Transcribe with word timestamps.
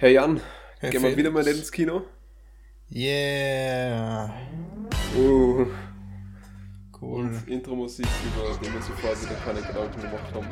Herr 0.00 0.10
Jan, 0.10 0.40
Herr 0.78 0.90
gehen 0.90 1.02
wir 1.02 1.10
Felix. 1.10 1.16
wieder 1.18 1.30
mal 1.32 1.46
ins 1.48 1.72
Kino? 1.72 2.02
Yeah. 2.94 4.32
Uh, 5.16 5.66
Cool. 7.00 7.26
und 7.26 7.48
Intro-Musik, 7.48 8.06
über 8.24 8.56
die 8.60 8.72
wir 8.72 8.80
zuvor 8.80 9.10
wieder 9.20 9.34
keine 9.44 9.60
Gedanken 9.60 10.00
gemacht 10.00 10.34
haben. 10.34 10.46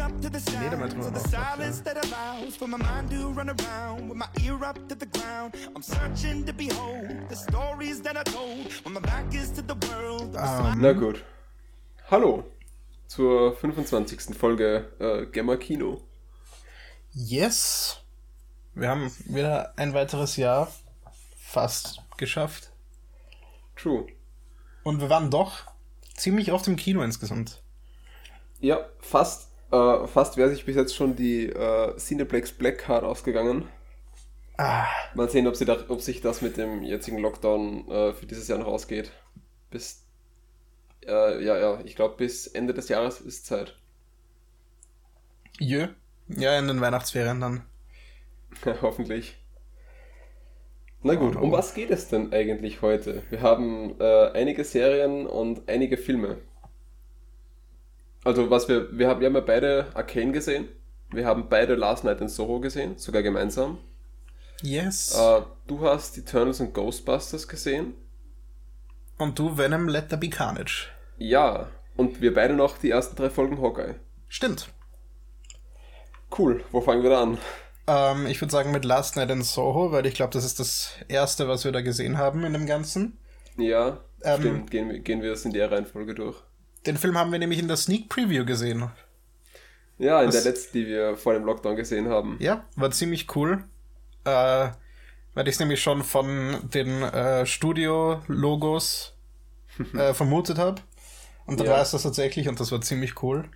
Up 0.00 0.20
to 0.22 0.28
the 0.30 0.38
Jeder 0.62 0.76
mal 0.76 0.88
drüber 0.88 1.04
the 1.04 1.10
nachdenken. 1.12 1.30
silence 1.30 1.82
that 1.82 1.96
allows 2.04 2.56
for 2.56 2.66
my 2.68 2.76
mind 2.78 3.10
to 3.10 3.28
run 3.32 3.48
around 3.48 4.08
with 4.10 4.16
my 4.18 4.26
ear 4.44 4.54
up 4.62 4.78
to 4.88 4.94
the 4.98 5.06
ground. 5.06 5.54
I'm 5.74 5.82
searching 5.82 6.44
to 6.46 6.52
behold 6.52 7.08
the 7.30 7.36
stories 7.36 8.02
that 8.02 8.16
I 8.16 8.22
told 8.24 8.66
when 8.84 8.94
my 8.94 9.00
back 9.00 9.32
is 9.34 9.50
to 9.52 9.62
the 9.62 9.74
world. 9.88 10.34
Na 10.78 10.92
gut. 10.92 11.22
Hallo 12.10 12.44
zur 13.08 13.54
25. 13.56 14.34
Folge 14.38 14.90
äh, 15.00 15.26
Gemma 15.32 15.56
Kino. 15.56 16.00
yes. 17.14 18.01
Wir 18.74 18.88
haben 18.88 19.10
wieder 19.26 19.72
ein 19.76 19.92
weiteres 19.94 20.36
Jahr 20.36 20.72
fast 21.38 22.00
geschafft. 22.16 22.72
True. 23.76 24.06
Und 24.82 25.00
wir 25.00 25.10
waren 25.10 25.30
doch 25.30 25.66
ziemlich 26.14 26.52
oft 26.52 26.66
im 26.68 26.76
Kino 26.76 27.02
insgesamt. 27.02 27.62
Ja, 28.60 28.86
fast, 29.00 29.50
äh, 29.70 30.06
fast 30.06 30.36
wäre 30.36 30.50
sich 30.50 30.64
bis 30.64 30.76
jetzt 30.76 30.94
schon 30.94 31.16
die 31.16 31.46
äh, 31.46 31.96
Cineplex 31.96 32.52
Black 32.52 32.78
Card 32.78 33.04
ausgegangen. 33.04 33.68
Ah, 34.56 34.86
Mal 35.14 35.28
sehen, 35.28 35.46
ob, 35.46 35.58
da, 35.58 35.78
ob 35.88 36.00
sich 36.00 36.20
das 36.20 36.42
mit 36.42 36.56
dem 36.56 36.82
jetzigen 36.82 37.18
Lockdown 37.18 37.90
äh, 37.90 38.12
für 38.14 38.26
dieses 38.26 38.48
Jahr 38.48 38.58
noch 38.58 38.66
ausgeht. 38.66 39.12
Bis, 39.70 40.06
äh, 41.06 41.44
ja, 41.44 41.58
ja, 41.58 41.80
ich 41.84 41.96
glaube, 41.96 42.16
bis 42.16 42.46
Ende 42.46 42.74
des 42.74 42.88
Jahres 42.88 43.20
ist 43.20 43.46
Zeit. 43.46 43.76
jö. 45.58 45.88
Ja, 46.28 46.58
in 46.58 46.68
den 46.68 46.80
Weihnachtsferien 46.80 47.40
dann. 47.40 47.64
Hoffentlich. 48.82 49.36
Na 51.02 51.14
gut, 51.16 51.34
um 51.34 51.50
was 51.50 51.74
geht 51.74 51.90
es 51.90 52.08
denn 52.08 52.32
eigentlich 52.32 52.80
heute? 52.80 53.22
Wir 53.30 53.40
haben 53.40 54.00
äh, 54.00 54.30
einige 54.34 54.62
Serien 54.62 55.26
und 55.26 55.68
einige 55.68 55.96
Filme. 55.96 56.38
Also 58.24 58.50
was 58.50 58.68
wir, 58.68 58.96
wir 58.96 59.08
haben, 59.08 59.20
wir 59.20 59.26
haben 59.26 59.34
ja 59.34 59.40
beide 59.40 59.86
Arcane 59.94 60.30
gesehen. 60.30 60.68
Wir 61.10 61.26
haben 61.26 61.48
beide 61.48 61.74
Last 61.74 62.04
Night 62.04 62.20
in 62.20 62.28
Soho 62.28 62.60
gesehen, 62.60 62.96
sogar 62.98 63.22
gemeinsam. 63.22 63.78
Yes. 64.62 65.14
Äh, 65.18 65.42
du 65.66 65.80
hast 65.80 66.16
Eternals 66.16 66.60
und 66.60 66.72
Ghostbusters 66.72 67.48
gesehen. 67.48 67.94
Und 69.18 69.38
du, 69.38 69.58
Venom, 69.58 69.88
Let 69.88 70.08
There 70.08 70.20
Be 70.20 70.30
Carnage. 70.30 70.88
Ja, 71.18 71.68
und 71.96 72.20
wir 72.20 72.32
beide 72.32 72.54
noch 72.54 72.78
die 72.78 72.90
ersten 72.90 73.16
drei 73.16 73.28
Folgen 73.28 73.60
Hawkeye. 73.60 73.96
Stimmt. 74.28 74.68
Cool, 76.36 76.64
wo 76.70 76.80
fangen 76.80 77.02
wir 77.02 77.10
da 77.10 77.22
an? 77.22 77.38
Ähm, 77.86 78.26
ich 78.26 78.40
würde 78.40 78.52
sagen 78.52 78.70
mit 78.70 78.84
Last 78.84 79.16
Night 79.16 79.30
in 79.30 79.42
Soho, 79.42 79.90
weil 79.92 80.06
ich 80.06 80.14
glaube, 80.14 80.32
das 80.32 80.44
ist 80.44 80.60
das 80.60 80.92
erste, 81.08 81.48
was 81.48 81.64
wir 81.64 81.72
da 81.72 81.80
gesehen 81.80 82.18
haben 82.18 82.44
in 82.44 82.52
dem 82.52 82.66
Ganzen. 82.66 83.18
Ja, 83.56 83.98
Ähm, 84.22 84.40
stimmt, 84.40 84.70
gehen, 84.70 84.88
wir- 84.90 84.98
gehen 85.00 85.22
wir 85.22 85.32
es 85.32 85.44
in 85.44 85.52
der 85.52 85.70
Reihenfolge 85.70 86.14
durch. 86.14 86.36
Den 86.86 86.96
Film 86.96 87.18
haben 87.18 87.32
wir 87.32 87.38
nämlich 87.38 87.58
in 87.58 87.68
der 87.68 87.76
Sneak 87.76 88.08
Preview 88.08 88.44
gesehen. 88.44 88.88
Ja, 89.98 90.20
in 90.22 90.28
Was- 90.28 90.42
der 90.42 90.52
letzten, 90.52 90.78
die 90.78 90.86
wir 90.86 91.16
vor 91.16 91.34
dem 91.34 91.44
Lockdown 91.44 91.76
gesehen 91.76 92.08
haben. 92.08 92.36
Ja, 92.40 92.64
war 92.76 92.90
ziemlich 92.92 93.34
cool. 93.36 93.64
Äh, 94.24 94.68
weil 95.34 95.48
ich 95.48 95.54
es 95.54 95.60
nämlich 95.60 95.82
schon 95.82 96.02
von 96.04 96.68
den 96.72 97.02
äh, 97.02 97.46
Studio-Logos 97.46 99.14
äh, 99.94 100.12
vermutet 100.14 100.58
habe. 100.58 100.80
Und 101.46 101.58
dann 101.58 101.66
Ja. 101.66 101.72
war 101.74 101.82
es 101.82 101.90
das 101.90 102.02
tatsächlich 102.04 102.48
und 102.48 102.60
das 102.60 102.70
war 102.70 102.80
ziemlich 102.80 103.22
cool. 103.22 103.48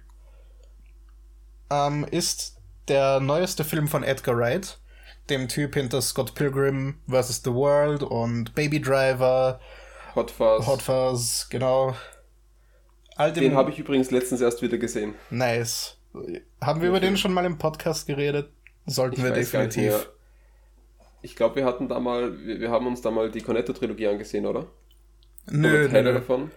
Ähm, 1.71 2.05
ist 2.11 2.56
der 2.89 3.21
neueste 3.21 3.65
Film 3.65 3.89
von 3.89 4.03
Edgar 4.03 4.37
Wright, 4.37 4.79
dem 5.29 5.49
Typ 5.49 5.75
hinter 5.75 6.01
Scott 6.03 6.35
Pilgrim 6.35 6.97
vs. 7.09 7.43
The 7.45 7.53
World 7.53 8.03
und 8.03 8.55
Baby 8.55 8.81
Driver, 8.81 9.61
Hot 10.15 10.31
Fuzz. 10.31 10.67
Hot 10.67 10.83
Fuzz, 10.83 11.49
genau. 11.51 11.95
All 13.17 13.33
Den 13.33 13.55
habe 13.55 13.71
ich 13.71 13.79
übrigens 13.79 14.11
letztens 14.11 14.41
erst 14.41 14.63
wieder 14.63 14.79
gesehen. 14.79 15.15
Nice. 15.31 15.99
Haben 16.61 16.81
wir 16.81 16.89
über 16.89 17.01
den 17.01 17.17
schon 17.17 17.33
mal 17.33 17.45
im 17.45 17.59
Podcast 17.59 18.07
geredet? 18.07 18.51
Sollten 18.87 19.23
wir 19.23 19.31
gar 19.31 19.37
nicht 19.37 19.53
definitiv. 19.53 20.11
Ich 21.23 21.35
glaube, 21.35 21.57
wir 21.57 21.65
hatten 21.65 21.89
da 21.89 21.99
mal, 21.99 22.39
wir, 22.47 22.61
wir 22.61 22.71
haben 22.71 22.87
uns 22.87 23.03
da 23.03 23.11
mal 23.11 23.31
die 23.31 23.41
Cornetto-Trilogie 23.41 24.07
angesehen, 24.07 24.47
oder? 24.47 24.67
Nö, 25.51 25.85
oder 25.85 25.91
Teile 25.91 26.13
nö. 26.13 26.19
davon? 26.19 26.51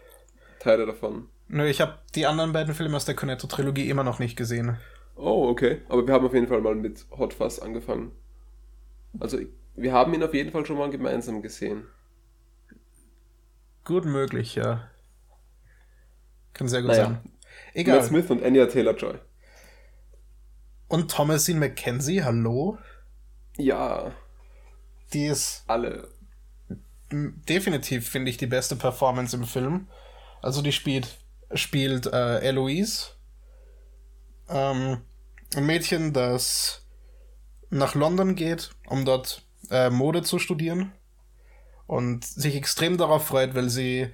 Teile 0.59 0.85
davon. 0.85 1.27
nö, 1.47 1.65
ich 1.65 1.81
habe 1.81 1.95
die 2.15 2.25
anderen 2.25 2.53
beiden 2.53 2.73
Filme 2.73 2.95
aus 2.95 3.05
der 3.05 3.15
Cornetto-Trilogie 3.15 3.89
immer 3.89 4.03
noch 4.03 4.19
nicht 4.19 4.35
gesehen. 4.37 4.77
Oh, 5.21 5.49
okay. 5.49 5.81
Aber 5.89 6.07
wir 6.07 6.13
haben 6.13 6.25
auf 6.25 6.33
jeden 6.33 6.47
Fall 6.47 6.61
mal 6.61 6.75
mit 6.75 7.05
Hot 7.11 7.33
Fuzz 7.33 7.59
angefangen. 7.59 8.11
Also, 9.19 9.37
wir 9.75 9.91
haben 9.91 10.13
ihn 10.13 10.23
auf 10.23 10.33
jeden 10.33 10.51
Fall 10.51 10.65
schon 10.65 10.77
mal 10.77 10.89
gemeinsam 10.89 11.41
gesehen. 11.41 11.83
Gut 13.83 14.05
möglich, 14.05 14.55
ja. 14.55 14.89
Kann 16.53 16.67
sehr 16.69 16.81
gut 16.81 16.91
Naja. 16.91 17.03
sein. 17.05 17.13
Matt 17.23 17.31
Egal. 17.73 18.03
Smith 18.03 18.29
und 18.29 18.43
Anya 18.43 18.67
Taylor-Joy. 18.67 19.15
Und 20.87 21.11
Thomasine 21.11 21.59
McKenzie, 21.59 22.23
hallo? 22.23 22.77
Ja, 23.57 24.11
Die 25.13 25.25
ist 25.25 25.63
alle. 25.67 26.07
definitiv, 27.11 28.07
finde 28.07 28.29
ich, 28.29 28.37
die 28.37 28.47
beste 28.47 28.75
Performance 28.75 29.35
im 29.35 29.43
Film. 29.43 29.87
Also 30.41 30.61
die 30.61 30.71
spielt, 30.71 31.17
spielt 31.53 32.05
äh, 32.05 32.39
Eloise. 32.39 33.09
Ähm, 34.49 35.01
ein 35.55 35.65
Mädchen, 35.65 36.13
das 36.13 36.85
nach 37.69 37.95
London 37.95 38.35
geht, 38.35 38.71
um 38.87 39.05
dort 39.05 39.43
äh, 39.69 39.89
Mode 39.89 40.23
zu 40.23 40.39
studieren. 40.39 40.91
Und 41.87 42.25
sich 42.25 42.55
extrem 42.55 42.97
darauf 42.97 43.25
freut, 43.25 43.55
weil 43.55 43.69
sie 43.69 44.09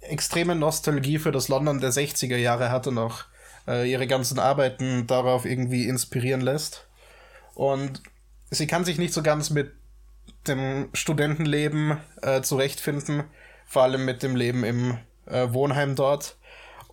extreme 0.00 0.54
Nostalgie 0.54 1.18
für 1.18 1.32
das 1.32 1.48
London 1.48 1.80
der 1.80 1.90
60er 1.90 2.36
Jahre 2.36 2.70
hat 2.70 2.86
und 2.86 2.98
auch 2.98 3.24
äh, 3.66 3.90
ihre 3.90 4.06
ganzen 4.06 4.38
Arbeiten 4.38 5.06
darauf 5.06 5.44
irgendwie 5.44 5.88
inspirieren 5.88 6.40
lässt. 6.40 6.86
Und 7.54 8.02
sie 8.50 8.66
kann 8.66 8.84
sich 8.84 8.98
nicht 8.98 9.14
so 9.14 9.22
ganz 9.22 9.50
mit 9.50 9.72
dem 10.46 10.88
Studentenleben 10.92 11.98
äh, 12.22 12.42
zurechtfinden, 12.42 13.24
vor 13.66 13.82
allem 13.82 14.04
mit 14.04 14.22
dem 14.22 14.36
Leben 14.36 14.64
im 14.64 14.98
äh, 15.26 15.52
Wohnheim 15.52 15.96
dort. 15.96 16.36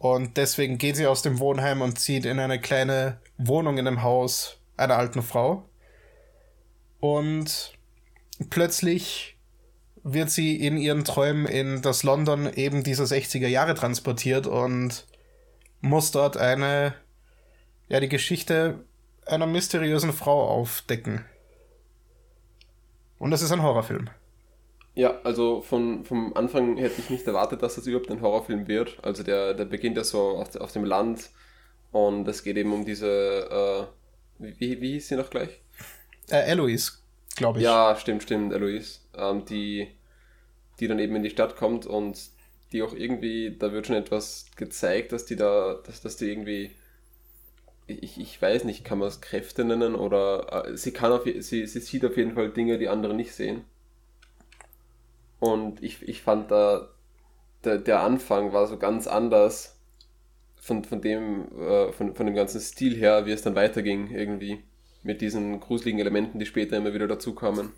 Und 0.01 0.37
deswegen 0.37 0.79
geht 0.79 0.95
sie 0.95 1.05
aus 1.05 1.21
dem 1.21 1.37
Wohnheim 1.37 1.83
und 1.83 1.99
zieht 1.99 2.25
in 2.25 2.39
eine 2.39 2.59
kleine 2.59 3.19
Wohnung 3.37 3.77
in 3.77 3.85
einem 3.85 4.01
Haus 4.01 4.57
einer 4.75 4.97
alten 4.97 5.21
Frau. 5.21 5.69
Und 6.99 7.77
plötzlich 8.49 9.37
wird 10.01 10.31
sie 10.31 10.55
in 10.55 10.77
ihren 10.77 11.05
Träumen 11.05 11.45
in 11.45 11.83
das 11.83 12.01
London 12.01 12.51
eben 12.51 12.83
dieser 12.83 13.03
60er 13.03 13.47
Jahre 13.47 13.75
transportiert 13.75 14.47
und 14.47 15.05
muss 15.81 16.09
dort 16.09 16.35
eine, 16.35 16.95
ja, 17.87 17.99
die 17.99 18.09
Geschichte 18.09 18.83
einer 19.27 19.45
mysteriösen 19.45 20.13
Frau 20.13 20.47
aufdecken. 20.47 21.25
Und 23.19 23.29
das 23.29 23.43
ist 23.43 23.51
ein 23.51 23.61
Horrorfilm. 23.61 24.09
Ja, 24.93 25.21
also 25.23 25.61
von, 25.61 26.03
vom 26.03 26.35
Anfang 26.35 26.75
hätte 26.77 26.99
ich 26.99 27.09
nicht 27.09 27.25
erwartet, 27.25 27.63
dass 27.63 27.75
das 27.75 27.87
überhaupt 27.87 28.11
ein 28.11 28.21
Horrorfilm 28.21 28.67
wird. 28.67 28.97
Also 29.03 29.23
der, 29.23 29.53
der 29.53 29.65
beginnt 29.65 29.97
ja 29.97 30.03
so 30.03 30.19
auf, 30.31 30.55
auf 30.55 30.73
dem 30.73 30.83
Land 30.83 31.29
und 31.91 32.27
es 32.27 32.43
geht 32.43 32.57
eben 32.57 32.73
um 32.73 32.85
diese, 32.85 33.89
äh, 34.39 34.53
wie, 34.59 34.81
wie 34.81 34.93
hieß 34.93 35.07
sie 35.07 35.15
noch 35.15 35.29
gleich? 35.29 35.61
Äh, 36.29 36.51
Eloise, 36.51 36.93
glaube 37.35 37.59
ich. 37.59 37.65
Ja, 37.65 37.95
stimmt, 37.95 38.23
stimmt, 38.23 38.53
Eloise. 38.53 38.99
Ähm, 39.15 39.45
die, 39.45 39.87
die 40.79 40.87
dann 40.87 40.99
eben 40.99 41.15
in 41.15 41.23
die 41.23 41.29
Stadt 41.29 41.55
kommt 41.55 41.85
und 41.85 42.19
die 42.73 42.81
auch 42.83 42.93
irgendwie, 42.93 43.55
da 43.57 43.71
wird 43.71 43.87
schon 43.87 43.95
etwas 43.95 44.45
gezeigt, 44.57 45.11
dass 45.13 45.25
die 45.25 45.35
da, 45.37 45.81
dass, 45.85 46.01
dass 46.01 46.17
die 46.17 46.29
irgendwie, 46.29 46.71
ich, 47.87 48.19
ich 48.19 48.41
weiß 48.41 48.65
nicht, 48.65 48.83
kann 48.83 48.99
man 48.99 49.07
es 49.07 49.21
Kräfte 49.21 49.63
nennen 49.63 49.95
oder 49.95 50.67
äh, 50.67 50.77
sie 50.77 50.91
kann 50.91 51.11
auf, 51.11 51.23
sie, 51.23 51.65
sie 51.65 51.79
sieht 51.79 52.05
auf 52.05 52.17
jeden 52.17 52.33
Fall 52.33 52.49
Dinge, 52.51 52.77
die 52.77 52.89
andere 52.89 53.13
nicht 53.13 53.33
sehen. 53.33 53.65
Und 55.41 55.81
ich, 55.83 56.07
ich 56.07 56.21
fand 56.21 56.51
da, 56.51 56.87
der, 57.63 57.79
der 57.79 58.01
Anfang 58.01 58.53
war 58.53 58.67
so 58.67 58.77
ganz 58.77 59.07
anders 59.07 59.75
von, 60.55 60.83
von 60.83 61.01
dem, 61.01 61.47
äh, 61.59 61.91
von, 61.91 62.15
von 62.15 62.27
dem 62.27 62.35
ganzen 62.35 62.61
Stil 62.61 62.95
her, 62.95 63.25
wie 63.25 63.31
es 63.31 63.41
dann 63.41 63.55
weiterging 63.55 64.11
irgendwie. 64.11 64.63
Mit 65.03 65.19
diesen 65.19 65.59
gruseligen 65.59 65.99
Elementen, 65.99 66.37
die 66.37 66.45
später 66.45 66.77
immer 66.77 66.93
wieder 66.93 67.07
dazukamen. 67.07 67.71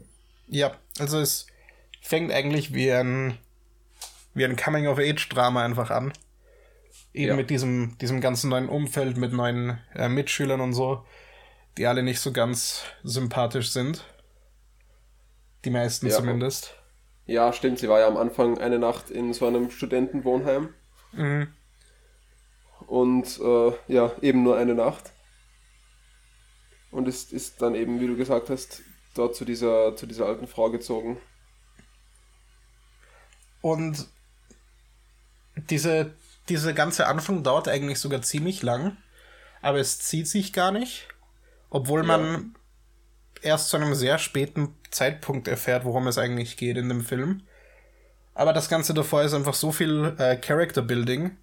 Ja, 0.50 0.74
also 1.00 1.20
es 1.20 1.48
fängt 2.02 2.34
eigentlich 2.34 2.74
wie 2.74 2.92
ein, 2.92 3.38
wie 4.34 4.44
ein 4.44 4.58
Coming-of-Age-Drama 4.58 5.64
einfach 5.64 5.90
an. 5.90 6.12
Eben 7.14 7.30
Ja. 7.30 7.36
mit 7.38 7.50
diesem, 7.50 7.98
diesem 8.00 8.20
ganzen 8.20 8.50
neuen 8.50 8.68
Umfeld, 8.68 9.16
mit 9.16 9.32
neuen 9.32 9.80
äh, 9.96 10.10
Mitschülern 10.10 10.60
und 10.60 10.74
so, 10.74 11.06
die 11.78 11.88
alle 11.88 12.04
nicht 12.04 12.20
so 12.20 12.34
ganz 12.34 12.84
sympathisch 13.04 13.72
sind. 13.72 14.04
Die 15.64 15.70
meisten 15.70 16.08
Ja. 16.08 16.18
zumindest. 16.18 16.76
Ja, 17.26 17.54
stimmt, 17.54 17.80
sie 17.80 17.88
war 17.88 18.00
ja 18.00 18.08
am 18.08 18.18
Anfang 18.18 18.58
eine 18.58 18.80
Nacht 18.80 19.10
in 19.10 19.34
so 19.34 19.48
einem 19.48 19.72
Studentenwohnheim. 19.72 20.74
Mhm. 21.14 21.48
Und 22.88 23.40
äh, 23.40 23.72
ja, 23.88 24.12
eben 24.22 24.44
nur 24.44 24.58
eine 24.58 24.76
Nacht. 24.76 25.12
Und 26.92 27.08
ist, 27.08 27.32
ist 27.32 27.62
dann 27.62 27.76
eben, 27.76 28.00
wie 28.02 28.08
du 28.08 28.18
gesagt 28.18 28.50
hast, 28.50 28.82
dort 29.16 29.36
zu 29.36 29.46
dieser, 29.46 29.96
zu 29.96 30.06
dieser 30.06 30.26
alten 30.26 30.48
Frau 30.48 30.70
gezogen. 30.70 31.18
Und 33.62 34.08
diese, 35.56 36.14
diese 36.50 36.74
ganze 36.74 37.08
Anfang 37.08 37.44
dauert 37.44 37.68
eigentlich 37.68 38.00
sogar 38.00 38.22
ziemlich 38.22 38.62
lang, 38.62 38.98
aber 39.62 39.80
es 39.80 40.00
zieht 40.00 40.28
sich 40.28 40.52
gar 40.52 40.72
nicht, 40.72 41.08
obwohl 41.70 42.04
man 42.04 42.56
erst 43.44 43.70
zu 43.70 43.78
einem 43.78 43.96
sehr 43.96 44.18
späten 44.18 44.76
Zeitpunkt 44.92 45.48
erfährt, 45.48 45.86
worum 45.86 46.08
es 46.08 46.18
eigentlich 46.18 46.58
geht 46.58 46.78
in 46.78 46.90
dem 46.90 47.02
Film. 47.02 47.44
Aber 48.34 48.54
das 48.54 48.70
Ganze 48.70 48.94
davor 48.94 49.24
ist 49.24 49.34
einfach 49.34 49.54
so 49.54 49.72
viel 49.72 50.16
äh, 50.18 50.38
Character 50.38 50.82
Building, 50.82 51.38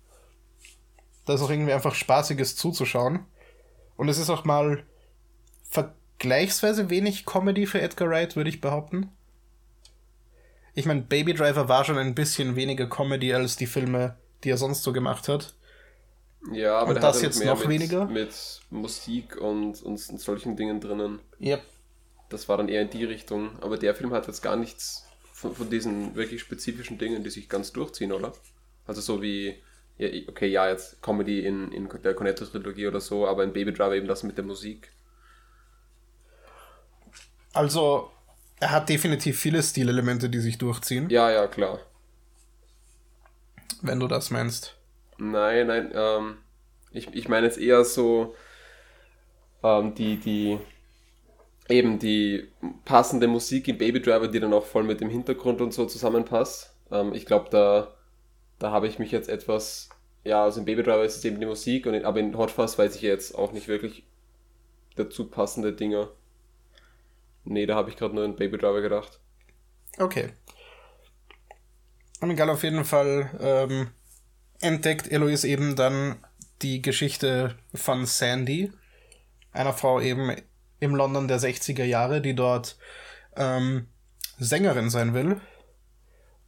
dass 1.24 1.42
auch 1.42 1.50
irgendwie 1.50 1.72
einfach 1.72 1.94
spaßig 1.94 2.38
ist 2.40 2.58
zuzuschauen. 2.58 3.26
Und 3.96 4.08
es 4.08 4.18
ist 4.18 4.30
auch 4.30 4.44
mal 4.44 4.84
vergleichsweise 5.68 6.90
wenig 6.90 7.26
Comedy 7.26 7.66
für 7.66 7.80
Edgar 7.80 8.08
Wright, 8.10 8.36
würde 8.36 8.50
ich 8.50 8.60
behaupten. 8.60 9.10
Ich 10.74 10.86
meine, 10.86 11.02
Baby 11.02 11.34
Driver 11.34 11.68
war 11.68 11.84
schon 11.84 11.98
ein 11.98 12.14
bisschen 12.14 12.56
weniger 12.56 12.88
Comedy 12.88 13.34
als 13.34 13.56
die 13.56 13.66
Filme, 13.66 14.16
die 14.44 14.50
er 14.50 14.56
sonst 14.56 14.82
so 14.82 14.92
gemacht 14.92 15.28
hat. 15.28 15.54
Ja, 16.52 16.78
aber 16.78 16.94
Und 16.94 17.02
das 17.02 17.22
halt 17.22 17.22
jetzt 17.22 17.38
mehr 17.38 17.54
noch 17.54 17.64
mit, 17.64 17.68
weniger? 17.68 18.06
mit 18.06 18.60
Musik 18.70 19.36
und, 19.36 19.82
und 19.82 19.98
solchen 19.98 20.56
Dingen 20.56 20.80
drinnen. 20.80 21.20
Yep. 21.40 21.62
Das 22.30 22.48
war 22.48 22.56
dann 22.56 22.68
eher 22.70 22.82
in 22.82 22.90
die 22.90 23.04
Richtung. 23.04 23.58
Aber 23.62 23.76
der 23.78 23.94
Film 23.94 24.12
hat 24.12 24.26
jetzt 24.26 24.42
gar 24.42 24.56
nichts 24.56 25.06
von, 25.32 25.54
von 25.54 25.70
diesen 25.70 26.14
wirklich 26.14 26.40
spezifischen 26.40 26.98
Dingen, 26.98 27.24
die 27.24 27.30
sich 27.30 27.48
ganz 27.50 27.72
durchziehen, 27.72 28.12
oder? 28.12 28.32
Also 28.86 29.00
so 29.02 29.22
wie, 29.22 29.62
ja, 29.98 30.08
okay, 30.28 30.48
ja, 30.48 30.68
jetzt 30.68 31.02
Comedy 31.02 31.44
in, 31.46 31.72
in 31.72 31.88
der 32.02 32.14
Cornetto-Trilogie 32.14 32.88
oder 32.88 33.00
so, 33.00 33.26
aber 33.28 33.44
in 33.44 33.52
Baby 33.52 33.72
Driver 33.74 33.94
eben 33.96 34.08
das 34.08 34.22
mit 34.22 34.38
der 34.38 34.44
Musik. 34.44 34.92
Also, 37.52 38.10
er 38.60 38.70
hat 38.72 38.88
definitiv 38.88 39.38
viele 39.40 39.62
Stilelemente, 39.62 40.28
die 40.30 40.40
sich 40.40 40.58
durchziehen, 40.58 41.10
Ja, 41.10 41.30
ja, 41.30 41.46
klar. 41.46 41.80
wenn 43.82 44.00
du 44.00 44.06
das 44.08 44.30
meinst. 44.30 44.76
Nein, 45.18 45.66
nein, 45.66 45.90
ähm, 45.94 46.38
ich, 46.92 47.08
ich 47.14 47.28
meine 47.28 47.46
jetzt 47.46 47.58
eher 47.58 47.84
so 47.84 48.34
ähm, 49.62 49.94
die, 49.94 50.18
die, 50.18 50.58
eben 51.70 51.98
die 51.98 52.48
passende 52.84 53.28
Musik 53.28 53.68
in 53.68 53.78
Baby 53.78 54.00
Driver, 54.00 54.28
die 54.28 54.40
dann 54.40 54.52
auch 54.52 54.64
voll 54.64 54.84
mit 54.84 55.00
dem 55.00 55.10
Hintergrund 55.10 55.60
und 55.60 55.72
so 55.72 55.86
zusammenpasst. 55.86 56.74
Ähm, 56.90 57.14
ich 57.14 57.26
glaube, 57.26 57.48
da, 57.50 57.94
da 58.58 58.70
habe 58.70 58.88
ich 58.88 58.98
mich 58.98 59.10
jetzt 59.10 59.28
etwas, 59.28 59.88
ja, 60.24 60.44
also 60.44 60.60
in 60.60 60.66
Baby 60.66 60.82
Driver 60.82 61.04
ist 61.04 61.16
es 61.16 61.24
eben 61.24 61.40
die 61.40 61.46
Musik, 61.46 61.86
und 61.86 61.94
in, 61.94 62.04
aber 62.04 62.20
in 62.20 62.36
Hot 62.36 62.50
Fuzz 62.50 62.78
weiß 62.78 62.96
ich 62.96 63.02
jetzt 63.02 63.34
auch 63.34 63.52
nicht 63.52 63.68
wirklich 63.68 64.04
dazu 64.96 65.28
passende 65.28 65.72
Dinge. 65.72 66.10
Nee, 67.44 67.66
da 67.66 67.74
habe 67.74 67.90
ich 67.90 67.96
gerade 67.96 68.14
nur 68.14 68.24
in 68.24 68.36
Baby 68.36 68.58
Driver 68.58 68.80
gedacht. 68.80 69.20
Okay. 69.98 70.30
Und 72.20 72.30
egal, 72.30 72.50
auf 72.50 72.62
jeden 72.62 72.84
Fall 72.84 73.30
ähm, 73.40 73.90
entdeckt 74.60 75.10
Eloise 75.10 75.48
eben 75.48 75.74
dann 75.74 76.22
die 76.60 76.82
Geschichte 76.82 77.56
von 77.74 78.04
Sandy, 78.04 78.70
einer 79.52 79.72
Frau 79.72 80.00
eben 80.00 80.36
im 80.80 80.94
London 80.94 81.28
der 81.28 81.38
60er 81.38 81.84
Jahre, 81.84 82.20
die 82.20 82.34
dort 82.34 82.76
ähm, 83.36 83.86
Sängerin 84.38 84.90
sein 84.90 85.14
will 85.14 85.40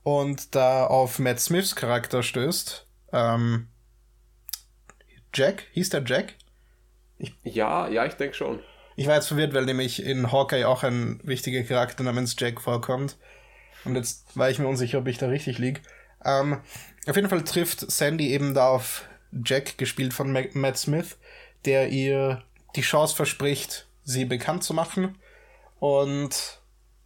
und 0.03 0.55
da 0.55 0.87
auf 0.87 1.19
Matt 1.19 1.39
Smiths 1.41 1.77
Charakter 1.77 2.23
stößt. 2.23 2.87
Ähm, 3.13 3.69
Jack? 5.35 5.65
Hieß 5.73 5.91
der 5.91 6.03
Jack? 6.05 6.35
Ja, 7.45 7.89
ja, 7.89 8.05
ich 8.05 8.15
denke 8.15 8.35
schon. 8.35 8.61
Ich 8.97 9.07
war 9.07 9.15
jetzt 9.15 9.29
verwirrt, 9.29 9.55
weil 9.55 9.65
nämlich 9.65 10.03
in 10.05 10.33
Hawkeye 10.33 10.65
auch 10.65 10.83
ein 10.83 11.21
wichtiger 11.23 11.63
Charakter 11.63 12.03
namens 12.03 12.37
Jack 12.39 12.61
vorkommt. 12.61 13.17
Und 13.85 13.97
jetzt 13.97 14.37
war 14.37 14.51
ich 14.51 14.59
mir 14.59 14.67
unsicher, 14.69 14.99
ob 14.99 15.07
ich 15.09 15.19
da 15.19 15.29
richtig 15.29 15.59
lieg. 15.59 15.83
Ähm, 16.25 16.61
auf 17.07 17.17
jeden 17.17 17.29
Fall 17.29 17.43
trifft 17.43 17.81
Sandy 17.91 18.31
eben 18.33 18.55
da 18.55 18.69
auf 18.69 19.05
Jack, 19.45 19.79
gespielt 19.79 20.13
von 20.13 20.31
Ma- 20.31 20.43
Matt 20.53 20.77
Smith, 20.79 21.17
der 21.65 21.89
ihr 21.89 22.43
die 22.77 22.83
Chance 22.83 23.17
verspricht, 23.17 23.89
sie 24.05 24.25
bekannt 24.25 24.65
zu 24.65 24.75
machen. 24.75 25.19
Und 25.81 26.61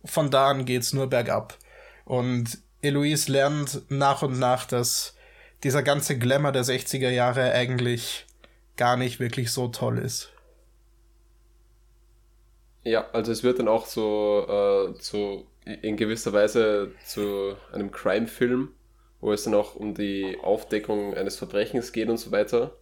von 0.05 0.31
da 0.31 0.49
an 0.49 0.65
geht's 0.65 0.93
nur 0.93 1.09
bergab. 1.09 1.57
Und 2.05 2.59
Eloise 2.83 3.33
lernt 3.33 3.83
nach 3.89 4.23
und 4.23 4.39
nach, 4.39 4.67
dass 4.67 5.17
dieser 5.63 5.83
ganze 5.83 6.19
Glamour 6.19 6.53
der 6.53 6.65
60er 6.65 7.11
Jahre 7.11 7.53
eigentlich 7.53 8.27
gar 8.77 8.97
nicht 8.97 9.21
wirklich 9.21 9.51
so 9.51 9.69
toll 9.69 9.99
ist. 9.99 10.33
Ja, 12.85 13.11
also 13.13 13.33
es 13.33 13.43
wird 13.43 13.59
dann 13.59 13.67
auch 13.67 13.87
so, 13.87 14.47
äh, 14.49 14.99
zu, 15.01 15.47
in 15.65 15.97
gewisser 15.97 16.33
Weise 16.33 16.93
zu 17.05 17.57
einem 17.73 17.91
Crime-Film, 17.91 18.69
wo 19.21 19.33
es 19.33 19.43
dann 19.43 19.55
auch 19.55 19.75
um 19.75 19.95
die 19.95 20.39
Aufdeckung 20.41 21.15
eines 21.15 21.37
Verbrechens 21.37 21.91
geht 21.91 22.09
und 22.09 22.19
so 22.19 22.31
weiter. 22.31 22.77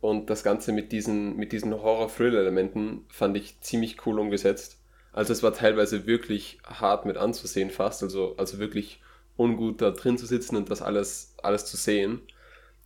Und 0.00 0.30
das 0.30 0.44
Ganze 0.44 0.72
mit 0.72 0.92
diesen, 0.92 1.36
mit 1.36 1.52
diesen 1.52 1.72
Horror-Thriller-Elementen 1.72 3.04
fand 3.08 3.36
ich 3.36 3.60
ziemlich 3.60 4.06
cool 4.06 4.20
umgesetzt. 4.20 4.78
Also 5.12 5.32
es 5.32 5.42
war 5.42 5.54
teilweise 5.54 6.06
wirklich 6.06 6.58
hart 6.64 7.06
mit 7.06 7.16
anzusehen 7.16 7.70
fast, 7.70 8.02
also, 8.02 8.36
also 8.36 8.58
wirklich 8.58 9.00
ungut 9.36 9.80
da 9.80 9.90
drin 9.90 10.18
zu 10.18 10.26
sitzen 10.26 10.56
und 10.56 10.70
das 10.70 10.82
alles, 10.82 11.34
alles 11.42 11.64
zu 11.64 11.76
sehen. 11.76 12.20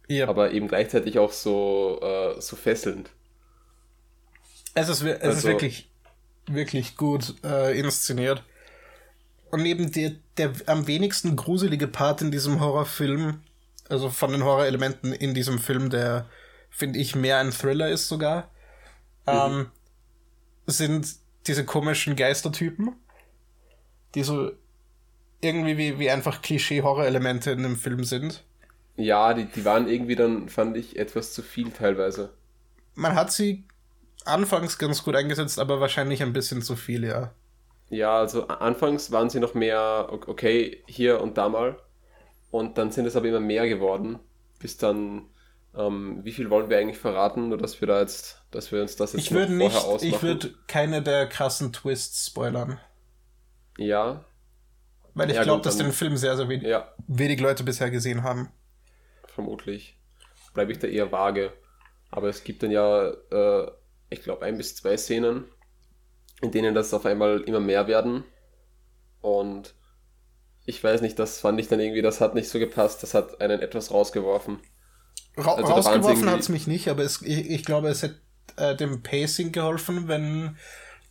Ja. 0.09 0.29
Aber 0.29 0.53
eben 0.53 0.69
gleichzeitig 0.69 1.19
auch 1.19 1.33
so, 1.33 1.99
äh, 2.03 2.41
so 2.41 2.57
fesselnd. 2.57 3.11
Es 4.75 4.89
ist, 4.89 5.03
es 5.03 5.17
ist 5.19 5.23
Also- 5.23 5.49
wirklich, 5.49 5.89
wirklich 6.47 6.97
gut 6.97 7.35
äh, 7.45 7.79
inszeniert. 7.79 8.43
Und 9.51 9.62
neben 9.62 9.91
der, 9.91 10.12
der 10.37 10.53
am 10.67 10.87
wenigsten 10.87 11.35
gruselige 11.35 11.89
Part 11.89 12.23
in 12.23 12.31
diesem 12.31 12.61
Horrorfilm, 12.61 13.41
also 13.89 14.09
von 14.09 14.31
den 14.31 14.45
Horrorelementen 14.45 15.12
in 15.12 15.35
diesem 15.35 15.59
Film, 15.59 15.91
der, 15.91 16.29
finde 16.71 16.99
ich, 16.99 17.15
mehr 17.15 17.39
ein 17.39 17.51
Thriller 17.53 17.89
ist 17.89 18.09
sogar, 18.09 18.51
ähm, 19.27 19.71
sind 20.67 21.17
diese 21.47 21.65
komischen 21.65 22.17
Geistertypen, 22.17 22.95
die 24.15 24.23
so 24.23 24.53
irgendwie 25.41 25.77
wie, 25.79 25.99
wie 25.99 26.11
einfach 26.11 26.43
Klischee-Horrorelemente 26.43 27.51
in 27.51 27.63
dem 27.63 27.77
Film 27.77 28.05
sind. 28.05 28.45
Ja, 28.97 29.35
die, 29.35 29.47
die 29.47 29.65
waren 29.65 29.89
irgendwie 29.89 30.17
dann, 30.17 30.49
fand 30.49 30.77
ich, 30.77 30.99
etwas 30.99 31.33
zu 31.33 31.43
viel 31.43 31.71
teilweise. 31.71 32.35
Man 32.95 33.15
hat 33.15 33.33
sie 33.33 33.65
anfangs 34.25 34.79
ganz 34.79 35.03
gut 35.03 35.17
eingesetzt, 35.17 35.59
aber 35.59 35.81
wahrscheinlich 35.81 36.23
ein 36.23 36.33
bisschen 36.33 36.63
zu 36.63 36.77
viel, 36.77 37.05
ja. 37.05 37.33
Ja, 37.89 38.19
also 38.19 38.47
anfangs 38.49 39.11
waren 39.11 39.31
sie 39.31 39.41
noch 39.41 39.55
mehr, 39.55 40.09
okay, 40.11 40.83
hier 40.87 41.21
und 41.21 41.39
da 41.39 41.49
mal. 41.49 41.77
Und 42.50 42.79
dann 42.79 42.91
sind 42.91 43.07
es 43.07 43.17
aber 43.17 43.27
immer 43.27 43.41
mehr 43.41 43.69
geworden. 43.69 44.19
Bis 44.59 44.77
dann, 44.77 45.27
ähm, 45.75 46.21
wie 46.25 46.33
viel 46.33 46.50
wollen 46.50 46.71
wir 46.71 46.79
eigentlich 46.79 46.99
verraten, 46.99 47.49
nur 47.49 47.59
dass 47.59 47.81
wir 47.81 47.89
da 47.89 48.00
jetzt, 48.00 48.43
dass 48.50 48.73
wir 48.73 48.83
uns 48.83 48.97
das 48.97 49.12
jetzt 49.15 49.27
Ich 49.27 49.31
noch 49.31 49.47
nicht, 49.47 49.59
vorher 49.73 49.85
ausmachen. 49.85 50.09
ich 50.09 50.23
würde 50.23 50.55
keine 50.67 51.00
der 51.03 51.29
krassen 51.29 51.73
Twists 51.73 52.27
spoilern. 52.27 52.81
Ja, 53.79 54.25
Weil 55.15 55.31
ich 55.31 55.37
Ja, 55.37 55.43
glaube, 55.43 55.62
dass 55.62 55.77
den 55.77 55.93
Film 55.93 56.17
sehr, 56.17 56.37
sehr 56.37 56.49
wenig, 56.49 56.67
ja, 56.67 56.93
wenig 57.07 57.39
Leute 57.41 57.62
bisher 57.65 57.91
gesehen 57.93 58.23
haben. 58.25 58.50
vermutlich. 59.27 59.99
Bleibe 60.55 60.73
ich 60.73 60.79
da 60.79 60.87
eher 60.87 61.12
vage. 61.12 61.53
Aber 62.11 62.29
es 62.29 62.45
gibt 62.45 62.62
dann 62.62 62.71
ja, 62.71 63.11
äh, 63.11 63.71
ich 64.11 64.23
glaube, 64.23 64.45
ein 64.45 64.57
bis 64.57 64.77
zwei 64.77 64.97
Szenen, 64.97 65.45
in 66.43 66.50
denen 66.53 66.75
das 66.75 66.95
auf 66.95 67.07
einmal 67.07 67.41
immer 67.43 67.61
mehr 67.61 67.87
werden. 67.89 68.25
Und 69.21 69.75
ich 70.67 70.83
weiß 70.85 71.03
nicht, 71.03 71.19
das 71.19 71.41
fand 71.41 71.61
ich 71.61 71.69
dann 71.69 71.81
irgendwie, 71.81 72.03
das 72.03 72.21
hat 72.21 72.35
nicht 72.35 72.49
so 72.49 72.59
gepasst, 72.59 73.03
das 73.03 73.15
hat 73.15 73.41
einen 73.41 73.61
etwas 73.61 73.93
rausgeworfen. 73.93 74.61
Ra 75.40 75.54
Also 75.54 75.68
da 75.68 75.75
rausgeworfen 75.75 76.30
hat 76.30 76.40
es 76.40 76.49
mich 76.49 76.66
nicht, 76.66 76.88
aber 76.88 77.02
es, 77.02 77.23
ich, 77.23 77.50
ich 77.50 77.64
glaube, 77.64 77.88
es 77.88 78.02
hätte 78.02 78.20
äh, 78.56 78.76
dem 78.76 79.02
Pacing 79.02 79.52
geholfen, 79.52 80.09
wenn 80.09 80.56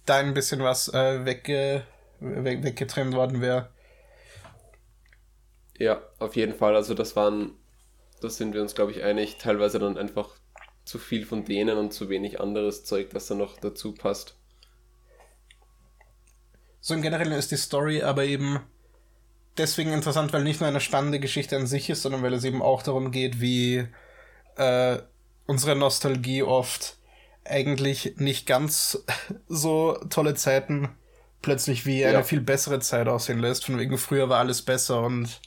da 0.06 0.18
ein 0.18 0.34
bisschen 0.34 0.62
was 0.62 0.88
äh, 0.94 1.26
wegge, 1.26 1.84
weg, 2.20 2.64
weggetrennt 2.64 3.14
worden 3.14 3.42
wäre. 3.42 3.70
Ja, 5.78 6.02
auf 6.20 6.36
jeden 6.36 6.54
Fall. 6.54 6.76
Also 6.76 6.94
das 6.94 7.16
waren, 7.16 7.52
das 8.22 8.38
sind 8.38 8.54
wir 8.54 8.62
uns, 8.62 8.76
glaube 8.76 8.92
ich, 8.92 9.04
einig, 9.04 9.38
teilweise 9.38 9.80
dann 9.80 9.98
einfach 9.98 10.36
zu 10.84 11.00
viel 11.00 11.26
von 11.26 11.46
denen 11.46 11.78
und 11.78 11.94
zu 11.94 12.10
wenig 12.10 12.42
anderes 12.42 12.84
Zeug, 12.84 13.12
das 13.12 13.28
da 13.28 13.36
noch 13.36 13.58
dazu 13.60 13.94
passt. 13.94 14.36
So 16.82 16.94
im 16.94 17.02
Generellen 17.02 17.34
ist 17.34 17.52
die 17.52 17.58
Story 17.58 18.02
aber 18.02 18.26
eben 18.26 18.60
deswegen 19.58 19.94
interessant, 19.94 20.34
weil 20.34 20.44
nicht 20.44 20.60
nur 20.60 20.70
eine 20.70 20.80
spannende 20.80 21.20
Geschichte 21.20 21.56
an 21.56 21.68
sich 21.68 21.90
ist, 21.90 22.02
sondern 22.02 22.24
weil 22.24 22.34
es 22.34 22.44
eben 22.44 22.62
auch 22.62 22.82
darum 22.82 23.12
geht, 23.12 23.40
wie 23.40 23.88
äh, 24.60 25.02
unsere 25.48 25.76
Nostalgie 25.76 26.44
oft 26.44 26.98
eigentlich 27.46 28.14
nicht 28.18 28.46
ganz 28.46 29.04
so 29.48 29.94
tolle 30.10 30.36
Zeiten 30.36 30.90
plötzlich 31.42 31.86
wie 31.86 32.04
eine 32.06 32.20
Ja. 32.20 32.24
viel 32.24 32.42
bessere 32.42 32.80
Zeit 32.80 33.08
aussehen 33.08 33.40
lässt. 33.40 33.66
Von 33.66 33.80
wegen 33.80 33.98
früher 33.98 34.30
war 34.30 34.40
alles 34.40 34.62
besser 34.62 35.02
und 35.02 35.40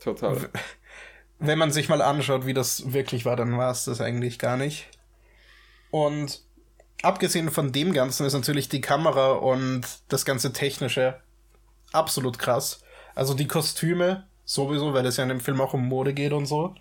Total. 0.00 0.50
wenn 1.38 1.58
man 1.58 1.70
sich 1.70 1.88
mal 1.88 2.02
anschaut, 2.02 2.46
wie 2.46 2.54
das 2.54 2.92
wirklich 2.92 3.24
war, 3.24 3.36
dann 3.36 3.56
war 3.56 3.70
es 3.70 3.84
das 3.84 4.00
eigentlich 4.00 4.38
gar 4.38 4.56
nicht. 4.56 4.88
Und 5.90 6.42
abgesehen 7.02 7.50
von 7.50 7.72
dem 7.72 7.92
Ganzen 7.92 8.26
ist 8.26 8.32
natürlich 8.32 8.68
die 8.68 8.80
Kamera 8.80 9.32
und 9.32 9.82
das 10.08 10.24
ganze 10.24 10.52
Technische 10.52 11.20
absolut 11.92 12.38
krass. 12.38 12.82
Also 13.14 13.34
die 13.34 13.46
Kostüme 13.46 14.26
sowieso, 14.44 14.92
weil 14.92 15.06
es 15.06 15.16
ja 15.16 15.22
in 15.22 15.28
dem 15.28 15.40
Film 15.40 15.60
auch 15.60 15.74
um 15.74 15.86
Mode 15.88 16.14
geht 16.14 16.32
und 16.32 16.46
so. 16.46 16.74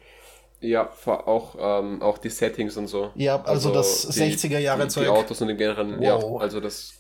Ja, 0.62 0.90
auch, 1.06 1.56
ähm, 1.60 2.02
auch 2.02 2.18
die 2.18 2.30
Settings 2.30 2.78
und 2.78 2.88
so. 2.88 3.12
Ja, 3.16 3.42
also, 3.44 3.70
also 3.70 3.74
das 3.74 4.10
60er 4.18 4.58
Jahre 4.58 4.88
Zeug. 4.88 5.04
Die 5.04 5.10
Autos 5.10 5.42
und 5.42 5.50
den 5.50 5.58
generellen, 5.58 6.00
wow. 6.00 6.40
ja, 6.40 6.40
also 6.40 6.60
das 6.60 6.96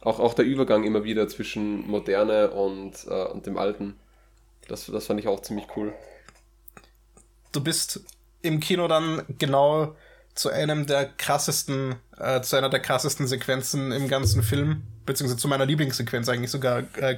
auch, 0.00 0.18
auch 0.18 0.34
der 0.34 0.44
Übergang 0.44 0.84
immer 0.84 1.04
wieder 1.04 1.28
zwischen 1.28 1.88
Moderne 1.88 2.50
und, 2.50 2.92
äh, 3.08 3.24
und 3.26 3.46
dem 3.46 3.56
Alten. 3.56 3.96
Das, 4.68 4.86
das 4.86 5.06
fand 5.06 5.20
ich 5.20 5.28
auch 5.28 5.40
ziemlich 5.40 5.66
cool. 5.76 5.92
Du 7.52 7.62
bist 7.62 8.00
im 8.42 8.60
Kino 8.60 8.88
dann 8.88 9.22
genau 9.38 9.94
zu 10.34 10.48
einem 10.48 10.86
der 10.86 11.06
krassesten, 11.06 11.96
äh, 12.18 12.40
zu 12.40 12.56
einer 12.56 12.70
der 12.70 12.80
krassesten 12.80 13.26
Sequenzen 13.26 13.92
im 13.92 14.08
ganzen 14.08 14.42
Film, 14.42 14.82
beziehungsweise 15.04 15.40
zu 15.40 15.48
meiner 15.48 15.66
Lieblingssequenz 15.66 16.28
eigentlich 16.28 16.50
sogar 16.50 16.84
äh, 16.96 17.16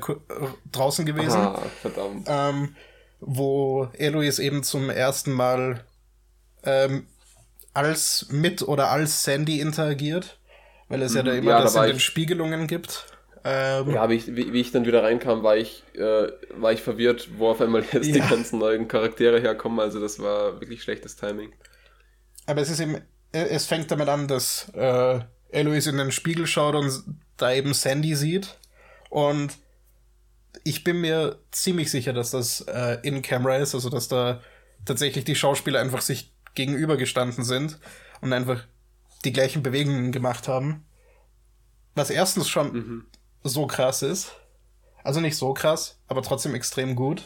draußen 0.72 1.06
gewesen. 1.06 1.38
Ah, 1.38 1.62
verdammt. 1.80 2.26
Ähm, 2.28 2.76
wo 3.26 3.88
Eloise 3.94 4.42
eben 4.42 4.62
zum 4.62 4.90
ersten 4.90 5.32
Mal 5.32 5.84
ähm, 6.62 7.06
als 7.72 8.28
mit 8.30 8.62
oder 8.62 8.90
als 8.90 9.24
Sandy 9.24 9.60
interagiert, 9.60 10.38
weil 10.88 11.02
es 11.02 11.12
mhm, 11.12 11.16
ja 11.16 11.22
da 11.22 11.32
immer 11.32 11.50
ja, 11.50 11.62
das 11.62 11.72
da 11.72 11.84
in 11.84 11.92
den 11.92 12.00
Spiegelungen 12.00 12.66
gibt. 12.66 13.06
Ähm, 13.46 13.90
ja, 13.90 14.08
wie 14.08 14.14
ich, 14.14 14.26
wie, 14.28 14.52
wie, 14.52 14.60
ich 14.60 14.72
dann 14.72 14.86
wieder 14.86 15.02
reinkam, 15.02 15.42
war 15.42 15.56
ich, 15.56 15.82
äh, 15.94 16.28
war 16.54 16.72
ich 16.72 16.80
verwirrt, 16.80 17.28
wo 17.36 17.48
auf 17.48 17.60
einmal 17.60 17.82
jetzt 17.92 18.06
ja. 18.06 18.14
die 18.14 18.20
ganzen 18.20 18.58
neuen 18.58 18.88
Charaktere 18.88 19.40
herkommen. 19.40 19.80
Also 19.80 20.00
das 20.00 20.18
war 20.18 20.60
wirklich 20.60 20.82
schlechtes 20.82 21.16
Timing. 21.16 21.52
Aber 22.46 22.60
es 22.60 22.70
ist 22.70 22.80
eben, 22.80 23.02
es 23.32 23.66
fängt 23.66 23.90
damit 23.90 24.08
an, 24.08 24.28
dass 24.28 24.70
äh, 24.74 25.20
Eloise 25.50 25.90
in 25.90 25.98
den 25.98 26.12
Spiegel 26.12 26.46
schaut 26.46 26.74
und 26.74 27.04
da 27.36 27.52
eben 27.52 27.74
Sandy 27.74 28.14
sieht. 28.14 28.56
Und 29.10 29.58
ich 30.62 30.84
bin 30.84 31.00
mir 31.00 31.38
ziemlich 31.50 31.90
sicher, 31.90 32.12
dass 32.12 32.30
das 32.30 32.60
äh, 32.62 32.98
in 33.02 33.22
Camera 33.22 33.56
ist, 33.56 33.74
also 33.74 33.90
dass 33.90 34.08
da 34.08 34.40
tatsächlich 34.84 35.24
die 35.24 35.34
Schauspieler 35.34 35.80
einfach 35.80 36.00
sich 36.00 36.32
gegenübergestanden 36.54 37.44
sind 37.44 37.78
und 38.20 38.32
einfach 38.32 38.64
die 39.24 39.32
gleichen 39.32 39.62
Bewegungen 39.62 40.12
gemacht 40.12 40.46
haben. 40.46 40.84
Was 41.94 42.10
erstens 42.10 42.48
schon 42.48 42.72
mhm. 42.72 43.06
so 43.42 43.66
krass 43.66 44.02
ist. 44.02 44.32
Also 45.02 45.20
nicht 45.20 45.36
so 45.36 45.52
krass, 45.52 45.98
aber 46.06 46.22
trotzdem 46.22 46.54
extrem 46.54 46.94
gut. 46.94 47.24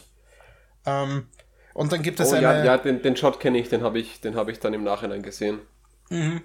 Ähm, 0.85 1.29
und 1.75 1.93
dann 1.93 2.03
gibt 2.03 2.19
es 2.19 2.33
oh, 2.33 2.35
eine. 2.35 2.43
Ja, 2.43 2.65
ja 2.65 2.79
den, 2.79 3.03
den 3.03 3.17
Shot 3.17 3.39
kenne 3.39 3.59
ich, 3.59 3.69
den 3.69 3.83
habe 3.83 3.99
ich, 3.99 4.21
hab 4.35 4.49
ich 4.49 4.59
dann 4.59 4.75
im 4.75 4.83
Nachhinein 4.83 5.23
gesehen. 5.23 5.61
Mhm. 6.11 6.43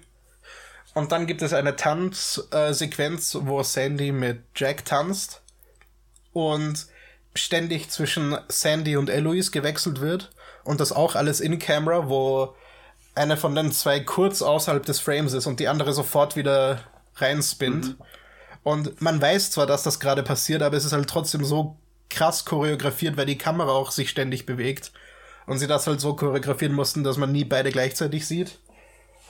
Und 0.94 1.10
dann 1.10 1.26
gibt 1.26 1.42
es 1.42 1.52
eine 1.52 1.74
Tanzsequenz, 1.74 3.36
wo 3.40 3.62
Sandy 3.64 4.12
mit 4.12 4.44
Jack 4.54 4.84
tanzt 4.84 5.43
und 6.34 6.86
ständig 7.34 7.88
zwischen 7.90 8.36
Sandy 8.48 8.96
und 8.96 9.08
Eloise 9.08 9.50
gewechselt 9.50 10.00
wird 10.00 10.30
und 10.64 10.80
das 10.80 10.92
auch 10.92 11.14
alles 11.14 11.40
in 11.40 11.58
Camera, 11.58 12.08
wo 12.08 12.54
eine 13.14 13.36
von 13.36 13.54
den 13.54 13.72
zwei 13.72 14.00
kurz 14.00 14.42
außerhalb 14.42 14.84
des 14.84 15.00
Frames 15.00 15.32
ist 15.32 15.46
und 15.46 15.60
die 15.60 15.68
andere 15.68 15.92
sofort 15.92 16.36
wieder 16.36 16.80
reinspinnt. 17.16 17.86
Mhm. 17.86 18.04
Und 18.62 19.00
man 19.00 19.20
weiß 19.20 19.52
zwar, 19.52 19.66
dass 19.66 19.82
das 19.82 20.00
gerade 20.00 20.22
passiert, 20.22 20.62
aber 20.62 20.76
es 20.76 20.84
ist 20.84 20.92
halt 20.92 21.08
trotzdem 21.08 21.44
so 21.44 21.76
krass 22.10 22.44
choreografiert, 22.44 23.16
weil 23.16 23.26
die 23.26 23.38
Kamera 23.38 23.70
auch 23.70 23.90
sich 23.90 24.10
ständig 24.10 24.46
bewegt 24.46 24.92
und 25.46 25.58
sie 25.58 25.66
das 25.66 25.86
halt 25.86 26.00
so 26.00 26.14
choreografieren 26.14 26.74
mussten, 26.74 27.04
dass 27.04 27.16
man 27.16 27.32
nie 27.32 27.44
beide 27.44 27.70
gleichzeitig 27.70 28.26
sieht 28.26 28.58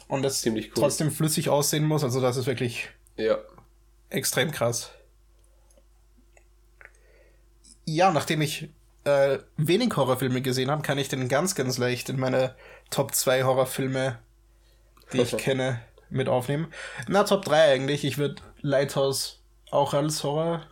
und 0.09 0.25
es 0.25 0.45
cool. 0.47 0.71
trotzdem 0.75 1.11
flüssig 1.11 1.49
aussehen 1.49 1.85
muss. 1.85 2.05
Also 2.05 2.21
das 2.21 2.37
ist 2.37 2.47
wirklich 2.47 2.89
ja. 3.17 3.39
extrem 4.11 4.51
krass 4.51 4.91
ja, 7.87 8.11
nachdem 8.11 8.41
ich 8.41 8.69
äh, 9.05 9.39
wenig 9.57 9.97
Horrorfilme 9.97 10.43
gesehen 10.43 10.71
habe, 10.71 10.83
kann 10.83 10.99
ich 10.99 11.09
den 11.09 11.29
ganz, 11.29 11.55
ganz 11.55 11.79
leicht 11.79 12.09
in 12.09 12.19
meine 12.19 12.55
Top 12.91 13.15
2 13.15 13.45
Horrorfilme, 13.45 14.19
die 15.13 15.21
ich 15.21 15.37
kenne, 15.37 15.81
mit 16.11 16.29
aufnehmen. 16.29 16.73
Na, 17.09 17.25
Top 17.25 17.45
3 17.45 17.73
eigentlich. 17.73 18.05
Ich 18.05 18.19
würde 18.19 18.43
Lighthouse 18.61 19.43
auch 19.71 19.95
als 19.95 20.23
Horror 20.23 20.67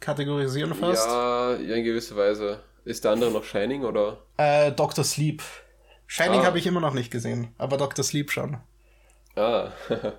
kategorisieren 0.00 0.74
fast. 0.74 1.06
Ja, 1.06 1.54
in 1.54 1.84
gewisser 1.84 2.16
Weise. 2.16 2.60
Ist 2.84 3.04
der 3.04 3.12
andere 3.12 3.30
noch 3.30 3.44
Shining 3.44 3.84
oder? 3.84 4.18
Äh, 4.36 4.72
Dr. 4.72 5.04
Sleep. 5.04 5.42
Shining 6.06 6.40
ah. 6.40 6.46
habe 6.46 6.58
ich 6.58 6.66
immer 6.66 6.80
noch 6.80 6.94
nicht 6.94 7.10
gesehen, 7.10 7.54
aber 7.56 7.76
Dr. 7.76 8.04
Sleep 8.04 8.30
schon. 8.30 8.58
Ah. 9.36 9.70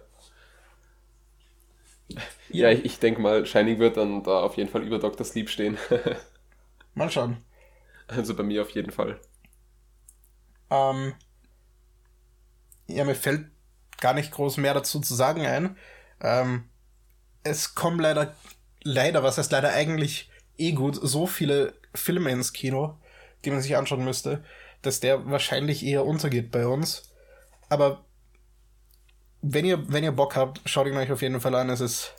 Ja, 2.50 2.70
ich, 2.70 2.86
ich 2.86 3.00
denke 3.00 3.22
mal, 3.22 3.46
Shining 3.46 3.80
wird 3.80 3.98
dann 3.98 4.24
da 4.24 4.42
auf 4.42 4.58
jeden 4.58 4.70
Fall 4.70 4.84
über 4.84 5.00
Dr. 5.00 5.26
Sleep 5.26 5.50
stehen. 5.50 5.78
mal 6.94 7.10
schauen. 7.10 7.38
Also 8.08 8.36
bei 8.36 8.44
mir 8.44 8.62
auf 8.62 8.70
jeden 8.72 8.92
Fall. 8.92 9.20
Ähm, 10.70 11.14
ja, 12.88 13.06
mir 13.06 13.16
fällt 13.16 13.48
gar 14.00 14.14
nicht 14.14 14.32
groß 14.32 14.58
mehr 14.58 14.74
dazu 14.74 15.00
zu 15.00 15.16
sagen 15.16 15.46
ein. 15.46 15.78
Ähm, 16.22 16.66
es 17.44 17.76
kommen 17.76 18.00
leider, 18.00 18.36
leider, 18.84 19.24
was 19.24 19.38
heißt 19.38 19.52
leider 19.52 19.72
eigentlich 19.72 20.30
eh 20.58 20.74
gut, 20.74 21.00
so 21.02 21.28
viele 21.28 21.74
Filme 21.96 22.32
ins 22.32 22.54
Kino, 22.54 22.98
die 23.46 23.52
man 23.52 23.62
sich 23.62 23.76
anschauen 23.76 24.04
müsste, 24.04 24.44
dass 24.82 25.00
der 25.00 25.30
wahrscheinlich 25.30 25.86
eher 25.86 26.06
untergeht 26.06 26.52
bei 26.52 26.68
uns. 26.68 27.14
Aber 27.70 28.06
wenn 29.44 29.66
ihr, 29.66 29.84
wenn 29.92 30.04
ihr 30.04 30.12
Bock 30.12 30.36
habt, 30.36 30.62
schaut 30.66 30.88
ihn 30.88 30.98
euch 30.98 31.12
auf 31.12 31.22
jeden 31.22 31.40
Fall 31.42 31.54
an. 31.54 31.70
Es 31.70 31.82
ist 31.82 32.14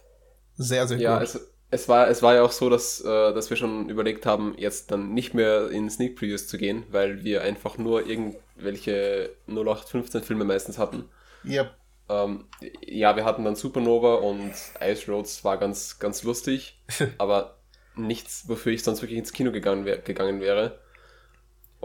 sehr, 0.56 0.86
sehr 0.86 0.98
ja, 0.98 1.18
gut. 1.18 1.18
Ja, 1.18 1.22
es, 1.24 1.52
es, 1.70 1.88
war, 1.88 2.08
es 2.08 2.22
war 2.22 2.34
ja 2.34 2.42
auch 2.42 2.52
so, 2.52 2.68
dass, 2.68 3.00
äh, 3.00 3.32
dass 3.32 3.50
wir 3.50 3.56
schon 3.56 3.88
überlegt 3.88 4.26
haben, 4.26 4.54
jetzt 4.58 4.92
dann 4.92 5.14
nicht 5.14 5.32
mehr 5.34 5.70
in 5.70 5.88
Sneak 5.88 6.16
Previews 6.16 6.46
zu 6.46 6.58
gehen, 6.58 6.84
weil 6.90 7.24
wir 7.24 7.42
einfach 7.42 7.78
nur 7.78 8.06
irgendwelche 8.06 9.30
0815 9.48 10.22
Filme 10.22 10.44
meistens 10.44 10.78
hatten. 10.78 11.08
Yep. 11.44 11.70
Ähm, 12.10 12.44
ja, 12.82 13.16
wir 13.16 13.24
hatten 13.24 13.44
dann 13.44 13.56
Supernova 13.56 14.16
und 14.16 14.52
Ice 14.82 15.10
Roads 15.10 15.42
war 15.44 15.56
ganz, 15.56 15.98
ganz 15.98 16.22
lustig, 16.22 16.78
aber 17.18 17.56
nichts, 17.96 18.46
wofür 18.48 18.72
ich 18.72 18.82
sonst 18.82 19.00
wirklich 19.00 19.18
ins 19.18 19.32
Kino 19.32 19.50
gegangen, 19.50 19.86
wär, 19.86 19.98
gegangen 19.98 20.40
wäre. 20.40 20.78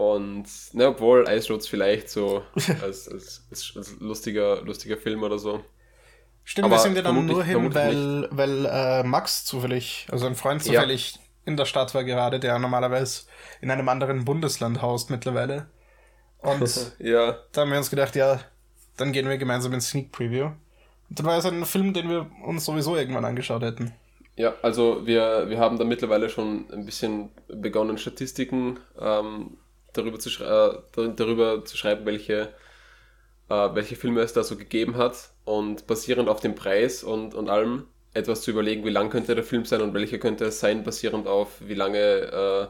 Und 0.00 0.46
na, 0.72 0.88
obwohl 0.88 1.28
Ice 1.28 1.52
Roads 1.52 1.68
vielleicht 1.68 2.08
so 2.08 2.42
als, 2.80 3.06
als, 3.06 3.44
als, 3.50 3.96
lustiger, 4.00 4.62
lustiger 4.62 4.96
Film 4.96 5.22
oder 5.22 5.38
so. 5.38 5.62
Stimmt, 6.42 6.64
Aber 6.64 6.76
wir 6.76 6.80
sind 6.80 6.96
ja 6.96 7.02
dann 7.02 7.26
nur 7.26 7.44
hin, 7.44 7.74
weil, 7.74 8.26
weil 8.30 8.64
äh, 8.64 9.02
Max 9.02 9.44
zufällig, 9.44 10.06
also 10.10 10.26
ein 10.26 10.36
Freund 10.36 10.64
zufällig 10.64 11.16
ja. 11.16 11.20
in 11.44 11.58
der 11.58 11.66
Stadt 11.66 11.94
war 11.94 12.02
gerade, 12.02 12.40
der 12.40 12.58
normalerweise 12.58 13.24
in 13.60 13.70
einem 13.70 13.90
anderen 13.90 14.24
Bundesland 14.24 14.80
haust 14.80 15.10
mittlerweile. 15.10 15.66
Und 16.38 16.94
ja. 16.98 17.36
da 17.52 17.60
haben 17.60 17.70
wir 17.70 17.76
uns 17.76 17.90
gedacht, 17.90 18.16
ja, 18.16 18.40
dann 18.96 19.12
gehen 19.12 19.28
wir 19.28 19.36
gemeinsam 19.36 19.74
in 19.74 19.82
Sneak 19.82 20.12
Preview. 20.12 20.46
Und 21.10 21.18
dann 21.18 21.26
war 21.26 21.36
es 21.36 21.44
ein 21.44 21.66
Film, 21.66 21.92
den 21.92 22.08
wir 22.08 22.30
uns 22.46 22.64
sowieso 22.64 22.96
irgendwann 22.96 23.26
angeschaut 23.26 23.60
hätten. 23.60 23.92
Ja, 24.36 24.54
also 24.62 25.06
wir, 25.06 25.50
wir 25.50 25.58
haben 25.58 25.76
da 25.76 25.84
mittlerweile 25.84 26.30
schon 26.30 26.72
ein 26.72 26.86
bisschen 26.86 27.28
begonnen, 27.48 27.98
Statistiken 27.98 28.78
ähm, 28.98 29.58
darüber, 29.92 30.18
zu 30.18 30.30
äh, 30.42 31.12
darüber 31.16 31.64
zu 31.64 31.76
schreiben, 31.76 32.06
welche, 32.06 32.48
äh, 33.48 33.68
welche 33.74 33.96
Filme 33.96 34.20
es 34.20 34.32
da 34.32 34.42
so 34.42 34.56
gegeben 34.56 34.96
hat 34.96 35.30
und 35.44 35.86
basierend 35.86 36.28
auf 36.28 36.40
dem 36.40 36.54
Preis 36.54 37.02
und, 37.02 37.34
und 37.34 37.48
allem 37.48 37.86
etwas 38.12 38.42
zu 38.42 38.50
überlegen, 38.50 38.84
wie 38.84 38.90
lang 38.90 39.10
könnte 39.10 39.34
der 39.34 39.44
Film 39.44 39.64
sein 39.64 39.82
und 39.82 39.94
welcher 39.94 40.18
könnte 40.18 40.46
es 40.46 40.60
sein, 40.60 40.82
basierend 40.82 41.26
auf 41.26 41.48
wie 41.60 41.74
lange, 41.74 41.98
äh, 41.98 42.66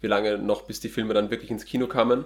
wie 0.00 0.06
lange 0.06 0.38
noch 0.38 0.62
bis 0.62 0.80
die 0.80 0.88
Filme 0.88 1.14
dann 1.14 1.30
wirklich 1.30 1.50
ins 1.50 1.64
Kino 1.64 1.86
kamen. 1.86 2.24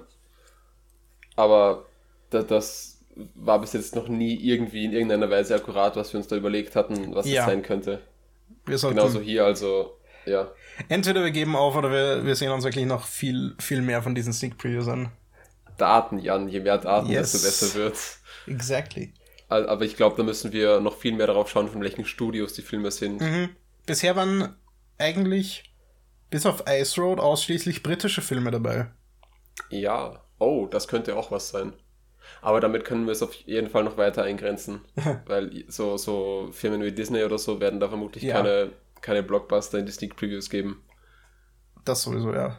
Aber 1.37 1.87
da, 2.31 2.43
das 2.43 3.05
war 3.35 3.61
bis 3.61 3.73
jetzt 3.73 3.95
noch 3.95 4.09
nie 4.09 4.35
irgendwie 4.35 4.85
in 4.85 4.93
irgendeiner 4.93 5.31
Weise 5.31 5.55
akkurat, 5.55 5.97
was 5.97 6.13
wir 6.13 6.19
uns 6.19 6.29
da 6.29 6.37
überlegt 6.37 6.77
hatten, 6.77 7.15
was 7.15 7.27
ja. 7.27 7.43
es 7.43 7.47
sein 7.47 7.63
könnte. 7.63 8.01
Wir 8.65 8.79
sollten 8.79 8.99
Genauso 8.99 9.21
hier, 9.21 9.45
also 9.45 9.97
ja. 10.25 10.51
Entweder 10.89 11.23
wir 11.25 11.31
geben 11.31 11.57
auf 11.57 11.75
oder 11.77 11.91
wir, 11.91 12.25
wir 12.25 12.35
sehen 12.37 12.51
uns 12.53 12.65
wirklich 12.65 12.87
noch 12.87 13.07
viel, 13.07 13.55
viel 13.59 13.83
mehr 13.83 14.03
von 14.03 14.15
diesen 14.15 14.33
Sneak 14.33 14.59
Previews 14.59 14.89
an. 14.89 15.11
Daten, 15.77 16.19
Jan. 16.19 16.49
Je 16.49 16.61
mehr 16.61 16.79
Daten, 16.79 17.09
yes. 17.09 17.33
desto 17.33 17.47
besser 17.47 17.75
wird's. 17.79 18.23
Exactly. 18.47 19.13
Aber 19.49 19.85
ich 19.85 19.97
glaube, 19.97 20.17
da 20.17 20.23
müssen 20.23 20.53
wir 20.53 20.81
noch 20.81 20.99
viel 20.99 21.15
mehr 21.15 21.29
darauf 21.29 21.49
schauen, 21.49 21.69
von 21.69 21.81
welchen 21.81 22.05
Studios 22.05 22.53
die 22.55 22.63
Filme 22.63 22.91
sind. 22.91 23.21
Mhm. 23.21 23.51
Bisher 23.87 24.17
waren 24.17 24.57
eigentlich 24.99 25.73
bis 26.31 26.47
auf 26.47 26.65
Ice 26.69 27.01
Road 27.01 27.21
ausschließlich 27.21 27.83
britische 27.83 28.23
Filme 28.23 28.51
dabei. 28.51 28.89
Ja. 29.71 30.23
Oh, 30.39 30.67
das 30.67 30.89
könnte 30.89 31.17
auch 31.17 31.31
was 31.31 31.51
sein. 31.51 31.73
Aber 32.43 32.61
damit 32.61 32.85
können 32.85 33.07
wir 33.07 33.13
es 33.13 33.23
auf 33.23 33.33
jeden 33.35 33.71
Fall 33.71 33.85
noch 33.85 33.97
weiter 33.97 34.25
eingrenzen. 34.25 34.81
weil 35.27 35.65
so, 35.69 35.97
so 35.97 36.49
Firmen 36.53 36.83
wie 36.83 36.93
Disney 36.93 37.23
oder 37.23 37.39
so 37.39 37.61
werden 37.61 37.79
da 37.79 37.89
vermutlich 37.89 38.25
ja. 38.25 38.35
keine, 38.35 38.73
keine 39.01 39.23
Blockbuster 39.23 39.79
in 39.79 39.87
die 39.87 39.93
Sneak 39.93 40.17
Previews 40.17 40.51
geben. 40.51 40.83
Das 41.85 42.03
sowieso, 42.03 42.33
ja. 42.35 42.59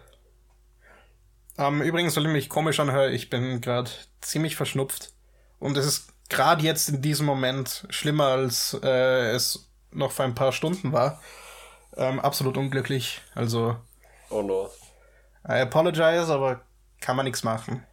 Ähm, 1.57 1.81
übrigens, 1.81 2.15
weil 2.15 2.25
ich 2.25 2.31
mich 2.31 2.49
komisch 2.49 2.79
anhöre, 2.79 3.11
ich 3.11 3.29
bin 3.29 3.61
gerade 3.61 3.89
ziemlich 4.21 4.55
verschnupft. 4.55 5.13
Und 5.59 5.77
es 5.77 5.85
ist 5.85 6.13
gerade 6.29 6.63
jetzt 6.63 6.89
in 6.89 7.01
diesem 7.01 7.25
Moment 7.25 7.85
schlimmer 7.89 8.27
als 8.27 8.77
äh, 8.83 9.31
es 9.31 9.69
noch 9.91 10.11
vor 10.11 10.25
ein 10.25 10.35
paar 10.35 10.51
Stunden 10.51 10.91
war. 10.93 11.21
Ähm, 11.95 12.19
absolut 12.19 12.57
unglücklich. 12.57 13.21
Also, 13.33 13.77
Oh 14.29 14.41
no. 14.41 14.69
I 15.47 15.61
apologize, 15.61 16.31
aber 16.31 16.61
kann 17.01 17.15
man 17.15 17.25
nichts 17.25 17.43
machen. 17.43 17.85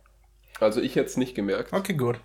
Also 0.60 0.80
ich 0.80 0.96
hätte 0.96 1.06
es 1.06 1.16
nicht 1.16 1.34
gemerkt, 1.34 1.72
Okay, 1.72 1.94
gut. 1.94 2.20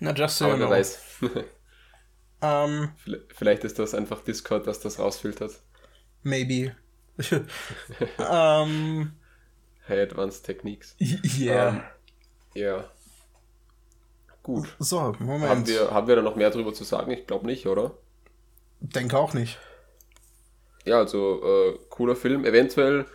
Na, 0.00 0.12
just 0.12 0.36
so 0.38 0.46
you 0.46 0.52
aber 0.52 0.58
wer 0.60 0.66
know. 0.66 0.70
weiß. 0.70 0.98
Ähm, 2.40 2.90
Vielleicht 3.34 3.64
ist 3.64 3.78
das 3.78 3.94
einfach 3.94 4.22
Discord, 4.22 4.66
das 4.66 4.80
das 4.80 4.98
rausfiltert. 4.98 5.60
maybe. 6.22 6.74
ähm, 8.18 9.12
High 9.88 10.00
Advanced 10.00 10.44
Techniques. 10.44 10.94
yeah. 11.38 11.68
Ähm, 11.68 11.82
ja. 12.54 12.84
Gut. 14.42 14.68
so, 14.78 15.14
Moment. 15.18 15.50
Haben 15.50 15.66
wir, 15.66 15.90
haben 15.90 16.06
wir 16.06 16.16
da 16.16 16.22
noch 16.22 16.36
mehr 16.36 16.50
drüber 16.50 16.72
zu 16.72 16.84
sagen? 16.84 17.10
Ich 17.10 17.26
glaube 17.26 17.46
nicht, 17.46 17.66
oder? 17.66 17.98
Denke 18.80 19.18
auch 19.18 19.34
nicht. 19.34 19.58
Ja, 20.84 20.98
also 20.98 21.42
äh, 21.44 21.78
cooler 21.90 22.16
Film. 22.16 22.44
Eventuell, 22.44 23.06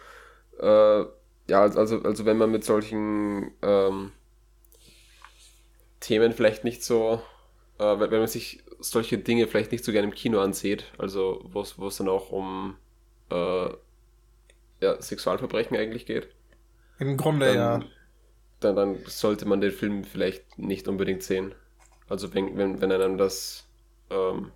äh, 0.59 1.01
ja, 1.47 1.61
also, 1.61 2.01
also 2.03 2.25
wenn 2.25 2.37
man 2.37 2.51
mit 2.51 2.63
solchen 2.63 3.51
ähm, 3.61 4.11
Themen 5.99 6.33
vielleicht 6.33 6.63
nicht 6.63 6.83
so, 6.83 7.21
äh, 7.79 7.99
wenn 7.99 8.11
wenn 8.11 8.19
man 8.19 8.27
sich 8.27 8.62
solche 8.83 9.17
Dinge 9.17 9.47
vielleicht 9.47 9.71
nicht 9.71 9.83
so 9.83 9.91
gerne 9.91 10.07
im 10.07 10.13
Kino 10.13 10.39
ansieht, 10.39 10.91
also 10.97 11.43
wo 11.51 11.87
es 11.87 11.97
dann 11.97 12.09
auch 12.09 12.31
um 12.31 12.77
äh, 13.29 13.69
ja, 14.81 15.01
Sexualverbrechen 15.01 15.77
eigentlich 15.77 16.05
geht, 16.05 16.27
Im 16.99 17.17
Grunde 17.17 17.47
dann, 17.47 17.55
ja. 17.55 17.87
dann, 18.59 18.75
dann 18.75 18.97
sollte 19.05 19.45
man 19.45 19.61
den 19.61 19.71
Film 19.71 20.03
vielleicht 20.03 20.57
nicht 20.59 20.87
unbedingt 20.87 21.23
sehen. 21.23 21.55
Also 22.09 22.33
wenn, 22.33 22.57
wenn, 22.57 22.81
wenn 22.81 22.91
einem 22.91 23.17
das, 23.17 23.67
ähm, 24.09 24.51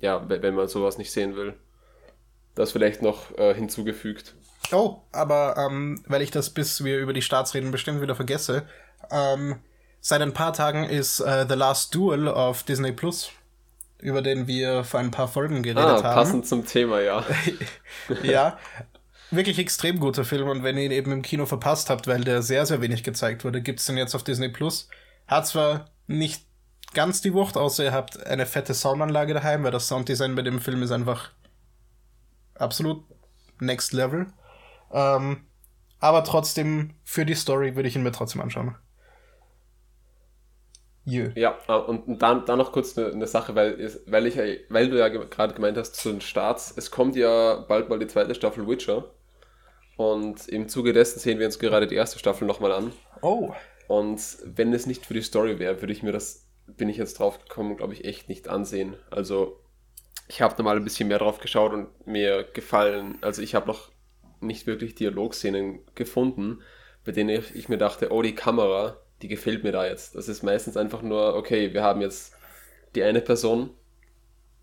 ja, 0.00 0.28
wenn, 0.28 0.42
wenn 0.42 0.54
man 0.54 0.68
sowas 0.68 0.98
nicht 0.98 1.12
sehen 1.12 1.36
will. 1.36 1.54
Das 2.56 2.72
vielleicht 2.72 3.00
noch 3.00 3.36
äh, 3.38 3.54
hinzugefügt. 3.54 4.34
Oh, 4.72 4.98
aber 5.12 5.56
ähm, 5.56 6.02
weil 6.06 6.20
ich 6.20 6.32
das, 6.32 6.50
bis 6.50 6.84
wir 6.84 6.98
über 6.98 7.12
die 7.12 7.22
Starts 7.22 7.54
reden, 7.54 7.70
bestimmt 7.70 8.02
wieder 8.02 8.16
vergesse, 8.16 8.66
ähm, 9.10 9.60
seit 10.00 10.22
ein 10.22 10.32
paar 10.32 10.52
Tagen 10.52 10.84
ist 10.84 11.20
äh, 11.20 11.46
The 11.48 11.54
Last 11.54 11.94
Duel 11.94 12.28
auf 12.28 12.62
Disney 12.62 12.92
Plus, 12.92 13.30
über 13.98 14.22
den 14.22 14.46
wir 14.46 14.84
vor 14.84 15.00
ein 15.00 15.10
paar 15.10 15.28
Folgen 15.28 15.62
geredet 15.62 15.84
Ah, 15.84 16.02
haben. 16.02 16.14
passend 16.14 16.46
zum 16.46 16.66
Thema, 16.66 17.00
ja. 17.00 17.24
ja, 18.22 18.58
wirklich 19.30 19.58
extrem 19.58 20.00
guter 20.00 20.24
Film 20.24 20.48
und 20.48 20.62
wenn 20.62 20.76
ihr 20.76 20.84
ihn 20.84 20.90
eben 20.90 21.12
im 21.12 21.22
Kino 21.22 21.46
verpasst 21.46 21.90
habt, 21.90 22.06
weil 22.06 22.24
der 22.24 22.42
sehr, 22.42 22.66
sehr 22.66 22.80
wenig 22.80 23.02
gezeigt 23.02 23.44
wurde, 23.44 23.60
gibt's 23.62 23.86
den 23.86 23.96
jetzt 23.96 24.14
auf 24.14 24.22
Disney 24.24 24.48
Plus. 24.48 24.88
Hat 25.26 25.46
zwar 25.46 25.90
nicht 26.06 26.44
ganz 26.94 27.20
die 27.20 27.34
Wucht, 27.34 27.56
außer 27.56 27.84
ihr 27.84 27.92
habt 27.92 28.26
eine 28.26 28.46
fette 28.46 28.74
Soundanlage 28.74 29.34
daheim, 29.34 29.62
weil 29.62 29.70
das 29.70 29.86
Sounddesign 29.86 30.34
bei 30.34 30.42
dem 30.42 30.60
Film 30.60 30.82
ist 30.82 30.90
einfach 30.90 31.30
absolut 32.56 33.04
next 33.60 33.92
level. 33.92 34.26
Ähm, 34.92 35.44
aber 36.00 36.24
trotzdem, 36.24 36.94
für 37.04 37.24
die 37.24 37.34
Story 37.34 37.76
würde 37.76 37.88
ich 37.88 37.94
ihn 37.94 38.02
mir 38.02 38.10
trotzdem 38.12 38.40
anschauen. 38.40 38.74
Jö. 41.04 41.30
Ja, 41.34 41.58
äh, 41.66 41.72
und 41.72 42.20
dann, 42.20 42.44
dann 42.44 42.58
noch 42.58 42.72
kurz 42.72 42.96
eine, 42.96 43.08
eine 43.08 43.26
Sache, 43.26 43.54
weil, 43.54 43.90
weil, 44.06 44.26
ich, 44.26 44.36
weil 44.68 44.90
du 44.90 44.98
ja 44.98 45.08
ge- 45.08 45.26
gerade 45.28 45.54
gemeint 45.54 45.76
hast 45.76 45.96
zu 45.96 46.10
den 46.10 46.20
Starts, 46.20 46.74
es 46.76 46.90
kommt 46.90 47.16
ja 47.16 47.56
bald 47.68 47.88
mal 47.88 47.98
die 47.98 48.06
zweite 48.06 48.34
Staffel 48.34 48.66
Witcher. 48.68 49.10
Und 49.96 50.48
im 50.48 50.68
Zuge 50.68 50.92
dessen 50.92 51.18
sehen 51.18 51.38
wir 51.38 51.46
uns 51.46 51.58
gerade 51.58 51.86
die 51.86 51.94
erste 51.94 52.18
Staffel 52.18 52.46
nochmal 52.46 52.72
an. 52.72 52.92
Oh. 53.22 53.52
Und 53.86 54.20
wenn 54.44 54.72
es 54.72 54.86
nicht 54.86 55.04
für 55.04 55.14
die 55.14 55.22
Story 55.22 55.58
wäre, 55.58 55.80
würde 55.82 55.92
ich 55.92 56.02
mir 56.02 56.12
das, 56.12 56.46
bin 56.66 56.88
ich 56.88 56.96
jetzt 56.96 57.18
drauf 57.18 57.38
gekommen, 57.42 57.76
glaube 57.76 57.92
ich, 57.92 58.04
echt 58.04 58.28
nicht 58.28 58.48
ansehen. 58.48 58.96
Also, 59.10 59.60
ich 60.28 60.40
habe 60.40 60.54
da 60.56 60.62
mal 60.62 60.76
ein 60.76 60.84
bisschen 60.84 61.08
mehr 61.08 61.18
drauf 61.18 61.40
geschaut 61.40 61.72
und 61.72 62.06
mir 62.06 62.44
gefallen, 62.44 63.18
also 63.20 63.42
ich 63.42 63.54
habe 63.54 63.66
noch 63.66 63.90
nicht 64.40 64.66
wirklich 64.66 64.94
Dialogszenen 64.94 65.80
gefunden, 65.94 66.60
bei 67.04 67.12
denen 67.12 67.30
ich, 67.30 67.54
ich 67.54 67.68
mir 67.68 67.78
dachte, 67.78 68.12
oh, 68.12 68.22
die 68.22 68.34
Kamera, 68.34 68.96
die 69.22 69.28
gefällt 69.28 69.64
mir 69.64 69.72
da 69.72 69.86
jetzt. 69.86 70.14
Das 70.14 70.28
ist 70.28 70.42
meistens 70.42 70.76
einfach 70.76 71.02
nur, 71.02 71.34
okay, 71.34 71.72
wir 71.72 71.82
haben 71.82 72.00
jetzt 72.00 72.34
die 72.94 73.02
eine 73.02 73.20
Person, 73.20 73.70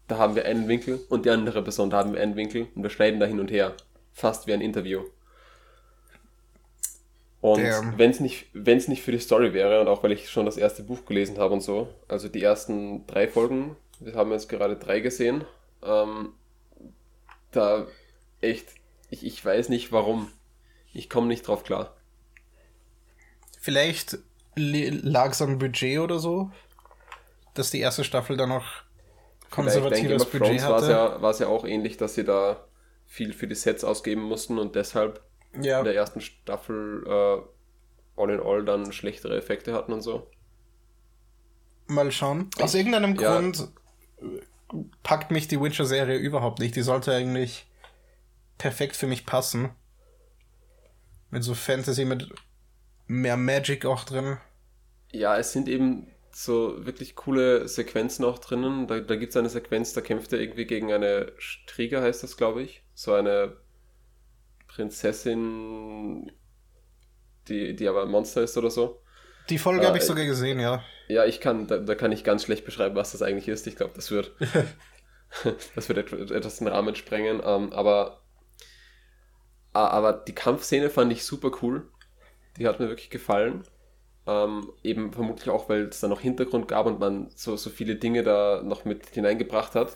da 0.08 0.18
haben 0.18 0.36
wir 0.36 0.46
einen 0.46 0.68
Winkel 0.68 1.00
und 1.10 1.26
die 1.26 1.30
andere 1.30 1.62
Person, 1.62 1.90
da 1.90 1.98
haben 1.98 2.14
wir 2.14 2.22
einen 2.22 2.36
Winkel 2.36 2.68
und 2.76 2.84
wir 2.84 2.90
schneiden 2.90 3.20
da 3.20 3.26
hin 3.26 3.40
und 3.40 3.52
her. 3.52 3.76
Fast 4.14 4.48
wie 4.48 4.54
ein 4.54 4.62
Interview. 4.62 5.04
Und 7.40 7.62
wenn 7.98 8.10
es 8.12 8.20
nicht, 8.20 8.48
wenn's 8.54 8.88
nicht 8.88 9.04
für 9.04 9.12
die 9.12 9.20
Story 9.20 9.54
wäre, 9.54 9.80
und 9.80 9.88
auch 9.88 10.04
weil 10.04 10.12
ich 10.12 10.30
schon 10.30 10.46
das 10.46 10.58
erste 10.58 10.84
Buch 10.84 11.06
gelesen 11.06 11.38
habe 11.38 11.54
und 11.54 11.62
so, 11.62 11.94
also 12.08 12.28
die 12.28 12.42
ersten 12.42 13.06
drei 13.06 13.28
Folgen, 13.28 13.76
wir 14.00 14.16
haben 14.16 14.32
jetzt 14.32 14.50
gerade 14.50 14.76
drei 14.76 15.00
gesehen, 15.02 15.46
ähm, 15.84 16.34
da 17.52 17.88
echt, 18.42 18.70
ich, 19.10 19.26
ich 19.26 19.44
weiß 19.44 19.70
nicht 19.70 19.92
warum. 19.92 20.32
Ich 20.94 21.10
komme 21.10 21.28
nicht 21.28 21.48
drauf 21.48 21.64
klar. 21.64 21.96
Vielleicht 23.60 24.18
lag 24.58 25.32
es 25.32 25.42
am 25.42 25.58
Budget 25.60 26.00
oder 26.00 26.20
so, 26.20 26.52
dass 27.54 27.72
die 27.72 27.80
erste 27.80 28.04
Staffel 28.04 28.38
dann 28.38 28.50
noch 28.50 28.66
konservatives 29.50 30.24
of 30.24 30.32
Budget 30.32 30.48
Thrones 30.60 30.64
war 30.64 30.78
es 30.78 30.84
hatte. 30.84 30.92
ja, 30.92 31.22
war's 31.22 31.40
ja 31.40 31.48
auch 31.48 31.66
ähnlich, 31.66 31.98
dass 31.98 32.16
sie 32.16 32.24
da 32.26 32.66
viel 33.06 33.34
für 33.34 33.48
die 33.48 33.56
Sets 33.56 33.84
ausgeben 33.84 34.22
mussten 34.24 34.58
und 34.60 34.76
deshalb 34.76 35.22
Ja, 35.62 35.80
in 35.80 35.86
der 35.86 35.96
ersten 35.96 36.20
Staffel 36.22 37.04
äh, 37.08 37.42
all 38.22 38.30
in 38.32 38.42
all 38.42 38.66
dann 38.66 38.92
schlechtere 38.92 39.38
Effekte 39.38 39.74
hatten 39.74 39.94
und 39.94 40.02
so. 40.02 40.30
mal 41.88 42.12
schauen. 42.12 42.50
Aus 42.60 42.76
irgendeinem 42.76 43.16
Ja. 43.16 43.40
Grund 43.40 43.70
äh, 44.22 44.76
packt 45.04 45.32
mich 45.32 45.48
die 45.48 45.62
Witcher-Serie 45.62 46.18
überhaupt 46.18 46.60
nicht. 46.60 46.76
Die 46.76 46.82
sollte 46.82 47.14
eigentlich 47.14 47.66
perfekt 48.58 48.96
für 48.98 49.08
mich 49.08 49.26
passen. 49.26 49.70
Mit 51.30 51.44
so 51.44 51.54
Fantasy, 51.54 52.04
mit 52.06 52.30
mehr 53.08 53.38
Magic 53.38 53.86
auch 53.86 54.04
drin. 54.04 54.38
Ja, 55.18 55.38
es 55.38 55.52
sind 55.52 55.68
eben 55.68 56.08
so 56.32 56.86
wirklich 56.86 57.16
coole 57.16 57.68
Sequenzen 57.68 58.24
auch 58.26 58.40
drinnen. 58.40 58.88
Da, 58.88 59.00
da 59.00 59.16
gibt 59.16 59.32
es 59.32 59.38
eine 59.38 59.50
Sequenz, 59.50 59.94
da 59.94 60.02
kämpft 60.02 60.32
er 60.34 60.40
irgendwie 60.40 60.66
gegen 60.66 60.94
eine 60.94 61.34
Strieger, 61.38 62.02
heißt 62.02 62.24
das, 62.24 62.38
glaube 62.38 62.62
ich. 62.64 62.84
So 62.94 63.14
eine 63.14 63.58
Prinzessin, 64.68 66.32
die, 67.48 67.76
die 67.76 67.88
aber 67.88 68.04
ein 68.04 68.10
Monster 68.12 68.44
ist 68.44 68.58
oder 68.58 68.70
so. 68.70 69.02
Die 69.50 69.58
Folge 69.58 69.82
Äh, 69.84 69.88
habe 69.88 69.98
ich 69.98 70.06
sogar 70.06 70.26
gesehen, 70.26 70.60
ja. 70.60 70.84
Ja, 71.10 71.26
ich 71.26 71.40
kann, 71.42 71.68
da, 71.68 71.78
da 71.78 71.96
kann 71.96 72.12
ich 72.12 72.24
ganz 72.24 72.44
schlecht 72.44 72.66
beschreiben, 72.66 72.96
was 72.96 73.12
das 73.14 73.22
eigentlich 73.22 73.48
ist. 73.48 73.68
Ich 73.68 73.76
glaube, 73.78 73.94
das 73.96 74.12
wird, 74.12 74.34
das 75.76 75.90
wird 75.90 75.98
et- 76.14 76.32
etwas 76.32 76.58
den 76.58 76.68
Rahmen 76.68 76.96
sprengen. 76.96 77.42
Ähm, 77.44 77.74
aber, 77.74 78.22
a- 79.74 79.88
aber 79.88 80.12
die 80.14 80.36
Kampfszene 80.36 80.90
fand 80.90 81.12
ich 81.14 81.24
super 81.24 81.52
cool. 81.62 81.90
Die 82.58 82.68
hat 82.68 82.80
mir 82.80 82.90
wirklich 82.90 83.10
gefallen. 83.12 83.64
Ähm, 84.28 84.74
eben 84.84 85.14
vermutlich 85.14 85.50
auch, 85.50 85.70
weil 85.70 85.84
es 85.84 86.02
da 86.02 86.10
noch 86.10 86.20
Hintergrund 86.20 86.68
gab 86.68 86.86
und 86.86 87.00
man 87.00 87.30
so, 87.34 87.56
so 87.56 87.70
viele 87.70 87.96
Dinge 87.96 88.24
da 88.24 88.62
noch 88.62 88.84
mit 88.84 89.08
hineingebracht 89.08 89.74
hat. 89.74 89.96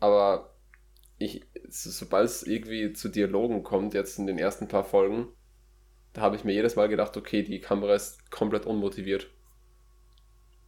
Aber 0.00 0.54
ich, 1.18 1.46
so, 1.68 1.90
sobald 1.90 2.26
es 2.26 2.42
irgendwie 2.42 2.92
zu 2.92 3.08
Dialogen 3.08 3.62
kommt, 3.62 3.94
jetzt 3.94 4.18
in 4.18 4.26
den 4.26 4.38
ersten 4.38 4.66
paar 4.66 4.82
Folgen, 4.82 5.28
da 6.12 6.22
habe 6.22 6.34
ich 6.34 6.42
mir 6.42 6.52
jedes 6.52 6.74
Mal 6.74 6.88
gedacht, 6.88 7.16
okay, 7.16 7.44
die 7.44 7.60
Kamera 7.60 7.94
ist 7.94 8.32
komplett 8.32 8.66
unmotiviert. 8.66 9.30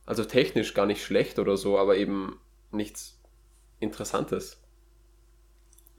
Also 0.07 0.25
technisch 0.25 0.73
gar 0.75 0.87
nicht 0.87 1.05
schlecht 1.05 1.41
oder 1.41 1.57
so, 1.57 1.79
aber 1.79 1.97
eben 1.97 2.41
nichts 2.71 3.21
Interessantes. 3.81 4.63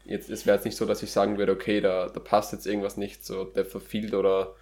Jetzt, 0.06 0.30
es 0.30 0.46
wäre 0.46 0.56
jetzt 0.56 0.66
nicht 0.66 0.78
so, 0.78 0.86
dass 0.86 1.04
ich 1.04 1.12
sagen 1.12 1.38
würde, 1.38 1.52
okay, 1.52 1.82
da, 1.82 2.08
da 2.08 2.20
passt 2.20 2.54
jetzt 2.54 2.66
irgendwas 2.66 2.96
nicht, 2.96 3.26
so 3.26 3.44
Depth 3.44 3.76
of 3.76 3.94
oder 4.14 4.56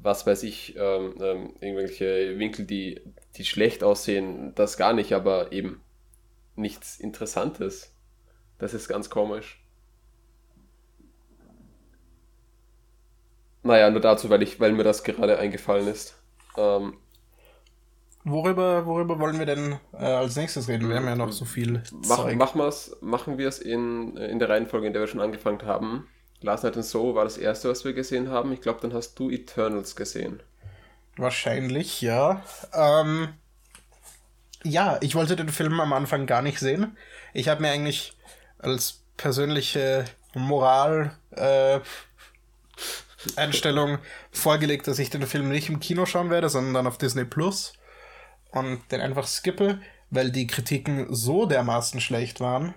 was 0.00 0.26
weiß 0.26 0.42
ich, 0.44 0.76
ähm, 0.76 1.14
ähm, 1.20 1.54
irgendwelche 1.60 2.38
Winkel, 2.38 2.64
die, 2.64 3.00
die 3.36 3.44
schlecht 3.44 3.82
aussehen, 3.82 4.54
das 4.54 4.76
gar 4.76 4.92
nicht, 4.92 5.12
aber 5.12 5.52
eben 5.52 5.80
nichts 6.56 6.98
Interessantes. 6.98 7.94
Das 8.58 8.74
ist 8.74 8.88
ganz 8.88 9.10
komisch. 9.10 9.62
Naja, 13.62 13.90
nur 13.90 14.00
dazu, 14.00 14.30
weil 14.30 14.42
ich, 14.42 14.60
weil 14.60 14.72
mir 14.72 14.84
das 14.84 15.04
gerade 15.04 15.38
eingefallen 15.38 15.88
ist. 15.88 16.16
Ähm, 16.56 16.96
Worüber, 18.24 18.84
worüber 18.84 19.18
wollen 19.18 19.38
wir 19.38 19.46
denn 19.46 19.78
äh, 19.92 20.04
als 20.04 20.36
nächstes 20.36 20.68
reden? 20.68 20.88
Wir 20.88 20.96
haben 20.96 21.06
ja 21.06 21.16
noch 21.16 21.32
so 21.32 21.44
viel 21.44 21.82
Mach, 22.08 22.54
wir's, 22.54 22.96
machen 23.00 23.38
wir 23.38 23.48
es 23.48 23.58
in, 23.58 24.16
in 24.16 24.38
der 24.38 24.50
Reihenfolge, 24.50 24.86
in 24.86 24.92
der 24.92 25.00
wir 25.00 25.06
schon 25.06 25.20
angefangen 25.20 25.62
haben. 25.62 26.06
Last 26.40 26.64
Night 26.64 26.76
and 26.76 26.84
So 26.84 27.14
war 27.14 27.24
das 27.24 27.36
erste, 27.36 27.68
was 27.68 27.84
wir 27.84 27.92
gesehen 27.92 28.30
haben. 28.30 28.52
Ich 28.52 28.60
glaube, 28.60 28.80
dann 28.80 28.94
hast 28.94 29.18
du 29.18 29.30
Eternals 29.30 29.96
gesehen. 29.96 30.42
Wahrscheinlich, 31.16 32.00
ja. 32.00 32.44
Ähm, 32.72 33.34
ja, 34.62 34.98
ich 35.00 35.14
wollte 35.14 35.36
den 35.36 35.48
Film 35.48 35.80
am 35.80 35.92
Anfang 35.92 36.26
gar 36.26 36.42
nicht 36.42 36.60
sehen. 36.60 36.96
Ich 37.34 37.48
habe 37.48 37.62
mir 37.62 37.70
eigentlich 37.70 38.12
als 38.58 39.02
persönliche 39.16 40.04
Moral 40.34 41.16
äh, 41.32 41.80
vorgelegt, 44.30 44.86
dass 44.86 44.98
ich 44.98 45.10
den 45.10 45.26
Film 45.26 45.48
nicht 45.48 45.68
im 45.68 45.80
Kino 45.80 46.06
schauen 46.06 46.30
werde, 46.30 46.48
sondern 46.48 46.74
dann 46.74 46.86
auf 46.86 46.98
Disney 46.98 47.24
Plus 47.24 47.72
und 48.52 48.80
den 48.92 49.00
einfach 49.00 49.26
skippe, 49.26 49.80
weil 50.10 50.30
die 50.30 50.46
Kritiken 50.46 51.12
so 51.14 51.46
dermaßen 51.46 52.00
schlecht 52.00 52.40
waren. 52.40 52.74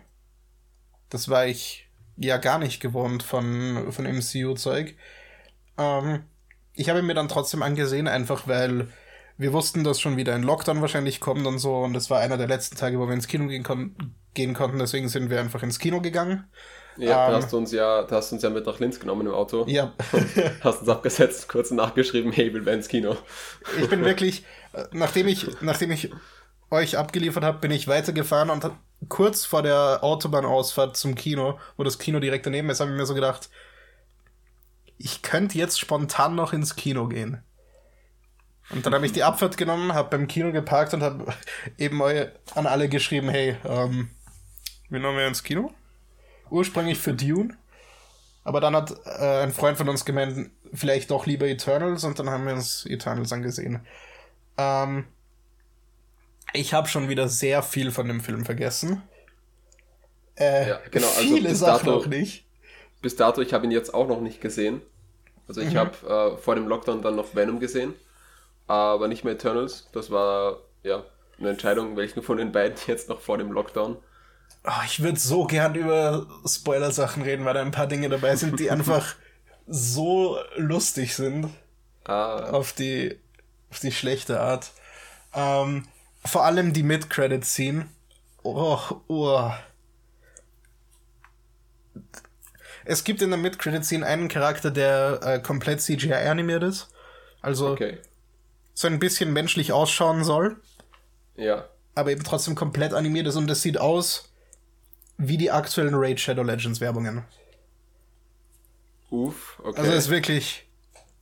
Das 1.09 1.29
war 1.29 1.45
ich 1.45 1.90
ja 2.17 2.37
gar 2.37 2.59
nicht 2.59 2.79
gewohnt 2.79 3.23
von, 3.23 3.91
von 3.91 4.05
MCU-Zeug. 4.05 4.95
Ähm, 5.77 6.23
ich 6.73 6.89
habe 6.89 6.99
ihn 6.99 7.05
mir 7.05 7.13
dann 7.13 7.27
trotzdem 7.27 7.63
angesehen, 7.63 8.07
einfach 8.07 8.47
weil 8.47 8.87
wir 9.37 9.53
wussten, 9.53 9.83
dass 9.83 9.99
schon 9.99 10.17
wieder 10.17 10.35
ein 10.35 10.43
Lockdown 10.43 10.81
wahrscheinlich 10.81 11.19
kommt 11.19 11.45
und 11.47 11.59
so. 11.59 11.77
Und 11.77 11.95
es 11.95 12.09
war 12.09 12.19
einer 12.19 12.37
der 12.37 12.47
letzten 12.47 12.75
Tage, 12.75 12.99
wo 12.99 13.07
wir 13.07 13.13
ins 13.13 13.27
Kino 13.27 13.47
gehen, 13.47 13.63
kon 13.63 13.95
gehen 14.33 14.53
konnten. 14.53 14.79
Deswegen 14.79 15.09
sind 15.09 15.29
wir 15.29 15.39
einfach 15.39 15.63
ins 15.63 15.79
Kino 15.79 15.99
gegangen. 15.99 16.45
Ja, 16.97 17.25
ähm, 17.25 17.31
da 17.31 17.37
hast 17.37 17.51
du 17.51 17.57
uns 17.57 17.71
ja, 17.71 18.03
da 18.03 18.17
hast 18.17 18.31
du 18.31 18.35
uns 18.35 18.43
ja 18.43 18.49
mit 18.49 18.65
nach 18.65 18.79
Linz 18.79 18.99
genommen 18.99 19.27
im 19.27 19.33
Auto. 19.33 19.65
Ja. 19.67 19.93
hast 20.61 20.81
uns 20.81 20.89
abgesetzt, 20.89 21.49
kurz 21.49 21.71
nachgeschrieben, 21.71 22.31
hey, 22.31 22.53
will 22.53 22.67
ins 22.67 22.87
Kino. 22.87 23.17
Ich 23.79 23.89
bin 23.89 24.05
wirklich, 24.05 24.45
äh, 24.73 24.83
nachdem 24.91 25.27
ich, 25.27 25.47
nachdem 25.61 25.91
ich 25.91 26.11
euch 26.69 26.97
abgeliefert 26.97 27.43
habe, 27.43 27.59
bin 27.59 27.71
ich 27.71 27.87
weitergefahren 27.87 28.49
und 28.49 28.69
kurz 29.09 29.45
vor 29.45 29.61
der 29.61 30.03
Autobahnausfahrt 30.03 30.95
zum 30.97 31.15
Kino, 31.15 31.59
wo 31.77 31.83
das 31.83 31.99
Kino 31.99 32.19
direkt 32.19 32.45
daneben 32.45 32.69
ist, 32.69 32.79
habe 32.79 32.91
ich 32.91 32.97
mir 32.97 33.05
so 33.05 33.13
gedacht, 33.13 33.49
ich 34.97 35.21
könnte 35.21 35.57
jetzt 35.57 35.79
spontan 35.79 36.35
noch 36.35 36.53
ins 36.53 36.75
Kino 36.75 37.07
gehen. 37.07 37.43
Und 38.69 38.85
dann 38.85 38.93
habe 38.93 39.05
ich 39.05 39.11
die 39.11 39.23
Abfahrt 39.23 39.57
genommen, 39.57 39.93
habe 39.93 40.09
beim 40.09 40.27
Kino 40.27 40.51
geparkt 40.51 40.93
und 40.93 41.03
habe 41.03 41.33
eben 41.77 42.01
an 42.01 42.67
alle 42.67 42.87
geschrieben, 42.87 43.29
hey, 43.29 43.57
ähm, 43.65 44.11
wie 44.89 44.99
noch 44.99 45.13
wir 45.13 45.27
ins 45.27 45.43
Kino? 45.43 45.73
Ursprünglich 46.49 46.97
für 46.97 47.13
Dune. 47.13 47.57
Aber 48.43 48.61
dann 48.61 48.75
hat 48.75 48.91
äh, 49.05 49.43
ein 49.43 49.51
Freund 49.51 49.77
von 49.77 49.89
uns 49.89 50.05
gemeint, 50.05 50.49
vielleicht 50.73 51.11
doch 51.11 51.25
lieber 51.25 51.47
Eternals 51.47 52.03
und 52.03 52.17
dann 52.17 52.29
haben 52.29 52.45
wir 52.45 52.53
uns 52.53 52.85
Eternals 52.85 53.31
angesehen. 53.33 53.81
Ähm, 54.57 55.05
ich 56.53 56.73
habe 56.73 56.87
schon 56.87 57.09
wieder 57.09 57.27
sehr 57.27 57.63
viel 57.63 57.91
von 57.91 58.07
dem 58.07 58.21
Film 58.21 58.45
vergessen. 58.45 59.01
Äh, 60.35 60.69
ja, 60.69 60.79
genau, 60.89 61.07
also 61.07 61.35
viele 61.35 61.55
Sachen 61.55 61.85
dato, 61.85 61.97
noch 61.99 62.07
nicht. 62.07 62.45
Bis 63.01 63.15
dato, 63.15 63.41
ich 63.41 63.53
habe 63.53 63.65
ihn 63.65 63.71
jetzt 63.71 63.93
auch 63.93 64.07
noch 64.07 64.21
nicht 64.21 64.41
gesehen. 64.41 64.81
Also 65.47 65.61
ich 65.61 65.73
mhm. 65.73 65.77
habe 65.77 66.35
äh, 66.35 66.37
vor 66.37 66.55
dem 66.55 66.67
Lockdown 66.67 67.01
dann 67.01 67.15
noch 67.15 67.35
Venom 67.35 67.59
gesehen, 67.59 67.93
aber 68.67 69.07
nicht 69.07 69.23
mehr 69.23 69.33
Eternals. 69.33 69.89
Das 69.91 70.11
war 70.11 70.59
ja 70.83 71.03
eine 71.39 71.49
Entscheidung, 71.49 71.97
welchen 71.97 72.23
von 72.23 72.37
den 72.37 72.51
beiden 72.51 72.77
jetzt 72.87 73.09
noch 73.09 73.19
vor 73.19 73.37
dem 73.37 73.51
Lockdown. 73.51 73.97
Oh, 74.63 74.83
ich 74.85 75.01
würde 75.01 75.19
so 75.19 75.45
gern 75.45 75.73
über 75.75 76.27
Spoiler-Sachen 76.45 77.23
reden, 77.23 77.45
weil 77.45 77.55
da 77.55 77.61
ein 77.61 77.71
paar 77.71 77.87
Dinge 77.87 78.09
dabei 78.09 78.35
sind, 78.35 78.59
die 78.59 78.69
einfach 78.71 79.15
so 79.67 80.37
lustig 80.55 81.15
sind. 81.15 81.49
Ah. 82.03 82.51
Auf 82.51 82.73
die, 82.73 83.19
auf 83.69 83.79
die 83.79 83.91
schlechte 83.91 84.39
Art. 84.39 84.71
Ähm, 85.33 85.87
vor 86.23 86.45
allem 86.45 86.73
die 86.73 86.83
Mid-Credit-Scene. 86.83 87.87
Oh, 88.43 88.79
oh. 89.07 89.51
Es 92.85 93.03
gibt 93.03 93.21
in 93.21 93.29
der 93.29 93.39
Mid-Credit-Scene 93.39 94.05
einen 94.05 94.27
Charakter, 94.27 94.71
der 94.71 95.19
äh, 95.23 95.39
komplett 95.39 95.81
CGI 95.81 96.13
animiert 96.13 96.63
ist. 96.63 96.89
Also 97.41 97.69
okay. 97.69 97.99
so 98.73 98.87
ein 98.87 98.99
bisschen 98.99 99.33
menschlich 99.33 99.71
ausschauen 99.71 100.23
soll. 100.23 100.57
Ja. 101.35 101.65
Aber 101.95 102.11
eben 102.11 102.23
trotzdem 102.23 102.55
komplett 102.55 102.93
animiert 102.93 103.27
ist 103.27 103.35
und 103.35 103.47
das 103.47 103.61
sieht 103.61 103.79
aus 103.79 104.31
wie 105.17 105.37
die 105.37 105.51
aktuellen 105.51 105.93
Raid 105.95 106.19
Shadow 106.19 106.43
Legends 106.43 106.81
Werbungen. 106.81 107.23
Uff, 109.09 109.59
okay. 109.63 109.79
Also 109.79 109.91
ist 109.91 110.09
wirklich 110.09 110.67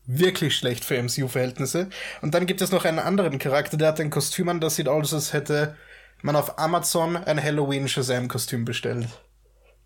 wirklich 0.09 0.55
schlecht 0.55 0.83
für 0.83 1.01
MCU-Verhältnisse. 1.01 1.89
Und 2.21 2.33
dann 2.33 2.47
gibt 2.47 2.61
es 2.61 2.71
noch 2.71 2.83
einen 2.83 2.99
anderen 2.99 3.37
Charakter, 3.37 3.77
der 3.77 3.89
hat 3.89 3.99
ein 3.99 4.09
Kostüm 4.09 4.49
an, 4.49 4.59
das 4.59 4.75
sieht 4.75 4.87
aus, 4.87 5.13
als 5.13 5.33
hätte 5.33 5.77
man 6.23 6.35
auf 6.35 6.57
Amazon 6.57 7.15
ein 7.15 7.41
Halloween 7.41 7.87
Shazam-Kostüm 7.87 8.65
bestellt. 8.65 9.07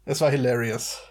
Es 0.06 0.22
war 0.22 0.32
hilarious. 0.32 1.02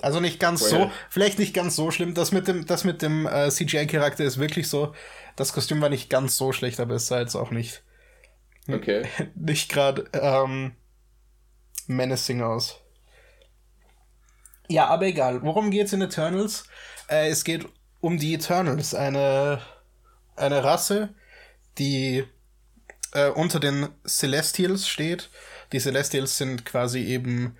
Also 0.00 0.18
nicht 0.20 0.40
ganz 0.40 0.62
well. 0.62 0.70
so, 0.70 0.90
vielleicht 1.10 1.38
nicht 1.38 1.54
ganz 1.54 1.76
so 1.76 1.90
schlimm. 1.90 2.14
Das 2.14 2.32
mit 2.32 2.48
dem, 2.48 2.66
das 2.66 2.84
mit 2.84 3.02
dem 3.02 3.26
äh, 3.26 3.50
CGI-Charakter 3.50 4.24
ist 4.24 4.38
wirklich 4.38 4.68
so. 4.68 4.94
Das 5.36 5.52
Kostüm 5.52 5.80
war 5.80 5.90
nicht 5.90 6.10
ganz 6.10 6.36
so 6.36 6.52
schlecht, 6.52 6.80
aber 6.80 6.94
es 6.94 7.06
sah 7.06 7.20
jetzt 7.20 7.36
auch 7.36 7.50
nicht. 7.50 7.82
Okay. 8.66 9.06
Nicht 9.34 9.70
gerade 9.70 10.06
ähm, 10.14 10.72
menacing 11.86 12.40
aus. 12.40 12.80
Ja, 14.68 14.86
aber 14.86 15.04
egal. 15.04 15.42
Worum 15.42 15.70
geht's 15.70 15.92
in 15.92 16.00
Eternals? 16.00 16.64
Äh, 17.08 17.28
es 17.28 17.44
geht 17.44 17.66
um 18.00 18.18
die 18.18 18.34
Eternals, 18.34 18.94
eine, 18.94 19.60
eine 20.36 20.64
Rasse, 20.64 21.10
die 21.78 22.24
äh, 23.12 23.28
unter 23.30 23.60
den 23.60 23.88
Celestials 24.06 24.88
steht. 24.88 25.30
Die 25.72 25.80
Celestials 25.80 26.36
sind 26.36 26.64
quasi 26.64 27.00
eben 27.00 27.56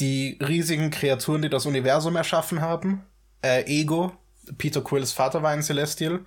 die 0.00 0.38
riesigen 0.40 0.90
Kreaturen, 0.90 1.42
die 1.42 1.48
das 1.48 1.66
Universum 1.66 2.16
erschaffen 2.16 2.60
haben. 2.60 3.04
Äh, 3.42 3.64
Ego, 3.66 4.12
Peter 4.58 4.82
Quills 4.82 5.12
Vater 5.12 5.42
war 5.42 5.50
ein 5.50 5.62
Celestial. 5.62 6.20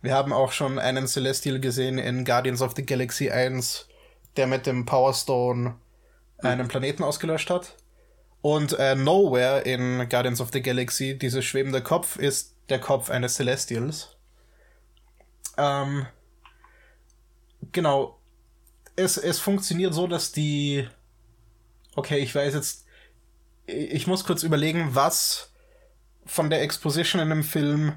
Wir 0.00 0.14
haben 0.14 0.32
auch 0.32 0.50
schon 0.50 0.78
einen 0.78 1.06
Celestial 1.06 1.60
gesehen 1.60 1.98
in 1.98 2.24
Guardians 2.24 2.62
of 2.62 2.72
the 2.74 2.84
Galaxy 2.84 3.30
1, 3.30 3.88
der 4.36 4.46
mit 4.46 4.66
dem 4.66 4.84
Power 4.84 5.14
Stone 5.14 5.76
einen 6.38 6.66
Planeten 6.66 7.04
ausgelöscht 7.04 7.50
hat. 7.50 7.76
Und 8.42 8.76
äh, 8.78 8.96
Nowhere 8.96 9.60
in 9.60 10.08
Guardians 10.08 10.40
of 10.40 10.50
the 10.52 10.60
Galaxy, 10.60 11.16
dieser 11.16 11.42
schwebende 11.42 11.80
Kopf, 11.80 12.16
ist 12.16 12.56
der 12.68 12.80
Kopf 12.80 13.08
eines 13.08 13.34
Celestials. 13.34 14.16
Ähm, 15.56 16.06
genau. 17.70 18.18
Es, 18.96 19.16
es 19.16 19.38
funktioniert 19.38 19.94
so, 19.94 20.06
dass 20.06 20.32
die. 20.32 20.88
Okay, 21.94 22.18
ich 22.18 22.34
weiß 22.34 22.54
jetzt. 22.54 22.84
Ich 23.66 24.08
muss 24.08 24.24
kurz 24.24 24.42
überlegen, 24.42 24.94
was 24.94 25.52
von 26.26 26.50
der 26.50 26.62
Exposition 26.62 27.22
in 27.22 27.30
dem 27.30 27.44
Film 27.44 27.94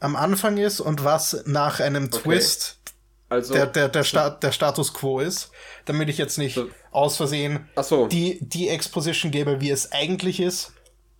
am 0.00 0.16
Anfang 0.16 0.56
ist 0.56 0.80
und 0.80 1.04
was 1.04 1.44
nach 1.46 1.80
einem 1.80 2.04
okay. 2.04 2.22
Twist 2.22 2.80
also, 3.28 3.54
der, 3.54 3.66
der, 3.66 3.88
der, 3.88 4.04
Sta 4.04 4.30
der 4.30 4.52
Status 4.52 4.92
quo 4.92 5.20
ist, 5.20 5.50
damit 5.84 6.08
ich 6.08 6.18
jetzt 6.18 6.38
nicht 6.38 6.54
so. 6.54 6.68
Aus 6.92 7.16
Versehen 7.16 7.68
so. 7.82 8.06
die, 8.06 8.38
die 8.40 8.68
Exposition 8.68 9.30
gebe, 9.30 9.60
wie 9.60 9.70
es 9.70 9.92
eigentlich 9.92 10.40
ist. 10.40 10.72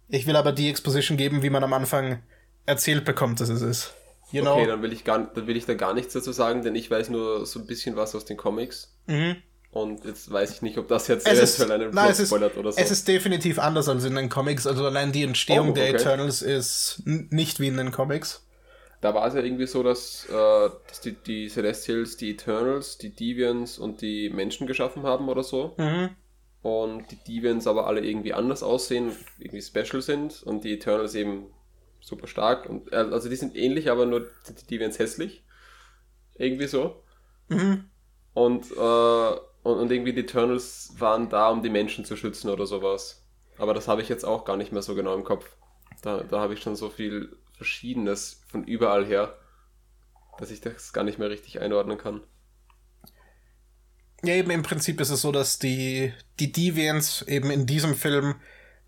Ich 0.09 0.27
will 0.27 0.37
aber 0.37 0.53
die 0.53 0.69
Exposition 0.69 1.17
geben, 1.17 1.43
wie 1.43 1.51
man 1.51 1.65
am 1.65 1.73
Anfang 1.73 2.23
erzählt 2.67 3.05
bekommt, 3.05 3.41
dass 3.41 3.49
es 3.49 3.63
ist. 3.63 3.95
You 4.31 4.43
know? 4.43 4.55
Okay, 4.55 4.67
dann 4.67 4.83
will, 4.83 4.93
ich 4.93 5.05
gar, 5.05 5.19
dann 5.35 5.47
will 5.47 5.57
ich 5.57 5.67
da 5.67 5.75
gar 5.75 5.95
nichts 5.95 6.13
dazu 6.13 6.33
sagen, 6.33 6.63
denn 6.63 6.75
ich 6.75 6.91
weiß 6.91 7.11
nur 7.11 7.45
so 7.47 7.61
ein 7.61 7.67
bisschen 7.67 7.97
was 7.97 8.15
aus 8.15 8.25
den 8.25 8.37
Comics. 8.37 8.95
Mhm. 9.07 9.37
Und 9.71 10.05
jetzt 10.05 10.31
weiß 10.31 10.53
ich 10.53 10.63
nicht, 10.63 10.77
ob 10.77 10.89
das 10.89 11.09
jetzt 11.09 11.27
es 11.27 11.39
ist, 11.39 11.71
einen 11.71 11.95
nein, 11.95 12.11
es 12.11 12.21
ist, 12.21 12.29
spoilert 12.29 12.59
oder 12.59 12.73
so. 12.73 12.79
Es 12.79 12.91
ist 12.91 13.09
definitiv 13.09 13.59
anders 13.59 13.89
als 13.89 14.05
in 14.05 14.15
den 14.15 14.29
Comics. 14.29 14.67
Also 14.67 14.85
allein 14.85 15.13
die 15.13 15.23
Entstehung 15.23 15.69
oh, 15.69 15.71
okay. 15.71 15.93
der 15.93 15.95
Eternals 15.95 16.43
ist 16.43 17.03
nicht 17.05 17.59
wie 17.59 17.69
in 17.69 17.79
den 17.79 17.91
Comics 17.91 18.43
da 19.03 19.13
war 19.15 19.27
es 19.27 19.35
ja 19.35 19.43
irgendwie 19.43 19.67
so, 19.67 19.83
dass, 19.83 20.27
äh, 20.31 20.71
dass 20.87 21.01
die, 21.01 21.13
die 21.13 21.49
Celestials 21.49 22.17
die 22.17 22.31
Eternals, 22.31 22.99
die 22.99 23.11
Deviants 23.11 23.77
und 23.79 24.01
die 24.01 24.31
Menschen 24.31 24.69
geschaffen 24.69 25.03
haben 25.03 25.29
oder 25.29 25.43
so. 25.43 25.75
Mhm. 25.77 26.11
Und 26.63 27.11
die 27.11 27.17
Deviants 27.17 27.67
aber 27.67 27.89
alle 27.89 28.01
irgendwie 28.01 28.33
anders 28.33 28.63
aussehen, 28.63 29.11
irgendwie 29.41 29.61
special 29.61 30.01
sind 30.01 30.45
und 30.45 30.63
die 30.63 30.75
Eternals 30.75 31.17
eben 31.17 31.47
super 32.01 32.29
stark. 32.29 32.71
Und, 32.71 32.93
äh, 32.93 32.97
also 32.97 33.29
die 33.29 33.35
sind 33.35 33.57
ähnlich, 33.57 33.91
aber 33.91 34.07
nur 34.07 34.29
sind 34.45 34.63
die 34.63 34.67
Deviants 34.69 35.01
hässlich. 35.01 35.45
Irgendwie 36.37 36.69
so. 36.69 37.03
Mhm. 37.49 37.87
Und, 38.35 38.71
äh, 38.71 39.31
und, 39.65 39.79
und 39.81 39.91
irgendwie 39.91 40.13
die 40.13 40.21
Eternals 40.21 40.95
waren 40.99 41.29
da, 41.29 41.51
um 41.51 41.61
die 41.63 41.71
Menschen 41.71 42.05
zu 42.05 42.17
schützen 42.17 42.51
oder 42.51 42.67
sowas. 42.67 43.27
Aber 43.59 43.75
das 43.75 43.89
habe 43.89 44.01
ich 44.01 44.09
jetzt 44.09 44.25
auch 44.25 44.45
gar 44.45 44.57
nicht 44.57 44.71
mehr 44.71 44.83
so 44.83 44.95
genau 44.95 45.15
im 45.17 45.25
Kopf. 45.25 45.57
Da, 46.03 46.23
da 46.23 46.39
habe 46.39 46.55
ich 46.55 46.63
schon 46.63 46.77
so 46.77 46.89
viel 46.89 47.37
Verschiedenes 47.57 48.43
von 48.49 48.65
überall 48.65 49.07
her, 49.07 49.39
dass 50.39 50.51
ich 50.51 50.61
das 50.61 50.93
gar 50.93 51.05
nicht 51.05 51.19
mehr 51.19 51.31
richtig 51.31 51.61
einordnen 51.61 51.99
kann. 51.99 52.23
Ja, 54.25 54.35
eben 54.35 54.51
im 54.51 54.63
Prinzip 54.63 55.01
ist 55.01 55.11
es 55.11 55.23
so, 55.23 55.33
dass 55.33 55.59
die, 55.59 56.13
die 56.39 56.53
Deviants 56.53 57.23
eben 57.23 57.51
in 57.51 57.67
diesem 57.67 57.95
Film 57.95 58.37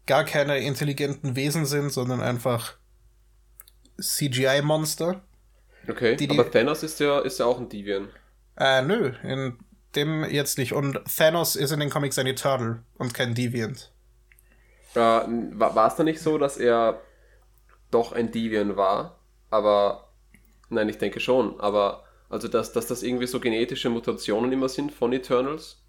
gar 0.07 0.25
keine 0.25 0.59
intelligenten 0.59 1.35
Wesen 1.35 1.67
sind, 1.67 1.91
sondern 1.91 2.21
einfach 2.21 2.77
CGI-Monster. 4.01 5.23
Okay, 5.89 6.17
die, 6.17 6.29
die, 6.29 6.39
aber 6.39 6.51
Thanos 6.51 6.83
ist 6.83 7.01
ja, 7.01 7.21
ist 7.21 7.39
ja 7.39 7.47
auch 7.47 7.59
ein 7.59 7.69
Deviant. 7.69 8.11
Äh, 8.57 8.83
nö, 8.83 9.13
in 9.23 9.59
dem 9.97 10.25
jetzt 10.25 10.59
nicht. 10.59 10.73
Und 10.73 11.01
Thanos 11.17 11.57
ist 11.57 11.73
in 11.73 11.81
den 11.81 11.91
Comics 11.91 12.19
ein 12.19 12.27
Eternal 12.27 12.83
und 12.97 13.13
kein 13.13 13.35
Deviant. 13.35 13.93
Äh, 14.95 14.99
war 14.99 15.89
es 15.89 15.97
da 15.97 16.05
nicht 16.05 16.21
so, 16.21 16.39
dass 16.39 16.57
er 16.57 17.01
doch 17.95 18.13
ein 18.13 18.31
Deviant 18.33 18.77
war, 18.77 19.19
aber 19.51 20.09
nein, 20.69 20.89
ich 20.89 20.99
denke 20.99 21.21
schon, 21.21 21.59
aber 21.61 22.05
also 22.29 22.49
dass, 22.49 22.73
dass 22.73 22.87
das 22.87 23.03
irgendwie 23.03 23.27
so 23.27 23.39
genetische 23.41 23.91
Mutationen 23.91 24.51
immer 24.53 24.69
sind 24.69 24.93
von 24.93 25.13
Eternals 25.13 25.83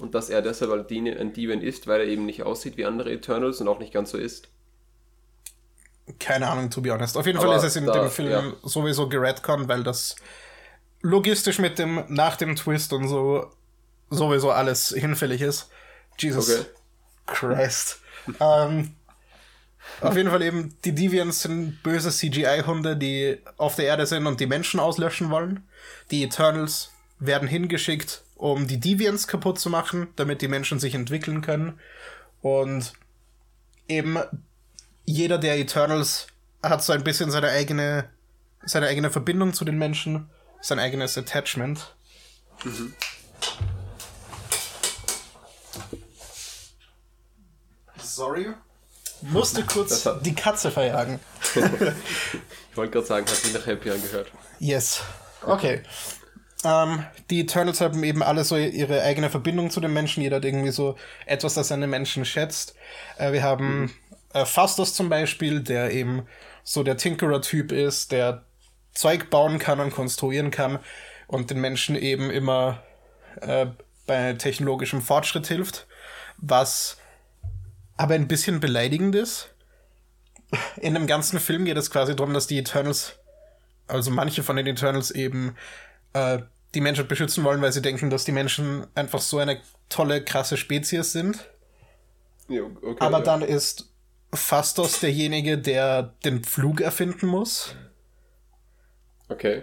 und 0.00 0.14
dass 0.14 0.30
er 0.30 0.42
deshalb 0.42 0.72
ein 0.72 1.32
Deviant 1.32 1.62
ist, 1.62 1.86
weil 1.86 2.00
er 2.00 2.06
eben 2.06 2.26
nicht 2.26 2.42
aussieht 2.42 2.76
wie 2.76 2.84
andere 2.84 3.12
Eternals 3.12 3.60
und 3.60 3.68
auch 3.68 3.78
nicht 3.78 3.92
ganz 3.92 4.10
so 4.10 4.18
ist. 4.18 4.48
Keine 6.18 6.48
Ahnung, 6.48 6.68
to 6.70 6.80
be 6.80 6.90
honest. 6.90 7.16
Auf 7.16 7.26
jeden 7.26 7.38
Aber 7.38 7.46
Fall 7.48 7.56
ist 7.58 7.62
es 7.64 7.76
in 7.76 7.86
da- 7.86 7.92
dem 7.92 8.10
Film 8.10 8.30
ja. 8.30 8.52
sowieso 8.64 9.08
geredconnt, 9.08 9.68
weil 9.68 9.84
das 9.84 10.16
logistisch 11.00 11.58
mit 11.60 11.78
dem, 11.78 12.04
nach 12.08 12.36
dem 12.36 12.56
Twist 12.56 12.92
und 12.92 13.06
so 13.08 13.50
sowieso 14.10 14.50
alles 14.50 14.88
hinfällig 14.88 15.40
ist. 15.40 15.70
Jesus 16.18 16.50
Okay. 16.50 16.66
Christ. 17.26 18.00
ähm, 18.40 18.94
auf 20.00 20.16
jeden 20.16 20.30
Fall 20.30 20.42
eben, 20.42 20.76
die 20.84 20.94
Deviants 20.94 21.42
sind 21.42 21.82
böse 21.82 22.10
CGI-Hunde, 22.10 22.96
die 22.96 23.38
auf 23.56 23.76
der 23.76 23.86
Erde 23.86 24.06
sind 24.06 24.26
und 24.26 24.40
die 24.40 24.46
Menschen 24.46 24.80
auslöschen 24.80 25.30
wollen. 25.30 25.66
Die 26.10 26.24
Eternals 26.24 26.90
werden 27.18 27.48
hingeschickt, 27.48 28.22
um 28.34 28.66
die 28.66 28.80
Deviants 28.80 29.28
kaputt 29.28 29.60
zu 29.60 29.70
machen, 29.70 30.08
damit 30.16 30.42
die 30.42 30.48
Menschen 30.48 30.80
sich 30.80 30.94
entwickeln 30.94 31.40
können. 31.40 31.78
Und 32.40 32.92
eben 33.88 34.18
jeder 35.04 35.38
der 35.38 35.58
Eternals 35.58 36.26
hat 36.62 36.82
so 36.82 36.92
ein 36.92 37.04
bisschen 37.04 37.30
seine 37.30 37.50
eigene, 37.50 38.08
seine 38.64 38.86
eigene 38.86 39.10
Verbindung 39.10 39.52
zu 39.52 39.64
den 39.64 39.78
Menschen, 39.78 40.28
sein 40.60 40.78
eigenes 40.78 41.16
Attachment. 41.18 41.94
Sorry. 47.98 48.54
Musste 49.22 49.62
kurz 49.64 50.04
hat- 50.06 50.24
die 50.24 50.34
Katze 50.34 50.70
verjagen. 50.70 51.20
Ich 52.70 52.78
wollte 52.78 52.92
gerade 52.92 53.06
sagen, 53.06 53.26
hat 53.26 53.34
sich 53.36 53.52
nach 53.52 53.66
Happy 53.66 53.90
angehört. 53.90 54.32
Yes. 54.58 55.02
Okay. 55.44 55.82
Ähm, 56.64 57.04
die 57.28 57.40
Eternals 57.40 57.82
haben 57.82 58.02
eben 58.02 58.22
alle 58.22 58.44
so 58.44 58.56
ihre 58.56 59.02
eigene 59.02 59.28
Verbindung 59.28 59.70
zu 59.70 59.78
den 59.80 59.92
Menschen. 59.92 60.22
Jeder 60.22 60.36
hat 60.36 60.44
irgendwie 60.46 60.70
so 60.70 60.96
etwas, 61.26 61.52
das 61.52 61.68
den 61.68 61.80
Menschen 61.90 62.24
schätzt. 62.24 62.74
Äh, 63.18 63.32
wir 63.32 63.42
haben 63.42 63.92
äh, 64.32 64.46
Fastos 64.46 64.94
zum 64.94 65.10
Beispiel, 65.10 65.60
der 65.60 65.92
eben 65.92 66.26
so 66.64 66.82
der 66.82 66.96
Tinkerer-Typ 66.96 67.72
ist, 67.72 68.10
der 68.10 68.46
Zeug 68.94 69.28
bauen 69.28 69.58
kann 69.58 69.78
und 69.80 69.90
konstruieren 69.90 70.50
kann 70.50 70.78
und 71.26 71.50
den 71.50 71.60
Menschen 71.60 71.94
eben 71.94 72.30
immer 72.30 72.82
äh, 73.42 73.66
bei 74.06 74.32
technologischem 74.32 75.02
Fortschritt 75.02 75.46
hilft. 75.46 75.86
Was 76.38 76.96
aber 78.02 78.14
ein 78.14 78.26
bisschen 78.26 78.58
beleidigend 78.58 79.14
ist. 79.14 79.54
In 80.80 80.94
dem 80.94 81.06
ganzen 81.06 81.38
Film 81.38 81.64
geht 81.64 81.76
es 81.76 81.88
quasi 81.88 82.16
darum, 82.16 82.34
dass 82.34 82.48
die 82.48 82.58
Eternals 82.58 83.20
also 83.86 84.10
manche 84.10 84.42
von 84.42 84.56
den 84.56 84.66
Eternals 84.66 85.12
eben 85.12 85.54
äh, 86.14 86.38
die 86.74 86.80
Menschheit 86.80 87.06
beschützen 87.06 87.44
wollen, 87.44 87.62
weil 87.62 87.72
sie 87.72 87.80
denken, 87.80 88.10
dass 88.10 88.24
die 88.24 88.32
Menschen 88.32 88.86
einfach 88.96 89.20
so 89.20 89.38
eine 89.38 89.60
tolle, 89.88 90.24
krasse 90.24 90.56
Spezies 90.56 91.12
sind. 91.12 91.48
Ja, 92.48 92.62
okay, 92.62 92.96
Aber 92.98 93.18
ja. 93.18 93.24
dann 93.24 93.42
ist 93.42 93.92
Fastos 94.34 94.98
derjenige, 94.98 95.58
der 95.58 96.14
den 96.24 96.42
Pflug 96.42 96.80
erfinden 96.80 97.26
muss. 97.26 97.76
Okay. 99.28 99.62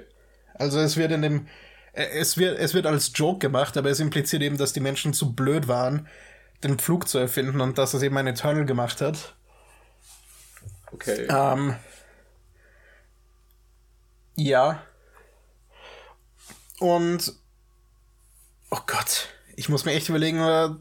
Also 0.53 0.79
es 0.79 0.95
wird 0.95 1.11
in 1.11 1.23
dem 1.23 1.47
äh, 1.91 2.05
es 2.13 2.37
wird, 2.37 2.57
es 2.57 2.73
wird 2.73 2.85
als 2.85 3.11
Joke 3.13 3.39
gemacht, 3.39 3.75
aber 3.75 3.89
es 3.89 3.99
impliziert 3.99 4.43
eben, 4.43 4.57
dass 4.57 4.71
die 4.71 4.79
Menschen 4.79 5.13
zu 5.13 5.33
blöd 5.33 5.67
waren, 5.67 6.07
den 6.63 6.77
Pflug 6.77 7.07
zu 7.07 7.17
erfinden 7.17 7.61
und 7.61 7.77
dass 7.77 7.93
es 7.93 8.01
eben 8.01 8.17
ein 8.17 8.27
Eternal 8.27 8.65
gemacht 8.65 9.01
hat. 9.01 9.35
Okay. 10.91 11.27
Ähm, 11.29 11.75
ja. 14.35 14.83
Und 16.79 17.33
oh 18.71 18.79
Gott, 18.85 19.27
ich 19.55 19.69
muss 19.69 19.85
mir 19.85 19.93
echt 19.93 20.09
überlegen, 20.09 20.79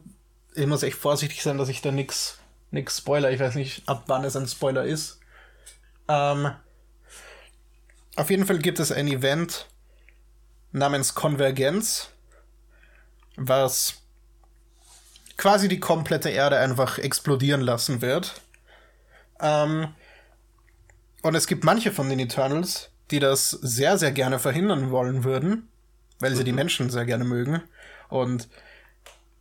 ich 0.55 0.65
muss 0.65 0.83
echt 0.83 0.97
vorsichtig 0.97 1.41
sein, 1.43 1.57
dass 1.57 1.69
ich 1.69 1.81
da 1.81 1.91
nix, 1.91 2.39
nix 2.71 2.97
Spoiler. 2.97 3.31
Ich 3.31 3.39
weiß 3.39 3.55
nicht, 3.55 3.87
ab 3.87 4.03
wann 4.07 4.23
es 4.23 4.35
ein 4.35 4.47
Spoiler 4.47 4.83
ist. 4.83 5.19
Ähm, 6.07 6.51
auf 8.15 8.29
jeden 8.29 8.45
Fall 8.45 8.59
gibt 8.59 8.79
es 8.79 8.91
ein 8.91 9.07
Event 9.07 9.67
namens 10.71 11.15
Konvergenz, 11.15 12.09
was 13.35 14.01
quasi 15.39 15.69
die 15.69 15.79
komplette 15.79 16.29
Erde 16.29 16.59
einfach 16.59 16.97
explodieren 16.97 17.61
lassen 17.61 18.01
wird. 18.01 18.41
Ähm, 19.39 19.87
und 21.21 21.33
es 21.33 21.47
gibt 21.47 21.63
manche 21.63 21.93
von 21.93 22.09
den 22.09 22.19
Eternals, 22.19 22.91
die 23.09 23.19
das 23.19 23.51
sehr, 23.51 23.97
sehr 23.97 24.11
gerne 24.11 24.37
verhindern 24.37 24.91
wollen 24.91 25.23
würden, 25.23 25.69
weil 26.19 26.35
sie 26.35 26.43
die 26.43 26.51
Menschen 26.51 26.89
sehr 26.89 27.05
gerne 27.05 27.23
mögen 27.23 27.61
und 28.09 28.49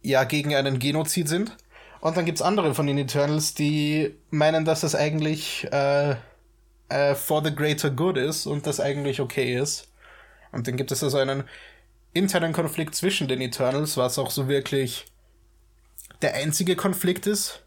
ja 0.01 0.23
gegen 0.23 0.55
einen 0.55 0.79
Genozid 0.79 1.29
sind. 1.29 1.57
Und 2.01 2.17
dann 2.17 2.25
gibt's 2.25 2.43
andere 2.43 2.77
von 2.77 2.87
den 2.87 2.97
Eternals, 2.97 3.55
die 3.55 4.15
meinen, 4.31 4.65
dass 4.65 4.83
das 4.83 4.95
eigentlich 4.95 5.67
äh, 5.73 6.15
äh, 6.91 7.17
for 7.17 7.43
the 7.45 7.53
greater 7.53 7.91
good 7.91 8.17
ist 8.17 8.47
und 8.47 8.69
das 8.69 8.79
eigentlich 8.79 9.21
okay 9.21 9.59
ist. 9.59 9.89
Und 10.53 10.69
dann 10.69 10.77
gibt 10.77 10.93
es 10.93 11.03
also 11.03 11.19
einen 11.19 11.43
internen 12.13 12.53
Konflikt 12.53 12.95
zwischen 12.95 13.27
den 13.27 13.41
Eternals, 13.41 13.97
was 13.97 14.17
auch 14.21 14.31
so 14.31 14.47
wirklich 14.47 15.07
der 16.23 16.35
einzige 16.35 16.77
Konflikt 16.77 17.27
ist, 17.27 17.63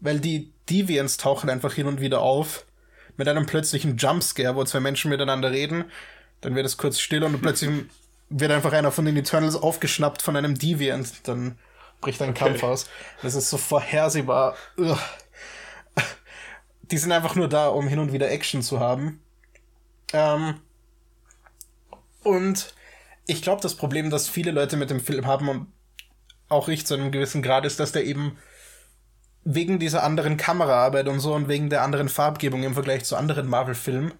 weil 0.00 0.20
die 0.20 0.52
Deviants 0.68 1.16
tauchen 1.16 1.50
einfach 1.50 1.74
hin 1.74 1.86
und 1.86 2.00
wieder 2.00 2.20
auf 2.20 2.64
mit 3.16 3.28
einem 3.28 3.46
plötzlichen 3.46 3.96
Jumpscare, 3.96 4.56
wo 4.56 4.64
zwei 4.64 4.80
Menschen 4.80 5.10
miteinander 5.10 5.50
reden, 5.50 5.84
dann 6.40 6.54
wird 6.54 6.66
es 6.66 6.76
kurz 6.76 7.00
still 7.00 7.22
und 7.22 7.40
plötzlich 7.40 7.70
wird 8.30 8.52
einfach 8.52 8.72
einer 8.72 8.92
von 8.92 9.04
den 9.04 9.16
Eternals 9.16 9.56
aufgeschnappt 9.56 10.22
von 10.22 10.36
einem 10.36 10.56
Deviant, 10.56 11.28
dann 11.28 11.58
bricht 12.00 12.22
ein 12.22 12.34
Kampf 12.34 12.62
aus. 12.62 12.88
Das 13.22 13.34
ist 13.34 13.50
so 13.50 13.58
vorhersehbar. 13.58 14.56
Ugh. 14.78 14.98
Die 16.82 16.98
sind 16.98 17.12
einfach 17.12 17.34
nur 17.36 17.48
da, 17.48 17.68
um 17.68 17.86
hin 17.86 17.98
und 17.98 18.12
wieder 18.12 18.30
Action 18.30 18.62
zu 18.62 18.80
haben. 18.80 19.20
Ähm, 20.12 20.60
und 22.22 22.74
ich 23.26 23.42
glaube, 23.42 23.62
das 23.62 23.74
Problem, 23.74 24.10
das 24.10 24.28
viele 24.28 24.50
Leute 24.50 24.76
mit 24.76 24.90
dem 24.90 25.00
Film 25.00 25.26
haben 25.26 25.48
und 25.48 25.66
auch 26.50 26.68
ich 26.68 26.86
zu 26.86 26.94
einem 26.94 27.10
gewissen 27.10 27.42
Grad, 27.42 27.64
ist, 27.64 27.80
dass 27.80 27.92
der 27.92 28.04
eben 28.04 28.36
wegen 29.44 29.78
dieser 29.78 30.02
anderen 30.02 30.36
Kameraarbeit 30.36 31.08
und 31.08 31.20
so 31.20 31.32
und 31.32 31.48
wegen 31.48 31.70
der 31.70 31.82
anderen 31.82 32.08
Farbgebung 32.08 32.62
im 32.62 32.74
Vergleich 32.74 33.04
zu 33.04 33.16
anderen 33.16 33.48
Marvel-Filmen, 33.48 34.12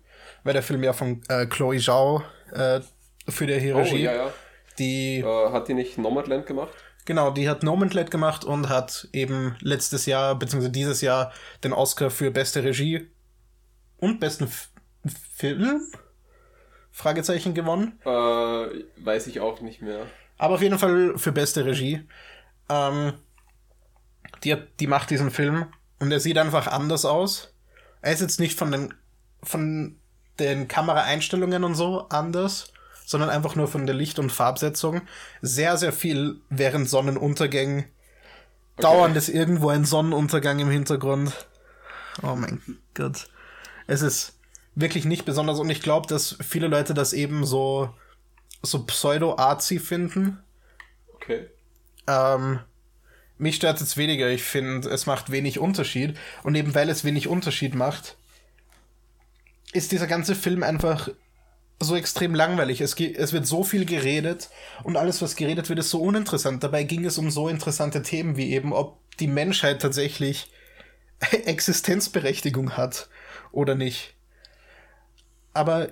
weil 0.45 0.55
der 0.55 0.63
Film 0.63 0.83
ja 0.83 0.95
von 0.95 1.23
äh, 1.29 1.47
Chloe 1.47 1.79
Zhao 1.79 2.23
äh, 2.53 2.81
für 3.29 3.47
die 3.47 3.73
Oh, 3.73 3.79
Regie, 3.79 4.03
ja, 4.03 4.15
ja. 4.15 4.33
die 4.79 5.19
Äh, 5.19 5.51
hat 5.53 5.69
die 5.69 5.75
nicht 5.75 5.99
Nomadland 5.99 6.47
gemacht? 6.47 6.73
Genau, 7.05 7.31
die 7.31 7.49
hat 7.49 7.63
Nomadland 7.63 8.11
gemacht 8.11 8.45
und 8.45 8.69
hat 8.69 9.09
eben 9.13 9.57
letztes 9.61 10.07
Jahr, 10.07 10.35
beziehungsweise 10.39 10.73
dieses 10.73 11.01
Jahr, 11.01 11.33
den 11.65 11.73
Oscar 11.73 12.11
für 12.11 12.31
beste 12.31 12.63
Regie 12.65 13.11
und 13.99 14.21
besten 14.21 14.45
F 14.45 14.69
Film? 15.35 15.81
Fragezeichen 16.93 17.55
gewonnen. 17.55 17.99
Äh, 18.05 18.09
weiß 18.09 19.27
ich 19.27 19.41
auch 19.41 19.61
nicht 19.61 19.81
mehr. 19.81 20.07
Aber 20.41 20.55
auf 20.55 20.63
jeden 20.63 20.79
Fall 20.79 21.19
für 21.19 21.33
beste 21.33 21.67
Regie. 21.67 22.01
Ähm, 22.71 23.13
die, 24.43 24.55
hat, 24.55 24.69
die 24.81 24.87
macht 24.87 25.11
diesen 25.11 25.31
Film 25.31 25.67
und 25.99 26.11
er 26.11 26.19
sieht 26.19 26.39
einfach 26.39 26.67
anders 26.67 27.05
aus. 27.05 27.53
Er 28.01 28.15
ist 28.15 28.23
jetzt 28.23 28.41
nicht 28.41 28.59
von 28.59 28.73
den, 28.73 28.95
von 29.43 29.97
den 30.39 30.67
Kameraeinstellungen 30.67 31.63
und 31.63 31.75
so 31.75 32.09
anders, 32.09 32.73
sondern 33.05 33.29
einfach 33.29 33.55
nur 33.55 33.69
von 33.69 33.85
der 33.85 33.95
Licht- 33.95 34.19
und 34.19 34.33
Farbsetzung. 34.33 35.03
Sehr, 35.43 35.77
sehr 35.77 35.93
viel 35.93 36.41
während 36.49 36.89
Sonnenuntergängen. 36.89 37.85
Dauernd 38.79 39.19
ist 39.19 39.29
irgendwo 39.29 39.69
ein 39.69 39.85
Sonnenuntergang 39.85 40.59
im 40.59 40.71
Hintergrund. 40.71 41.35
Oh 42.23 42.35
mein 42.35 42.63
Gott. 42.95 43.29
Es 43.87 44.01
ist 44.01 44.39
wirklich 44.75 45.05
nicht 45.05 45.27
besonders 45.27 45.59
und 45.59 45.69
ich 45.69 45.83
glaube, 45.83 46.07
dass 46.07 46.39
viele 46.41 46.69
Leute 46.69 46.95
das 46.95 47.13
eben 47.13 47.45
so, 47.45 47.91
so 48.63 48.85
pseudo-artsy 48.85 49.79
finden. 49.79 50.39
Okay. 51.15 51.47
Ähm, 52.07 52.61
mich 53.39 53.57
stört 53.57 53.81
jetzt 53.81 53.97
weniger. 53.97 54.29
Ich 54.29 54.43
finde, 54.43 54.89
es 54.91 55.07
macht 55.07 55.31
wenig 55.31 55.59
Unterschied. 55.59 56.17
Und 56.43 56.55
eben 56.55 56.75
weil 56.75 56.89
es 56.89 57.05
wenig 57.05 57.29
Unterschied 57.29 57.75
macht, 57.75 58.17
ist 59.73 59.93
dieser 59.93 60.07
ganze 60.07 60.35
Film 60.35 60.63
einfach 60.63 61.09
so 61.79 61.97
extrem 61.97 62.35
langweilig. 62.35 62.81
Es, 62.81 62.95
es 62.99 63.33
wird 63.33 63.47
so 63.47 63.65
viel 63.65 63.87
geredet 63.87 64.51
und 64.85 64.97
alles, 64.97 65.23
was 65.23 65.37
geredet 65.37 65.69
wird, 65.69 65.79
ist 65.79 65.91
so 65.91 66.03
uninteressant. 66.03 66.63
Dabei 66.63 66.85
ging 66.85 67.05
es 67.07 67.17
um 67.17 67.31
so 67.31 67.49
interessante 67.49 68.03
Themen 68.03 68.37
wie 68.37 68.53
eben, 68.53 68.73
ob 68.73 68.99
die 69.19 69.27
Menschheit 69.27 69.81
tatsächlich 69.81 70.51
Existenzberechtigung 71.31 72.77
hat 72.77 73.09
oder 73.53 73.75
nicht. 73.75 74.15
Aber 75.55 75.89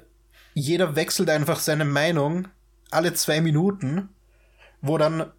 jeder 0.55 0.97
wechselt 0.97 1.31
einfach 1.31 1.61
seine 1.61 1.85
Meinung 1.85 2.49
alle 2.91 3.13
zwei 3.15 3.41
Minuten, 3.41 4.09
wo 4.81 4.99
dann 4.99 5.31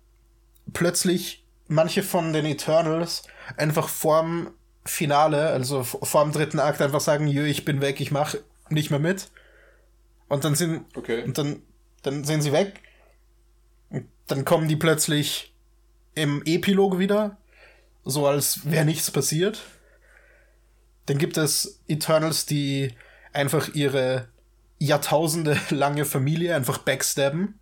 plötzlich 0.74 1.46
manche 1.68 2.04
von 2.04 2.34
den 2.34 2.46
Eternals 2.46 3.24
einfach 3.58 3.90
vorm 3.90 4.52
Finale, 4.86 5.50
also 5.50 5.84
vorm 5.84 6.32
dritten 6.32 6.60
Akt 6.60 6.82
einfach 6.82 7.02
sagen, 7.02 7.28
jö, 7.28 7.46
ich 7.46 7.66
bin 7.66 7.82
weg, 7.82 8.02
ich 8.02 8.12
mach 8.12 8.36
nicht 8.70 8.90
mehr 8.90 9.00
mit. 9.00 9.30
Und 10.28 10.44
dann 10.44 10.56
sind, 10.56 10.86
Okay. 10.96 11.24
und 11.24 11.38
dann, 11.38 11.62
dann 12.04 12.24
sind 12.24 12.42
sie 12.42 12.52
weg. 12.52 12.82
Und 13.90 14.08
dann 14.28 14.46
kommen 14.46 14.68
die 14.68 14.76
plötzlich 14.76 15.54
im 16.16 16.42
Epilog 16.46 17.00
wieder, 17.00 17.38
so 18.04 18.28
als 18.28 18.70
wäre 18.70 18.86
nichts 18.86 19.12
passiert. 19.12 19.62
Dann 21.06 21.18
gibt 21.18 21.38
es 21.38 21.82
Eternals, 21.88 22.46
die 22.46 22.96
einfach 23.34 23.70
ihre 23.74 24.28
Jahrtausende 24.80 25.60
lange 25.70 26.06
Familie 26.06 26.56
einfach 26.56 26.80
backstabben. 26.80 27.60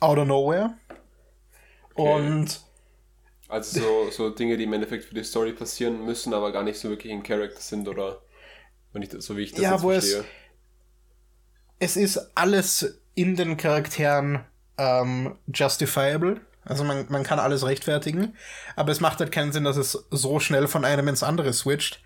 Out 0.00 0.18
of 0.18 0.26
nowhere. 0.26 0.74
Und 1.94 2.60
Also 3.48 3.80
so, 3.80 4.10
so 4.10 4.30
Dinge, 4.30 4.56
die 4.56 4.64
im 4.64 4.72
Endeffekt 4.72 5.04
für 5.04 5.14
die 5.14 5.24
Story 5.24 5.52
passieren 5.52 6.04
müssen, 6.04 6.34
aber 6.34 6.52
gar 6.52 6.62
nicht 6.62 6.78
so 6.78 6.88
wirklich 6.90 7.12
in 7.12 7.22
Character 7.22 7.60
sind 7.60 7.88
oder 7.88 8.20
wenn 8.92 9.02
ich 9.02 9.08
das, 9.08 9.24
so 9.24 9.36
wie 9.36 9.42
ich 9.42 9.52
das 9.52 9.60
Ja, 9.60 9.72
jetzt 9.72 9.82
wo 9.82 9.90
es- 9.92 10.12
verstehe. 10.12 10.30
es 11.78 11.96
ist 11.96 12.30
alles 12.34 12.98
in 13.14 13.36
den 13.36 13.56
Charakteren 13.56 14.44
ähm, 14.78 15.38
justifiable. 15.52 16.40
Also 16.64 16.84
man, 16.84 17.06
man 17.08 17.22
kann 17.22 17.38
alles 17.38 17.64
rechtfertigen. 17.64 18.36
Aber 18.74 18.90
es 18.92 19.00
macht 19.00 19.20
halt 19.20 19.32
keinen 19.32 19.52
Sinn, 19.52 19.64
dass 19.64 19.76
es 19.76 19.92
so 20.10 20.40
schnell 20.40 20.66
von 20.66 20.84
einem 20.84 21.08
ins 21.08 21.22
andere 21.22 21.52
switcht. 21.52 22.02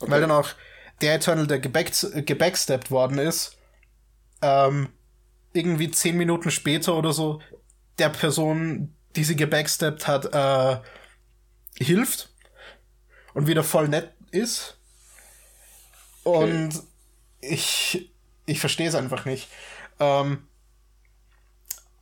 Weil 0.00 0.20
dann 0.20 0.30
auch 0.32 0.50
der 1.00 1.14
Eternal, 1.16 1.46
der 1.46 1.58
gebackt, 1.58 2.06
gebacksteppt 2.26 2.90
worden 2.90 3.18
ist, 3.18 3.56
ähm, 4.42 4.88
irgendwie 5.52 5.90
zehn 5.90 6.16
Minuten 6.16 6.50
später 6.50 6.94
oder 6.94 7.12
so, 7.12 7.40
der 7.98 8.08
Person, 8.08 8.94
die 9.16 9.24
sie 9.24 9.36
gebacksteppt 9.36 10.06
hat, 10.06 10.34
äh, 10.34 10.80
hilft 11.78 12.30
und 13.34 13.46
wieder 13.46 13.64
voll 13.64 13.88
nett 13.88 14.12
ist. 14.30 14.76
Und 16.24 16.82
ich, 17.40 18.10
ich 18.46 18.60
verstehe 18.60 18.88
es 18.88 18.94
einfach 18.94 19.24
nicht. 19.24 19.48
Ähm, 20.00 20.46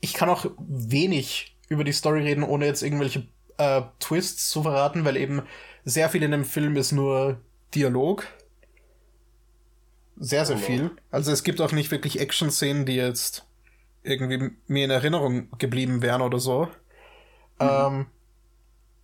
ich 0.01 0.15
kann 0.15 0.29
auch 0.29 0.47
wenig 0.59 1.57
über 1.69 1.85
die 1.85 1.93
Story 1.93 2.23
reden, 2.23 2.45
ohne 2.45 2.67
jetzt 2.67 2.83
irgendwelche 2.83 3.27
äh, 3.59 3.83
Twists 4.01 4.51
zu 4.51 4.63
verraten, 4.63 5.05
weil 5.05 5.17
eben 5.17 5.43
sehr 5.85 6.09
viel 6.09 6.23
in 6.23 6.31
dem 6.31 6.45
Film 6.45 6.77
ist 6.77 6.93
nur 6.93 7.41
Dialog. 7.75 8.27
Sehr, 10.23 10.47
sehr 10.47 10.57
Genau. 10.57 10.67
viel. 10.67 10.91
Also 11.11 11.33
es 11.33 11.43
gibt 11.43 11.61
auch 11.61 11.73
nicht 11.73 11.91
wirklich 11.91 12.21
Action-Szenen, 12.21 12.87
die 12.87 12.95
jetzt 12.97 13.45
irgendwie 14.05 14.53
mir 14.67 14.85
in 14.85 14.91
Erinnerung 14.91 15.49
geblieben 15.59 16.03
wären 16.03 16.23
oder 16.23 16.39
so. 16.39 16.69
Ähm, 17.61 18.07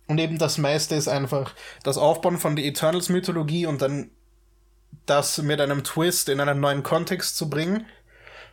und 0.07 0.17
eben 0.19 0.37
das 0.37 0.57
meiste 0.57 0.95
ist 0.95 1.07
einfach 1.07 1.53
das 1.83 1.97
Aufbauen 1.97 2.37
von 2.37 2.55
der 2.55 2.65
Eternals-Mythologie 2.65 3.65
und 3.65 3.81
dann 3.81 4.11
das 5.05 5.39
mit 5.39 5.61
einem 5.61 5.83
Twist 5.83 6.29
in 6.29 6.39
einen 6.39 6.59
neuen 6.59 6.83
Kontext 6.83 7.37
zu 7.37 7.49
bringen, 7.49 7.85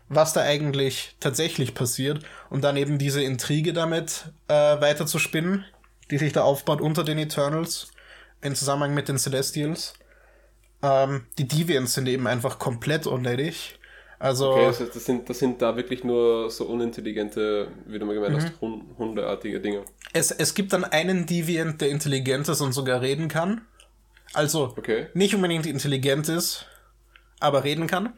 was 0.08 0.32
da 0.32 0.42
eigentlich 0.42 1.16
tatsächlich 1.20 1.74
passiert 1.74 2.24
und 2.50 2.64
dann 2.64 2.76
eben 2.76 2.98
diese 2.98 3.22
Intrige 3.22 3.72
damit 3.72 4.32
äh, 4.48 4.54
weiter 4.80 5.06
zu 5.06 5.18
spinnen, 5.18 5.64
die 6.10 6.18
sich 6.18 6.32
da 6.32 6.42
aufbaut 6.42 6.80
unter 6.80 7.04
den 7.04 7.18
Eternals 7.18 7.90
in 8.42 8.54
Zusammenhang 8.56 8.94
mit 8.94 9.08
den 9.08 9.18
Celestials. 9.18 9.94
Ähm, 10.82 11.26
die 11.38 11.48
Deviants 11.48 11.94
sind 11.94 12.06
eben 12.06 12.26
einfach 12.26 12.58
komplett 12.58 13.06
unnötig. 13.06 13.78
Also 14.18 14.50
Okay, 14.52 14.66
das, 14.66 14.80
heißt, 14.80 14.96
das, 14.96 15.04
sind, 15.04 15.28
das 15.28 15.38
sind 15.38 15.60
da 15.60 15.76
wirklich 15.76 16.02
nur 16.04 16.50
so 16.50 16.64
unintelligente, 16.66 17.70
wie 17.86 17.98
du 17.98 18.06
mal 18.06 18.14
gemeint 18.14 18.34
Mhm. 18.34 18.40
hast, 18.42 18.60
Hun- 18.60 18.94
hundeartige 18.96 19.60
Dinge. 19.60 19.84
es, 20.14 20.30
es 20.30 20.54
gibt 20.54 20.72
dann 20.72 20.84
einen 20.84 21.26
Deviant, 21.26 21.80
der 21.80 21.90
intelligent 21.90 22.48
ist 22.48 22.60
und 22.62 22.72
sogar 22.72 23.00
reden 23.02 23.28
kann. 23.28 23.62
Also 24.32 24.74
Okay. 24.76 25.08
nicht 25.14 25.34
unbedingt 25.34 25.66
intelligent 25.66 26.28
ist, 26.28 26.66
aber 27.40 27.64
reden 27.64 27.86
kann. 27.86 28.14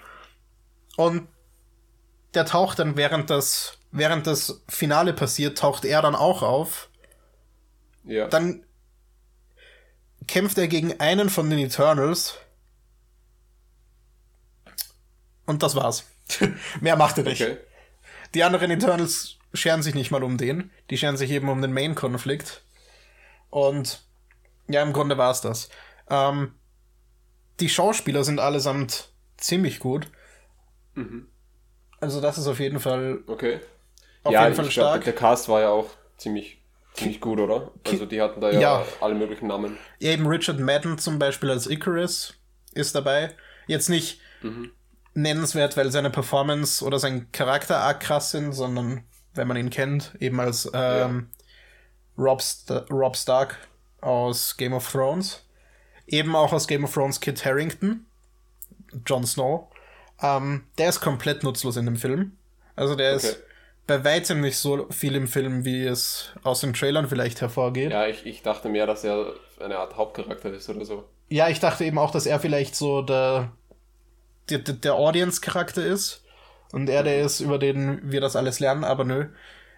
Und 0.97 1.27
der 2.35 2.45
taucht 2.45 2.79
dann, 2.79 2.97
während 2.97 3.31
das, 3.31 3.79
während 3.91 4.27
das 4.27 4.63
Finale 4.69 5.13
passiert, 5.13 5.59
taucht 5.59 5.85
er 5.85 6.03
dann 6.03 6.15
auch 6.15 6.43
auf. 6.43 6.91
Ja. 8.05 8.29
Dann 8.29 8.65
kämpft 10.27 10.59
er 10.59 10.69
gegen 10.69 11.01
einen 11.01 11.29
von 11.31 11.51
den 11.51 11.59
Eternals. 11.59 12.35
Und 15.49 15.63
das 15.63 15.75
war's. 15.75 16.05
Mehr 16.81 16.97
macht 16.97 17.17
er 17.19 17.25
nicht. 17.25 17.41
okay. 17.43 17.57
Die 18.35 18.45
anderen 18.45 18.71
Eternals 18.71 19.37
scheren 19.55 19.83
sich 19.83 19.95
nicht 19.95 20.11
mal 20.11 20.23
um 20.23 20.37
den. 20.37 20.71
Die 20.91 20.99
scheren 20.99 21.17
sich 21.17 21.31
eben 21.31 21.49
um 21.49 21.63
den 21.63 21.73
Main-Konflikt. 21.73 22.63
Und 23.51 24.03
ja, 24.69 24.83
im 24.83 24.93
Grunde 24.93 25.17
war's 25.17 25.41
das. 25.41 25.71
Ähm, 26.11 26.53
die 27.61 27.71
Schauspieler 27.71 28.25
sind 28.25 28.41
allesamt 28.41 29.09
ziemlich 29.39 29.79
gut. 29.79 30.09
Also 32.01 32.21
das 32.21 32.37
ist 32.39 32.47
auf 32.47 32.61
jeden 32.61 32.81
Fall 32.81 33.21
Okay. 33.27 33.61
auf 34.25 34.33
ja, 34.33 34.45
jeden 34.45 34.55
Fall 34.57 34.67
ich 34.67 34.75
glaub, 34.75 34.89
stark. 34.91 35.05
der 35.05 35.15
Cast 35.15 35.49
war 35.49 35.61
ja 35.63 35.69
auch 35.71 35.89
ziemlich, 36.17 36.61
ziemlich 36.93 37.21
gut, 37.21 37.39
oder? 37.41 37.73
Also 37.87 38.05
die 38.05 38.21
hatten 38.21 38.41
da 38.41 38.51
ja, 38.51 38.61
Ja. 38.61 38.85
alle 39.01 39.15
möglichen 39.15 39.47
Namen. 39.47 39.79
Ja, 39.99 40.11
eben 40.11 40.27
Richard 40.27 40.59
Madden 40.61 40.99
zum 40.99 41.19
Beispiel 41.19 41.51
als 41.51 41.67
Icarus 41.69 42.35
ist 42.75 42.95
dabei. 42.95 43.35
Jetzt 43.67 43.89
nicht 43.89 44.21
nennenswert, 45.15 45.77
weil 45.77 45.91
seine 45.91 46.11
Performance 46.11 46.85
oder 46.85 46.99
sein 46.99 47.31
Charakter 47.33 47.79
arg 47.79 48.01
krass 48.01 48.31
sind, 48.31 48.53
sondern 48.53 49.05
wenn 49.35 49.49
man 49.49 49.57
ihn 49.57 49.71
kennt, 49.71 50.13
eben 50.21 50.41
als 50.41 50.71
ähm, 50.75 51.29
Rob, 52.17 52.43
St 52.43 52.71
Rob 52.91 53.17
Stark 53.17 53.57
aus 54.01 54.57
Game 54.57 54.73
of 54.73 54.91
Thrones. 54.91 55.45
Eben 56.07 56.35
auch 56.35 56.53
aus 56.53 56.67
Game 56.67 56.85
of 56.85 56.93
Thrones 56.95 57.21
Kit 57.21 57.45
Harrington, 57.45 58.07
Jon 59.07 59.27
Snow. 59.27 59.69
Ähm, 60.23 60.65
der 60.79 60.89
ist 60.89 61.01
komplett 61.01 61.43
nutzlos 61.43 61.77
in 61.77 61.85
dem 61.87 61.97
Film. 61.97 62.33
Also 62.77 62.95
der 62.95 63.13
ist 63.13 63.25
Okay. 63.27 63.43
bei 63.87 64.05
weitem 64.05 64.41
nicht 64.41 64.57
so 64.57 64.87
viel 64.91 65.15
im 65.15 65.29
Film, 65.29 65.65
wie 65.65 65.85
es 65.85 66.31
aus 66.43 66.61
den 66.61 66.73
Trailern 66.73 67.09
vielleicht 67.09 67.41
hervorgeht. 67.41 67.91
Ja, 67.93 68.07
ich, 68.07 68.25
ich 68.27 68.43
dachte 68.43 68.69
mehr, 68.69 68.87
dass 68.87 69.05
er 69.05 69.35
eine 69.61 69.79
Art 69.79 69.97
Hauptcharakter 69.97 70.53
ist 70.53 70.69
oder 70.69 70.85
so. 70.85 71.05
Ja, 71.29 71.49
ich 71.49 71.61
dachte 71.61 71.85
eben 71.85 71.99
auch, 71.99 72.11
dass 72.11 72.27
er 72.27 72.41
vielleicht 72.41 72.75
so 72.75 73.03
der, 73.03 73.53
der, 74.51 74.59
der- 74.59 74.95
Audience-Charakter 74.95 75.85
ist. 75.85 76.25
Und 76.73 76.89
er 76.91 77.03
der 77.03 77.23
ist, 77.23 77.41
über 77.41 77.59
den 77.59 78.13
wir 78.13 78.21
das 78.21 78.37
alles 78.37 78.61
lernen, 78.61 78.85
aber 78.85 79.05
nö. 79.05 79.27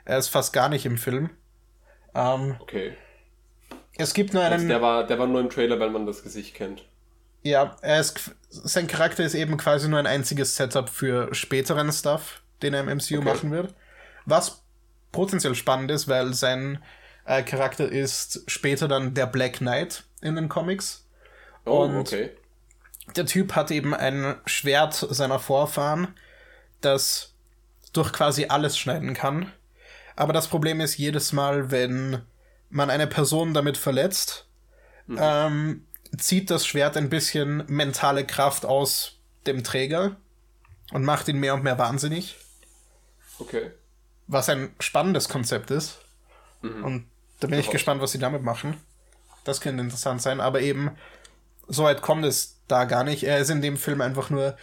Er 0.05 0.19
ist 0.19 0.29
fast 0.29 0.53
gar 0.53 0.69
nicht 0.69 0.87
im 0.87 0.99
Film. 0.99 1.31
Ähm, 2.15 2.57
Okay. 2.61 2.95
es 3.97 4.13
gibt 4.15 4.35
nur 4.35 4.43
einen. 4.43 4.55
Also 4.55 4.69
der 4.69 4.83
war, 4.83 5.07
der 5.07 5.19
war 5.19 5.27
nur 5.27 5.41
im 5.41 5.51
Trailer, 5.51 5.79
weil 5.79 5.91
man 5.91 6.07
das 6.07 6.23
Gesicht 6.23 6.55
kennt. 6.55 6.85
ja, 7.43 7.77
er 7.83 8.01
ist, 8.01 8.33
sein 8.49 8.87
Charakter 8.89 9.25
ist 9.25 9.35
eben 9.35 9.57
quasi 9.57 9.89
nur 9.89 9.99
ein 10.01 10.07
einziges 10.07 10.57
Setup 10.57 10.89
für 10.89 11.33
späteren 11.35 11.93
Stuff, 11.93 12.43
den 12.63 12.75
er 12.75 12.81
im 12.81 12.89
MCU 12.99 13.23
machen 13.23 13.51
wird. 13.53 13.73
Was 14.27 14.63
potenziell 15.13 15.55
spannend 15.55 15.91
ist, 15.93 16.09
weil 16.09 16.35
sein 16.35 16.83
äh, 17.25 17.43
Charakter 17.45 17.89
ist 17.91 18.43
später 18.51 18.89
dann 18.89 19.15
der 19.15 19.27
Black 19.27 19.59
Knight 19.59 20.05
in 20.23 20.35
den 20.35 20.49
Comics. 20.49 21.07
Oh, 21.65 21.85
Und- 21.85 21.97
okay. 21.97 22.31
Der 23.17 23.27
Typ 23.27 23.55
hat 23.55 23.71
eben 23.71 23.95
ein 23.95 24.37
Schwert 24.47 24.95
seiner 24.95 25.39
Vorfahren, 25.39 26.15
das 26.81 27.35
durch 27.93 28.13
quasi 28.13 28.47
alles 28.47 28.79
schneiden 28.79 29.15
kann. 29.15 29.53
Aber 30.17 30.33
das 30.33 30.49
Problem 30.49 30.81
ist, 30.81 30.99
jedes 30.99 31.33
Mal, 31.33 31.71
wenn 31.71 32.23
man 32.69 32.91
eine 32.91 33.07
Person 33.07 33.55
damit 33.55 33.77
verletzt, 33.77 34.47
ähm, 35.09 35.87
zieht 36.17 36.51
das 36.51 36.67
Schwert 36.67 36.97
ein 36.97 37.09
bisschen 37.09 37.65
mentale 37.67 38.27
Kraft 38.27 38.65
aus 38.65 39.19
dem 39.47 39.65
Träger 39.65 40.17
und 40.93 41.05
macht 41.05 41.29
ihn 41.29 41.39
mehr 41.39 41.55
und 41.55 41.65
mehr 41.65 41.79
wahnsinnig. 41.79 42.37
Okay. 43.39 43.71
Was 44.27 44.49
ein 44.49 44.75
spannendes 44.79 45.29
Konzept 45.29 45.71
ist. 45.71 45.99
Und 46.85 47.07
da 47.41 47.49
bin 47.49 47.59
ich 47.59 47.71
gespannt, 47.71 48.03
was 48.03 48.13
sie 48.13 48.19
damit 48.19 48.43
machen. 48.43 48.77
Das 49.45 49.61
könnte 49.61 49.83
interessant 49.83 50.21
sein, 50.21 50.41
aber 50.41 50.61
eben, 50.61 50.91
so 51.67 51.85
weit 51.85 52.03
kommt 52.03 52.25
es 52.25 52.60
da 52.71 52.85
gar 52.85 53.05
nicht. 53.05 53.25
Er 53.25 53.39
ist 53.39 53.51
in 53.51 53.63
dem 53.63 53.77
Film 53.77 54.01
einfach 54.01 54.31
nur 54.31 54.57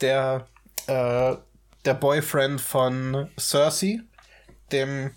der, 0.00 0.46
äh, 0.86 1.36
der 1.84 1.94
Boyfriend 1.94 2.60
von 2.60 3.30
Cersei, 3.38 4.00
dem 4.72 5.12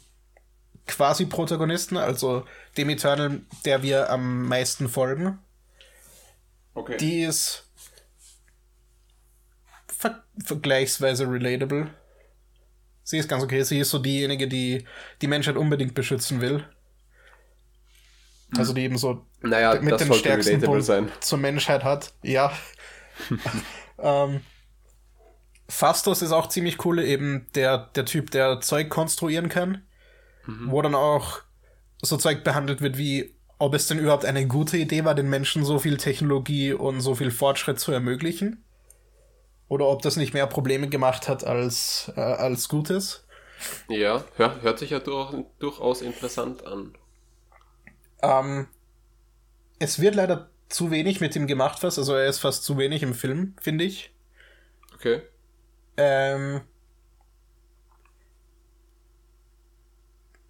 quasi 0.86 1.25
Protagonisten, 1.25 1.97
also 1.97 2.45
dem 2.77 2.89
Eternal, 2.89 3.41
der 3.65 3.83
wir 3.83 4.10
am 4.10 4.47
meisten 4.47 4.88
folgen. 4.88 5.39
Okay. 6.73 6.97
Die 6.97 7.23
ist 7.23 7.65
ver 9.87 10.23
vergleichsweise 10.43 11.29
relatable. 11.29 11.89
Sie 13.04 13.17
ist 13.17 13.27
ganz 13.29 13.43
okay. 13.43 13.63
Sie 13.63 13.79
ist 13.79 13.89
so 13.89 14.00
diejenige, 14.00 14.48
die 14.48 14.85
die 15.21 15.27
Menschheit 15.27 15.58
unbedingt 15.58 15.95
beschützen 15.95 16.41
will. 16.41 16.67
Also 18.56 18.73
die 18.73 18.81
eben 18.81 18.98
so 18.98 19.25
naja, 19.50 19.79
mit 19.81 19.93
das 19.93 20.02
dem 20.02 20.08
sollte 20.08 20.21
stärksten 20.21 20.62
Punkt 20.62 20.83
sein. 20.83 21.12
zur 21.19 21.37
Menschheit 21.37 21.83
hat. 21.83 22.13
Ja. 22.23 22.52
ähm, 24.00 24.41
Fastos 25.69 26.21
ist 26.21 26.31
auch 26.31 26.48
ziemlich 26.48 26.85
cool, 26.85 27.00
eben 27.00 27.48
der, 27.56 27.77
der 27.95 28.06
Typ, 28.06 28.31
der 28.31 28.62
Zeug 28.62 28.89
konstruieren 28.89 29.50
kann. 29.50 29.83
Wo 30.48 30.81
dann 30.81 30.95
auch 30.95 31.41
so 32.02 32.15
Zeug 32.15 32.45
behandelt 32.45 32.79
wird 32.79 32.98
wie, 32.98 33.35
ob 33.60 33.73
es 33.73 33.87
denn 33.87 34.00
überhaupt 34.00 34.23
eine 34.23 34.48
gute 34.48 34.77
Idee 34.77 35.04
war, 35.04 35.13
den 35.13 35.29
Menschen 35.29 35.65
so 35.65 35.77
viel 35.77 35.98
Technologie 35.98 36.71
und 36.71 37.02
so 37.02 37.15
viel 37.15 37.31
Fortschritt 37.31 37.79
zu 37.79 37.91
ermöglichen. 37.91 38.63
Oder 39.67 39.87
ob 39.87 40.02
das 40.02 40.15
nicht 40.15 40.33
mehr 40.33 40.48
Probleme 40.48 40.87
gemacht 40.87 41.27
hat 41.27 41.43
als, 41.43 42.12
äh, 42.15 42.21
als 42.21 42.69
Gutes. 42.69 43.27
Ja, 43.89 44.23
hör, 44.35 44.62
hört 44.62 44.79
sich 44.79 44.91
ja 44.91 45.00
durch, 45.00 45.33
durchaus 45.60 46.02
interessant 46.02 46.65
an. 46.65 46.98
Ähm, 48.21 48.67
es 49.80 50.00
wird 50.00 50.15
leider 50.15 50.50
zu 50.69 50.92
wenig 50.92 51.21
mit 51.21 51.36
ihm 51.36 51.48
gemacht 51.48 51.80
fast. 51.80 51.98
Also 51.98 52.13
er 52.15 52.28
ist 52.28 52.40
fast 52.40 52.63
zu 52.63 52.78
wenig 52.78 53.04
im 53.04 53.13
Film, 53.13 53.56
finde 53.62 53.84
ich. 53.86 54.13
Okay. 54.96 55.21
Ähm, 55.98 56.62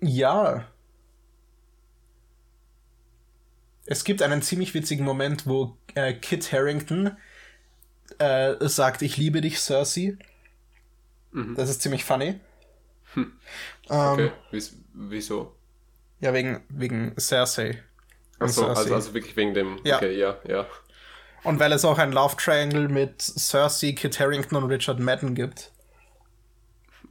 ja. 0.01 0.67
Es 3.85 4.03
gibt 4.03 4.21
einen 4.21 4.41
ziemlich 4.41 4.73
witzigen 4.73 5.05
Moment, 5.05 5.47
wo 5.47 5.77
äh, 5.95 6.13
Kit 6.13 6.51
Harrington 6.51 7.15
äh, 8.19 8.55
sagt, 8.67 9.01
ich 9.01 9.17
liebe 9.17 9.41
dich, 9.41 9.59
Cersei. 9.59 10.17
Das 11.55 11.69
ist 11.69 11.81
ziemlich 11.81 12.03
funny. 12.03 12.39
Ähm, 13.15 13.31
Okay. 13.89 14.31
Wies- 14.51 14.75
Wieso? 14.93 15.55
Ja, 16.19 16.33
wegen, 16.33 16.63
wegen 16.69 17.13
Cersei. 17.19 17.83
Achso, 18.39 18.65
Cersei. 18.65 18.81
also, 18.81 18.95
also 18.95 19.13
wirklich 19.13 19.35
wegen 19.35 19.53
dem. 19.53 19.79
Ja. 19.83 19.97
Okay, 19.97 20.17
ja, 20.17 20.37
ja. 20.47 20.65
Und 21.43 21.59
weil 21.59 21.71
es 21.71 21.85
auch 21.85 21.97
ein 21.97 22.11
Love 22.11 22.35
Triangle 22.35 22.89
mit 22.89 23.21
Cersei, 23.21 23.93
Kit 23.93 24.19
Harrington 24.19 24.57
und 24.57 24.69
Richard 24.69 24.99
Madden 24.99 25.35
gibt. 25.35 25.71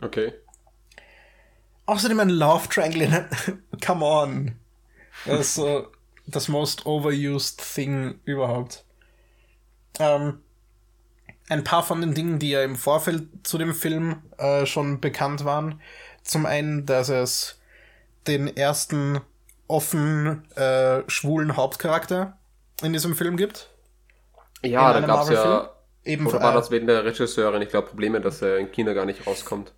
Okay. 0.01 0.33
Außerdem 1.87 2.20
ein 2.20 2.31
Love 2.31 2.68
Triangle 2.68 3.03
in 3.03 3.81
Come 3.85 4.05
on. 4.05 4.57
Das 5.24 5.41
ist 5.41 5.55
so 5.55 5.91
das 6.27 6.49
most 6.49 6.85
overused 6.87 7.62
thing 7.74 8.20
überhaupt. 8.24 8.85
Ähm, 9.99 10.41
ein 11.49 11.64
paar 11.64 11.85
von 11.85 12.01
den 12.01 12.14
Dingen, 12.14 12.39
die 12.39 12.51
ja 12.51 12.62
im 12.62 12.77
Vorfeld 12.77 13.29
zu 13.45 13.57
dem 13.57 13.74
Film 13.74 14.22
äh, 14.37 14.66
schon 14.66 15.01
bekannt 15.01 15.45
waren. 15.45 15.81
Zum 16.22 16.45
einen, 16.45 16.87
dass 16.87 17.09
es 17.09 17.61
den 18.27 18.55
ersten 18.57 19.20
offen 19.69 20.45
äh, 20.57 21.03
schwulen 21.09 21.57
Hauptcharakter 21.57 22.39
in 22.83 22.93
diesem 22.93 23.14
Film 23.17 23.37
gibt. 23.37 23.69
Ja, 24.64 24.93
da 24.93 25.01
gab 25.01 25.23
es 25.25 25.31
ja. 25.31 25.71
Eben 26.05 26.27
Oder 26.27 26.41
war 26.41 26.53
äh, 26.53 26.55
das 26.55 26.71
wegen 26.71 26.87
der 26.87 27.05
Regisseurin? 27.05 27.62
Ich 27.62 27.69
glaube, 27.71 27.89
Probleme, 27.89 28.21
dass 28.21 28.41
er 28.41 28.59
in 28.59 28.71
China 28.71 28.93
gar 28.93 29.07
nicht 29.07 29.27
rauskommt. 29.27 29.73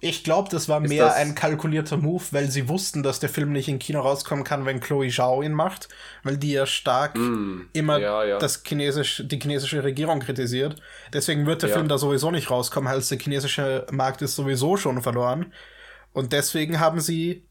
Ich 0.00 0.24
glaube, 0.24 0.48
das 0.50 0.68
war 0.68 0.82
Ist 0.82 0.88
mehr 0.88 1.04
das- 1.04 1.14
ein 1.14 1.36
kalkulierter 1.36 1.96
Move, 1.96 2.24
weil 2.32 2.50
sie 2.50 2.68
wussten, 2.68 3.04
dass 3.04 3.20
der 3.20 3.28
Film 3.28 3.52
nicht 3.52 3.68
in 3.68 3.78
Kino 3.78 4.00
rauskommen 4.00 4.42
kann, 4.44 4.66
wenn 4.66 4.80
Chloe 4.80 5.10
Zhao 5.10 5.42
ihn 5.42 5.52
macht, 5.52 5.88
weil 6.24 6.36
die 6.38 6.50
ja 6.52 6.66
stark 6.66 7.14
immer 7.14 7.98
Mm, 7.98 8.02
ja, 8.02 8.24
ja. 8.24 8.38
Das 8.38 8.64
Chinesisch, 8.64 9.22
die 9.26 9.38
chinesische 9.40 9.84
Regierung 9.84 10.18
kritisiert. 10.18 10.82
Deswegen 11.12 11.46
wird 11.46 11.62
der 11.62 11.68
Ja. 11.68 11.76
Film 11.76 11.86
da 11.86 11.98
sowieso 11.98 12.32
nicht 12.32 12.50
rauskommen, 12.50 12.88
als 12.92 13.08
der 13.10 13.18
chinesische 13.18 13.86
Markt 13.92 14.22
ist 14.22 14.34
sowieso 14.34 14.76
schon 14.76 15.00
verloren. 15.02 15.52
Und 16.12 16.32
deswegen 16.32 16.80
haben 16.80 16.98
sie, 16.98 17.46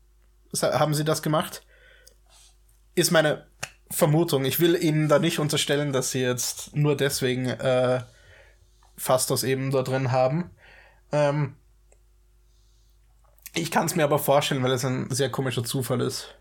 haben 0.62 0.94
sie 0.94 1.04
das 1.04 1.22
gemacht. 1.22 1.64
Ist 2.96 3.12
meine 3.12 3.48
Vermutung. 3.90 4.46
Ich 4.46 4.60
will 4.60 4.76
ihnen 4.76 5.08
da 5.08 5.20
nicht 5.20 5.40
unterstellen, 5.40 5.94
dass 5.94 6.12
sie 6.12 6.22
jetzt 6.22 6.76
nur 6.76 6.96
deswegen 6.96 7.48
äh, 7.48 8.02
Fastos 8.98 9.44
eben 9.44 9.72
da 9.72 9.82
drin 9.82 10.12
haben. 10.12 10.52
Ähm, 11.12 11.56
ich 13.56 13.72
kann 13.72 13.86
es 13.86 13.96
mir 13.96 14.04
aber 14.04 14.20
vorstellen, 14.20 14.64
weil 14.64 14.72
es 14.72 14.84
ein 14.84 15.10
sehr 15.12 15.30
komischer 15.30 15.64
Zufall 15.64 16.02
ist. 16.02 16.36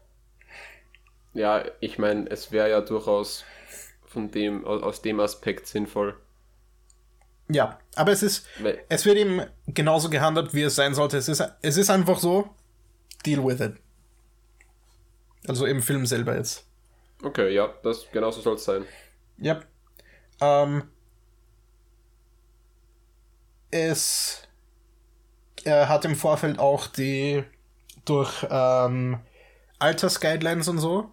Ja, 1.35 1.65
ich 1.81 1.99
meine, 1.99 2.29
es 2.31 2.53
wäre 2.53 2.71
ja 2.71 2.81
durchaus 2.81 3.45
von 4.07 4.31
dem, 4.31 4.65
aus, 4.65 5.03
dem 5.03 5.21
Aspekt 5.21 5.67
sinnvoll. 5.67 6.17
Ja, 7.49 7.79
aber 7.97 8.13
es 8.13 8.23
ist, 8.23 8.47
Weil, 8.61 8.83
es 8.89 9.05
wird 9.05 9.17
eben 9.17 9.43
genauso 9.67 10.09
gehandelt, 10.09 10.55
wie 10.55 10.63
es 10.63 10.75
sein 10.75 10.95
sollte. 10.95 11.19
Es 11.19 11.29
ist, 11.29 11.43
es 11.61 11.77
ist 11.77 11.91
einfach 11.91 12.19
so, 12.19 12.49
deal 13.27 13.45
with 13.45 13.61
it. 13.61 13.75
Also 15.49 15.67
im 15.67 15.83
Film 15.83 16.07
selber 16.07 16.37
jetzt. 16.37 16.67
okay, 17.23 17.53
ja, 17.53 17.73
das 17.83 18.07
genauso 18.11 18.41
soll 18.41 18.55
es 18.55 18.65
sein. 18.65 18.85
Ja. 19.39 19.61
Ähm, 20.41 20.85
es 23.71 24.43
er 25.65 25.89
hat 25.89 26.05
im 26.05 26.17
Vorfeld 26.17 26.59
auch 26.59 26.87
die 26.87 27.45
durch 28.05 28.47
ähm, 28.51 29.21
Altersguidelines 29.79 30.69
und 30.69 30.79
so 30.79 31.13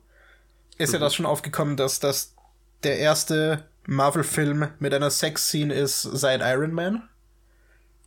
ist 0.79 0.93
ja 0.93 0.99
das 0.99 1.13
schon 1.13 1.25
aufgekommen, 1.25 1.75
dass 1.75 1.99
das 1.99 2.35
der 2.83 2.97
erste 2.99 3.65
Marvel-Film 3.85 4.69
mit 4.79 4.93
einer 4.93 5.09
Sex-Scene 5.09 5.73
ist 5.73 6.01
seit 6.01 6.41
Iron 6.41 6.71
Man. 6.71 7.09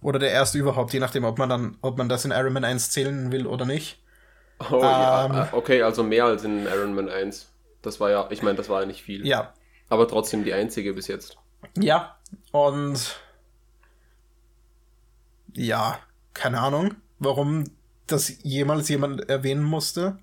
Oder 0.01 0.18
der 0.18 0.31
erste 0.31 0.59
überhaupt, 0.59 0.93
je 0.93 0.99
nachdem, 0.99 1.25
ob 1.25 1.39
man 1.39 1.49
dann, 1.49 1.77
ob 1.83 1.99
man 1.99 2.09
das 2.09 2.25
in 2.25 2.31
Iron 2.31 2.55
Man 2.55 2.64
1 2.64 2.91
zählen 2.91 3.31
will 3.31 3.47
oder 3.47 3.66
nicht. 3.66 4.01
Oh, 4.70 4.80
ja, 4.82 5.26
Ähm. 5.26 5.34
äh, 5.34 5.46
okay, 5.52 5.82
also 5.82 6.02
mehr 6.02 6.24
als 6.26 6.44
in 6.44 6.66
Iron 6.66 6.94
Man 6.94 7.08
1. 7.08 7.48
Das 7.82 7.98
war 8.00 8.10
ja, 8.10 8.28
ich 8.30 8.42
meine, 8.42 8.56
das 8.56 8.68
war 8.68 8.80
ja 8.80 8.86
nicht 8.86 9.02
viel. 9.02 9.26
Ja, 9.26 9.52
Aber 9.88 10.06
trotzdem 10.06 10.44
die 10.44 10.52
einzige 10.52 10.94
bis 10.94 11.08
jetzt. 11.08 11.36
Ja, 11.78 12.16
und 12.52 13.20
ja, 15.54 15.98
keine 16.34 16.60
Ahnung, 16.60 16.94
warum 17.18 17.64
das 18.06 18.32
jemals 18.42 18.88
jemand 18.88 19.28
erwähnen 19.28 19.62
musste. 19.62 20.18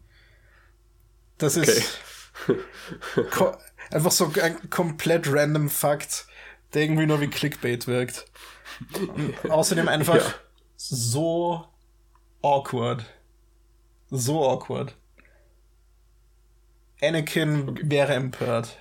Das 1.37 1.55
ist 1.55 1.99
ko 3.31 3.55
einfach 3.91 4.11
so 4.11 4.31
ein 4.41 4.69
komplett 4.69 5.31
random 5.31 5.69
Fakt, 5.69 6.27
der 6.73 6.83
irgendwie 6.83 7.05
nur 7.05 7.21
wie 7.21 7.27
Clickbait 7.29 7.87
wirkt. 7.87 8.25
Und 8.99 9.49
außerdem 9.51 9.87
einfach 9.87 10.15
Ja. 10.15 10.33
so 10.77 11.65
awkward. 12.41 13.05
So 14.12 14.43
awkward. 14.49 14.95
Anakin 17.01 17.80
wäre 17.89 18.14
empört. 18.14 18.78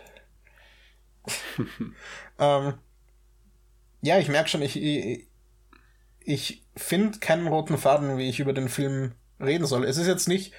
ähm, 2.39 2.75
ja, 4.01 4.19
ich 4.19 4.29
merke 4.29 4.49
schon, 4.49 4.63
ich, 4.63 4.77
ich, 4.81 5.27
ich 6.21 6.63
finde 6.77 7.19
keinen 7.19 7.47
roten 7.49 7.79
Faden, 7.79 8.17
wie 8.19 8.29
ich 8.29 8.41
über 8.41 8.53
den 8.53 8.69
Film 8.69 9.13
reden 9.41 9.67
soll. 9.67 9.85
Es 9.85 9.97
ist 9.97 10.07
jetzt 10.07 10.29
nicht, 10.29 10.53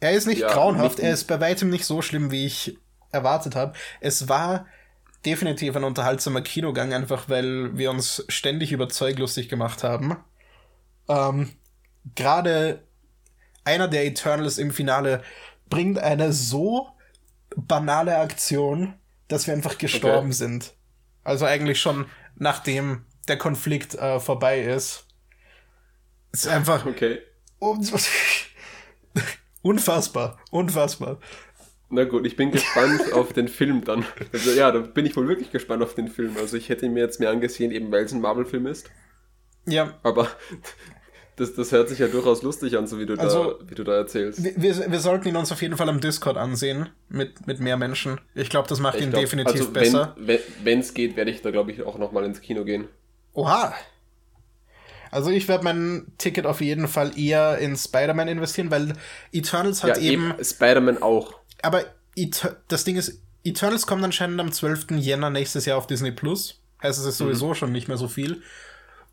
er 0.00 0.12
ist 0.12 0.26
nicht 0.26 0.40
Ja, 0.40 0.52
grauenhaft, 0.52 0.98
nicht- 0.98 1.04
er 1.06 1.12
ist 1.12 1.24
bei 1.24 1.40
weitem 1.40 1.70
nicht 1.70 1.84
so 1.84 2.02
schlimm, 2.02 2.30
wie 2.30 2.46
ich 2.46 2.78
erwartet 3.10 3.54
habe. 3.56 3.74
Es 4.00 4.28
war 4.28 4.66
definitiv 5.24 5.74
ein 5.76 5.84
unterhaltsamer 5.84 6.42
Kinogang, 6.42 6.92
einfach 6.92 7.28
weil 7.28 7.76
wir 7.78 7.90
uns 7.90 8.24
ständig 8.28 8.72
über 8.72 8.88
Zeug 8.88 9.18
lustig 9.18 9.48
gemacht 9.48 9.82
haben. 9.82 10.16
Ähm, 11.08 11.50
Gerade 12.14 12.82
einer 13.64 13.88
der 13.88 14.06
Eternals 14.06 14.58
im 14.58 14.70
Finale 14.70 15.22
bringt 15.68 15.98
eine 15.98 16.32
so 16.32 16.88
banale 17.56 18.18
Aktion, 18.18 18.94
dass 19.28 19.46
wir 19.46 19.54
einfach 19.54 19.78
gestorben 19.78 20.28
Okay. 20.28 20.32
sind. 20.32 20.74
Also 21.22 21.46
eigentlich 21.46 21.80
schon 21.80 22.06
nachdem 22.36 23.04
der 23.28 23.38
Konflikt 23.38 23.94
äh, 23.94 24.20
vorbei 24.20 24.60
ist. 24.60 25.06
Ist 26.32 26.48
einfach 26.48 26.84
Okay. 26.84 27.20
unfassbar, 29.62 30.38
unfassbar. 30.50 31.18
Na 31.90 32.04
gut, 32.04 32.26
ich 32.26 32.36
bin 32.36 32.50
gespannt 32.50 33.00
auf 33.12 33.32
den 33.32 33.48
Film 33.48 33.84
dann. 33.84 34.04
Also 34.32 34.50
ja, 34.52 34.70
da 34.72 34.80
bin 34.80 35.06
ich 35.06 35.16
wohl 35.16 35.28
wirklich 35.28 35.52
gespannt 35.52 35.82
auf 35.82 35.94
den 35.94 36.08
Film. 36.08 36.36
Also 36.38 36.56
ich 36.56 36.68
hätte 36.68 36.86
ihn 36.86 36.92
mir 36.92 37.04
jetzt 37.04 37.20
mehr 37.20 37.30
angesehen, 37.30 37.70
eben 37.70 37.90
weil 37.92 38.04
es 38.04 38.12
ein 38.12 38.20
Marvel-Film 38.20 38.66
ist. 38.66 38.90
Ja, 39.66 39.94
Aber 40.02 40.28
das, 41.36 41.54
das 41.54 41.72
hört 41.72 41.88
sich 41.88 41.98
ja 41.98 42.06
durchaus 42.08 42.42
lustig 42.42 42.76
an, 42.76 42.86
so 42.86 42.98
wie 42.98 43.06
du, 43.06 43.14
Also- 43.14 43.54
da, 43.54 43.70
wie 43.70 43.74
du 43.74 43.84
da 43.84 43.94
erzählst. 43.96 44.42
wir, 44.42 44.90
wir 44.90 45.00
sollten 45.00 45.28
ihn 45.28 45.36
uns 45.36 45.50
auf 45.52 45.62
jeden 45.62 45.76
Fall 45.76 45.88
am 45.88 46.00
Discord 46.00 46.36
ansehen, 46.36 46.88
mit, 47.08 47.46
mit 47.46 47.60
mehr 47.60 47.76
Menschen. 47.76 48.20
Ich 48.34 48.50
glaube, 48.50 48.68
das 48.68 48.80
macht 48.80 48.96
Ich 48.96 49.02
ihn 49.04 49.10
glaub, 49.10 49.22
definitiv 49.22 49.60
also 49.60 49.70
besser. 49.70 50.16
Wenn 50.62 50.78
es 50.80 50.94
geht, 50.94 51.16
werde 51.16 51.30
ich 51.30 51.42
da, 51.42 51.50
glaube 51.50 51.72
ich, 51.72 51.82
auch 51.82 51.98
nochmal 51.98 52.24
ins 52.24 52.40
Kino 52.40 52.64
gehen. 52.64 52.88
Oha! 53.32 53.74
Also 55.10 55.30
ich 55.30 55.46
werde 55.46 55.62
mein 55.62 56.06
Ticket 56.18 56.44
auf 56.44 56.60
jeden 56.60 56.88
Fall 56.88 57.16
eher 57.16 57.58
in 57.58 57.76
Spider-Man 57.76 58.26
investieren, 58.26 58.70
weil 58.72 58.94
Eternals 59.32 59.82
Ja, 59.82 59.90
hat 59.90 59.98
eben, 59.98 60.32
eben 60.32 60.44
Spider-Man 60.44 61.02
auch. 61.02 61.34
Aber 61.62 61.84
Eter 62.16 62.56
das 62.68 62.82
Ding 62.84 62.96
ist, 62.96 63.20
Eternals 63.44 63.86
kommt 63.86 64.02
anscheinend 64.02 64.40
am 64.40 64.50
12. 64.50 64.86
Jänner 64.98 65.30
nächstes 65.30 65.66
Jahr 65.66 65.78
auf 65.78 65.86
Disney 65.86 66.10
Plus. 66.10 66.60
Heißt, 66.82 66.98
es 66.98 67.06
ist 67.06 67.18
sowieso 67.18 67.54
schon 67.54 67.70
nicht 67.72 67.86
mehr 67.88 67.96
so 67.96 68.08
viel. 68.08 68.42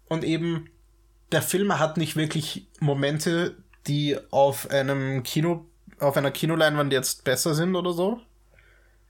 Und 0.08 0.24
eben, 0.24 0.70
der 1.32 1.42
Film 1.42 1.78
hat 1.80 1.98
nicht 1.98 2.16
wirklich 2.16 2.68
Momente, 2.80 3.56
die 3.88 4.18
auf 4.32 4.70
einem 4.70 5.24
Kino, 5.24 5.66
auf 6.00 6.18
einer 6.18 6.32
Kinoleinwand 6.32 6.92
jetzt 6.94 7.24
besser 7.24 7.54
sind 7.56 7.76
oder 7.76 7.94
so. 7.94 8.20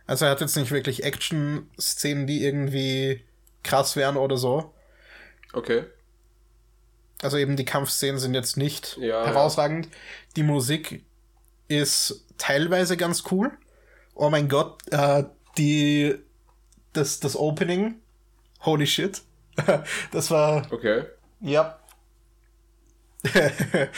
Also 0.08 0.26
er 0.26 0.32
hat 0.32 0.42
jetzt 0.42 0.56
nicht 0.58 0.72
wirklich 0.72 1.04
Action-Szenen, 1.04 2.28
die 2.28 2.44
irgendwie 2.44 3.24
krass 3.64 3.96
wären 3.96 4.18
oder 4.18 4.38
so. 4.38 4.74
Okay. 5.54 5.84
Also 7.22 7.38
eben 7.38 7.56
die 7.56 7.66
Kampfszenen 7.66 8.20
sind 8.20 8.34
jetzt 8.34 8.58
nicht 8.58 8.98
Ja, 8.98 9.26
herausragend. 9.26 9.88
Die 10.36 10.44
Musik 10.44 11.04
ist 11.68 12.26
teilweise 12.38 12.98
ganz 12.98 13.24
cool. 13.32 13.52
Oh 14.16 14.30
mein 14.30 14.50
Gott, 14.50 14.82
äh, 14.92 15.24
die 15.58 16.16
das 16.94 17.20
das 17.20 17.38
Opening, 17.38 17.96
holy 18.62 18.86
shit, 18.88 19.22
das 20.12 20.30
war 20.32 20.68
Okay. 20.72 21.04
ja 21.40 21.80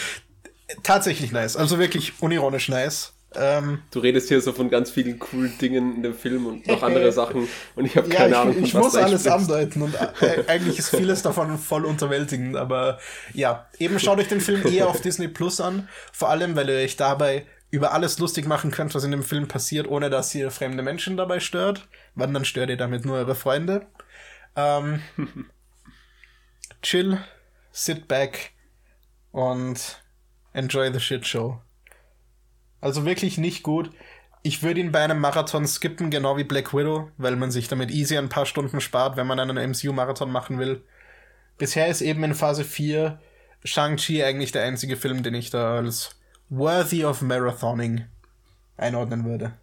tatsächlich 0.83 1.31
nice. 1.31 1.55
Also 1.55 1.79
wirklich 1.79 2.21
unironisch 2.21 2.69
nice. 2.69 3.13
Ähm, 3.35 3.81
Du 3.91 3.99
redest 3.99 4.27
hier 4.27 4.41
so 4.41 4.53
von 4.53 4.69
ganz 4.69 4.91
vielen 4.91 5.17
coolen 5.19 5.57
Dingen 5.57 5.95
in 5.95 6.03
dem 6.03 6.13
Film 6.13 6.45
und 6.45 6.67
noch 6.67 6.83
andere 6.83 7.11
Sachen 7.13 7.47
und 7.75 7.85
ich 7.85 7.97
habe 7.97 8.07
keine 8.09 8.33
ja, 8.33 8.41
Ahnung, 8.43 8.53
ich, 8.53 8.57
von 8.59 8.65
ich 8.65 8.73
was 8.75 8.83
muss 8.83 8.93
du 8.93 8.99
alles 8.99 9.21
sprichst. 9.21 9.39
andeuten 9.39 9.81
und 9.81 9.95
äh, 9.95 10.43
eigentlich 10.47 10.77
ist 10.77 10.95
vieles 10.95 11.23
davon 11.23 11.57
voll 11.57 11.85
unterwältigend, 11.85 12.55
aber 12.55 12.99
ja, 13.33 13.67
eben 13.79 13.99
schaut 13.99 14.19
euch 14.19 14.27
den 14.27 14.41
Film 14.41 14.61
eher 14.71 14.87
auf 14.87 15.01
Disney 15.01 15.27
Plus 15.27 15.61
an, 15.61 15.89
vor 16.11 16.29
allem, 16.29 16.55
weil 16.55 16.69
ihr 16.69 16.75
euch 16.75 16.95
dabei 16.95 17.45
über 17.71 17.91
alles 17.91 18.19
lustig 18.19 18.45
machen 18.45 18.69
könnt, 18.69 18.93
was 18.93 19.03
in 19.03 19.09
dem 19.09 19.23
Film 19.23 19.47
passiert, 19.47 19.87
ohne 19.87 20.11
dass 20.11 20.35
ihr 20.35 20.51
fremde 20.51 20.83
Menschen 20.83 21.17
dabei 21.17 21.39
stört. 21.39 21.87
Wann 22.13 22.31
dann 22.31 22.45
stört 22.45 22.69
ihr 22.69 22.77
damit 22.77 23.03
nur 23.03 23.17
eure 23.17 23.33
Freunde? 23.33 23.87
Ähm, 24.55 25.01
chill, 26.83 27.17
sit 27.71 28.07
back 28.07 28.51
und 29.33 30.01
enjoy 30.53 30.93
the 30.93 31.01
shit 31.01 31.27
show. 31.27 31.59
Also 32.79 33.03
wirklich 33.03 33.37
nicht 33.37 33.63
gut. 33.63 33.89
Ich 34.43 34.63
würde 34.63 34.79
ihn 34.79 34.91
bei 34.91 34.99
einem 34.99 35.19
Marathon 35.19 35.67
skippen, 35.67 36.09
genau 36.09 36.37
wie 36.37 36.43
Black 36.43 36.73
Widow, 36.73 37.09
weil 37.17 37.35
man 37.35 37.51
sich 37.51 37.67
damit 37.67 37.91
easy 37.91 38.17
ein 38.17 38.29
paar 38.29 38.45
Stunden 38.45 38.79
spart, 38.79 39.17
wenn 39.17 39.27
man 39.27 39.39
einen 39.39 39.71
MCU-Marathon 39.71 40.31
machen 40.31 40.59
will. 40.59 40.83
Bisher 41.57 41.87
ist 41.87 42.01
eben 42.01 42.23
in 42.23 42.35
Phase 42.35 42.63
4 42.63 43.19
Shang-Chi 43.63 44.23
eigentlich 44.23 44.51
der 44.51 44.63
einzige 44.63 44.97
Film, 44.97 45.23
den 45.23 45.33
ich 45.33 45.49
da 45.49 45.77
als 45.77 46.15
worthy 46.49 47.05
of 47.05 47.21
marathoning 47.21 48.05
einordnen 48.77 49.25
würde. 49.25 49.53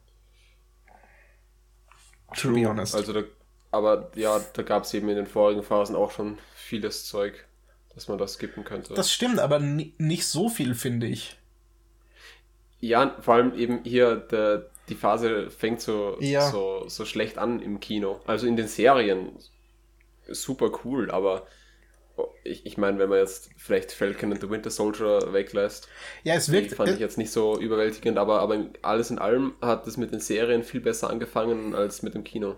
To 2.37 2.53
be 2.53 2.67
honest. 2.67 2.95
Also 2.95 3.13
da, 3.13 3.23
aber 3.71 4.11
ja, 4.15 4.41
da 4.55 4.63
gab 4.63 4.85
es 4.85 4.95
eben 4.95 5.09
in 5.11 5.17
den 5.17 5.27
vorigen 5.27 5.63
Phasen 5.63 5.95
auch 5.95 6.11
schon 6.11 6.39
vieles 6.55 7.07
Zeug, 7.07 7.47
dass 7.95 8.09
man 8.09 8.19
das 8.19 8.35
skippen 8.35 8.65
könnte. 8.65 8.95
das 8.95 9.13
stimmt, 9.13 9.39
aber 9.39 9.59
ni 9.59 9.95
nicht 9.99 10.27
so 10.27 10.49
viel, 10.49 10.75
finde 10.75 11.07
ich. 11.07 11.37
ja, 12.81 13.17
vor 13.21 13.35
allem 13.35 13.55
eben 13.55 13.81
hier 13.85 14.17
der, 14.17 14.71
die 14.89 14.95
Phase 14.95 15.51
fängt 15.51 15.81
so, 15.81 16.17
Ja. 16.21 16.51
so, 16.51 16.85
so 16.89 17.05
schlecht 17.05 17.37
an 17.39 17.61
im 17.61 17.79
Kino. 17.81 18.21
Also 18.27 18.47
in 18.47 18.57
den 18.57 18.69
Serien 18.69 19.33
super 20.29 20.71
cool, 20.85 21.11
aber 21.11 21.47
ich, 22.45 22.67
ich 22.67 22.77
meine, 22.77 22.99
wenn 22.99 23.09
man 23.09 23.19
jetzt 23.19 23.51
vielleicht 23.57 23.93
Falcon 23.93 24.33
and 24.33 24.41
the 24.43 24.51
Winter 24.51 24.71
Soldier 24.71 25.33
weglässt, 25.33 25.89
Ja, 26.23 26.35
es 26.35 26.47
die 26.47 26.53
wirkt. 26.53 26.75
fand 26.75 26.91
ich 26.91 26.99
jetzt 26.99 27.19
nicht 27.19 27.31
so 27.33 27.59
überwältigend, 27.59 28.19
aber, 28.19 28.41
aber 28.41 28.67
alles 28.83 29.11
in 29.11 29.19
allem 29.19 29.55
hat 29.63 29.87
es 29.87 29.97
mit 29.97 30.13
den 30.13 30.21
Serien 30.21 30.63
viel 30.63 30.81
besser 30.81 31.09
angefangen 31.11 31.75
als 31.75 32.03
mit 32.03 32.15
dem 32.15 32.25
Kino. 32.25 32.57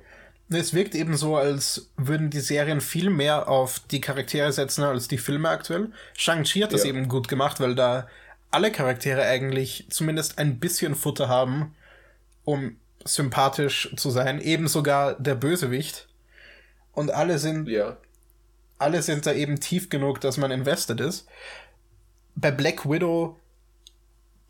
Es 0.55 0.75
wirkt 0.75 0.95
eben 0.95 1.17
so, 1.17 1.37
als 1.37 1.91
würden 1.97 2.31
die 2.31 2.41
Serien 2.41 2.81
viel 2.81 3.11
mehr 3.11 3.49
auf 3.49 3.81
die 3.91 4.01
Charaktere 4.01 4.53
setzen 4.53 4.85
als 4.85 5.09
die 5.09 5.19
Filme 5.19 5.49
aktuell. 5.49 5.91
Shang-Chi 6.15 6.61
hat 6.61 6.73
das 6.73 6.85
Ja. 6.85 6.91
eben 6.91 7.09
gut 7.09 7.29
gemacht, 7.29 7.61
weil 7.61 7.75
da 7.75 8.09
alle 8.51 8.71
Charaktere 8.71 9.23
eigentlich 9.23 9.87
zumindest 9.91 10.39
ein 10.39 10.59
bisschen 10.61 10.95
Futter 10.95 11.29
haben, 11.29 11.75
um 12.45 12.77
sympathisch 13.05 13.93
zu 13.97 14.11
sein. 14.11 14.41
Eben 14.41 14.69
sogar 14.69 15.15
der 15.15 15.35
Bösewicht. 15.35 16.09
Und 16.93 17.11
alle 17.11 17.39
sind 17.39 17.69
Ja. 17.69 17.97
alle 18.79 19.01
sind 19.03 19.27
da 19.27 19.33
eben 19.33 19.61
tief 19.61 19.89
genug, 19.91 20.21
dass 20.21 20.37
man 20.37 20.51
invested 20.51 21.01
ist. 21.01 21.27
Bei 22.35 22.51
Black 22.51 22.85
Widow 22.89 23.39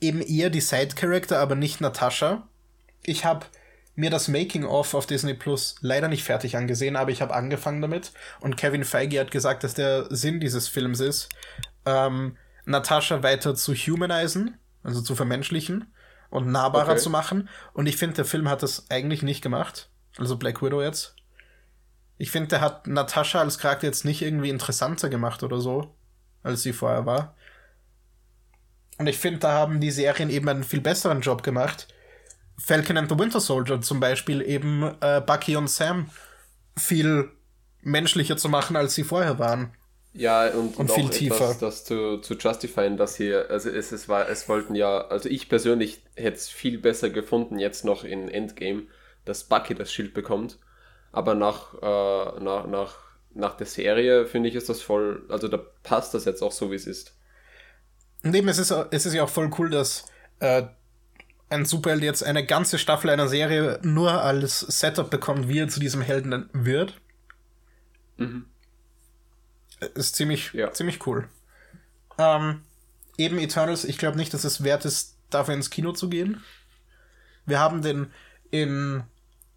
eben 0.00 0.22
eher 0.22 0.48
die 0.50 0.60
Side-Character, 0.60 1.38
aber 1.38 1.54
nicht 1.54 1.80
Natascha. 1.80 2.48
Ich 3.04 3.24
habe 3.24 3.46
mir 3.94 4.10
das 4.10 4.28
Making-of 4.28 4.94
auf 4.94 5.06
Disney 5.06 5.34
Plus 5.34 5.76
leider 5.80 6.08
nicht 6.08 6.24
fertig 6.24 6.56
angesehen, 6.56 6.96
aber 6.96 7.10
ich 7.10 7.20
habe 7.20 7.34
angefangen 7.34 7.82
damit. 7.82 8.12
Und 8.40 8.56
Kevin 8.56 8.84
Feige 8.84 9.20
hat 9.20 9.30
gesagt, 9.30 9.64
dass 9.64 9.74
der 9.74 10.06
Sinn 10.14 10.40
dieses 10.40 10.68
Films 10.68 11.00
ist, 11.00 11.28
ähm, 11.84 12.36
Natascha 12.64 13.22
weiter 13.22 13.54
zu 13.54 13.74
humanisieren, 13.74 14.58
also 14.82 15.02
zu 15.02 15.14
vermenschlichen 15.14 15.92
und 16.30 16.46
nahbarer 16.50 16.92
Okay. 16.92 17.00
zu 17.00 17.10
machen. 17.10 17.48
Und 17.74 17.86
ich 17.86 17.96
finde, 17.96 18.16
der 18.16 18.24
Film 18.24 18.48
hat 18.48 18.62
das 18.62 18.90
eigentlich 18.90 19.22
nicht 19.22 19.42
gemacht. 19.42 19.90
Also 20.16 20.36
Black 20.36 20.62
Widow 20.62 20.82
jetzt. 20.82 21.16
Ich 22.18 22.30
finde, 22.30 22.48
der 22.48 22.60
hat 22.60 22.86
Natascha 22.86 23.40
als 23.40 23.58
Charakter 23.58 23.86
jetzt 23.86 24.04
nicht 24.04 24.22
irgendwie 24.22 24.50
interessanter 24.50 25.08
gemacht 25.08 25.42
oder 25.42 25.60
so, 25.60 25.94
als 26.42 26.62
sie 26.62 26.72
vorher 26.72 27.04
war. 27.04 27.34
Und 28.98 29.06
ich 29.08 29.18
finde, 29.18 29.40
da 29.40 29.52
haben 29.52 29.80
die 29.80 29.90
Serien 29.90 30.30
eben 30.30 30.48
einen 30.48 30.64
viel 30.64 30.80
besseren 30.80 31.20
Job 31.20 31.42
gemacht. 31.42 31.88
Falcon 32.64 32.96
and 32.96 33.08
the 33.10 33.18
Winter 33.18 33.40
Soldier 33.40 33.80
zum 33.80 33.98
Beispiel 34.00 34.40
eben 34.42 34.82
äh, 35.00 35.20
Bucky 35.20 35.56
und 35.56 35.68
Sam 35.68 36.10
viel 36.78 37.30
menschlicher 37.82 38.36
zu 38.36 38.48
machen, 38.48 38.76
als 38.76 38.94
sie 38.94 39.04
vorher 39.04 39.38
waren. 39.38 39.74
Ja, 40.14 40.48
und, 40.50 40.76
Und 40.76 40.90
auch 40.90 40.94
viel 40.94 41.06
etwas, 41.06 41.18
tiefer. 41.18 41.56
das 41.58 41.84
zu, 41.84 42.18
zu 42.18 42.34
justifieren, 42.34 42.96
dass 42.96 43.16
hier, 43.16 43.46
also 43.50 43.70
es, 43.70 43.92
es 43.92 44.08
war, 44.08 44.28
es 44.28 44.48
wollten 44.48 44.74
ja, 44.74 45.06
also 45.08 45.28
ich 45.28 45.48
persönlich 45.48 46.02
hätte 46.16 46.36
es 46.36 46.48
viel 46.48 46.78
besser 46.78 47.10
gefunden, 47.10 47.58
jetzt 47.58 47.84
noch 47.84 48.04
in 48.04 48.28
Endgame, 48.28 48.84
dass 49.24 49.44
Bucky 49.44 49.74
das 49.74 49.90
Schild 49.92 50.12
bekommt. 50.14 50.58
Aber 51.12 51.34
nach, 51.34 51.74
äh, 51.74 52.40
nach, 52.40 52.66
nach, 52.66 52.98
nach 53.34 53.56
der 53.56 53.66
Serie 53.66 54.26
finde 54.26 54.50
ich, 54.50 54.54
ist 54.54 54.68
das 54.68 54.82
voll, 54.82 55.24
also 55.30 55.48
da 55.48 55.58
passt 55.82 56.14
das 56.14 56.26
jetzt 56.26 56.42
auch 56.42 56.52
so, 56.52 56.70
wie 56.70 56.76
es 56.76 56.86
ist. 56.86 57.16
Und 58.22 58.34
eben, 58.34 58.48
es 58.48 58.58
ist, 58.58 58.70
es 58.70 59.06
ist 59.06 59.14
ja 59.14 59.24
auch 59.24 59.28
voll 59.30 59.50
cool, 59.58 59.70
dass 59.70 60.04
äh, 60.40 60.64
ein 61.52 61.64
Superheld 61.64 62.02
jetzt 62.02 62.24
eine 62.24 62.44
ganze 62.44 62.78
Staffel 62.78 63.10
einer 63.10 63.28
Serie 63.28 63.78
nur 63.82 64.22
als 64.22 64.60
Setup 64.60 65.10
bekommt, 65.10 65.48
wie 65.48 65.58
er 65.60 65.68
zu 65.68 65.80
diesem 65.80 66.00
Helden 66.02 66.48
wird. 66.52 67.00
Ist 69.94 70.16
ziemlich, 70.16 70.52
Ja. 70.52 70.72
ziemlich 70.72 71.06
cool. 71.06 71.28
Ähm, 72.18 72.62
eben 73.16 73.38
Eternals, 73.38 73.84
ich 73.84 73.98
glaube 73.98 74.16
nicht, 74.16 74.32
dass 74.34 74.44
es 74.44 74.62
wert 74.64 74.84
ist, 74.84 75.16
dafür 75.30 75.54
ins 75.54 75.70
Kino 75.70 75.92
zu 75.92 76.08
gehen. 76.08 76.42
Wir 77.46 77.58
haben 77.58 77.82
den 77.82 78.12
in 78.50 79.02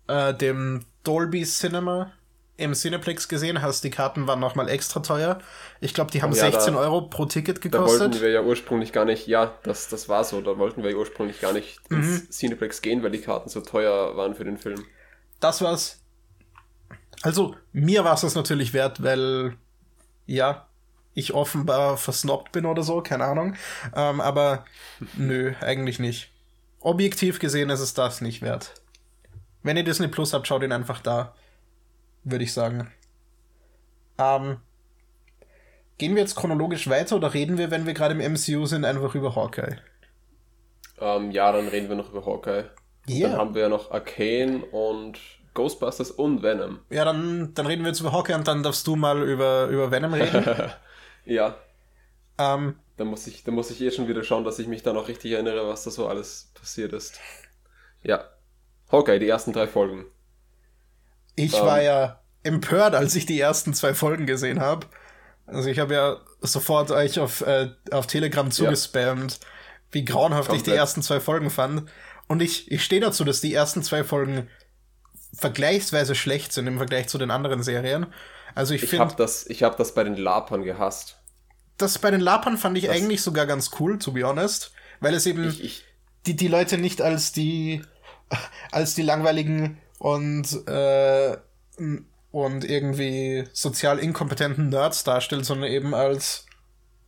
äh, 0.07 0.33
dem 0.33 0.85
Dolby 1.03 1.43
Cinema 1.43 2.11
im 2.57 2.73
Cineplex 2.73 3.27
gesehen, 3.27 3.61
heißt 3.61 3.83
die 3.83 3.89
Karten 3.89 4.27
waren 4.27 4.39
nochmal 4.39 4.69
extra 4.69 5.01
teuer. 5.01 5.39
Ich 5.81 5.93
glaube, 5.93 6.11
die 6.11 6.21
haben 6.21 6.31
ja, 6.33 6.49
16 6.51 6.73
da- 6.73 6.79
Euro 6.79 7.01
pro 7.01 7.25
Ticket 7.25 7.57
Da 7.65 7.79
wollten 7.79 7.93
gekostet. 7.99 8.21
wir 8.21 8.29
ja 8.29 8.41
ursprünglich 8.41 8.93
gar 8.93 9.03
nicht, 9.05 9.27
ja, 9.27 9.53
das, 9.63 9.89
das 9.89 10.07
war 10.07 10.23
so, 10.23 10.39
da 10.41 10.57
wollten 10.57 10.81
wir 10.83 10.91
ja 10.91 10.97
ursprünglich 10.97 11.41
gar 11.41 11.51
nicht 11.53 11.79
ins 11.89 12.29
Cineplex 12.29 12.81
gehen, 12.81 13.03
weil 13.03 13.11
die 13.11 13.19
Karten 13.21 13.49
so 13.49 13.61
teuer 13.61 14.15
waren 14.15 14.35
für 14.35 14.45
den 14.45 14.57
Film. 14.57 14.85
Das 15.41 15.61
war's. 15.61 16.01
Also, 17.23 17.55
mir 17.73 18.03
war 18.03 18.13
es 18.13 18.21
das 18.21 18.35
natürlich 18.35 18.73
wert, 18.73 19.03
weil, 19.03 19.55
ja, 20.25 20.67
ich 21.13 21.33
offenbar 21.33 21.97
versnobbt 21.97 22.51
bin 22.51 22.65
oder 22.65 22.83
so, 22.83 23.01
keine 23.01 23.23
Ahnung. 23.25 23.55
Ähm, 23.95 24.21
aber 24.21 24.65
nö, 25.17 25.53
eigentlich 25.61 25.99
nicht. 25.99 26.31
Objektiv 26.79 27.39
gesehen 27.39 27.69
ist 27.69 27.79
es 27.79 27.93
das 27.93 28.21
nicht 28.21 28.41
wert. 28.41 28.73
Wenn 29.63 29.77
ihr 29.77 29.83
Disney 29.83 30.07
Plus 30.07 30.33
habt, 30.33 30.45
schaut 30.47 30.61
ihn 30.63 30.71
einfach 30.71 31.01
da. 31.01 31.33
Würde 32.25 32.43
ich 32.43 32.53
sagen. 32.53 32.91
Ähm, 34.17 34.57
gehen 35.97 36.15
wir 36.15 36.21
jetzt 36.21 36.35
chronologisch 36.35 36.89
weiter 36.89 37.15
oder 37.15 37.33
reden 37.33 37.57
wir, 37.57 37.71
wenn 37.71 37.85
wir 37.85 37.93
gerade 37.93 38.13
im 38.19 38.33
MCU 38.33 38.65
sind, 38.65 38.83
einfach 38.83 39.15
über 39.15 39.35
Hawkeye? 39.35 39.77
Ähm, 40.99 41.31
ja, 41.31 41.51
dann 41.51 41.67
reden 41.69 41.87
wir 41.87 41.95
noch 41.95 42.11
über 42.11 42.25
Hawkeye. 42.25 42.65
Ja. 43.07 43.29
Dann 43.29 43.37
haben 43.37 43.55
wir 43.55 43.61
ja 43.61 43.69
noch 43.69 43.91
Arcane 43.91 44.65
und 44.65 45.19
Ghostbusters 45.53 46.11
und 46.11 46.43
Venom. 46.43 46.79
Ja, 46.89 47.05
dann, 47.05 47.53
dann 47.53 47.65
reden 47.65 47.83
wir 47.83 47.89
jetzt 47.89 48.01
über 48.01 48.11
Hawkeye 48.11 48.35
und 48.35 48.47
dann 48.47 48.63
darfst 48.63 48.85
du 48.87 48.97
mal 48.97 49.23
über, 49.23 49.67
über 49.67 49.91
Venom 49.91 50.13
reden. 50.13 50.43
Ja, 51.27 51.55
ähm, 52.37 52.75
da 52.97 53.05
muss 53.05 53.27
ich, 53.27 53.43
da 53.43 53.51
muss 53.51 53.71
ich 53.71 53.81
eh 53.81 53.91
schon 53.91 54.07
wieder 54.07 54.23
schauen, 54.23 54.43
dass 54.43 54.59
ich 54.59 54.67
mich 54.67 54.83
da 54.83 54.93
noch 54.93 55.07
richtig 55.07 55.31
erinnere, 55.31 55.67
was 55.67 55.83
da 55.83 55.91
so 55.91 56.07
alles 56.07 56.51
passiert 56.53 56.93
ist. 56.93 57.19
Ja. 58.03 58.29
Hawkeye, 58.91 59.19
die 59.19 59.27
ersten 59.27 59.51
drei 59.51 59.67
Folgen. 59.67 60.05
Ich 61.35 61.53
Ähm. 61.53 61.65
war 61.65 61.81
ja 61.81 62.21
empört, 62.43 62.95
als 62.95 63.15
ich 63.15 63.25
die 63.25 63.39
ersten 63.39 63.73
zwei 63.73 63.93
Folgen 63.93 64.25
gesehen 64.25 64.59
habe. 64.59 64.87
Also 65.47 65.69
ich 65.69 65.79
habe 65.79 65.93
ja 65.93 66.17
sofort 66.41 66.91
euch 66.91 67.19
auf, 67.19 67.41
äh, 67.41 67.69
auf 67.91 68.07
Telegram 68.07 68.49
zugespammt, 68.51 69.39
wie 69.91 70.05
grauenhaft 70.05 70.53
ich 70.53 70.63
die 70.63 70.71
Komplett. 70.71 70.77
ersten 70.79 71.01
zwei 71.01 71.19
Folgen 71.19 71.49
fand. 71.49 71.89
Und 72.27 72.41
ich, 72.41 72.71
ich 72.71 72.83
stehe 72.83 73.01
dazu, 73.01 73.23
dass 73.23 73.41
die 73.41 73.53
ersten 73.53 73.83
zwei 73.83 74.03
Folgen 74.03 74.49
vergleichsweise 75.33 76.15
schlecht 76.15 76.53
sind 76.53 76.67
im 76.67 76.77
Vergleich 76.77 77.07
zu 77.07 77.17
den 77.17 77.31
anderen 77.31 77.61
Serien. 77.63 78.07
Also 78.55 78.73
ich, 78.73 78.83
Ich 78.83 78.89
finde, 78.89 79.05
habe 79.05 79.15
das, 79.15 79.45
ich 79.47 79.63
hab 79.63 79.77
das 79.77 79.93
bei 79.93 80.03
den 80.03 80.15
Lapern 80.15 80.63
gehasst. 80.63 81.17
das 81.77 81.99
bei 81.99 82.09
den 82.11 82.21
Lapern 82.21 82.57
fand 82.57 82.77
ich 82.77 82.89
eigentlich 82.89 83.21
sogar 83.21 83.45
ganz 83.45 83.71
cool, 83.79 83.99
to 83.99 84.11
be 84.13 84.23
honest. 84.23 84.71
Weil 85.01 85.13
es 85.13 85.25
eben 85.25 85.49
Ich, 85.49 85.63
ich, 85.63 85.83
die, 86.25 86.35
die 86.35 86.47
Leute 86.47 86.77
nicht 86.77 87.01
als 87.01 87.31
die 87.33 87.83
als 88.71 88.95
die 88.95 89.03
langweiligen 89.03 89.77
und 90.05 90.67
äh, 90.67 91.35
und 92.31 92.63
irgendwie 92.63 93.45
sozial 93.53 93.97
inkompetenten 93.97 94.69
Nerds 94.69 95.03
darstellt, 95.03 95.45
sondern 95.45 95.71
eben 95.71 95.95
als 95.95 96.45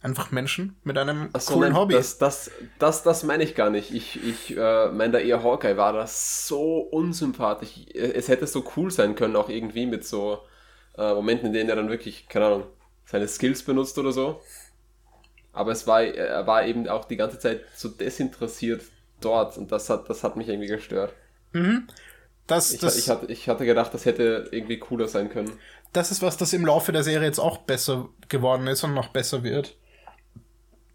einfach 0.01 0.31
Menschen 0.31 0.77
mit 0.83 0.97
einem 0.97 1.29
Ach 1.33 1.41
so, 1.41 1.53
coolen 1.53 1.73
nein, 1.73 1.79
Hobby. 1.79 1.93
Das, 1.93 2.17
das, 2.17 2.49
das, 2.79 3.03
das 3.03 3.21
meine 3.21 3.43
ich 3.43 3.53
gar 3.53 3.69
nicht. 3.69 3.93
Ich, 3.93 4.19
ich 4.23 4.57
äh, 4.57 4.89
meine 4.89 5.11
da 5.13 5.19
eher 5.19 5.43
Hawkeye 5.43 5.77
war 5.77 5.93
das 5.93 6.47
so 6.47 6.79
unsympathisch. 6.79 7.85
Es 7.93 8.29
hätte 8.29 8.47
so 8.47 8.65
cool 8.75 8.89
sein 8.89 9.13
können, 9.13 9.35
auch 9.35 9.49
irgendwie 9.49 9.85
mit 9.85 10.03
so 10.03 10.39
äh, 10.97 11.13
Momenten, 11.13 11.47
in 11.47 11.53
denen 11.53 11.69
er 11.69 11.75
dann 11.75 11.89
wirklich, 11.89 12.27
keine 12.27 12.47
Ahnung, 12.47 12.63
seine 13.05 13.27
Skills 13.27 13.61
benutzt 13.61 13.99
oder 13.99 14.11
so. 14.11 14.41
Aber 15.53 15.71
es 15.71 15.85
war, 15.85 16.01
er 16.01 16.47
war 16.47 16.65
eben 16.65 16.87
auch 16.87 17.05
die 17.05 17.17
ganze 17.17 17.37
Zeit 17.37 17.61
so 17.75 17.89
desinteressiert 17.89 18.81
dort 19.21 19.55
und 19.59 19.71
das 19.71 19.87
hat, 19.87 20.09
das 20.09 20.23
hat 20.23 20.35
mich 20.35 20.47
irgendwie 20.47 20.67
gestört. 20.67 21.13
Das, 22.47 22.71
Ich, 22.73 22.79
das, 22.79 22.97
ich, 22.97 23.09
hatte, 23.09 23.25
ich 23.31 23.49
hatte 23.49 23.65
gedacht, 23.65 23.93
das 23.93 24.05
hätte 24.05 24.47
irgendwie 24.51 24.79
cooler 24.79 25.07
sein 25.07 25.29
können. 25.29 25.51
das 25.93 26.11
ist 26.11 26.21
was, 26.21 26.37
das 26.37 26.53
im 26.53 26.65
Laufe 26.65 26.91
der 26.91 27.03
Serie 27.03 27.27
jetzt 27.27 27.39
auch 27.39 27.57
besser 27.59 28.09
geworden 28.29 28.67
ist 28.67 28.83
und 28.83 28.93
noch 28.93 29.09
besser 29.09 29.43
wird. 29.43 29.75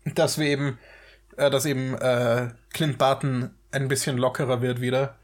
Dass 0.05 0.39
wir 0.39 0.47
eben, 0.47 0.79
äh, 1.37 1.51
dass 1.51 1.65
eben 1.67 1.95
äh, 1.95 2.49
Clint 2.73 2.99
Barton 2.99 3.51
ein 3.71 3.89
bisschen 3.89 4.19
lockerer 4.19 4.61
wird 4.63 4.81
wieder, 4.81 5.17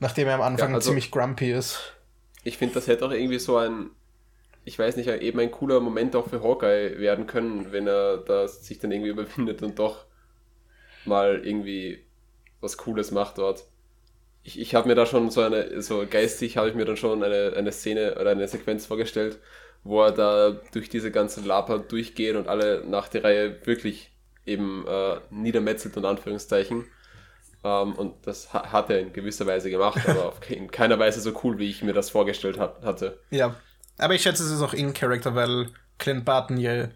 nachdem 0.00 0.28
er 0.28 0.34
am 0.36 0.42
Anfang 0.42 0.70
Ja, 0.70 0.74
also- 0.76 0.90
ziemlich 0.90 1.10
grumpy 1.10 1.52
ist. 1.52 1.94
Ich 2.44 2.58
finde, 2.58 2.74
das 2.74 2.86
hätte 2.88 3.06
auch 3.06 3.12
irgendwie 3.12 3.38
so 3.38 3.56
ein, 3.56 3.90
ich 4.64 4.76
weiß 4.78 4.96
nicht, 4.96 5.08
eben 5.08 5.38
ein 5.38 5.50
cooler 5.52 5.78
Moment 5.80 6.16
auch 6.16 6.28
für 6.28 6.42
Hawkeye 6.42 6.98
werden 6.98 7.26
können, 7.26 7.70
wenn 7.72 7.86
er 7.86 8.18
da 8.18 8.48
sich 8.48 8.78
dann 8.80 8.90
irgendwie 8.90 9.10
überwindet 9.10 9.62
und 9.62 9.78
doch 9.78 10.06
mal 11.04 11.44
irgendwie 11.44 12.04
was 12.60 12.76
Cooles 12.76 13.10
macht 13.10 13.38
dort. 13.38 13.64
Ich, 14.42 14.58
ich 14.58 14.74
habe 14.74 14.88
mir 14.88 14.94
da 14.94 15.06
schon 15.06 15.30
so 15.30 15.40
eine, 15.42 15.82
so 15.82 16.04
geistig 16.08 16.56
habe 16.56 16.68
ich 16.68 16.74
mir 16.74 16.84
dann 16.84 16.96
schon 16.96 17.22
eine, 17.22 17.54
eine 17.56 17.72
Szene 17.72 18.16
oder 18.20 18.30
eine 18.30 18.48
Sequenz 18.48 18.86
vorgestellt, 18.86 19.38
wo 19.84 20.02
er 20.02 20.12
da 20.12 20.50
durch 20.72 20.88
diese 20.88 21.10
ganze 21.10 21.40
Laper 21.42 21.78
durchgeht 21.78 22.34
und 22.36 22.48
alle 22.48 22.84
nach 22.86 23.08
der 23.08 23.24
Reihe 23.24 23.64
wirklich 23.66 24.10
eben 24.44 24.84
äh, 24.86 25.16
niedermetzelt 25.30 25.96
und 25.96 26.04
Anführungszeichen. 26.04 26.86
Ähm, 27.64 27.92
und 27.92 28.26
das 28.26 28.52
ha 28.52 28.72
hat 28.72 28.90
er 28.90 28.98
in 28.98 29.12
gewisser 29.12 29.46
Weise 29.46 29.70
gemacht, 29.70 30.00
aber 30.08 30.34
in 30.48 30.70
keiner 30.70 30.98
Weise 30.98 31.20
so 31.20 31.38
cool, 31.44 31.58
wie 31.58 31.70
ich 31.70 31.82
mir 31.82 31.92
das 31.92 32.10
vorgestellt 32.10 32.58
hat 32.58 32.82
hatte. 32.82 33.20
Ja. 33.30 33.54
Aber 33.98 34.14
ich 34.14 34.22
schätze, 34.22 34.42
es 34.42 34.50
ist 34.50 34.62
auch 34.62 34.74
in 34.74 34.92
Character, 34.94 35.34
weil 35.36 35.68
Clint 35.98 36.24
Barton 36.24 36.56
ja 36.56 36.88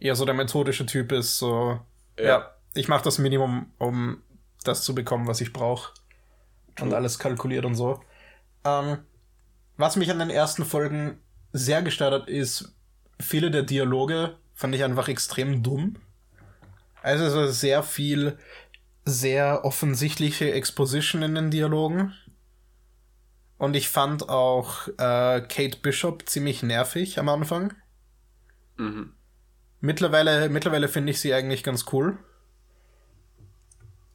eher 0.00 0.14
so 0.16 0.24
der 0.24 0.34
methodische 0.34 0.86
Typ 0.86 1.12
ist. 1.12 1.38
So, 1.38 1.80
ja, 2.18 2.24
Ja. 2.24 2.54
ich 2.74 2.88
mache 2.88 3.04
das 3.04 3.18
Minimum, 3.18 3.72
um 3.78 4.22
das 4.64 4.82
zu 4.84 4.94
bekommen, 4.94 5.26
was 5.26 5.42
ich 5.42 5.52
brauche. 5.52 5.92
Und 6.80 6.92
alles 6.92 7.18
kalkuliert 7.18 7.64
und 7.64 7.74
so. 7.74 8.00
Ähm, 8.64 8.98
was 9.76 9.96
mich 9.96 10.10
an 10.10 10.18
den 10.18 10.30
ersten 10.30 10.64
Folgen 10.64 11.20
sehr 11.52 11.82
gestört 11.82 12.12
hat, 12.12 12.28
ist, 12.28 12.74
viele 13.20 13.50
der 13.50 13.62
Dialoge 13.62 14.36
fand 14.54 14.74
ich 14.74 14.84
einfach 14.84 15.08
extrem 15.08 15.62
dumm. 15.62 15.96
Also 17.02 17.24
es 17.24 17.34
war 17.34 17.48
sehr 17.48 17.82
viel, 17.82 18.38
sehr 19.04 19.64
offensichtliche 19.64 20.52
Exposition 20.52 21.22
in 21.22 21.34
den 21.34 21.50
Dialogen. 21.50 22.14
Und 23.58 23.76
ich 23.76 23.88
fand 23.88 24.28
auch 24.28 24.88
äh, 24.88 25.40
Kate 25.42 25.78
Bishop 25.82 26.28
ziemlich 26.28 26.62
nervig 26.62 27.18
am 27.18 27.28
Anfang. 27.28 27.74
Mhm. 28.76 29.12
Mittlerweile, 29.80 30.48
mittlerweile 30.48 30.88
finde 30.88 31.10
ich 31.10 31.20
sie 31.20 31.34
eigentlich 31.34 31.62
ganz 31.62 31.84
cool. 31.92 32.18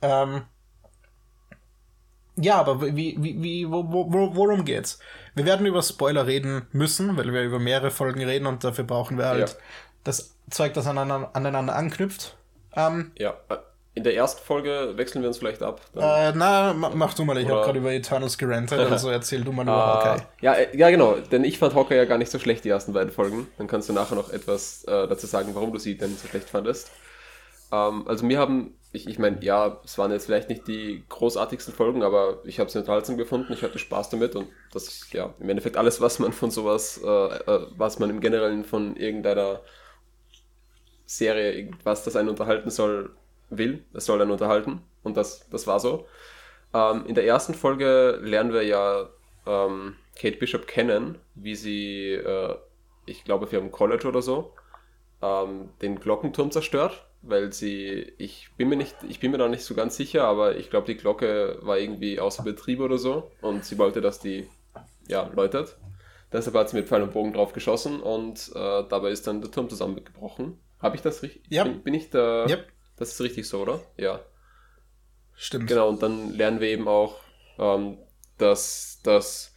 Ähm, 0.01 0.43
ja, 2.41 2.55
aber 2.59 2.81
wie, 2.81 3.15
wie, 3.19 3.41
wie, 3.43 3.69
wo, 3.69 3.83
wo, 3.91 4.11
wo- 4.11 4.35
worum 4.35 4.65
geht's? 4.65 4.99
Wir 5.35 5.45
werden 5.45 5.65
über 5.65 5.81
Spoiler 5.81 6.27
reden 6.27 6.67
müssen, 6.71 7.15
weil 7.17 7.31
wir 7.33 7.43
über 7.43 7.59
mehrere 7.59 7.91
Folgen 7.91 8.23
reden 8.23 8.45
und 8.47 8.63
dafür 8.63 8.83
brauchen 8.83 9.17
wir 9.17 9.25
halt 9.27 9.49
Ja. 9.49 9.55
das 10.03 10.35
Zeug, 10.49 10.73
das 10.73 10.87
aneinander, 10.87 11.29
aneinander 11.33 11.75
anknüpft. 11.75 12.35
Ähm, 12.75 13.11
Ja, 13.17 13.31
äh, 13.49 13.55
in 13.95 14.03
der 14.03 14.15
ersten 14.15 14.45
Folge 14.45 14.93
wechseln 14.95 15.21
wir 15.21 15.27
uns 15.27 15.39
vielleicht 15.39 15.61
ab. 15.61 15.81
Äh, 15.95 16.31
na, 16.33 16.73
ma- 16.73 16.91
mach 16.93 17.13
du 17.15 17.25
mal, 17.25 17.37
ich 17.37 17.49
habe 17.49 17.61
gerade 17.61 17.79
über 17.79 17.91
Eternals 17.91 18.37
gerantet, 18.37 18.79
also 18.79 19.09
erzähl 19.11 19.43
du 19.43 19.51
mal 19.51 19.63
über 19.63 19.73
Ah, 19.73 20.03
Hawkeye. 20.05 20.25
ja, 20.41 20.53
äh, 20.53 20.77
ja, 20.77 20.89
genau, 20.89 21.15
denn 21.15 21.43
ich 21.43 21.57
fand 21.59 21.73
Hawkeye 21.75 21.97
ja 21.97 22.05
gar 22.05 22.17
nicht 22.17 22.31
so 22.31 22.39
schlecht, 22.39 22.63
die 22.63 22.69
ersten 22.69 22.93
beiden 22.93 23.11
Folgen. 23.11 23.47
Dann 23.57 23.67
kannst 23.67 23.89
du 23.89 23.93
nachher 23.93 24.15
noch 24.15 24.31
etwas 24.31 24.83
äh, 24.85 25.07
dazu 25.07 25.27
sagen, 25.27 25.49
warum 25.53 25.73
du 25.73 25.79
sie 25.79 25.97
denn 25.97 26.15
so 26.15 26.27
schlecht 26.27 26.49
fandest. 26.49 26.91
Ähm, 27.71 28.07
also 28.07 28.25
mir 28.25 28.39
haben, 28.39 28.75
ich, 28.91 29.07
ich 29.07 29.19
meine, 29.19 29.43
ja, 29.43 29.79
es 29.83 29.97
waren 29.97 30.11
jetzt 30.11 30.25
vielleicht 30.25 30.49
nicht 30.49 30.67
die 30.67 31.03
großartigsten 31.09 31.73
Folgen, 31.73 32.03
aber 32.03 32.39
ich 32.45 32.59
habe 32.59 32.69
sie 32.69 32.79
unterhaltsam 32.79 33.17
gefunden, 33.17 33.53
ich 33.53 33.63
hatte 33.63 33.79
Spaß 33.79 34.09
damit 34.09 34.35
und 34.35 34.47
das 34.73 34.87
ist 34.87 35.13
ja 35.13 35.33
im 35.39 35.49
Endeffekt 35.49 35.77
alles, 35.77 36.01
was 36.01 36.19
man 36.19 36.33
von 36.33 36.51
sowas, 36.51 36.99
äh, 37.03 37.07
äh, 37.07 37.67
was 37.77 37.99
man 37.99 38.09
im 38.09 38.19
Generellen 38.19 38.63
von 38.63 38.95
irgendeiner 38.95 39.61
Serie, 41.05 41.53
irgendwas, 41.53 42.03
das 42.03 42.15
einen 42.15 42.29
unterhalten 42.29 42.69
soll, 42.69 43.15
will. 43.49 43.83
Es 43.93 44.05
soll 44.05 44.21
einen 44.21 44.31
unterhalten 44.31 44.81
und 45.03 45.17
das, 45.17 45.49
das 45.49 45.67
war 45.67 45.79
so. 45.79 46.05
Ähm, 46.73 47.05
in 47.07 47.15
der 47.15 47.25
ersten 47.25 47.53
Folge 47.53 48.19
lernen 48.21 48.53
wir 48.53 48.63
ja 48.63 49.09
ähm, 49.47 49.95
Kate 50.15 50.37
Bishop 50.37 50.67
kennen, 50.67 51.17
wie 51.35 51.55
sie, 51.55 52.11
äh, 52.13 52.55
ich 53.05 53.23
glaube, 53.23 53.47
für 53.47 53.57
ihrem 53.57 53.71
College 53.71 54.07
oder 54.07 54.21
so, 54.21 54.53
ähm, 55.21 55.69
den 55.81 55.99
Glockenturm 55.99 56.51
zerstört, 56.51 57.08
weil 57.21 57.51
sie, 57.51 58.13
ich 58.17 58.49
bin 58.57 58.69
mir 58.69 58.75
nicht, 58.75 58.95
ich 59.07 59.19
bin 59.19 59.31
mir 59.31 59.37
da 59.37 59.47
nicht 59.47 59.63
so 59.63 59.75
ganz 59.75 59.97
sicher, 59.97 60.23
aber 60.23 60.55
ich 60.55 60.69
glaube, 60.69 60.87
die 60.87 60.97
Glocke 60.97 61.59
war 61.61 61.77
irgendwie 61.77 62.19
außer 62.19 62.43
Betrieb 62.43 62.79
oder 62.79 62.97
so 62.97 63.31
und 63.41 63.65
sie 63.65 63.77
wollte, 63.77 64.01
dass 64.01 64.19
die, 64.19 64.47
ja, 65.07 65.29
läutet. 65.33 65.77
Deshalb 66.31 66.55
hat 66.55 66.69
sie 66.69 66.77
mit 66.77 66.87
Pfeil 66.87 67.01
und 67.01 67.13
Bogen 67.13 67.33
drauf 67.33 67.53
geschossen 67.53 68.01
und 68.01 68.51
äh, 68.55 68.83
dabei 68.87 69.09
ist 69.09 69.25
dann 69.27 69.41
der 69.41 69.51
Turm 69.51 69.69
zusammengebrochen. 69.69 70.59
Habe 70.79 70.95
ich 70.95 71.01
das 71.01 71.23
richtig? 71.23 71.43
Ja. 71.49 71.63
Bin, 71.63 71.81
bin 71.81 71.93
ich 71.93 72.09
da? 72.09 72.45
Yep. 72.47 72.67
Das 72.97 73.13
ist 73.13 73.21
richtig 73.21 73.47
so, 73.47 73.61
oder? 73.61 73.81
Ja. 73.97 74.21
Stimmt. 75.35 75.67
Genau, 75.67 75.89
und 75.89 76.03
dann 76.03 76.33
lernen 76.33 76.59
wir 76.59 76.67
eben 76.67 76.87
auch, 76.87 77.15
ähm, 77.57 77.97
dass, 78.37 78.99
dass, 79.03 79.55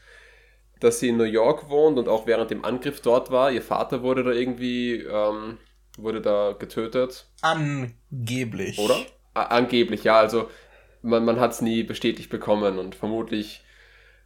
dass 0.81 1.01
sie 1.01 1.09
in 1.09 1.17
New 1.17 1.25
York 1.25 1.69
wohnt 1.69 1.99
und 1.99 2.09
auch 2.09 2.27
während 2.27 2.51
dem 2.51 2.65
Angriff 2.65 3.01
dort 3.01 3.31
war. 3.31 3.51
Ihr 3.51 3.63
Vater 3.63 4.03
wurde 4.03 4.25
da 4.25 4.31
irgendwie, 4.31 5.01
ähm, 5.01 5.59
wurde 6.03 6.21
da 6.21 6.53
getötet, 6.59 7.27
Angeblich. 7.41 8.79
oder? 8.79 8.97
A 9.35 9.45
angeblich, 9.45 10.05
ja, 10.05 10.19
also 10.19 10.51
man, 11.03 11.25
man 11.25 11.41
hat 11.41 11.53
es 11.53 11.61
nie 11.63 11.83
bestätigt 11.83 12.31
bekommen 12.31 12.79
und 12.79 12.95
vermutlich, 12.95 13.65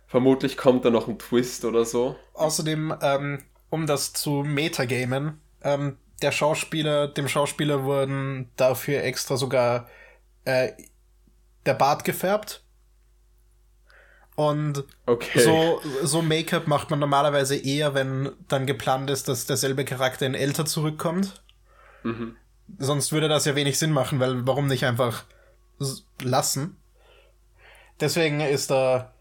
vermutlich 0.07 0.57
kommt 0.57 0.85
da 0.85 0.91
noch 0.91 1.09
ein 1.09 1.19
Twist 1.19 1.65
oder 1.65 1.85
so. 1.85 2.17
Außerdem, 2.35 2.95
ähm, 3.01 3.43
um 3.71 3.87
das 3.87 4.13
zu 4.13 4.43
metagamen, 4.43 5.41
ähm, 5.63 5.97
der 6.23 6.33
Schauspieler, 6.33 7.09
dem 7.09 7.29
Schauspieler 7.29 7.85
wurden 7.85 8.51
dafür 8.57 9.03
extra 9.05 9.37
sogar 9.37 9.89
äh, 10.45 10.73
der 11.67 11.75
Bart 11.75 12.05
gefärbt. 12.05 12.63
Und 14.35 14.85
Okay. 15.07 15.41
so, 15.41 15.81
so 16.03 16.21
Make-up 16.21 16.67
macht 16.67 16.91
man 16.91 16.99
normalerweise 16.99 17.57
eher, 17.57 17.95
wenn 17.95 18.33
dann 18.49 18.67
geplant 18.67 19.09
ist, 19.11 19.29
dass 19.29 19.47
derselbe 19.47 19.85
Charakter 19.85 20.27
in 20.27 20.35
älter 20.35 20.67
zurückkommt. 20.67 21.43
Mhm. 22.07 22.37
Sonst 22.79 23.13
würde 23.13 23.29
das 23.29 23.45
ja 23.45 23.55
wenig 23.55 23.79
Sinn 23.79 23.93
machen, 23.93 24.19
weil 24.21 24.47
warum 24.47 24.67
nicht 24.67 24.85
einfach 24.85 25.25
lassen? 26.23 26.77
Deswegen 28.01 28.41
ist 28.41 28.71
da 28.71 29.13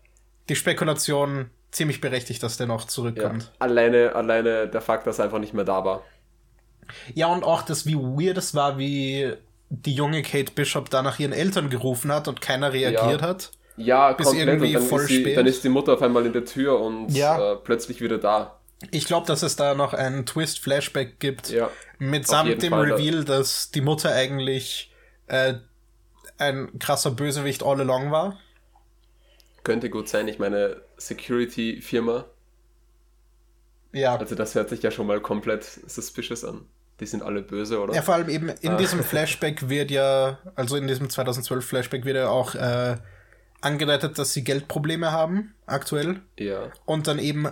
die 0.49 0.55
Spekulation 0.55 1.49
ziemlich 1.71 2.01
berechtigt, 2.01 2.41
dass 2.43 2.57
der 2.57 2.67
noch 2.67 2.81
Ja. 2.83 2.87
zurückkommt. 2.87 3.51
Alleine, 3.59 4.15
alleine 4.15 4.67
der 4.67 4.81
Fakt, 4.81 5.07
dass 5.07 5.19
er 5.19 5.25
einfach 5.25 5.39
nicht 5.39 5.53
mehr 5.53 5.65
da 5.65 5.83
war. 5.85 6.03
Ja, 7.13 7.27
und 7.27 7.43
auch 7.43 7.61
das, 7.63 7.85
wie 7.85 7.95
weird 7.95 8.37
es 8.37 8.53
war, 8.53 8.77
wie 8.77 9.33
die 9.69 9.93
junge 9.93 10.21
Kate 10.21 10.51
Bishop 10.53 10.89
da 10.89 11.01
nach 11.01 11.19
ihren 11.19 11.33
Eltern 11.33 11.69
gerufen 11.69 12.11
hat 12.11 12.27
und 12.27 12.39
keiner 12.41 12.71
reagiert 12.73 13.21
Ja. 13.21 13.27
hat. 13.27 13.51
Ja, 13.77 14.13
Bis 14.13 14.27
komplett. 14.27 14.47
irgendwie 14.47 14.67
und 14.75 14.81
dann 14.83 14.89
voll 14.89 15.01
ist, 15.01 15.09
die, 15.09 15.19
spät. 15.21 15.37
dann 15.37 15.45
ist 15.47 15.63
die 15.63 15.69
Mutter 15.69 15.93
auf 15.93 16.01
einmal 16.01 16.25
in 16.25 16.31
der 16.33 16.45
Tür 16.45 16.79
und 16.79 17.09
Ja. 17.11 17.53
äh, 17.53 17.55
plötzlich 17.57 17.99
wieder 18.01 18.17
da. 18.19 18.59
Ich 18.91 19.05
glaube, 19.05 19.25
dass 19.27 19.41
es 19.41 19.55
da 19.55 19.73
noch 19.73 19.93
einen 19.93 20.25
Twist-Flashback 20.25 21.19
gibt. 21.19 21.49
Ja. 21.49 21.69
Mitsamt 21.99 22.61
dem 22.61 22.71
Fall, 22.71 22.91
Reveal, 22.93 23.23
dass 23.23 23.71
die 23.71 23.81
Mutter 23.81 24.11
eigentlich 24.13 24.91
äh, 25.27 25.55
ein 26.37 26.77
krasser 26.79 27.11
Bösewicht 27.11 27.63
all 27.63 27.79
along 27.79 28.11
war. 28.11 28.39
Könnte 29.63 29.89
gut 29.89 30.07
sein. 30.09 30.27
Ich 30.27 30.37
meine, 30.39 30.81
Security-Firma. 30.97 32.25
Ja. 33.93 34.15
Also 34.17 34.35
das 34.35 34.55
hört 34.55 34.69
sich 34.69 34.83
ja 34.83 34.91
schon 34.91 35.07
mal 35.07 35.21
komplett 35.21 35.63
suspicious 35.63 36.43
an. 36.43 36.65
Die 36.99 37.05
sind 37.05 37.23
alle 37.23 37.41
böse, 37.41 37.79
oder? 37.81 37.93
Ja, 37.93 38.01
vor 38.01 38.13
allem 38.15 38.29
eben 38.29 38.49
in 38.49 38.71
Ah. 38.71 38.77
diesem 38.77 39.03
Flashback 39.03 39.69
wird 39.69 39.91
ja, 39.91 40.39
also 40.55 40.75
in 40.77 40.87
diesem 40.87 41.09
2012 41.09 41.65
Flashback 41.65 42.05
wird 42.05 42.15
ja 42.17 42.29
auch 42.29 42.55
äh, 42.55 42.97
angedeutet, 43.61 44.17
dass 44.17 44.33
sie 44.33 44.43
Geldprobleme 44.43 45.11
haben, 45.11 45.53
aktuell. 45.65 46.21
Ja. 46.37 46.71
Und 46.85 47.07
dann 47.07 47.19
eben 47.19 47.47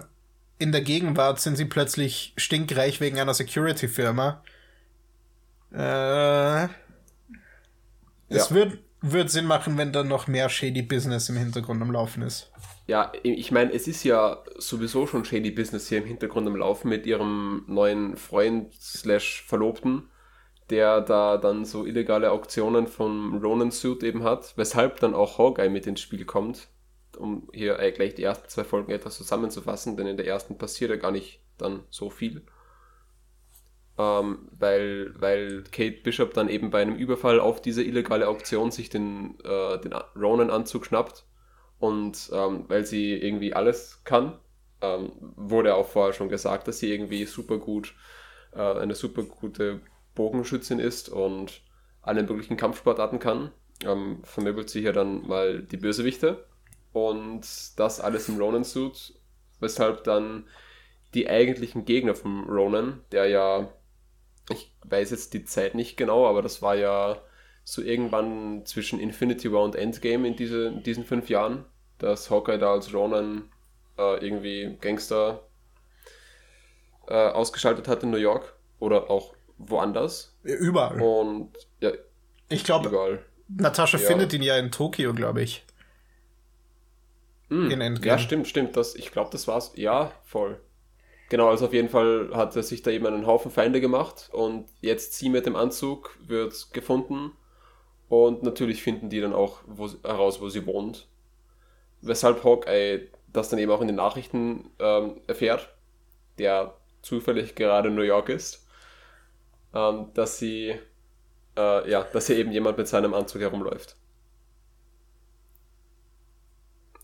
in 0.63 0.71
der 0.71 0.81
Gegenwart 0.81 1.41
sind 1.41 1.57
sie 1.57 1.65
plötzlich 1.65 2.33
stinkreich 2.37 3.01
wegen 3.01 3.19
einer 3.19 3.33
Security-Firma. 3.33 4.41
Äh, 5.73 6.63
es 8.29 8.49
Ja. 8.49 8.55
wird, 8.55 8.79
wird 9.01 9.29
Sinn 9.29 9.45
machen, 9.45 9.77
wenn 9.77 9.91
da 9.91 10.05
noch 10.05 10.27
mehr 10.27 10.47
Shady 10.47 10.81
Business 10.81 11.27
im 11.27 11.35
Hintergrund 11.35 11.81
am 11.81 11.91
Laufen 11.91 12.23
ist. 12.23 12.49
Ja, 12.87 13.11
ich 13.23 13.51
meine, 13.51 13.73
es 13.73 13.87
ist 13.89 14.05
ja 14.05 14.41
sowieso 14.57 15.05
schon 15.05 15.25
shady 15.25 15.51
Business 15.51 15.89
hier 15.89 15.97
im 15.97 16.05
Hintergrund 16.05 16.47
am 16.47 16.55
Laufen 16.55 16.87
mit 16.89 17.05
ihrem 17.05 17.65
neuen 17.67 18.15
Freund 18.15 18.73
slash 18.73 19.43
Verlobten, 19.45 20.09
der 20.69 21.01
da 21.01 21.35
dann 21.37 21.65
so 21.65 21.85
illegale 21.85 22.31
Auktionen 22.31 22.87
vom 22.87 23.37
Ronan 23.37 23.71
Suit 23.71 24.01
eben 24.03 24.23
hat, 24.23 24.53
weshalb 24.55 25.01
dann 25.01 25.13
auch 25.13 25.37
Hawkeye 25.37 25.69
mit 25.69 25.87
ins 25.87 25.99
Spiel 25.99 26.23
kommt, 26.25 26.69
um 27.17 27.49
hier 27.53 27.79
äh, 27.79 27.91
gleich 27.91 28.15
die 28.15 28.23
ersten 28.23 28.49
zwei 28.49 28.63
Folgen 28.63 28.91
etwas 28.91 29.15
zusammenzufassen, 29.17 29.97
denn 29.97 30.07
in 30.07 30.17
der 30.17 30.27
ersten 30.27 30.57
passiert 30.57 30.91
ja 30.91 30.97
gar 30.97 31.11
nicht 31.11 31.41
dann 31.57 31.83
so 31.89 32.09
viel. 32.09 32.45
ähm, 33.97 34.49
weil, 34.57 35.13
weil 35.19 35.63
Kate 35.71 36.01
Bishop 36.03 36.33
dann 36.33 36.49
eben 36.49 36.71
bei 36.71 36.81
einem 36.81 36.95
Überfall 36.95 37.39
auf 37.39 37.61
diese 37.61 37.83
illegale 37.83 38.27
Auktion 38.27 38.71
sich 38.71 38.89
den, 38.89 39.37
äh, 39.43 39.79
den 39.79 39.93
Ronan-Anzug 40.15 40.85
schnappt 40.85 41.25
und 41.79 42.29
ähm, 42.33 42.65
weil 42.69 42.85
sie 42.85 43.13
irgendwie 43.13 43.53
alles 43.53 44.01
kann, 44.03 44.39
ähm, 44.81 45.11
wurde 45.35 45.75
auch 45.75 45.87
vorher 45.87 46.13
schon 46.13 46.29
gesagt, 46.29 46.67
dass 46.67 46.79
sie 46.79 46.91
irgendwie 46.91 47.25
super 47.25 47.57
gut, 47.57 47.93
äh, 48.53 48.61
eine 48.61 48.95
super 48.95 49.23
gute 49.23 49.81
Bogenschützin 50.15 50.79
ist 50.79 51.09
und 51.09 51.61
alle 52.01 52.23
möglichen 52.23 52.57
Kampfsportarten 52.57 53.19
kann, 53.19 53.51
ähm, 53.85 54.21
vermöbelt 54.23 54.69
sie 54.69 54.81
hier 54.81 54.93
dann 54.93 55.27
mal 55.27 55.61
die 55.61 55.77
Bösewichte 55.77 56.45
und 56.93 57.41
das 57.77 57.99
alles 57.99 58.29
im 58.29 58.37
Ronan-Suit, 58.37 59.13
weshalb 59.59 60.03
dann 60.03 60.45
die 61.13 61.29
eigentlichen 61.29 61.85
Gegner 61.85 62.15
vom 62.15 62.49
Ronan, 62.49 63.01
der 63.11 63.27
ja, 63.27 63.69
ich 64.49 64.71
weiß 64.83 65.11
jetzt 65.11 65.33
die 65.33 65.45
Zeit 65.45 65.75
nicht 65.75 65.97
genau, 65.97 66.27
aber 66.27 66.41
das 66.41 66.61
war 66.61 66.75
ja 66.75 67.21
so 67.63 67.81
irgendwann 67.81 68.65
zwischen 68.65 68.99
Infinity 68.99 69.51
War 69.51 69.63
und 69.63 69.75
Endgame 69.75 70.27
in, 70.27 70.35
diese, 70.35 70.67
in 70.67 70.83
diesen 70.83 71.05
fünf 71.05 71.29
Jahren, 71.29 71.65
dass 71.97 72.29
Hawkeye 72.29 72.57
da 72.57 72.73
als 72.73 72.93
Ronan 72.93 73.49
äh, 73.97 74.25
irgendwie 74.25 74.77
Gangster 74.81 75.43
äh, 77.07 77.13
ausgeschaltet 77.13 77.87
hat 77.87 78.03
in 78.03 78.11
New 78.11 78.17
York 78.17 78.53
oder 78.79 79.09
auch 79.09 79.33
woanders. 79.57 80.35
Überall. 80.43 81.01
Und 81.01 81.51
ja, 81.79 81.91
ich 82.49 82.63
glaube. 82.63 83.23
Natascha 83.47 83.97
Ja. 83.97 84.07
findet 84.07 84.33
ihn 84.33 84.41
ja 84.41 84.57
in 84.57 84.71
Tokio, 84.71 85.13
glaube 85.13 85.41
ich. 85.41 85.63
Hm, 87.53 87.71
In 87.71 87.81
Endgame. 87.81 88.07
Ja, 88.07 88.17
stimmt, 88.17 88.47
stimmt. 88.47 88.75
Das, 88.75 88.95
ich 88.95 89.11
glaube, 89.11 89.29
das 89.31 89.47
war's. 89.47 89.73
Ja, 89.75 90.11
voll. 90.23 90.59
Genau, 91.29 91.49
also 91.49 91.65
auf 91.67 91.73
jeden 91.73 91.89
Fall 91.89 92.31
hat 92.33 92.55
er 92.55 92.63
sich 92.63 92.81
da 92.81 92.91
eben 92.91 93.05
einen 93.05 93.27
Haufen 93.27 93.51
Feinde 93.51 93.79
gemacht 93.81 94.29
und 94.33 94.67
jetzt 94.81 95.13
sie 95.13 95.29
mit 95.29 95.45
dem 95.45 95.55
Anzug 95.55 96.17
wird 96.25 96.73
gefunden 96.73 97.31
und 98.09 98.43
natürlich 98.43 98.83
finden 98.83 99.09
die 99.09 99.21
dann 99.21 99.33
auch 99.33 99.59
wo, 99.65 99.89
heraus, 100.03 100.41
wo 100.41 100.49
sie 100.49 100.65
wohnt. 100.65 101.07
Weshalb 102.01 102.43
Hawkeye 102.43 103.07
das 103.31 103.49
dann 103.49 103.59
eben 103.59 103.71
auch 103.71 103.81
in 103.81 103.87
den 103.87 103.95
Nachrichten 103.95 104.69
ähm, 104.79 105.21
erfährt, 105.27 105.73
der 106.37 106.75
zufällig 107.01 107.55
gerade 107.55 107.89
in 107.89 107.95
New 107.95 108.01
York 108.03 108.29
ist, 108.29 108.67
ähm, 109.73 110.11
dass 110.13 110.37
sie 110.39 110.75
äh, 111.57 111.89
ja, 111.89 112.03
dass 112.13 112.27
hier 112.27 112.37
eben 112.37 112.51
jemand 112.51 112.77
mit 112.77 112.87
seinem 112.87 113.13
Anzug 113.13 113.41
herumläuft. 113.41 113.95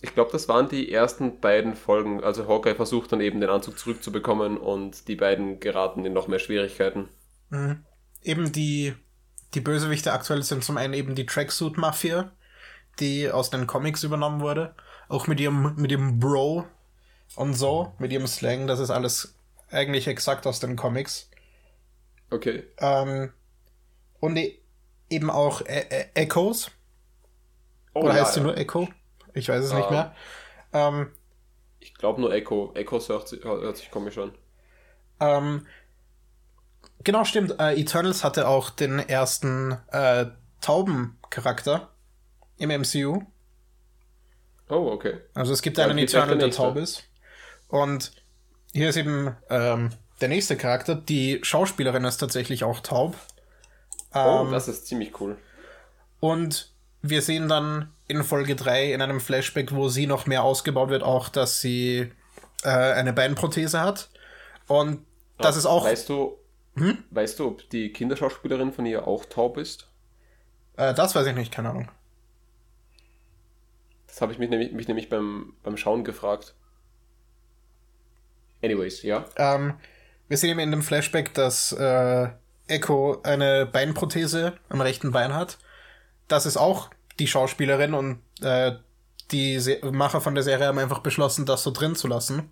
Ich 0.01 0.13
glaube, 0.13 0.31
das 0.31 0.47
waren 0.47 0.69
die 0.69 0.91
ersten 0.91 1.39
beiden 1.39 1.75
Folgen. 1.75 2.23
Also 2.23 2.47
Hawkeye 2.47 2.75
versucht 2.75 3.11
dann 3.11 3.19
eben 3.19 3.41
den 3.41 3.49
Anzug 3.49 3.77
zurückzubekommen 3.77 4.57
und 4.57 5.07
die 5.07 5.15
beiden 5.15 5.59
geraten 5.59 6.05
in 6.05 6.13
noch 6.13 6.27
mehr 6.27 6.39
Schwierigkeiten. 6.39 7.09
Mhm. 7.49 7.83
Eben 8.23 8.51
die, 8.51 8.93
die 9.53 9.59
Bösewichte 9.59 10.13
aktuell 10.13 10.43
sind 10.43 10.63
zum 10.63 10.77
einen 10.77 10.93
eben 10.93 11.15
die 11.15 11.25
Tracksuit-Mafia, 11.25 12.31
die 12.99 13.29
aus 13.29 13.49
den 13.49 13.67
Comics 13.67 14.03
übernommen 14.03 14.39
wurde. 14.39 14.73
Auch 15.09 15.27
mit 15.27 15.39
ihrem, 15.39 15.75
mit 15.75 15.91
ihrem 15.91 16.19
Bro 16.19 16.65
und 17.35 17.53
so, 17.55 17.93
mit 17.99 18.13
ihrem 18.13 18.27
Slang, 18.27 18.67
das 18.67 18.79
ist 18.79 18.91
alles 18.91 19.35
eigentlich 19.69 20.07
exakt 20.07 20.47
aus 20.47 20.59
den 20.59 20.75
Comics. 20.75 21.29
Okay. 22.29 22.63
Ähm, 22.77 23.33
und 24.19 24.37
e 24.37 24.59
eben 25.09 25.29
auch 25.29 25.61
e 25.61 25.85
e 25.89 26.05
Echoes. 26.13 26.71
Oh, 27.93 28.01
Oder 28.01 28.15
ja, 28.15 28.21
heißt 28.21 28.35
sie 28.35 28.39
ja. 28.39 28.45
nur 28.45 28.57
Echo? 28.57 28.87
Ich 29.33 29.49
weiß 29.49 29.63
es 29.65 29.73
nicht 29.73 29.85
Ähm. 29.89 29.91
mehr. 29.91 30.15
Ähm, 30.73 31.11
Ich 31.79 31.93
glaube 31.93 32.21
nur 32.21 32.33
Echo. 32.33 32.71
Echo 32.75 32.99
hört, 33.07 33.27
sich- 33.27 33.43
hört 33.43 33.77
sich 33.77 33.89
komisch 33.91 34.17
an. 34.17 34.33
ähm, 35.21 35.65
genau, 37.03 37.23
stimmt. 37.23 37.59
Äh, 37.59 37.79
Eternals 37.79 38.23
hatte 38.23 38.47
auch 38.47 38.69
den 38.69 38.99
ersten 38.99 39.77
äh, 39.91 40.27
Tauben-Charakter 40.61 41.89
im 42.57 42.69
MCU. 42.71 43.21
Oh, 44.69 44.91
okay. 44.91 45.19
Also 45.33 45.53
es 45.53 45.61
gibt 45.61 45.77
Ja, 45.77 45.85
einen 45.85 45.97
Eternal, 45.97 46.37
der 46.37 46.51
taub 46.51 46.75
ist. 46.75 47.03
Und 47.69 48.11
hier 48.73 48.89
ist 48.89 48.97
eben 48.97 49.35
ähm, 49.49 49.89
der 50.21 50.27
nächste 50.29 50.57
Charakter. 50.57 50.95
Die 50.95 51.39
Schauspielerin 51.43 52.03
ist 52.05 52.17
tatsächlich 52.17 52.63
auch 52.63 52.79
taub. 52.81 53.15
Oh, 54.13 54.43
Ähm, 54.45 54.51
das 54.51 54.67
ist 54.67 54.85
ziemlich 54.87 55.19
cool. 55.21 55.37
Und 56.19 56.71
wir 57.01 57.21
sehen 57.21 57.47
dann 57.47 57.91
in 58.09 58.23
Folge 58.23 58.55
3 58.55 58.91
in 58.91 59.01
einem 59.01 59.21
Flashback, 59.21 59.73
wo 59.73 59.87
sie 59.87 60.07
noch 60.07 60.25
mehr 60.25 60.43
ausgebaut 60.43 60.89
wird, 60.89 61.03
auch, 61.03 61.29
dass 61.29 61.61
sie 61.61 62.11
äh, 62.63 62.69
eine 62.69 63.13
Beinprothese 63.13 63.79
hat. 63.79 64.09
Und 64.67 65.05
das 65.37 65.55
ist 65.55 65.65
auch, 65.67 65.85
Weißt 65.85 66.09
du, 66.09 66.37
weißt 67.11 67.39
du, 67.39 67.47
ob 67.47 67.69
die 67.69 67.93
Kinderschauspielerin 67.93 68.73
von 68.73 68.85
ihr 68.85 69.07
auch 69.07 69.25
taub 69.25 69.57
ist? 69.57 69.87
äh, 70.75 70.93
das 70.93 71.15
weiß 71.15 71.27
ich 71.27 71.35
nicht, 71.35 71.51
keine 71.53 71.69
Ahnung. 71.69 71.89
Das 74.07 74.21
habe 74.21 74.33
ich 74.33 74.39
mich 74.39 74.49
nämlich, 74.49 74.71
mich 74.71 74.87
nämlich 74.87 75.07
beim, 75.07 75.53
beim 75.63 75.77
Schauen 75.77 76.03
gefragt. 76.03 76.55
Anyways, 78.63 79.03
ja. 79.03 79.23
Ähm, 79.37 79.75
wir 80.27 80.37
sehen 80.37 80.49
eben 80.49 80.59
in 80.59 80.71
dem 80.71 80.81
Flashback, 80.81 81.33
dass 81.35 81.71
äh, 81.73 82.29
Echo 82.67 83.21
eine 83.23 83.67
Beinprothese 83.67 84.53
am 84.67 84.81
rechten 84.81 85.11
Bein 85.11 85.33
hat. 85.33 85.59
Das 86.27 86.45
ist 86.47 86.57
auch 86.57 86.89
die 87.19 87.27
Schauspielerin 87.27 87.93
und 87.93 88.19
äh, 88.41 88.73
die 89.31 89.59
Se 89.59 89.79
Macher 89.91 90.21
von 90.21 90.33
der 90.35 90.43
Serie 90.43 90.67
haben 90.67 90.79
einfach 90.79 90.99
beschlossen, 90.99 91.45
das 91.45 91.63
so 91.63 91.71
drin 91.71 91.95
zu 91.95 92.07
lassen. 92.07 92.51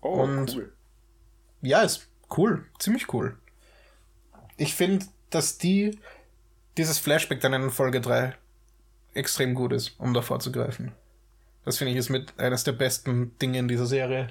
Oh, 0.00 0.22
Und- 0.22 0.54
cool. 0.54 0.72
Ja, 1.62 1.80
ist 1.82 2.08
cool, 2.36 2.64
ziemlich 2.78 3.12
cool. 3.12 3.36
Ich 4.56 4.74
finde, 4.74 5.06
dass 5.30 5.58
die 5.58 5.98
dieses 6.76 6.98
Flashback 6.98 7.40
dann 7.40 7.54
in 7.54 7.70
Folge 7.70 8.00
3 8.00 8.36
extrem 9.14 9.54
gut 9.54 9.72
ist, 9.72 9.98
um 9.98 10.12
davor 10.14 10.38
zu 10.40 10.52
greifen. 10.52 10.92
Das 11.64 11.78
finde 11.78 11.92
ich 11.92 11.98
ist 11.98 12.10
mit 12.10 12.38
eines 12.38 12.62
der 12.64 12.72
besten 12.72 13.36
Dinge 13.38 13.58
in 13.58 13.66
dieser 13.68 13.86
Serie. 13.86 14.28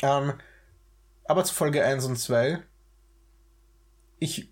Ähm, 0.00 0.34
aber 1.24 1.44
zu 1.44 1.52
Folge 1.54 1.84
1 1.84 2.04
und 2.06 2.16
2. 2.16 2.62
Ich 4.20 4.48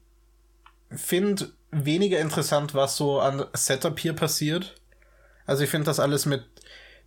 finde 0.90 1.52
weniger 1.70 2.18
interessant, 2.18 2.74
was 2.74 2.96
so 2.96 3.20
an 3.20 3.44
Setup 3.52 3.98
hier 3.98 4.12
passiert. 4.12 4.74
Also 5.46 5.64
ich 5.64 5.70
finde 5.70 5.86
das 5.86 6.00
alles 6.00 6.26
mit 6.26 6.44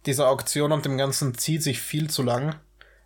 dieser 0.06 0.30
Auktion 0.30 0.72
und 0.72 0.86
dem 0.86 0.98
Ganzen 0.98 1.36
zieht 1.36 1.64
sich 1.64 1.80
viel 1.82 2.10
zu 2.10 2.24
lang. 2.24 2.56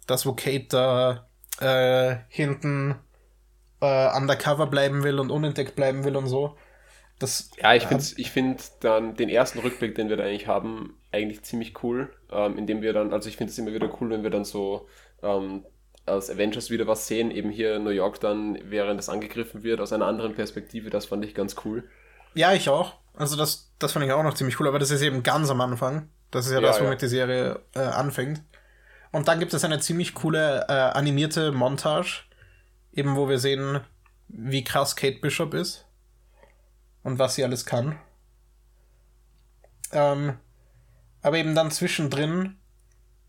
Das, 0.06 0.26
wo 0.26 0.34
Kate 0.34 0.68
da 0.70 1.28
äh, 1.60 2.18
hinten 2.30 2.96
äh, 3.82 4.16
undercover 4.16 4.68
bleiben 4.68 5.04
will 5.04 5.20
und 5.20 5.30
unentdeckt 5.30 5.76
bleiben 5.76 6.04
will 6.04 6.16
und 6.16 6.28
so. 6.28 6.58
Das, 7.20 7.52
Ja, 7.62 7.74
ich 7.74 7.84
finde 7.84 8.04
ich 8.18 8.32
find 8.32 8.62
dann 8.82 9.16
den 9.16 9.30
ersten 9.30 9.60
Rückblick, 9.60 9.96
den 9.96 10.10
wir 10.10 10.18
da 10.18 10.24
eigentlich 10.24 10.48
haben, 10.48 10.98
eigentlich 11.12 11.44
ziemlich 11.44 11.84
cool. 11.84 12.14
Ähm, 12.32 12.58
indem 12.58 12.82
wir 12.82 12.94
dann, 12.94 13.12
also 13.12 13.28
ich 13.28 13.38
finde 13.38 13.52
es 13.52 13.58
immer 13.58 13.74
wieder 13.74 13.90
cool, 14.00 14.10
wenn 14.10 14.24
wir 14.24 14.30
dann 14.30 14.46
so 14.46 14.88
ähm, 15.24 15.66
aus 16.08 16.30
Avengers 16.30 16.70
wieder 16.70 16.88
was 16.88 17.08
sehen, 17.08 17.32
eben 17.32 17.50
hier 17.50 17.76
in 17.76 17.84
New 17.84 17.90
York 17.90 18.20
dann, 18.20 18.58
während 18.64 19.00
es 19.00 19.10
angegriffen 19.10 19.64
wird, 19.64 19.80
aus 19.80 19.94
einer 19.94 20.06
anderen 20.06 20.36
Perspektive, 20.36 20.90
das 20.90 21.06
fand 21.06 21.26
ich 21.26 21.36
ganz 21.36 21.56
cool. 21.66 21.84
Ja, 22.34 22.54
ich 22.54 22.70
auch. 22.70 22.96
Also 23.16 23.36
das, 23.36 23.72
das 23.80 23.94
fand 23.94 24.06
ich 24.06 24.12
auch 24.12 24.24
noch 24.24 24.36
ziemlich 24.36 24.60
cool, 24.60 24.68
aber 24.68 24.80
das 24.80 24.92
ist 24.92 25.02
eben 25.02 25.24
ganz 25.24 25.50
am 25.50 25.62
Anfang. 25.62 26.10
Das 26.32 26.46
ist 26.46 26.52
ja, 26.52 26.60
Ja, 26.60 26.68
das, 26.68 26.80
ja. 26.80 26.86
womit 26.86 27.02
die 27.02 27.08
Serie 27.08 27.62
äh, 27.74 27.80
anfängt. 27.80 28.42
Und 29.12 29.28
dann 29.28 29.40
gibt 29.40 29.54
es 29.54 29.64
eine 29.64 29.80
ziemlich 29.80 30.14
coole 30.14 30.66
äh, 30.68 30.74
animierte 30.74 31.52
Montage, 31.52 32.24
eben 32.94 33.16
wo 33.16 33.30
wir 33.30 33.40
sehen, 33.40 33.80
wie 34.28 34.64
krass 34.64 34.96
Kate 34.96 35.20
Bishop 35.20 35.54
ist 35.54 35.86
und 37.04 37.18
was 37.18 37.36
sie 37.36 37.44
alles 37.44 37.66
kann. 37.66 37.98
Ähm, 39.92 40.38
aber 41.22 41.38
eben 41.38 41.56
dann 41.56 41.72
zwischendrin 41.72 42.58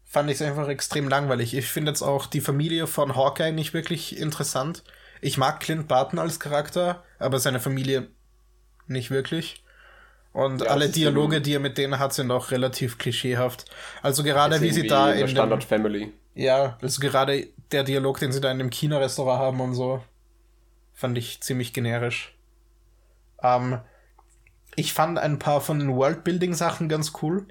fand 0.08 0.30
ich 0.30 0.36
es 0.36 0.42
einfach 0.42 0.68
extrem 0.68 1.08
langweilig. 1.08 1.54
Ich 1.54 1.66
finde 1.68 1.92
jetzt 1.92 2.02
auch 2.02 2.26
die 2.26 2.40
Familie 2.40 2.88
von 2.88 3.16
Hawkeye 3.16 3.52
nicht 3.52 3.74
wirklich 3.74 4.18
interessant. 4.18 4.84
Ich 5.20 5.38
mag 5.38 5.60
Clint 5.60 5.88
Barton 5.88 6.18
als 6.18 6.40
Charakter, 6.40 7.04
aber 7.18 7.40
seine 7.40 7.60
Familie 7.60 8.08
nicht 8.86 9.10
wirklich. 9.10 9.64
Und 10.32 10.62
Ja, 10.62 10.70
alle 10.70 10.90
Dialoge, 10.90 11.40
die 11.42 11.54
er 11.54 11.60
mit 11.60 11.78
denen 11.78 11.98
hat, 11.98 12.14
sind 12.14 12.30
auch 12.30 12.50
relativ 12.52 12.98
klischeehaft. 12.98 13.66
Also 14.02 14.22
gerade 14.24 14.62
wie 14.62 14.70
sie 14.70 14.86
da 14.86 15.12
in 15.12 15.28
Standard 15.28 15.62
dem, 15.62 15.68
Family. 15.68 16.12
ja, 16.34 16.78
also 16.82 17.00
gerade 17.00 17.48
der 17.72 17.84
Dialog, 17.84 18.20
den 18.20 18.32
sie 18.32 18.40
da 18.40 18.50
in 18.50 18.58
dem 18.58 18.70
China-Restaurant 18.70 19.40
haben 19.40 19.60
und 19.60 19.74
so, 19.74 20.02
fand 20.94 21.18
ich 21.18 21.40
ziemlich 21.42 21.72
generisch. 21.72 22.36
Ähm, 23.42 23.80
ich 24.76 24.92
fand 24.92 25.18
ein 25.18 25.38
paar 25.38 25.60
von 25.60 25.78
den 25.78 25.94
Worldbuilding-Sachen 25.94 26.88
ganz 26.88 27.12
cool. 27.22 27.48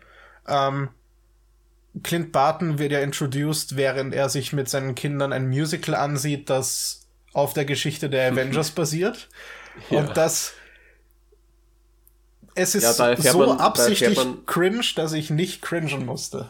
Ähm, 0.48 0.90
Clint 2.04 2.32
Barton 2.32 2.80
wird 2.80 2.92
ja 2.92 3.00
introduced, 3.00 3.76
während 3.78 4.14
er 4.14 4.30
sich 4.30 4.54
mit 4.54 4.70
seinen 4.70 4.96
Kindern 4.96 5.34
ein 5.34 5.48
Musical 5.48 5.96
ansieht, 5.96 6.50
das 6.50 7.08
auf 7.34 7.54
der 7.54 7.66
Geschichte 7.66 8.10
der 8.10 8.28
Avengers 8.32 8.72
basiert. 8.72 9.30
Ja. 9.90 10.00
Und 10.00 10.18
das. 10.18 10.54
Es 12.56 12.74
ist 12.74 12.98
Ja, 13.00 13.16
so 13.18 13.46
man- 13.46 13.60
absichtlich 13.60 14.18
man- 14.18 14.46
cringe, 14.46 14.82
dass 14.96 15.14
ich 15.14 15.30
nicht 15.30 15.62
cringen 15.62 16.06
musste. 16.06 16.50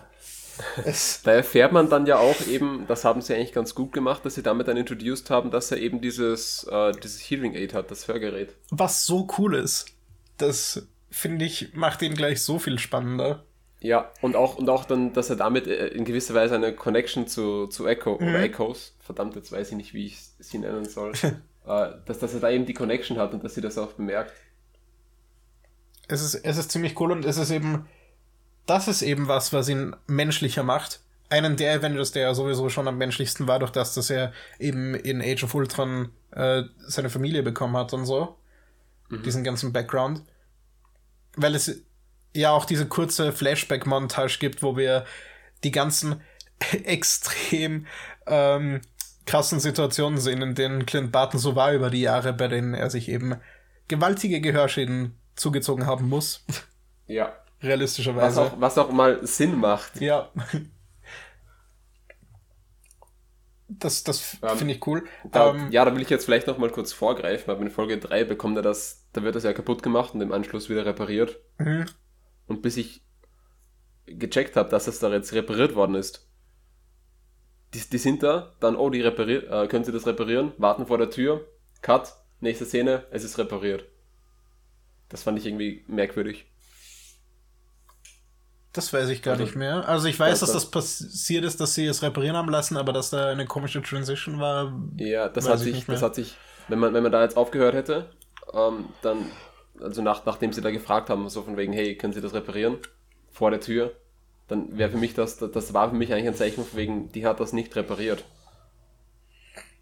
Es, 0.86 1.22
Da 1.26 1.34
erfährt 1.34 1.74
man 1.74 1.90
dann 1.90 2.06
ja 2.06 2.18
auch 2.18 2.40
eben, 2.48 2.86
das 2.88 3.04
haben 3.04 3.22
sie 3.22 3.36
eigentlich 3.36 3.52
ganz 3.54 3.76
gut 3.76 3.92
gemacht, 3.92 4.26
dass 4.26 4.36
sie 4.36 4.44
damit 4.44 4.68
dann 4.70 4.78
introduced 4.78 5.30
haben, 5.30 5.52
dass 5.52 5.70
er 5.72 5.78
eben 5.80 6.00
dieses, 6.02 6.64
äh, 6.72 6.94
dieses 6.94 7.20
Hearing 7.20 7.56
Aid 7.56 7.74
hat, 7.74 7.92
das 7.92 8.08
Hörgerät. 8.08 8.56
was 8.72 9.06
so 9.06 9.28
cool 9.38 9.56
ist, 9.56 9.88
das 10.38 10.88
finde 11.12 11.46
ich, 11.46 11.74
macht 11.74 12.02
ihn 12.02 12.14
gleich 12.16 12.42
so 12.42 12.58
viel 12.58 12.80
spannender. 12.80 13.44
Ja, 13.80 14.12
und 14.22 14.36
auch, 14.36 14.56
und 14.56 14.70
auch 14.70 14.86
dann, 14.86 15.14
dass 15.14 15.30
er 15.30 15.36
damit 15.36 15.68
äh, 15.68 15.88
in 15.88 16.04
gewisser 16.04 16.34
Weise 16.34 16.56
eine 16.56 16.74
Connection 16.74 17.28
zu, 17.28 17.68
zu 17.68 17.86
Echo 17.86 18.16
oder 18.16 18.40
Echoes, 18.40 18.96
verdammt, 19.00 19.36
jetzt 19.36 19.52
weiß 19.52 19.70
ich 19.70 19.78
nicht, 19.78 19.94
wie 19.94 20.08
ich 20.08 20.20
sie 20.40 20.58
nennen 20.58 20.86
soll, 20.86 21.12
äh, 21.68 21.90
dass, 22.06 22.20
dass 22.20 22.34
er 22.34 22.40
da 22.40 22.50
eben 22.50 22.66
die 22.66 22.74
Connection 22.74 23.18
hat 23.18 23.34
und 23.34 23.44
dass 23.44 23.54
sie 23.54 23.62
das 23.62 23.78
auch 23.78 23.94
bemerkt. 23.94 24.34
Es 26.08 26.22
ist, 26.22 26.36
es 26.36 26.58
ist 26.58 26.72
ziemlich 26.72 27.00
cool 27.00 27.12
und 27.12 27.24
es 27.26 27.38
ist 27.38 27.52
eben, 27.52 27.88
das 28.66 28.88
ist 28.88 29.04
eben 29.04 29.28
was, 29.28 29.54
was 29.54 29.70
ihn 29.70 29.96
menschlicher 30.08 30.64
macht. 30.64 31.02
Einen 31.30 31.58
der 31.58 31.76
Avengers, 31.76 32.14
der 32.14 32.24
ja 32.24 32.34
sowieso 32.34 32.70
schon 32.70 32.88
am 32.88 32.98
menschlichsten 32.98 33.48
war, 33.48 33.60
durch 33.60 33.72
das, 33.72 33.94
dass 33.94 34.10
er 34.10 34.32
eben 34.60 34.96
in 34.96 35.22
Age 35.22 35.44
of 35.44 35.54
Ultron 35.54 36.10
äh, 36.32 36.64
seine 36.80 37.10
Familie 37.10 37.44
bekommen 37.44 37.76
hat 37.76 37.94
und 37.94 38.06
so. 38.06 38.38
Diesen 39.26 39.44
ganzen 39.44 39.72
Background. 39.72 40.22
Weil 41.36 41.56
es 41.56 41.82
ja 42.38 42.52
auch 42.52 42.66
diese 42.66 42.88
kurze 42.88 43.32
Flashback-Montage 43.32 44.38
gibt, 44.40 44.64
wo 44.64 44.78
wir 44.78 45.06
die 45.64 45.72
ganzen 45.72 46.22
extrem 46.84 47.88
ähm, 48.26 48.82
krassen 49.26 49.60
Situationen 49.60 50.20
sehen, 50.20 50.42
in 50.42 50.56
denen 50.56 50.86
Clint 50.86 51.12
Barton 51.12 51.40
so 51.40 51.56
war 51.56 51.74
über 51.74 51.90
die 51.90 52.02
Jahre, 52.02 52.34
bei 52.34 52.48
denen 52.48 52.74
er 52.74 52.90
sich 52.90 53.10
eben 53.10 53.36
gewaltige 53.88 54.42
Gehörschäden 54.42 55.18
zugezogen 55.36 55.86
haben 55.86 56.08
muss. 56.10 56.46
Ja. 57.10 57.38
Was 57.62 57.68
Realistischerweise. 57.70 58.42
auch, 58.42 58.60
was 58.60 58.78
auch 58.78 58.92
mal 58.92 59.26
Sinn 59.26 59.56
macht. 59.56 60.02
Ja. 60.02 60.30
Das, 63.70 64.04
das 64.04 64.38
Ähm, 64.42 64.58
finde 64.58 64.74
ich 64.74 64.86
cool. 64.88 65.06
Da, 65.32 65.52
ähm, 65.52 65.72
ja, 65.72 65.84
da 65.86 65.94
will 65.96 66.02
ich 66.02 66.10
jetzt 66.10 66.26
vielleicht 66.26 66.48
noch 66.48 66.58
mal 66.58 66.70
kurz 66.70 66.94
vorgreifen, 66.94 67.50
aber 67.50 67.62
in 67.62 67.70
Folge 67.72 67.98
3 67.98 68.26
bekommt 68.26 68.58
er 68.58 68.62
das, 68.62 69.06
da 69.14 69.24
wird 69.24 69.36
das 69.36 69.44
ja 69.44 69.54
kaputt 69.54 69.84
gemacht 69.84 70.14
und 70.14 70.22
im 70.22 70.32
Anschluss 70.34 70.70
wieder 70.70 70.86
repariert. 70.86 71.40
Mhm. 71.58 71.86
Und 72.48 72.62
bis 72.62 72.78
ich 72.78 73.02
gecheckt 74.06 74.56
habe, 74.56 74.70
dass 74.70 74.88
es 74.88 75.00
da 75.00 75.12
jetzt 75.12 75.34
repariert 75.34 75.76
worden 75.76 75.96
ist, 75.96 76.26
die, 77.74 77.80
die 77.82 77.98
sind 77.98 78.24
da, 78.24 78.54
dann, 78.62 78.76
oh, 78.78 78.90
die 78.90 79.02
repariert, 79.02 79.52
äh, 79.52 79.68
können 79.68 79.84
sie 79.84 79.92
das 79.92 80.08
reparieren, 80.08 80.54
warten 80.58 80.86
vor 80.88 80.98
der 80.98 81.10
Tür, 81.10 81.46
cut, 81.82 82.14
nächste 82.40 82.66
Szene, 82.66 83.06
es 83.12 83.24
ist 83.26 83.38
repariert. 83.38 83.86
Das 85.10 85.24
fand 85.24 85.38
ich 85.38 85.46
irgendwie 85.46 85.84
merkwürdig. 85.88 86.46
Das 88.74 88.94
weiß 88.94 89.10
ich 89.10 89.22
gar 89.24 89.34
Also- 89.34 89.44
nicht 89.46 89.56
mehr. 89.56 89.88
Also 89.88 90.08
ich 90.08 90.20
weiß, 90.20 90.40
Ja, 90.40 90.46
dass 90.46 90.54
das- 90.54 90.70
das 90.70 90.72
passiert 90.72 91.44
ist, 91.44 91.60
dass 91.60 91.74
sie 91.74 91.86
es 91.88 92.02
reparieren 92.04 92.36
haben 92.38 92.50
lassen, 92.50 92.78
aber 92.78 92.94
dass 92.94 93.10
da 93.10 93.30
eine 93.30 93.46
komische 93.46 93.82
Transition 93.82 94.40
war. 94.40 94.72
Ja, 94.98 95.30
das 95.30 95.46
Weiß 95.46 95.52
hat 95.54 95.58
ich 95.60 95.64
sich, 95.66 95.74
nicht 95.76 95.88
mehr. 95.88 95.96
das 95.96 96.04
hat 96.04 96.16
sich, 96.16 96.36
wenn 96.68 96.80
man, 96.80 96.94
wenn 96.94 97.04
man 97.04 97.12
da 97.12 97.24
jetzt 97.24 97.38
aufgehört 97.38 97.74
hätte, 97.74 98.10
ähm, 98.54 98.86
dann, 99.02 99.26
also 99.82 100.02
nach, 100.02 100.26
nachdem 100.26 100.54
sie 100.54 100.62
da 100.62 100.72
gefragt 100.72 101.10
haben, 101.10 101.30
so 101.30 101.44
von 101.44 101.58
wegen, 101.58 101.74
hey, 101.74 101.96
können 101.96 102.14
Sie 102.14 102.22
das 102.22 102.34
reparieren? 102.34 102.78
Vor 103.32 103.52
der 103.52 103.62
Tür, 103.62 103.96
dann 104.48 104.78
wäre 104.78 104.90
für 104.90 104.98
mich 104.98 105.14
das, 105.14 105.38
das, 105.38 105.74
war 105.74 105.90
für 105.90 105.96
mich 105.96 106.12
eigentlich 106.12 106.28
ein 106.28 106.36
Zeichen 106.36 106.66
von 106.66 106.78
wegen, 106.78 107.12
die 107.12 107.26
hat 107.26 107.40
das 107.40 107.54
nicht 107.54 107.76
repariert. 107.76 108.24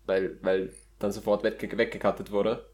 Weil, 0.06 0.38
weil 0.42 0.74
dann 1.00 1.12
sofort 1.12 1.44
wegge 1.44 1.78
weggekattet 1.78 2.32
wurde. 2.32 2.66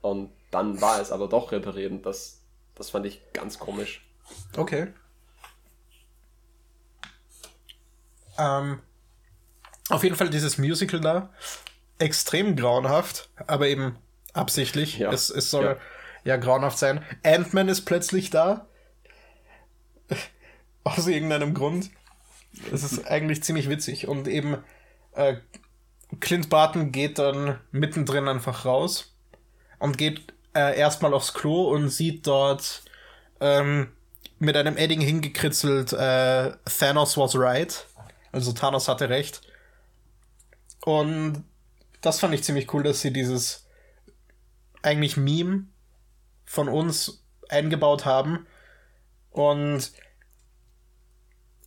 Und 0.00 0.30
dann 0.50 0.80
war 0.80 1.00
es 1.00 1.10
aber 1.12 1.28
doch 1.28 1.52
repariert 1.52 1.92
und 1.92 2.06
das, 2.06 2.40
das 2.74 2.90
fand 2.90 3.06
ich 3.06 3.20
ganz 3.32 3.58
komisch. 3.58 4.06
Okay. 4.56 4.92
Ähm, 8.38 8.80
auf 9.88 10.04
jeden 10.04 10.14
Fall 10.16 10.30
dieses 10.30 10.58
Musical 10.58 11.00
da. 11.00 11.30
Extrem 11.98 12.54
grauenhaft, 12.54 13.28
aber 13.46 13.66
eben 13.66 13.96
absichtlich. 14.32 14.98
Ja. 14.98 15.12
Es, 15.12 15.30
es 15.30 15.50
soll 15.50 15.64
Ja. 15.64 15.76
Ja, 16.28 16.36
grauenhaft 16.36 16.76
sein. 16.76 17.02
Ant-Man 17.22 17.70
ist 17.70 17.86
plötzlich 17.86 18.28
da. 18.28 18.66
Aus 20.84 21.06
irgendeinem 21.06 21.54
Grund. 21.54 21.88
Es 22.70 22.82
ist 22.82 23.06
eigentlich 23.10 23.42
ziemlich 23.42 23.70
witzig. 23.70 24.08
Und 24.08 24.28
eben 24.28 24.58
äh, 25.14 25.36
Clint 26.20 26.50
Barton 26.50 26.92
geht 26.92 27.18
dann 27.18 27.58
mittendrin 27.70 28.28
einfach 28.28 28.66
raus 28.66 29.16
und 29.78 29.96
geht 29.96 30.34
äh, 30.54 30.78
erstmal 30.78 31.14
aufs 31.14 31.32
Klo 31.32 31.70
und 31.70 31.88
sieht 31.88 32.26
dort 32.26 32.82
ähm, 33.40 33.88
mit 34.38 34.54
einem 34.54 34.76
Edding 34.76 35.00
hingekritzelt, 35.00 35.94
äh, 35.94 36.52
Thanos 36.78 37.16
was 37.16 37.36
right. 37.36 37.86
Also 38.32 38.52
Thanos 38.52 38.86
hatte 38.86 39.08
recht. 39.08 39.40
Und 40.84 41.44
das 42.02 42.20
fand 42.20 42.34
ich 42.34 42.44
ziemlich 42.44 42.70
cool, 42.74 42.82
dass 42.82 43.00
sie 43.00 43.14
dieses 43.14 43.66
eigentlich 44.82 45.16
Meme 45.16 45.68
von 46.48 46.68
uns 46.68 47.22
eingebaut 47.48 48.06
haben. 48.06 48.46
Und 49.30 49.92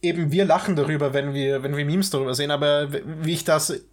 eben 0.02 0.32
wir 0.32 0.46
lachen 0.46 0.76
darüber, 0.76 1.14
wenn 1.14 1.34
wir, 1.34 1.64
wenn 1.64 1.78
wir 1.78 1.86
Memes 1.86 2.10
darüber 2.10 2.34
sehen, 2.34 2.52
aber 2.52 2.92
wie 2.92 3.34
ich 3.34 3.44
das 3.44 3.86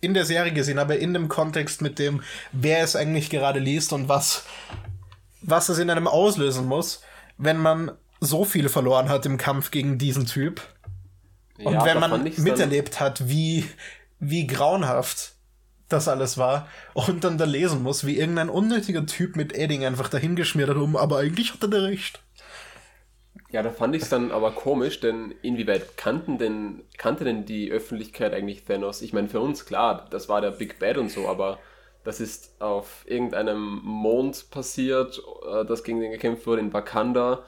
in 0.00 0.14
der 0.14 0.24
Serie 0.24 0.52
gesehen 0.52 0.80
habe, 0.80 0.96
in 0.96 1.14
dem 1.14 1.28
Kontext 1.28 1.80
mit 1.80 1.98
dem, 1.98 2.22
wer 2.52 2.82
es 2.82 2.96
eigentlich 2.96 3.30
gerade 3.30 3.60
liest 3.60 3.92
und 3.92 4.08
was, 4.08 4.44
was 5.42 5.68
es 5.68 5.78
in 5.78 5.90
einem 5.90 6.08
auslösen 6.08 6.66
muss, 6.66 7.02
wenn 7.38 7.58
man 7.58 7.92
so 8.18 8.44
viel 8.44 8.68
verloren 8.68 9.08
hat 9.08 9.24
im 9.26 9.36
Kampf 9.36 9.70
gegen 9.70 9.96
diesen 9.96 10.26
Typ. 10.26 10.60
Und 11.58 11.74
Ja, 11.74 11.84
wenn 11.84 12.00
man 12.00 12.24
miterlebt 12.24 12.98
hat, 12.98 13.28
wie, 13.28 13.68
wie 14.18 14.46
grauenhaft 14.46 15.34
das 15.92 16.08
alles 16.08 16.38
war 16.38 16.68
und 16.94 17.24
dann 17.24 17.38
da 17.38 17.44
lesen 17.44 17.82
muss, 17.82 18.06
wie 18.06 18.18
irgendein 18.18 18.48
unnötiger 18.48 19.06
Typ 19.06 19.36
mit 19.36 19.52
Edding 19.52 19.84
einfach 19.84 20.08
dahingeschmiert 20.08 20.70
hat, 20.70 20.76
um, 20.76 20.96
aber 20.96 21.18
eigentlich 21.18 21.52
hatte 21.52 21.68
der 21.68 21.82
recht. 21.82 22.20
Ja, 23.52 23.62
da 23.62 23.70
fand 23.70 23.96
ich 23.96 24.02
es 24.02 24.08
dann 24.08 24.30
aber 24.30 24.52
komisch, 24.52 25.00
denn 25.00 25.34
inwieweit 25.42 25.96
kannten 25.96 26.38
denn, 26.38 26.84
kannte 26.98 27.24
denn 27.24 27.44
die 27.44 27.70
Öffentlichkeit 27.70 28.32
eigentlich 28.32 28.64
Thanos? 28.64 29.02
Ich 29.02 29.12
meine, 29.12 29.28
für 29.28 29.40
uns 29.40 29.66
klar, 29.66 30.06
das 30.10 30.28
war 30.28 30.40
der 30.40 30.52
Big 30.52 30.78
Bad 30.78 30.98
und 30.98 31.10
so, 31.10 31.28
aber 31.28 31.58
das 32.04 32.20
ist 32.20 32.60
auf 32.60 33.04
irgendeinem 33.06 33.80
Mond 33.82 34.50
passiert, 34.50 35.20
äh, 35.50 35.64
das 35.64 35.82
gegen 35.82 36.00
den 36.00 36.12
gekämpft 36.12 36.46
wurde 36.46 36.60
in 36.60 36.72
Wakanda. 36.72 37.44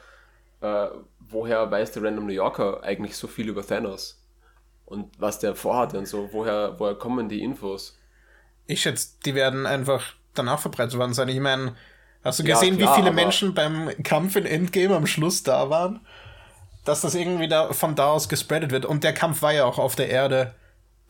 Äh, 0.61 0.88
woher 1.20 1.70
weiß 1.70 1.93
der 1.93 2.03
Random 2.03 2.26
New 2.26 2.32
Yorker 2.32 2.82
eigentlich 2.82 3.16
so 3.16 3.28
viel 3.28 3.49
über 3.49 3.64
Thanos? 3.64 4.24
Und 4.84 5.20
was 5.20 5.38
der 5.38 5.55
vorhatte 5.55 5.99
und 5.99 6.07
so? 6.07 6.30
Woher, 6.32 6.78
woher 6.78 6.97
kommen 6.97 7.28
die 7.28 7.43
Infos? 7.43 7.99
Ich 8.67 8.83
schätze, 8.83 9.09
die 9.25 9.35
werden 9.35 9.67
einfach 9.67 10.15
danach 10.35 10.61
verbreitet 10.61 10.97
worden 10.99 11.15
sein. 11.15 11.29
Ich 11.29 11.41
meine, 11.41 11.75
hast 12.25 12.39
du 12.39 12.43
Ja, 12.45 12.55
gesehen, 12.55 12.79
klar, 12.79 12.97
wie 12.97 13.01
viele 13.01 13.13
Menschen 13.13 13.55
beim 13.55 13.91
Kampf 14.03 14.37
in 14.37 14.47
Endgame 14.47 14.97
am 14.97 15.07
Schluss 15.07 15.43
da 15.43 15.69
waren? 15.71 16.01
Dass 16.85 17.01
das 17.01 17.15
irgendwie 17.15 17.49
da, 17.49 17.73
von 17.73 17.95
da 17.95 18.07
aus 18.09 18.29
gespreadet 18.29 18.71
wird. 18.73 18.85
Und 18.87 19.05
der 19.05 19.13
Kampf 19.15 19.43
war 19.43 19.53
ja 19.53 19.65
auch 19.65 19.79
auf 19.79 19.95
der 19.95 20.09
Erde 20.09 20.55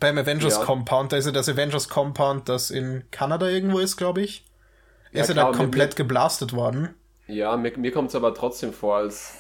beim 0.01 0.19
Avengers 0.19 0.59
Ja. 0.59 0.65
Compound. 0.65 1.13
Da 1.13 1.17
ist 1.17 1.27
ja 1.27 1.33
das 1.33 1.49
Avengers 1.49 1.89
Compound, 1.89 2.49
das 2.49 2.71
in 2.71 3.05
Kanada 3.11 3.49
irgendwo 3.49 3.79
ist, 3.79 3.97
glaube 3.97 4.21
ich. 4.23 4.45
Er 5.13 5.23
ist 5.23 5.29
ja 5.29 5.35
da 5.35 5.51
mir- 5.51 5.57
komplett 5.57 5.97
geblastet 5.97 6.53
worden. 6.55 6.95
Ja, 7.27 7.57
mir, 7.57 7.77
mir 7.79 7.93
kommt 7.93 8.09
es 8.09 8.15
aber 8.15 8.35
trotzdem 8.35 8.73
vor, 8.73 8.97
als, 8.97 9.35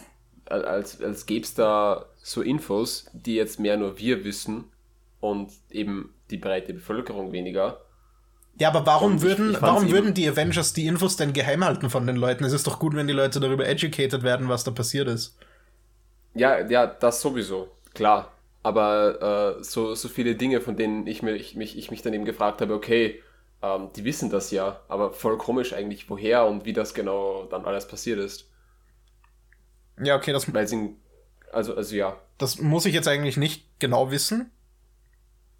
als, 0.46 1.00
als 1.02 1.26
gäbe 1.26 1.44
es 1.44 1.54
da 1.54 2.06
so 2.22 2.40
Infos, 2.42 3.06
die 3.12 3.34
jetzt 3.34 3.58
mehr 3.58 3.76
nur 3.76 3.98
wir 3.98 4.24
wissen 4.24 4.64
und 5.20 5.50
eben 5.70 6.14
die 6.30 6.36
breite 6.36 6.72
Bevölkerung 6.72 7.32
weniger. 7.32 7.80
Ja, 8.58 8.68
aber 8.68 8.86
warum 8.86 9.16
ich- 9.16 9.22
würden, 9.22 9.50
ich 9.50 9.60
warum 9.60 9.90
würden 9.90 10.14
die 10.14 10.28
Avengers 10.28 10.72
die 10.72 10.86
Infos 10.86 11.16
denn 11.16 11.32
geheim 11.34 11.64
halten 11.64 11.90
von 11.90 12.06
den 12.06 12.16
Leuten? 12.16 12.44
Es 12.44 12.52
ist 12.52 12.66
doch 12.66 12.78
gut, 12.78 12.94
wenn 12.94 13.06
die 13.06 13.12
Leute 13.12 13.40
darüber 13.40 13.66
educated 13.68 14.22
werden, 14.22 14.48
was 14.48 14.64
da 14.64 14.70
passiert 14.70 15.08
ist. 15.08 15.36
Ja, 16.34 16.60
ja, 16.66 16.86
das 16.86 17.20
sowieso, 17.20 17.68
klar. 17.94 18.32
Aber 18.62 19.56
äh, 19.60 19.64
so, 19.64 19.94
so 19.94 20.08
viele 20.08 20.34
Dinge, 20.36 20.60
von 20.60 20.76
denen 20.76 21.06
ich, 21.06 21.22
mir, 21.22 21.34
ich, 21.34 21.56
mich, 21.56 21.76
ich 21.76 21.90
mich 21.90 22.02
dann 22.02 22.14
eben 22.14 22.24
gefragt 22.24 22.60
habe, 22.60 22.74
okay, 22.74 23.20
ähm, 23.60 23.90
die 23.96 24.04
wissen 24.04 24.30
das 24.30 24.50
ja, 24.50 24.80
aber 24.88 25.12
voll 25.12 25.36
komisch 25.38 25.72
eigentlich, 25.72 26.08
woher 26.08 26.46
und 26.46 26.64
wie 26.64 26.72
das 26.72 26.94
genau 26.94 27.44
dann 27.50 27.64
alles 27.64 27.88
passiert 27.88 28.18
ist. 28.20 28.48
Ja, 30.02 30.16
okay, 30.16 30.32
das, 30.32 30.46
Weil 30.52 30.66
sie, 30.68 30.96
also, 31.52 31.74
also 31.76 31.94
ja, 31.96 32.16
das 32.38 32.58
muss 32.58 32.84
ich 32.86 32.94
jetzt 32.94 33.08
eigentlich 33.08 33.36
nicht 33.36 33.66
genau 33.78 34.10
wissen. 34.10 34.50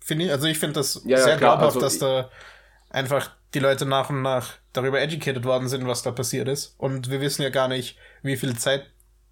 Finde 0.01 0.27
ich. 0.27 0.31
Also 0.33 0.47
ich 0.47 0.59
finde 0.59 0.75
das 0.75 0.95
Ja, 1.05 1.19
ja, 1.19 1.25
sehr 1.25 1.37
klar, 1.37 1.59
glaubhaft, 1.59 1.63
also 1.63 1.81
dass 1.81 1.99
da 1.99 2.31
einfach 2.93 3.33
die 3.55 3.59
Leute 3.61 3.87
nach 3.87 4.11
und 4.11 4.23
nach 4.23 4.55
darüber 4.73 5.01
educated 5.01 5.45
worden 5.45 5.69
sind, 5.69 5.87
was 5.87 6.03
da 6.03 6.13
passiert 6.13 6.49
ist. 6.49 6.75
Und 6.79 7.11
wir 7.11 7.21
wissen 7.21 7.43
ja 7.43 7.51
gar 7.51 7.69
nicht, 7.69 7.99
wie 8.23 8.37
viel 8.37 8.57
Zeit 8.59 8.87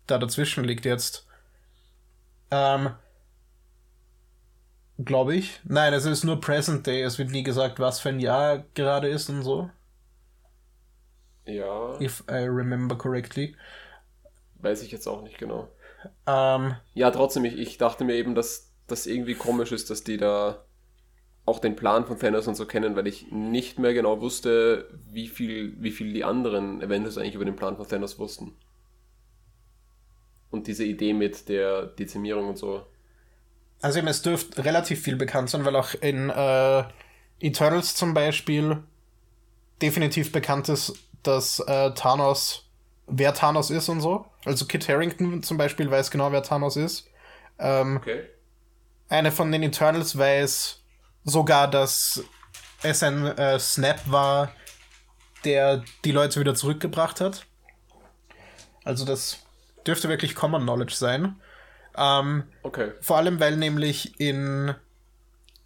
da 0.06 0.18
dazwischen 0.18 0.64
liegt 0.64 0.84
jetzt. 0.86 1.26
Ähm, 2.50 2.94
Glaube 4.98 5.34
ich. 5.34 5.60
Nein, 5.64 5.92
es 5.94 6.04
ist 6.04 6.22
nur 6.24 6.40
Present 6.40 6.86
Day. 6.86 7.02
Es 7.02 7.18
wird 7.18 7.30
nie 7.30 7.42
gesagt, 7.42 7.80
was 7.80 7.98
für 8.00 8.10
ein 8.10 8.20
Jahr 8.20 8.64
gerade 8.74 9.08
ist 9.08 9.28
und 9.30 9.42
so. 9.42 9.70
ja, 11.46 12.00
If 12.00 12.24
I 12.28 12.48
remember 12.48 12.96
correctly. 12.96 13.54
weiß 14.54 14.82
ich 14.82 14.92
jetzt 14.92 15.06
auch 15.08 15.22
nicht 15.22 15.38
genau. 15.38 15.68
Ähm, 16.26 16.76
Ja, 16.94 17.10
trotzdem, 17.10 17.44
ich, 17.44 17.58
ich 17.58 17.78
dachte 17.78 18.04
mir 18.04 18.14
eben, 18.14 18.34
dass 18.34 18.72
das 18.86 19.06
irgendwie 19.06 19.34
komisch 19.36 19.72
ist, 19.72 19.90
dass 19.90 20.04
die 20.04 20.16
da 20.16 20.64
auch 21.50 21.58
den 21.58 21.76
Plan 21.76 22.06
von 22.06 22.18
Thanos 22.18 22.46
und 22.48 22.54
so 22.54 22.66
kennen, 22.66 22.96
weil 22.96 23.06
ich 23.06 23.30
nicht 23.30 23.78
mehr 23.78 23.92
genau 23.92 24.20
wusste, 24.20 24.88
wie 25.10 25.28
viel, 25.28 25.74
wie 25.78 25.90
viel 25.90 26.12
die 26.12 26.24
anderen 26.24 26.82
Avengers 26.82 27.18
eigentlich 27.18 27.34
über 27.34 27.44
den 27.44 27.56
Plan 27.56 27.76
von 27.76 27.86
Thanos 27.86 28.18
wussten. 28.18 28.54
Und 30.50 30.66
diese 30.66 30.84
Idee 30.84 31.12
mit 31.12 31.48
der 31.48 31.86
Dezimierung 31.86 32.48
und 32.48 32.58
so. 32.58 32.84
also 33.82 33.98
eben, 33.98 34.08
es 34.08 34.22
dürfte 34.22 34.64
relativ 34.64 35.02
viel 35.02 35.16
bekannt 35.16 35.50
sein, 35.50 35.64
weil 35.64 35.76
auch 35.76 35.94
in 35.94 36.30
äh, 36.30 36.84
Eternals 37.40 37.94
zum 37.94 38.14
Beispiel 38.14 38.82
definitiv 39.80 40.32
bekannt 40.32 40.68
ist, 40.68 40.92
dass 41.22 41.60
äh, 41.60 41.92
Thanos, 41.94 42.68
wer 43.06 43.32
Thanos 43.34 43.70
ist 43.70 43.88
und 43.88 44.00
so. 44.00 44.26
Also 44.44 44.66
Kit 44.66 44.88
Harington 44.88 45.42
zum 45.42 45.56
Beispiel 45.56 45.90
weiß 45.90 46.10
genau, 46.10 46.32
wer 46.32 46.42
Thanos 46.42 46.76
ist. 46.76 47.08
Ähm, 47.58 47.98
Okay. 47.98 48.22
eine 49.08 49.30
von 49.32 49.52
den 49.52 49.62
Eternals 49.62 50.16
weiß 50.18 50.79
sogar, 51.24 51.70
dass 51.70 52.22
es 52.82 53.02
ein 53.02 53.26
äh, 53.26 53.58
Snap 53.58 54.00
war, 54.10 54.52
der 55.44 55.84
die 56.04 56.12
Leute 56.12 56.40
wieder 56.40 56.54
zurückgebracht 56.54 57.20
hat. 57.20 57.46
Also 58.84 59.04
das 59.04 59.38
dürfte 59.86 60.08
wirklich 60.08 60.34
Common 60.34 60.62
Knowledge 60.62 60.94
sein. 60.94 61.36
Ähm, 61.96 62.44
Okay. 62.62 62.92
vor 63.00 63.16
allem, 63.16 63.40
weil 63.40 63.56
nämlich 63.56 64.18
in. 64.20 64.74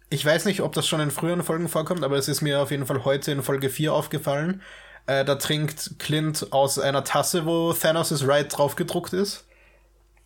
Ich 0.09 0.23
weiß 0.25 0.45
nicht, 0.45 0.61
ob 0.61 0.73
das 0.73 0.87
schon 0.87 0.99
in 1.01 1.11
früheren 1.11 1.43
Folgen 1.43 1.67
vorkommt, 1.67 2.03
aber 2.03 2.17
es 2.17 2.27
ist 2.27 2.41
mir 2.41 2.61
auf 2.61 2.71
jeden 2.71 2.85
Fall 2.85 3.03
heute 3.05 3.31
in 3.31 3.41
Folge 3.41 3.69
4 3.69 3.91
aufgefallen. 3.93 4.61
Äh, 5.07 5.25
da 5.25 5.35
trinkt 5.35 5.99
Clint 5.99 6.47
aus 6.51 6.79
einer 6.79 7.03
Tasse, 7.03 7.45
wo 7.45 7.73
Thanos 7.73 8.11
is 8.11 8.27
Right 8.27 8.55
drauf 8.55 8.75
gedruckt 8.75 9.13
ist. 9.13 9.45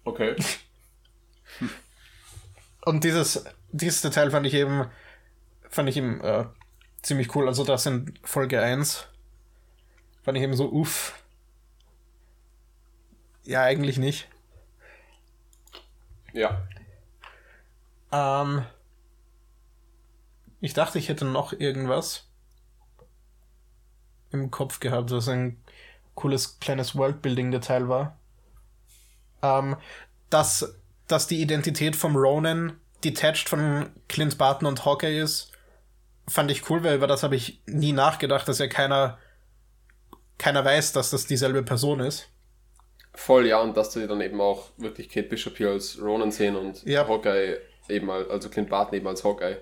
Okay. 0.04 0.36
Und 2.86 3.04
dieses, 3.04 3.46
dieses 3.72 4.02
Detail 4.02 4.32
fand 4.32 4.46
ich 4.48 4.54
eben, 4.54 4.86
fand 5.70 5.90
ich 5.90 5.98
eben 5.98 6.20
äh, 6.22 6.46
ziemlich 7.02 7.36
cool. 7.36 7.48
Also 7.48 7.64
das 7.64 7.86
in 7.86 8.14
Folge 8.24 8.62
1 8.62 9.08
fand 10.24 10.38
ich 10.38 10.44
eben 10.44 10.56
so, 10.56 10.70
uff. 10.72 11.24
Ja, 13.44 13.64
eigentlich 13.64 13.98
nicht. 13.98 14.28
Ja. 16.34 16.68
Ähm, 18.12 18.66
ich 20.62 20.74
dachte, 20.74 21.00
ich 21.00 21.10
hätte 21.10 21.26
noch 21.26 21.54
irgendwas 21.54 22.28
im 24.32 24.52
Kopf 24.52 24.80
gehabt, 24.80 25.12
was 25.12 25.28
ein 25.30 25.62
cooles 26.16 26.60
kleines 26.60 26.96
Worldbuilding-Detail 26.96 27.88
war. 27.88 28.18
Ähm, 29.42 29.78
dass, 30.30 30.76
dass 31.08 31.28
die 31.28 31.42
Identität 31.42 31.96
vom 31.96 32.16
Ronan 32.16 32.80
detached 33.04 33.48
von 33.50 33.90
Clint 34.08 34.38
Barton 34.38 34.68
und 34.68 34.86
Hawkeye 34.86 35.20
ist, 35.20 35.52
fand 36.30 36.52
ich 36.52 36.70
cool, 36.70 36.84
weil 36.84 36.96
über 36.96 37.08
das 37.08 37.24
habe 37.24 37.36
ich 37.36 37.62
nie 37.66 37.92
nachgedacht, 37.92 38.48
dass 38.48 38.60
ja 38.60 38.68
keiner, 38.68 39.18
keiner 40.38 40.64
weiß, 40.64 40.94
dass 40.94 41.10
das 41.10 41.26
dieselbe 41.26 41.64
Person 41.64 42.00
ist. 42.00 42.30
Voll, 43.16 43.48
ja, 43.48 43.60
und 43.60 43.76
dass 43.76 43.92
sie 43.94 44.08
dann 44.08 44.22
eben 44.22 44.40
auch 44.40 44.70
wirklich 44.78 45.10
Kate 45.10 45.28
Bishop 45.28 45.58
hier 45.58 45.70
als 45.72 46.00
Ronan 46.02 46.32
sehen 46.32 46.56
und 46.56 46.84
Ja. 46.84 47.08
Hawkeye 47.08 47.58
eben 47.90 48.10
als, 48.10 48.30
also 48.30 48.50
Clint 48.50 48.70
Barton 48.70 48.96
eben 48.96 49.08
als 49.08 49.24
Hawkeye. 49.24 49.58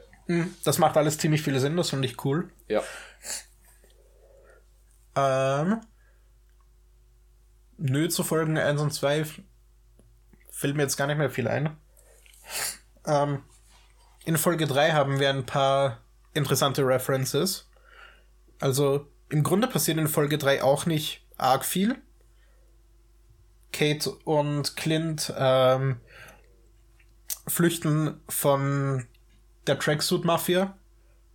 Das 0.66 0.78
macht 0.78 0.98
alles 0.98 1.18
ziemlich 1.18 1.42
viel 1.42 1.58
Sinn, 1.60 1.78
das 1.78 1.90
fand 1.92 2.04
ich 2.04 2.24
cool. 2.26 2.50
Ja. 2.68 2.84
Ähm, 5.16 5.82
nö, 7.78 8.10
zu 8.10 8.24
Folgen 8.24 8.58
1 8.58 8.82
und 8.82 8.92
2 8.94 9.20
f- 9.20 9.42
fällt 10.52 10.76
mir 10.76 10.84
jetzt 10.84 10.98
gar 10.98 11.08
nicht 11.08 11.18
mehr 11.18 11.30
viel 11.30 11.48
ein. 11.48 11.78
Ähm, 13.06 13.42
in 14.26 14.38
Folge 14.38 14.68
3 14.68 14.92
haben 14.92 15.20
wir 15.20 15.30
ein 15.30 15.46
paar 15.46 16.02
interessante 16.38 16.86
References. 16.86 17.70
Also, 18.60 19.08
im 19.30 19.44
Grunde 19.44 19.68
passiert 19.68 19.98
in 19.98 20.08
Folge 20.08 20.38
3 20.38 20.64
auch 20.64 20.86
nicht 20.86 21.26
arg 21.38 21.66
viel. 21.66 22.02
Kate 23.74 24.10
und 24.24 24.76
Clint 24.76 25.34
ähm, 25.38 26.00
flüchten 27.48 28.22
von 28.28 29.08
der 29.68 29.78
Tracksuit-Mafia 29.78 30.78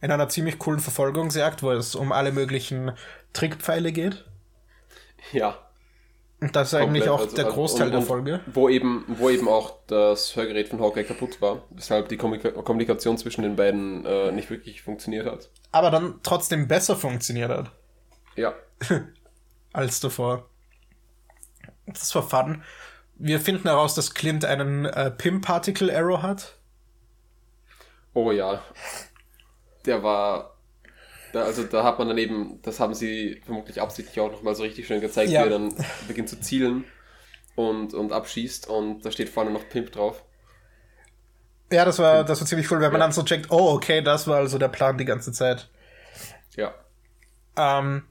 in 0.00 0.10
einer 0.10 0.28
ziemlich 0.28 0.58
coolen 0.58 0.80
Verfolgungsjagd, 0.80 1.62
wo 1.62 1.70
es 1.70 1.94
um 1.94 2.10
alle 2.10 2.32
möglichen 2.32 2.92
Trickpfeile 3.32 3.92
geht. 3.92 4.24
Ja. 5.32 5.58
Und 6.42 6.54
das 6.56 6.68
ist 6.68 6.74
eigentlich 6.74 7.08
auch 7.08 7.20
Also- 7.20 7.36
der 7.36 7.44
Großteil 7.46 7.86
und- 7.86 7.92
der 7.92 8.02
Folge. 8.02 8.40
Wo 8.52 8.68
eben, 8.68 9.04
wo 9.08 9.30
eben 9.30 9.48
auch 9.48 9.78
das 9.86 10.34
Hörgerät 10.36 10.68
von 10.68 10.80
Hawkeye 10.80 11.04
kaputt 11.04 11.40
war, 11.40 11.62
weshalb 11.70 12.08
die 12.08 12.16
Kommunika 12.16 12.50
Kommunikation 12.50 13.16
zwischen 13.16 13.42
den 13.42 13.56
beiden 13.56 14.04
äh, 14.04 14.32
nicht 14.32 14.50
wirklich 14.50 14.82
funktioniert 14.82 15.26
hat. 15.26 15.48
Aber 15.70 15.90
dann 15.90 16.20
trotzdem 16.22 16.66
besser 16.68 16.96
funktioniert 16.96 17.50
hat 17.50 17.70
Ja. 18.36 18.54
als 19.72 20.00
davor. 20.00 20.48
Das 21.86 22.14
war 22.14 22.22
fun. 22.22 22.62
Wir 23.14 23.38
finden 23.40 23.68
heraus, 23.68 23.94
dass 23.94 24.14
Clint 24.14 24.44
einen 24.44 24.84
äh, 24.84 25.10
Pim-Particle-Arrow 25.10 26.22
hat. 26.22 26.58
Oh 28.14 28.30
ja. 28.32 28.62
Der 29.86 30.02
war. 30.02 30.51
Da, 31.32 31.44
also 31.44 31.64
da 31.64 31.82
hat 31.84 31.98
man 31.98 32.08
dann 32.08 32.18
eben, 32.18 32.60
das 32.62 32.78
haben 32.80 32.94
sie 32.94 33.40
vermutlich 33.44 33.80
absichtlich 33.80 34.20
auch 34.20 34.30
nochmal 34.32 34.54
so 34.54 34.62
richtig 34.62 34.86
schön 34.86 35.00
gezeigt, 35.00 35.30
Ja. 35.30 35.40
wie 35.40 35.44
er 35.46 35.50
dann 35.50 35.74
beginnt 36.08 36.28
zu 36.28 36.40
zielen 36.40 36.84
und, 37.54 37.94
und 37.94 38.12
abschießt 38.12 38.68
und 38.68 39.04
da 39.04 39.10
steht 39.10 39.28
vorne 39.30 39.50
noch 39.50 39.68
Pimp 39.68 39.92
drauf. 39.92 40.22
Ja, 41.72 41.86
das 41.86 41.98
war, 41.98 42.24
das 42.24 42.40
war 42.40 42.46
ziemlich 42.46 42.70
cool, 42.70 42.80
wenn 42.80 42.92
man 42.92 43.00
Ja. 43.00 43.06
dann 43.06 43.12
so 43.12 43.22
checkt, 43.22 43.50
oh, 43.50 43.72
okay, 43.72 44.02
das 44.02 44.26
war 44.26 44.36
also 44.38 44.58
der 44.58 44.68
Plan 44.68 44.98
die 44.98 45.06
ganze 45.06 45.32
Zeit. 45.32 45.70
Ja. 46.54 46.74
Ähm, 47.56 48.02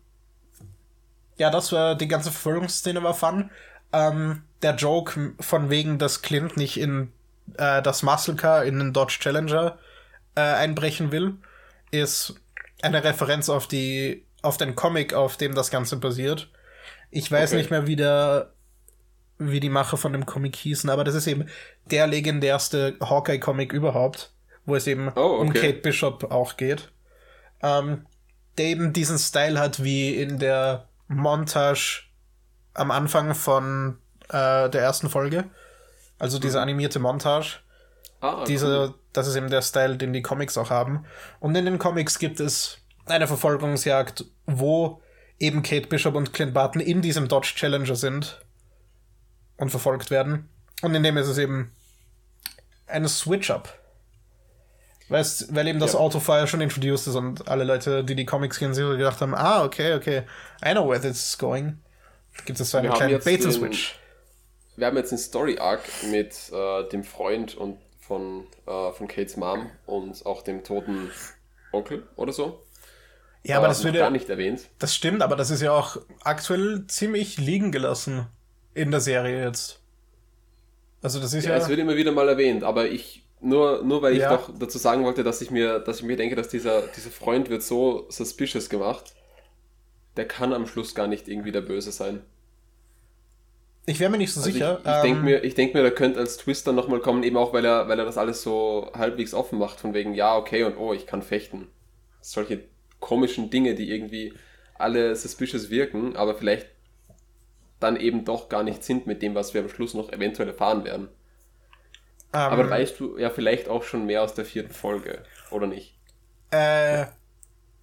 ja, 1.38 1.50
das 1.52 1.72
war, 1.72 1.96
die 1.96 2.08
ganze 2.08 2.32
Verfolgungsszene 2.32 3.04
war 3.04 3.14
fun. 3.14 3.52
Ähm, 3.94 4.44
der 4.64 4.76
Joke 4.76 5.34
von 5.40 5.70
wegen, 5.70 6.00
dass 6.00 6.22
Clint 6.24 6.58
nicht 6.58 6.78
in 6.80 7.12
äh, 7.58 7.82
das 7.84 8.02
Muscle 8.04 8.36
Car 8.36 8.64
in 8.66 8.80
den 8.80 8.94
Dodge 8.94 9.18
Challenger 9.20 9.78
äh, 10.36 10.42
einbrechen 10.42 11.12
will, 11.12 11.36
ist 11.92 12.36
eine 12.84 13.04
Referenz 13.04 13.50
auf 13.50 13.68
die, 13.68 14.26
auf 14.42 14.58
den 14.58 14.76
Comic, 14.76 15.14
auf 15.14 15.38
dem 15.38 15.56
das 15.56 15.70
Ganze 15.72 15.98
basiert. 15.98 16.50
Ich 17.10 17.32
weiß 17.32 17.52
Okay. 17.52 17.58
nicht 17.58 17.72
mehr, 17.72 17.88
wie 17.88 17.96
der, 17.96 18.54
wie 19.38 19.60
die 19.60 19.70
Macher 19.70 19.98
von 19.98 20.14
dem 20.14 20.26
Comic 20.26 20.56
hießen, 20.56 20.90
aber 20.90 21.04
das 21.04 21.16
ist 21.16 21.28
eben 21.28 21.48
der 21.86 22.08
legendärste 22.08 22.96
Hawkeye-Comic 23.02 23.74
überhaupt, 23.74 24.32
wo 24.66 24.76
es 24.76 24.88
eben 24.88 25.12
Oh, 25.16 25.38
um 25.40 25.50
okay. 25.50 25.60
Kate 25.60 25.80
Bishop 25.82 26.32
auch 26.32 26.58
geht. 26.58 26.92
Ähm, 27.62 28.06
der 28.58 28.66
eben 28.66 28.94
diesen 28.94 29.18
Style 29.18 29.60
hat 29.60 29.84
wie 29.84 30.16
in 30.16 30.40
der 30.40 30.88
Montage 31.08 32.04
am 32.74 32.92
Anfang 32.92 33.36
von 33.36 33.98
äh, 34.30 34.70
der 34.70 34.82
ersten 34.82 35.10
Folge. 35.10 35.46
Also 36.20 36.40
diese 36.40 36.62
animierte 36.62 37.00
Montage. 37.00 37.60
Ah, 38.22 38.44
Diese, 38.46 38.68
cool. 38.90 38.94
das 39.14 39.28
ist 39.28 39.36
eben 39.36 39.50
der 39.50 39.62
Style, 39.62 39.98
den 39.98 40.14
die 40.14 40.22
Comics 40.22 40.58
auch 40.58 40.70
haben. 40.70 41.06
Und 41.40 41.56
in 41.56 41.66
den 41.66 41.80
Comics 41.80 42.20
gibt 42.20 42.40
es 42.40 42.78
eine 43.08 43.28
Verfolgungsjagd, 43.28 44.26
wo 44.46 45.02
eben 45.40 45.64
Kate 45.64 45.88
Bishop 45.88 46.14
und 46.16 46.32
Clint 46.34 46.54
Barton 46.54 46.82
in 46.82 47.02
diesem 47.02 47.28
Dodge 47.28 47.54
Challenger 47.56 47.96
sind 47.96 48.40
und 49.58 49.70
verfolgt 49.72 50.12
werden. 50.12 50.48
Und 50.84 50.94
in 50.96 51.02
dem 51.04 51.18
ist 51.18 51.28
es 51.28 51.38
eben 51.40 51.72
eine 52.88 53.10
Switch-Up. 53.10 53.78
Weißt, 55.10 55.54
weil 55.54 55.68
eben 55.68 55.80
das 55.80 55.94
Ja. 55.94 56.00
Auto 56.00 56.20
vorher 56.20 56.48
schon 56.48 56.62
introduced 56.62 57.08
ist 57.08 57.16
und 57.16 57.48
alle 57.50 57.64
Leute, 57.66 58.04
die 58.04 58.16
die 58.16 58.26
Comics 58.26 58.60
kennen, 58.60 58.74
sich 58.74 58.86
gedacht 58.86 59.20
haben, 59.20 59.34
ah, 59.36 59.64
okay, 59.64 59.96
okay, 59.96 60.24
I 60.66 60.72
know 60.72 60.88
where 60.88 61.02
this 61.02 61.32
is 61.32 61.38
going. 61.38 61.80
Gibt 62.46 62.60
es 62.60 62.70
so 62.72 62.78
eine 62.78 62.90
kleine 62.92 63.14
jetzt 63.14 63.26
Bait 63.26 63.44
and 63.44 63.54
den- 63.54 63.60
Switch. 63.60 63.96
Wir 64.78 64.88
haben 64.88 64.96
jetzt 64.96 65.12
einen 65.12 65.20
Story-Arc 65.20 65.82
mit 66.12 66.34
äh, 66.54 66.88
dem 66.90 67.04
Freund 67.04 67.56
und 67.56 67.78
von, 68.12 68.46
äh, 68.68 68.92
von 68.92 69.08
Kates 69.08 69.38
Mom 69.38 69.72
und 69.86 70.26
auch 70.26 70.42
dem 70.42 70.66
toten 70.66 71.10
Onkel 71.72 72.06
oder 72.18 72.34
so. 72.34 72.62
Ja, 73.44 73.58
aber 73.58 73.68
Äh, 73.68 73.70
das 73.70 73.80
noch 73.80 73.86
würde 73.86 74.00
gar 74.00 74.10
nicht 74.12 74.30
erwähnt. 74.30 74.68
Das 74.80 74.94
stimmt, 74.94 75.22
aber 75.22 75.38
das 75.38 75.50
ist 75.50 75.62
ja 75.62 75.72
auch 75.72 75.98
aktuell 76.24 76.86
ziemlich 76.88 77.38
liegen 77.38 77.72
gelassen 77.72 78.28
in 78.74 78.92
der 78.92 79.00
Serie 79.00 79.44
jetzt. 79.46 79.80
Also 81.02 81.20
das 81.20 81.34
ist 81.34 81.46
Ja, 81.46 81.52
ja. 81.52 81.58
es 81.58 81.68
wird 81.70 81.80
immer 81.80 81.96
wieder 81.96 82.12
mal 82.12 82.28
erwähnt, 82.30 82.64
aber 82.64 82.88
ich 82.90 83.24
nur, 83.40 83.82
nur 83.84 84.02
weil 84.02 84.14
ich 84.14 84.20
Ja. 84.20 84.36
doch 84.38 84.52
dazu 84.60 84.78
sagen 84.78 85.04
wollte, 85.04 85.24
dass 85.24 85.42
ich 85.42 85.50
mir, 85.50 85.80
dass 85.80 85.98
ich 86.00 86.04
mir 86.04 86.18
denke, 86.18 86.36
dass 86.36 86.50
dieser, 86.50 86.88
dieser 86.88 87.10
Freund 87.10 87.50
wird 87.50 87.64
so 87.64 88.06
suspicious 88.10 88.70
gemacht, 88.70 89.16
der 90.18 90.28
kann 90.28 90.54
am 90.54 90.68
Schluss 90.68 90.96
gar 90.96 91.08
nicht 91.08 91.28
irgendwie 91.28 91.52
der 91.52 91.62
Böse 91.62 91.92
sein. 91.92 92.22
Ich 93.86 94.00
wäre 94.00 94.12
mir 94.12 94.18
nicht 94.18 94.34
so 94.34 94.40
Also 94.40 94.52
sicher. 94.52 94.80
Ich, 94.84 94.90
ich 94.90 95.02
denke 95.02 95.20
ähm, 95.20 95.26
mir, 95.26 95.44
ich 95.44 95.56
denk 95.56 95.74
mir, 95.74 95.84
da 95.84 95.90
könnte 95.90 96.20
als 96.20 96.38
Twist 96.38 96.68
dann 96.68 96.76
nochmal 96.76 97.00
kommen, 97.00 97.24
eben 97.24 97.38
auch, 97.38 97.54
weil 97.54 97.66
er, 97.66 97.88
weil 97.88 98.00
er 98.00 98.06
das 98.06 98.18
alles 98.18 98.42
so 98.42 98.92
halbwegs 98.96 99.34
offen 99.34 99.58
macht, 99.60 99.80
von 99.80 99.94
wegen, 99.94 100.14
ja, 100.14 100.36
okay, 100.36 100.64
und 100.64 100.78
oh, 100.78 100.94
ich 100.94 101.08
kann 101.08 101.22
fechten. 101.22 101.68
Solche 102.22 102.64
komischen 103.00 103.50
Dinge, 103.50 103.74
die 103.76 103.90
irgendwie 103.90 104.34
alle 104.76 105.16
suspicious 105.16 105.70
wirken, 105.70 106.16
aber 106.16 106.36
vielleicht 106.36 106.68
dann 107.80 107.98
eben 107.98 108.26
doch 108.26 108.50
gar 108.50 108.64
nicht 108.64 108.84
sind 108.84 109.08
mit 109.08 109.22
dem, 109.22 109.36
was 109.36 109.54
wir 109.54 109.62
am 109.62 109.70
Schluss 109.70 109.94
noch 109.94 110.12
eventuell 110.12 110.50
erfahren 110.50 110.84
werden. 110.84 111.10
Ähm, 112.34 112.40
Aber 112.40 112.70
weißt 112.70 113.00
du 113.00 113.18
ja 113.18 113.30
vielleicht 113.30 113.68
auch 113.68 113.84
schon 113.84 114.06
mehr 114.06 114.22
aus 114.24 114.34
der 114.34 114.46
vierten 114.46 114.72
Folge, 114.72 115.24
oder 115.50 115.68
nicht? 115.68 115.96
Äh, 116.52 117.06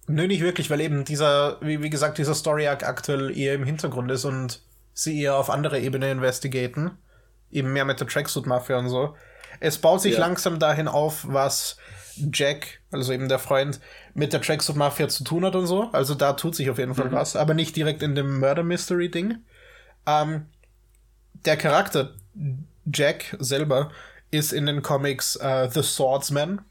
nö, 0.07 0.27
nicht 0.27 0.41
wirklich, 0.41 0.69
weil 0.69 0.81
eben 0.81 1.05
dieser, 1.05 1.57
wie, 1.61 1.83
wie 1.83 1.89
gesagt, 1.89 2.17
dieser 2.17 2.33
Story-Arc 2.33 2.83
aktuell 2.83 3.37
eher 3.37 3.53
im 3.53 3.63
Hintergrund 3.63 4.09
ist 4.11 4.25
und 4.25 4.61
sie 5.03 5.21
eher 5.21 5.35
auf 5.35 5.49
andere 5.49 5.79
Ebene 5.79 6.11
investigaten. 6.11 6.97
Eben 7.51 7.73
mehr 7.73 7.85
mit 7.85 7.99
der 7.99 8.07
Tracksuit-Mafia 8.07 8.77
und 8.77 8.89
so. 8.89 9.15
Es 9.59 9.77
baut 9.79 10.01
sich 10.01 10.13
Ja. 10.13 10.19
langsam 10.19 10.59
dahin 10.59 10.87
auf, 10.87 11.25
was 11.27 11.77
Jack, 12.33 12.81
also 12.91 13.11
eben 13.13 13.29
der 13.29 13.39
Freund, 13.39 13.79
mit 14.13 14.33
der 14.33 14.41
Tracksuit-Mafia 14.41 15.07
zu 15.07 15.23
tun 15.23 15.45
hat 15.45 15.55
und 15.55 15.67
so. 15.67 15.89
Also 15.91 16.15
da 16.15 16.33
tut 16.33 16.55
sich 16.55 16.69
auf 16.69 16.77
jeden 16.77 16.93
Fall 16.95 17.11
was, 17.11 17.35
aber 17.35 17.53
nicht 17.53 17.75
direkt 17.75 18.03
in 18.03 18.13
dem 18.15 18.39
Murder-Mystery-Ding. 18.39 19.37
Ähm, 20.05 20.45
der 21.45 21.57
Charakter 21.57 22.15
Jack 22.91 23.35
selber 23.39 23.91
ist 24.31 24.51
in 24.53 24.65
den 24.65 24.81
Comics 24.81 25.35
äh, 25.37 25.69
The 25.71 25.81
Swordsman. 25.81 26.61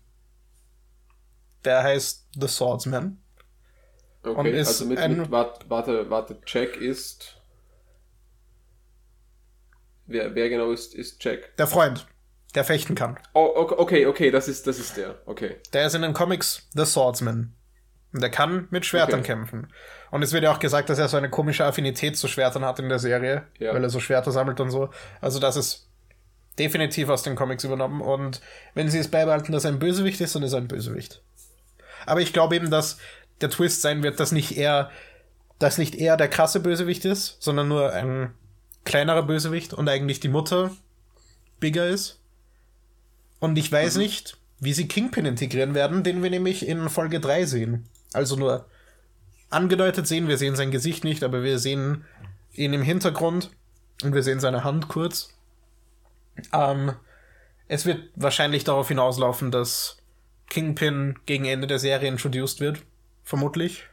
Der 1.64 1.83
heißt 1.83 2.29
The 2.39 2.49
Swordsman. 2.49 3.18
Okay, 4.22 4.59
also 4.59 4.85
mit, 4.85 4.99
ein- 4.99 5.16
mit 5.18 5.31
warte, 5.31 5.64
warte, 5.68 6.11
warte, 6.11 6.39
Jack 6.47 6.76
ist. 6.76 7.38
Wer, 10.09 10.34
wer 10.34 10.48
genau 10.48 10.72
ist, 10.72 10.94
ist 10.94 11.22
Jack? 11.22 11.56
Der 11.59 11.66
Freund, 11.66 12.06
der 12.54 12.64
fechten 12.64 12.94
kann. 12.94 13.18
Oh, 13.34 13.52
okay, 13.54 14.06
okay, 14.06 14.30
das 14.30 14.48
ist, 14.48 14.66
das 14.66 14.78
ist 14.78 14.96
der. 14.96 15.16
Okay. 15.26 15.56
Der 15.72 15.86
ist 15.86 15.94
in 15.94 16.02
den 16.02 16.14
Comics 16.14 16.66
The 16.74 16.84
Swordsman. 16.86 17.54
Und 18.12 18.22
der 18.22 18.30
kann 18.30 18.66
mit 18.70 18.86
Schwertern 18.86 19.20
Okay. 19.20 19.28
kämpfen. 19.34 19.70
Und 20.11 20.22
es 20.22 20.32
wird 20.32 20.42
ja 20.42 20.50
auch 20.52 20.59
gesagt, 20.59 20.88
dass 20.88 20.98
er 20.98 21.09
so 21.09 21.18
eine 21.18 21.28
komische 21.28 21.66
Affinität 21.66 22.16
zu 22.16 22.26
Schwertern 22.26 22.64
hat 22.64 22.78
in 22.78 22.88
der 22.88 22.98
Serie, 22.98 23.44
Ja. 23.59 23.74
weil 23.74 23.82
er 23.84 23.90
so 23.90 24.00
Schwerter 24.00 24.32
sammelt 24.32 24.61
und 24.61 24.70
so. 24.70 24.88
Also 25.20 25.38
das 25.38 25.56
ist 25.56 25.88
definitiv 26.59 27.11
aus 27.11 27.22
den 27.22 27.36
Comics 27.36 27.64
übernommen. 27.64 28.00
Und 28.00 28.40
wenn 28.74 28.88
sie 28.88 28.98
es 28.98 29.09
beibehalten, 29.11 29.52
dass 29.52 29.64
er 29.66 29.72
ein 29.72 29.78
Bösewicht 29.78 30.22
ist, 30.22 30.34
dann 30.34 30.42
ist 30.42 30.54
er 30.54 30.59
ein 30.61 30.68
Bösewicht. 30.68 31.22
Aber 32.06 32.22
ich 32.22 32.32
glaube 32.32 32.56
eben, 32.56 32.70
dass 32.70 32.96
der 33.42 33.50
Twist 33.50 33.82
sein 33.82 34.02
wird, 34.02 34.18
dass 34.20 34.32
nicht 34.32 34.56
er, 34.56 34.90
dass 35.59 35.76
nicht 35.76 35.94
er 35.94 36.16
der 36.16 36.28
krasse 36.28 36.61
Bösewicht 36.61 37.04
ist, 37.04 37.36
sondern 37.42 37.68
nur 37.68 37.92
ein 37.92 38.32
kleinerer 38.89 39.22
Bösewicht 39.22 39.72
und 39.72 39.89
eigentlich 39.89 40.18
die 40.18 40.28
Mutter 40.28 40.72
bigger 41.61 41.86
ist. 41.86 42.20
Und 43.39 43.57
ich 43.57 43.70
weiß 43.70 43.97
nicht, 43.97 44.36
wie 44.59 44.72
sie 44.72 44.89
Kingpin 44.89 45.26
integrieren 45.26 45.74
werden, 45.74 46.03
den 46.03 46.22
wir 46.22 46.30
nämlich 46.30 46.66
in 46.66 46.89
Folge 46.89 47.20
3 47.20 47.45
sehen. 47.45 47.89
Also 48.12 48.34
nur 48.34 48.66
angedeutet 49.51 50.07
sehen, 50.09 50.26
wir 50.26 50.39
sehen 50.39 50.57
sein 50.57 50.70
Gesicht 50.70 51.05
nicht, 51.05 51.22
aber 51.22 51.45
wir 51.45 51.59
sehen 51.59 52.05
ihn 52.53 52.72
im 52.72 52.82
Hintergrund 52.82 53.51
und 54.03 54.14
wir 54.14 54.22
sehen 54.22 54.41
seine 54.41 54.64
Hand 54.64 54.89
kurz. 54.89 55.34
Ähm, 56.53 56.93
es 57.68 57.86
wird 57.86 58.11
wahrscheinlich 58.16 58.64
darauf 58.64 58.89
hinauslaufen, 58.89 59.51
dass 59.51 59.99
Kingpin 60.49 61.18
gegen 61.26 61.45
Ende 61.45 61.66
der 61.66 61.78
Serie 61.78 62.09
introduced 62.09 62.61
wird. 62.61 62.82
Vermutlich. 63.22 63.84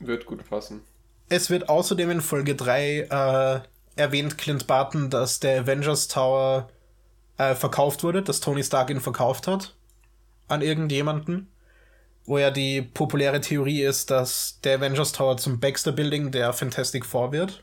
Wird 0.00 0.26
gut 0.26 0.48
passen. 0.48 0.82
Es 1.28 1.50
wird 1.50 1.68
außerdem 1.68 2.10
in 2.10 2.20
Folge 2.20 2.54
3 2.54 2.98
äh, 3.00 3.60
erwähnt 4.00 4.38
Clint 4.38 4.66
Barton, 4.66 5.10
dass 5.10 5.40
der 5.40 5.62
Avengers 5.62 6.08
Tower 6.08 6.68
äh, 7.38 7.54
verkauft 7.54 8.02
wurde, 8.02 8.22
dass 8.22 8.40
Tony 8.40 8.62
Stark 8.62 8.90
ihn 8.90 9.00
verkauft 9.00 9.46
hat 9.46 9.74
an 10.48 10.62
irgendjemanden. 10.62 11.48
Wo 12.26 12.38
ja 12.38 12.50
die 12.50 12.80
populäre 12.80 13.40
Theorie 13.40 13.82
ist, 13.82 14.10
dass 14.10 14.58
der 14.64 14.78
Avengers 14.78 15.12
Tower 15.12 15.36
zum 15.36 15.60
Baxter 15.60 15.92
Building 15.92 16.30
der 16.30 16.52
Fantastic 16.54 17.04
Four 17.04 17.32
wird. 17.32 17.62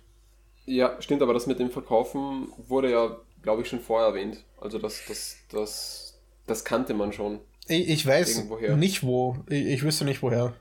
Ja, 0.65 1.01
stimmt, 1.01 1.23
aber 1.23 1.33
das 1.33 1.47
mit 1.47 1.59
dem 1.59 1.71
Verkaufen 1.71 2.53
wurde 2.67 2.91
ja, 2.91 3.17
glaube 3.41 3.63
ich, 3.63 3.69
schon 3.69 3.79
vorher 3.79 4.09
erwähnt. 4.09 4.43
Also 4.59 4.77
das, 4.77 5.01
das, 5.07 5.37
das, 5.51 6.19
das 6.45 6.63
kannte 6.63 6.93
man 6.93 7.11
schon. 7.11 7.39
Ich, 7.67 7.89
ich 7.89 8.05
weiß 8.05 8.35
Irgendwoher. 8.35 8.77
nicht 8.77 9.01
wo. 9.01 9.37
Ich, 9.49 9.65
ich 9.65 9.83
wüsste 9.83 10.05
nicht 10.05 10.21
woher. 10.21 10.53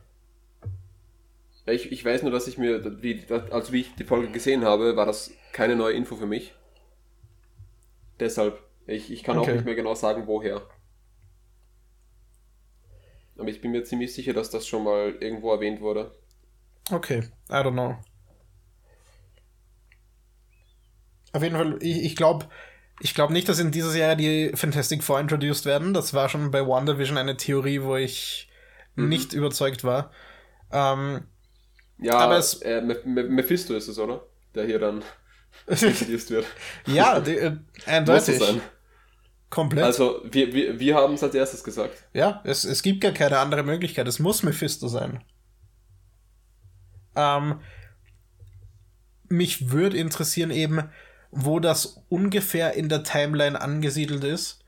Ich, 1.72 1.92
ich 1.92 2.04
weiß 2.04 2.22
nur, 2.22 2.30
dass 2.32 2.46
ich 2.48 2.58
mir, 2.58 3.02
wie, 3.02 3.24
also 3.50 3.72
wie 3.72 3.80
ich 3.82 3.94
die 3.94 4.04
Folge 4.04 4.30
gesehen 4.30 4.64
habe, 4.64 4.96
war 4.96 5.06
das 5.06 5.32
keine 5.52 5.76
neue 5.76 5.94
Info 5.94 6.16
für 6.16 6.26
mich. 6.26 6.54
Deshalb, 8.20 8.62
ich, 8.86 9.10
ich 9.10 9.22
kann 9.24 9.38
auch 9.38 9.42
Okay. 9.42 9.52
nicht 9.52 9.64
mehr 9.64 9.74
genau 9.74 9.94
sagen, 9.94 10.26
woher. 10.26 10.62
Aber 13.38 13.48
ich 13.48 13.60
bin 13.60 13.72
mir 13.72 13.84
ziemlich 13.84 14.12
sicher, 14.14 14.32
dass 14.34 14.50
das 14.50 14.66
schon 14.66 14.84
mal 14.84 15.16
irgendwo 15.20 15.52
erwähnt 15.52 15.80
wurde. 15.80 16.12
Okay, 16.92 17.22
I 17.48 17.54
don't 17.62 17.72
know. 17.72 17.96
Auf 21.32 21.42
jeden 21.42 21.56
Fall, 21.56 21.78
ich, 21.80 22.02
ich 22.04 22.16
glaube 22.16 22.48
ich 23.02 23.14
glaub 23.14 23.30
nicht, 23.30 23.48
dass 23.48 23.58
in 23.58 23.70
dieser 23.70 23.90
Serie 23.90 24.16
die 24.16 24.56
Fantastic 24.56 25.02
Four 25.02 25.20
introduced 25.20 25.64
werden. 25.64 25.94
Das 25.94 26.12
war 26.12 26.28
schon 26.28 26.50
bei 26.50 26.66
WandaVision 26.66 27.16
eine 27.16 27.36
Theorie, 27.36 27.80
wo 27.82 27.96
ich 27.96 28.50
nicht 28.94 29.32
überzeugt 29.32 29.84
war. 29.84 30.10
Ähm, 30.70 31.26
Ja, 32.02 32.14
Aber 32.18 32.38
es- 32.38 32.54
äh, 32.62 32.80
Me- 32.80 33.00
Me- 33.04 33.24
Mephisto 33.24 33.74
ist 33.74 33.88
es, 33.88 33.98
oder? 33.98 34.22
Der 34.54 34.66
hier 34.66 34.78
dann 34.78 35.02
introduced 35.66 36.30
wird. 36.30 36.46
ja, 36.86 37.20
die, 37.20 37.36
äh, 37.36 37.50
Muss 37.50 37.60
eindeutig. 37.86 38.38
sein. 38.38 38.60
Komplett. 39.50 39.84
Also, 39.84 40.20
wir, 40.30 40.52
wir, 40.54 40.78
wir 40.78 40.94
haben 40.96 41.14
es 41.14 41.22
als 41.24 41.34
erstes 41.34 41.64
gesagt. 41.64 42.04
Ja, 42.12 42.40
es, 42.44 42.64
es 42.64 42.82
gibt 42.82 43.00
gar 43.00 43.12
keine 43.12 43.38
andere 43.38 43.62
Möglichkeit. 43.64 44.06
Es 44.06 44.18
muss 44.20 44.42
Mephisto 44.44 44.86
sein. 44.88 45.22
Ähm, 47.16 47.60
mich 49.28 49.70
würde 49.70 49.96
interessieren 49.96 50.50
eben, 50.50 50.88
wo 51.30 51.60
das 51.60 52.02
ungefähr 52.08 52.74
in 52.74 52.88
der 52.88 53.02
Timeline 53.02 53.60
angesiedelt 53.60 54.24
ist. 54.24 54.64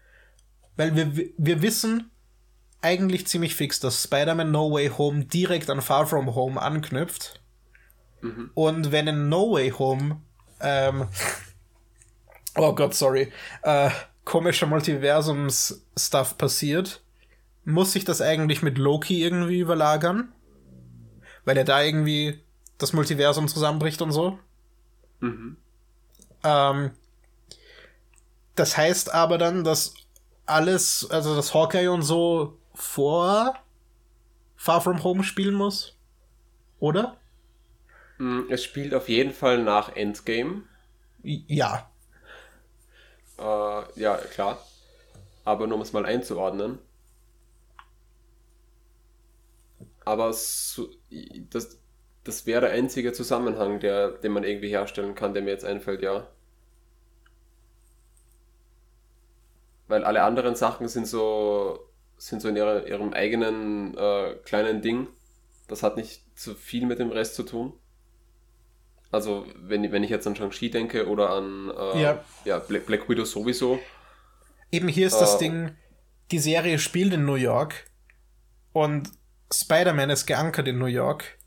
Weil 0.76 0.95
wir, 0.97 1.30
wir 1.37 1.62
wissen 1.62 2.11
eigentlich 2.83 3.26
ziemlich 3.26 3.55
fix, 3.55 3.80
dass 3.80 4.03
Spider-Man 4.03 4.51
No 4.51 4.70
Way 4.72 4.89
Home 4.99 5.24
direkt 5.24 5.70
an 5.70 5.80
Far 5.80 6.07
From 6.07 6.35
Home 6.35 6.61
anknüpft. 6.61 7.41
Und 8.55 8.93
wenn 8.93 9.09
in 9.09 9.28
No 9.28 9.53
Way 9.53 9.70
Home, 9.70 10.20
ähm, 10.61 11.09
oh 12.57 12.74
Gott, 12.74 12.95
sorry, 12.95 13.33
äh, 13.62 13.91
komischer 14.24 14.66
Multiversums-Stuff 14.66 16.39
passiert, 16.39 17.03
muss 17.64 17.93
sich 17.93 18.05
das 18.05 18.20
eigentlich 18.20 18.62
mit 18.62 18.78
Loki 18.78 19.22
irgendwie 19.22 19.61
überlagern? 19.61 20.33
Weil 21.45 21.57
er 21.57 21.64
da 21.64 21.83
irgendwie 21.83 22.41
das 22.78 22.93
Multiversum 22.93 23.49
zusammenbricht 23.49 24.03
und 24.03 24.12
so. 24.12 24.39
Ähm, 26.45 26.91
das 28.55 28.76
heißt 28.76 29.12
aber 29.12 29.39
dann, 29.39 29.64
dass 29.64 29.95
alles, 30.47 31.09
also 31.11 31.35
das 31.35 31.55
Hawkeye 31.55 31.89
und 31.89 32.03
so 32.03 32.59
vor 32.75 33.55
Far 34.57 34.81
From 34.81 35.03
Home 35.05 35.25
spielen 35.25 35.55
muss? 35.55 35.99
Oder? 36.81 37.18
Mm, 38.18 38.45
Es 38.49 38.64
spielt 38.64 38.95
auf 38.95 39.11
jeden 39.11 39.35
Fall 39.35 39.62
nach 39.62 39.95
Endgame. 39.95 40.62
Ja. 41.49 41.91
Äh, 43.39 44.01
ja, 44.01 44.16
klar. 44.16 44.59
Aber 45.44 45.66
nur 45.69 45.77
um 45.77 45.82
es 45.82 45.93
mal 45.94 46.07
einzuordnen. 46.07 46.78
Aber 50.05 50.32
so, 50.32 50.89
das, 51.51 51.81
das 52.24 52.47
wäre 52.47 52.62
der 52.62 52.70
einzige 52.73 53.12
Zusammenhang, 53.12 53.81
der, 53.81 54.11
den 54.12 54.32
man 54.32 54.44
irgendwie 54.44 54.69
herstellen 54.69 55.15
kann, 55.15 55.35
der 55.35 55.43
mir 55.43 55.51
jetzt 55.51 55.65
einfällt, 55.65 56.03
ja. 56.03 56.27
Weil 59.89 60.05
alle 60.05 60.23
anderen 60.23 60.55
Sachen 60.57 60.89
sind 60.89 61.07
so, 61.07 61.78
sind 62.27 62.40
so 62.40 62.49
in 62.49 62.57
ihrer, 62.57 62.86
ihrem 62.86 63.12
eigenen 63.12 63.97
äh, 63.97 64.35
kleinen 64.44 64.81
Ding. 64.81 65.09
Das 65.69 65.82
hat 65.82 65.97
nicht 65.97 66.23
so 66.35 66.55
viel 66.55 66.86
mit 66.86 66.99
dem 66.99 67.11
Rest 67.11 67.35
zu 67.35 67.43
tun. 67.43 67.73
Also, 69.11 69.47
wenn, 69.57 69.90
wenn 69.93 70.05
ich 70.05 70.11
jetzt 70.11 70.27
an 70.27 70.36
Shang-Chi 70.36 70.70
denke 70.70 71.09
oder 71.09 71.31
an 71.31 71.70
äh, 71.77 72.01
Ja. 72.03 72.24
ja, 72.44 72.59
Black, 72.61 72.86
Black 72.86 73.09
Widow 73.09 73.24
sowieso. 73.24 73.78
Eben 74.70 74.89
hier 74.89 75.07
ist 75.07 75.19
das 75.19 75.35
Äh. 75.35 75.39
Ding, 75.39 75.77
die 76.31 76.39
Serie 76.39 76.78
spielt 76.78 77.12
in 77.12 77.24
New 77.27 77.35
York 77.35 77.90
und 78.73 79.11
Spider-Man 79.53 80.09
ist 80.11 80.27
geankert 80.27 80.66
in 80.69 80.78
New 80.78 80.86
York. 80.86 81.39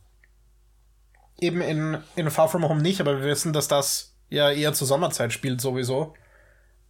Eben 1.40 1.62
in, 1.62 1.98
in 2.16 2.30
Far 2.30 2.50
From 2.50 2.68
Home 2.68 2.82
nicht, 2.82 3.02
aber 3.02 3.20
wir 3.20 3.26
wissen, 3.28 3.52
dass 3.52 3.68
das 3.68 4.16
ja 4.30 4.52
eher 4.52 4.74
zur 4.74 4.88
Sommerzeit 4.88 5.34
spielt 5.34 5.60
sowieso. 5.60 6.14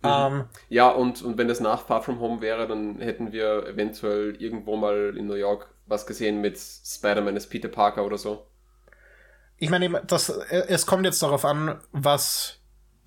Ähm, 0.04 0.46
Ja, 0.70 0.90
und, 0.90 1.22
und 1.24 1.38
wenn 1.38 1.48
das 1.48 1.60
nach 1.60 1.82
Far 1.86 2.02
From 2.04 2.20
Home 2.20 2.42
wäre, 2.42 2.68
dann 2.68 3.00
hätten 3.00 3.32
wir 3.32 3.66
eventuell 3.68 4.36
irgendwo 4.42 4.76
mal 4.76 5.16
in 5.18 5.28
New 5.28 5.36
York 5.36 5.70
was 5.88 6.06
gesehen 6.08 6.42
mit 6.42 6.58
Spider-Man 6.58 7.36
als 7.36 7.48
Peter 7.48 7.68
Parker 7.70 8.06
oder 8.06 8.18
so. 8.18 8.48
ich 9.58 9.70
meine, 9.70 10.02
das, 10.08 10.30
äh, 10.30 10.66
es 10.68 10.86
kommt 10.86 11.06
jetzt 11.06 11.22
darauf 11.22 11.46
an, 11.46 11.80
was 11.92 12.60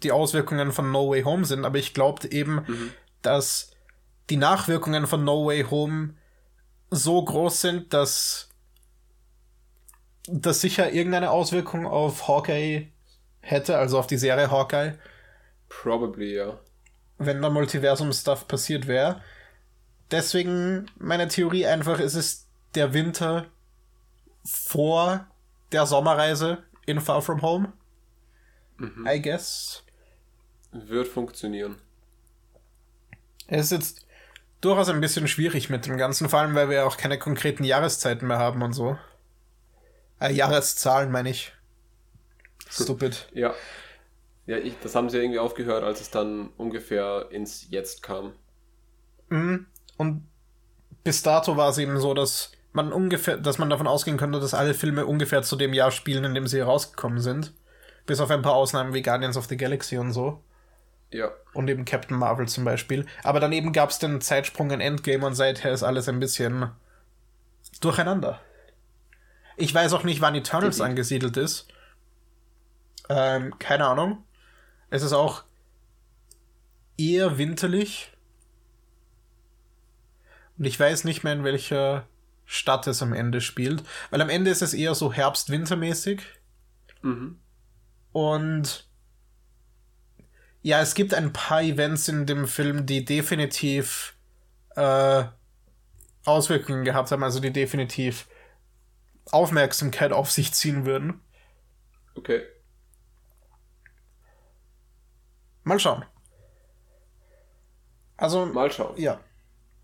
die 0.03 0.13
Auswirkungen 0.13 0.73
von 0.73 0.93
No 0.93 1.11
Way 1.11 1.23
Home 1.23 1.45
sind, 1.45 1.65
aber 1.65 1.79
ich 1.79 1.93
glaube 1.93 2.29
eben, 2.29 2.65
dass 3.23 3.73
die 4.31 4.37
Nachwirkungen 4.37 5.07
von 5.07 5.25
No 5.25 5.47
Way 5.47 5.65
Home 5.71 6.15
so 6.91 7.23
groß 7.25 7.61
sind, 7.61 7.93
dass 7.95 8.49
das 10.27 10.61
sicher 10.61 10.93
irgendeine 10.93 11.31
Auswirkung 11.31 11.87
auf 11.87 12.29
Hawkeye 12.29 12.93
hätte, 13.41 13.79
also 13.79 13.99
auf 13.99 14.07
die 14.07 14.19
Serie 14.19 14.51
Hawkeye, 14.51 14.95
Probably, 15.69 16.35
ja. 16.35 16.59
Wenn 17.19 17.43
da 17.43 17.51
Multiversum-Stuff 17.51 18.49
passiert 18.49 18.87
wäre. 18.87 19.23
Deswegen 20.11 20.91
meine 20.99 21.29
Theorie 21.29 21.67
einfach, 21.67 22.01
es 22.01 22.15
ist 22.15 22.47
der 22.75 22.95
Winter 22.95 23.47
vor 24.45 25.27
der 25.73 25.87
Sommerreise 25.87 26.63
in 26.87 27.01
Far 27.01 27.21
From 27.21 27.43
Home. 27.43 27.73
I 28.81 29.21
guess. 29.21 29.83
Wird 30.73 31.09
funktionieren. 31.09 31.77
Es 33.49 33.67
ist 33.67 33.73
jetzt 33.73 34.07
durchaus 34.61 34.89
ein 34.89 35.01
bisschen 35.01 35.29
schwierig 35.29 35.71
mit 35.71 35.87
dem 35.87 35.97
Ganzen, 35.97 36.29
vor 36.29 36.41
allem 36.41 36.55
weil 36.55 36.71
wir 36.71 36.87
auch 36.87 36.97
keine 36.97 37.19
konkreten 37.19 37.65
Jahreszeiten 37.65 38.27
mehr 38.27 38.39
haben 38.39 38.63
und 38.63 38.73
so. 38.73 38.99
Äh, 40.21 40.33
Jahreszahlen 40.33 41.11
meine 41.11 41.31
ich. 41.31 41.53
Stupid. 42.71 43.29
Ja. 43.33 43.55
Ja, 44.49 44.57
ich, 44.57 44.73
das 44.83 44.95
haben 44.95 45.11
sie 45.11 45.19
irgendwie 45.19 45.39
aufgehört, 45.39 45.85
als 45.85 46.01
es 46.01 46.11
dann 46.11 46.49
ungefähr 46.57 47.27
ins 47.31 47.67
Jetzt 47.69 48.03
kam. 48.03 48.33
Und 49.99 50.27
bis 51.05 51.23
dato 51.23 51.59
war 51.59 51.69
es 51.69 51.77
eben 51.77 52.01
so, 52.01 52.15
dass 52.15 52.53
man 52.73 52.91
ungefähr, 52.91 53.37
dass 53.37 53.59
man 53.59 53.69
davon 53.69 53.87
ausgehen 53.87 54.17
könnte, 54.17 54.41
dass 54.41 54.55
alle 54.55 54.73
Filme 54.73 55.05
ungefähr 55.05 55.43
zu 55.43 55.55
dem 55.57 55.75
Jahr 55.75 55.91
spielen, 55.91 56.25
in 56.25 56.35
dem 56.35 56.47
sie 56.47 56.61
rausgekommen 56.61 57.21
sind. 57.21 57.53
Bis 58.07 58.21
auf 58.21 58.31
ein 58.31 58.41
paar 58.41 58.55
Ausnahmen 58.55 58.95
wie 58.95 59.03
Guardians 59.03 59.37
of 59.37 59.45
the 59.45 59.57
Galaxy 59.59 59.99
und 59.99 60.13
so. 60.13 60.43
Ja. 61.13 61.31
Und 61.53 61.69
eben 61.69 61.85
Captain 61.85 62.17
Marvel 62.17 62.49
zum 62.49 62.65
Beispiel. 62.65 63.05
Aber 63.23 63.41
daneben 63.41 63.75
gab 63.75 63.91
es 63.91 63.99
den 63.99 64.23
Zeitsprung 64.23 64.71
in 64.71 64.81
Endgame 64.81 65.27
und 65.27 65.35
seither 65.35 65.73
ist 65.73 65.83
alles 65.83 66.09
ein 66.09 66.21
bisschen 66.21 66.71
durcheinander. 67.83 68.41
Ich 69.59 69.75
weiß 69.75 69.93
auch 69.93 70.05
nicht, 70.05 70.23
wann 70.23 70.35
Eternals 70.35 70.81
angesiedelt 70.81 71.37
ist. 71.37 71.69
Ähm, 73.11 73.59
keine 73.59 73.87
Ahnung. 73.87 74.25
Es 74.91 75.03
ist 75.03 75.13
auch 75.13 75.45
eher 76.97 77.39
winterlich. 77.39 78.13
Und 80.59 80.65
ich 80.65 80.79
weiß 80.79 81.05
nicht 81.05 81.23
mehr, 81.25 81.33
in 81.35 81.45
welcher 81.45 82.07
Stadt 82.45 82.87
es 82.87 83.03
am 83.03 83.13
Ende 83.13 83.41
spielt. 83.41 83.85
Weil 84.11 84.21
am 84.21 84.31
Ende 84.31 84.51
ist 84.51 84.63
es 84.63 84.75
eher 84.75 84.95
so 84.95 85.13
Herbst-Wintermäßig. 85.13 86.23
Mhm. 87.03 87.39
Und 88.13 88.89
ja, 90.63 90.81
es 90.81 90.95
gibt 90.95 91.15
ein 91.15 91.33
paar 91.33 91.63
Events 91.63 92.09
in 92.09 92.27
dem 92.27 92.49
Film, 92.49 92.87
die 92.87 93.05
definitiv 93.05 94.17
äh, 94.75 95.25
Auswirkungen 96.25 96.85
gehabt 96.85 97.11
haben, 97.11 97.23
also 97.23 97.41
die 97.41 97.53
definitiv 97.53 98.27
Aufmerksamkeit 99.31 100.13
auf 100.13 100.31
sich 100.31 100.53
ziehen 100.53 100.85
würden. 100.85 101.21
Okay. 102.15 102.43
Mal 105.69 105.79
schauen. 105.79 106.05
Also, 108.17 108.47
Mal 108.47 108.73
schauen. 108.73 108.97
ja. 108.97 109.21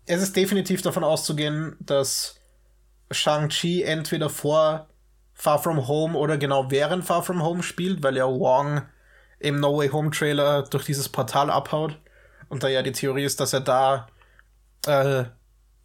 Es 0.07 0.21
ist 0.21 0.35
definitiv 0.35 0.81
davon 0.81 1.03
auszugehen, 1.03 1.77
dass 1.79 2.39
Shang-Chi 3.11 3.83
entweder 3.83 4.29
vor 4.29 4.87
Far 5.33 5.59
From 5.59 5.87
Home 5.87 6.17
oder 6.17 6.37
genau 6.37 6.69
während 6.69 7.05
Far 7.05 7.23
From 7.23 7.41
Home 7.43 7.63
spielt, 7.63 8.03
weil 8.03 8.17
ja 8.17 8.25
Wong 8.27 8.81
im 9.39 9.59
No 9.59 9.77
Way 9.77 9.89
Home 9.89 10.11
Trailer 10.11 10.63
durch 10.63 10.85
dieses 10.85 11.09
Portal 11.09 11.49
abhaut. 11.49 11.99
Und 12.49 12.63
da 12.63 12.67
ja 12.67 12.81
die 12.83 12.91
Theorie 12.91 13.23
ist, 13.23 13.39
dass 13.39 13.53
er 13.53 13.61
da 13.61 14.07
äh, 14.85 15.25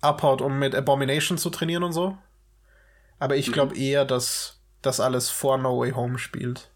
abhaut, 0.01 0.43
um 0.43 0.59
mit 0.59 0.75
Abomination 0.75 1.39
zu 1.39 1.51
trainieren 1.51 1.83
und 1.83 1.93
so. 1.93 2.17
Aber 3.19 3.37
ich 3.37 3.53
glaube 3.53 3.77
eher, 3.77 4.05
dass 4.05 4.61
das 4.83 5.01
alles 5.01 5.31
vor 5.31 5.59
No 5.59 5.79
Way 5.79 5.93
Home 5.93 6.19
spielt. 6.19 6.71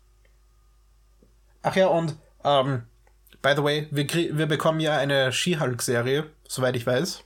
Ach 1.63 1.77
ja, 1.77 1.89
und 1.89 2.17
ähm, 2.43 2.85
by 3.45 3.53
the 3.55 3.63
way, 3.63 3.87
wir, 3.91 4.09
wir 4.09 4.47
bekommen 4.47 4.81
ja 4.81 4.97
eine 4.97 5.31
She-Hulk-Serie, 5.33 6.27
soweit 6.49 6.75
ich 6.77 6.87
weiß. 6.87 7.23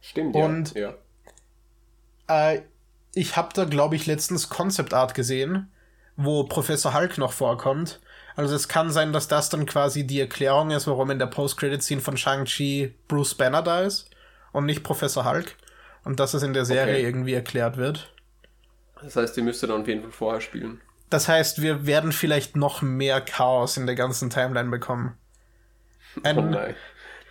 Stimmt, 0.00 0.34
Und- 0.34 0.74
ja. 0.74 0.94
ja. 2.28 2.52
Äh, 2.52 2.62
ich 3.14 3.36
habe 3.36 3.50
da, 3.54 3.64
glaube 3.64 3.94
ich, 3.94 4.06
letztens 4.06 4.48
Concept 4.48 4.92
Art 4.94 5.14
gesehen, 5.14 5.70
wo 6.16 6.44
Professor 6.44 6.92
Hulk 6.94 7.18
noch 7.18 7.32
vorkommt. 7.32 8.00
Also 8.34 8.54
es 8.54 8.66
kann 8.66 8.90
sein, 8.90 9.12
dass 9.12 9.28
das 9.28 9.48
dann 9.50 9.64
quasi 9.66 10.06
die 10.06 10.18
Erklärung 10.18 10.70
ist, 10.70 10.86
warum 10.86 11.10
in 11.10 11.18
der 11.18 11.26
Post-Credit-Scene 11.26 12.00
von 12.00 12.16
Shang-Chi 12.16 12.94
Bruce 13.06 13.34
Banner 13.34 13.62
da 13.62 13.82
ist 13.82 14.08
und 14.52 14.64
nicht 14.66 14.82
Professor 14.82 15.24
Hulk. 15.24 15.56
Und 16.04 16.18
dass 16.18 16.34
es 16.34 16.42
in 16.42 16.52
der 16.52 16.64
Serie 16.64 16.94
Okay. 16.94 17.04
irgendwie 17.04 17.34
erklärt 17.34 17.76
wird. 17.76 18.12
Das 19.00 19.14
heißt, 19.14 19.36
ihr 19.36 19.44
müsst 19.44 19.62
dann 19.62 19.70
auf 19.70 19.86
jeden 19.86 20.02
Fall 20.02 20.10
vorher 20.10 20.40
spielen. 20.40 20.80
Das 21.12 21.28
heißt, 21.28 21.60
wir 21.60 21.84
werden 21.84 22.10
vielleicht 22.10 22.56
noch 22.56 22.80
mehr 22.80 23.20
Chaos 23.20 23.76
in 23.76 23.84
der 23.84 23.96
ganzen 23.96 24.30
Timeline 24.30 24.70
bekommen. 24.70 25.18
Ein, 26.22 26.38
Oh 26.38 26.42
nein. 26.42 26.74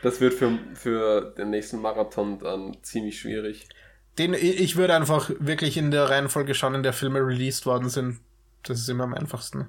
Das 0.04 0.22
wird 0.22 0.36
für, 0.36 0.60
für 0.76 1.34
den 1.36 1.50
nächsten 1.50 1.82
Marathon 1.82 2.38
dann 2.38 2.78
ziemlich 2.84 3.20
schwierig. 3.20 3.68
Den, 4.20 4.36
ich 4.36 4.76
würde 4.76 4.96
einfach 4.96 5.32
wirklich 5.40 5.78
in 5.78 5.90
der 5.90 6.10
Reihenfolge 6.10 6.54
schauen, 6.54 6.76
in 6.76 6.84
der 6.84 6.94
Filme 6.94 7.20
released 7.26 7.66
worden 7.66 7.90
sind. 7.90 8.20
Das 8.62 8.80
ist 8.80 8.88
immer 8.88 9.06
am 9.06 9.16
einfachsten. 9.16 9.68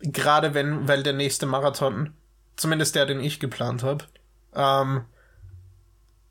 Gerade 0.00 0.54
wenn, 0.54 0.88
weil 0.88 1.04
der 1.04 1.12
nächste 1.12 1.46
Marathon, 1.46 2.14
zumindest 2.56 2.96
der, 2.96 3.06
den 3.06 3.20
ich 3.20 3.38
geplant 3.38 3.84
habe, 3.84 4.06
ähm, 4.54 5.04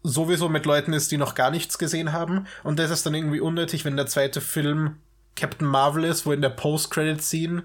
sowieso 0.03 0.49
mit 0.49 0.65
Leuten 0.65 0.91
ist, 0.91 1.11
die 1.11 1.17
noch 1.17 1.33
gar 1.33 1.51
nichts 1.51 1.77
gesehen 1.77 2.11
haben. 2.11 2.45
Und 2.65 2.77
das 2.77 2.91
ist 2.91 3.05
dann 3.05 3.15
irgendwie 3.15 3.39
unnötig, 3.39 3.85
wenn 3.85 3.95
der 3.95 4.07
zweite 4.07 4.41
Film 4.41 4.97
Captain 5.37 5.67
Marvel 5.67 6.03
ist, 6.03 6.25
wo 6.25 6.33
in 6.33 6.41
der 6.41 6.49
Post-Credit-Scene 6.49 7.63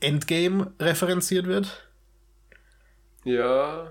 Endgame 0.00 0.72
referenziert 0.80 1.46
wird. 1.46 1.88
Ja, 3.24 3.90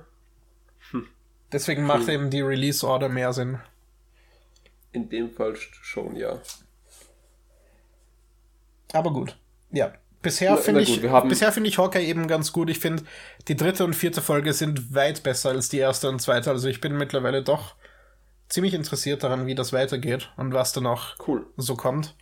Deswegen 1.52 1.85
macht 1.85 2.07
eben 2.07 2.30
die 2.30 2.39
Release-Order 2.41 3.10
mehr 3.10 3.34
Sinn. 3.34 3.60
in 4.93 5.10
dem 5.10 5.30
Fall 5.31 5.52
sch- 5.52 5.84
schon, 5.84 6.15
ja. 6.15 6.39
Aber 8.93 9.11
gut. 9.11 9.38
Ja. 9.72 9.93
Bisher 10.22 10.56
finde 10.57 10.81
ich, 10.81 11.02
bisher 11.02 11.52
finde 11.52 11.68
ich 11.69 11.77
Hawkeye 11.80 12.06
eben 12.06 12.27
ganz 12.27 12.52
gut. 12.53 12.69
Ich 12.69 12.80
finde, 12.80 13.03
die 13.48 13.56
dritte 13.56 13.84
und 13.84 13.95
vierte 13.95 14.22
Folge 14.22 14.53
sind 14.53 14.93
weit 14.93 15.23
besser 15.23 15.49
als 15.49 15.68
die 15.69 15.80
erste 15.80 16.07
und 16.10 16.22
zweite. 16.22 16.52
Also 16.52 16.68
ich 16.68 16.80
bin 16.80 16.95
mittlerweile 16.95 17.41
doch 17.43 17.76
ziemlich 18.48 18.73
interessiert 18.76 19.23
daran, 19.23 19.45
wie 19.48 19.56
das 19.56 19.73
weitergeht 19.73 20.31
und 20.38 20.53
was 20.53 20.73
dann 20.73 20.85
auch 20.85 21.15
Cool. 21.27 21.48
so 21.57 21.76
kommt. 21.76 22.15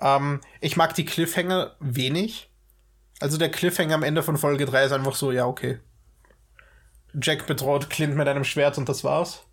Ähm, 0.00 0.40
ich 0.60 0.76
mag 0.76 0.94
die 0.94 1.04
Cliffhanger 1.04 1.76
wenig. 1.80 2.50
Also 3.20 3.38
der 3.38 3.50
Cliffhanger 3.50 3.94
am 3.94 4.02
Ende 4.02 4.22
von 4.22 4.36
Folge 4.36 4.66
3 4.66 4.84
ist 4.84 4.92
einfach 4.92 5.14
so, 5.14 5.32
ja, 5.32 5.46
okay. 5.46 5.80
Jack 7.20 7.46
bedroht 7.46 7.90
Clint 7.90 8.16
mit 8.16 8.26
einem 8.28 8.44
Schwert 8.44 8.76
und 8.76 8.88
das 8.88 9.04
war's. 9.04 9.46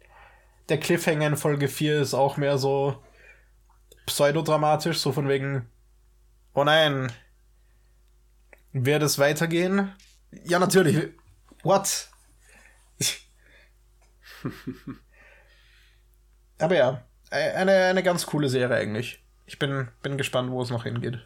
Der 0.69 0.79
Cliffhanger 0.79 1.27
in 1.27 1.37
Folge 1.37 1.67
4 1.67 2.01
ist 2.01 2.13
auch 2.13 2.37
mehr 2.37 2.57
so 2.57 3.01
pseudodramatisch, 4.05 4.97
so 4.97 5.11
von 5.11 5.27
wegen, 5.27 5.69
oh 6.53 6.63
nein, 6.63 7.11
wird 8.73 9.03
es 9.03 9.19
weitergehen? 9.19 9.93
Ja, 10.45 10.59
natürlich. 10.59 11.09
What? 11.63 12.09
Aber 16.59 16.75
ja, 16.75 17.03
eine, 17.29 17.85
eine 17.85 18.03
ganz 18.03 18.25
coole 18.25 18.49
Serie 18.49 18.75
eigentlich. 18.75 19.20
Ich 19.51 19.59
bin, 19.59 19.89
bin 20.01 20.17
gespannt, 20.17 20.49
wo 20.49 20.61
es 20.61 20.69
noch 20.69 20.85
hingeht. 20.85 21.19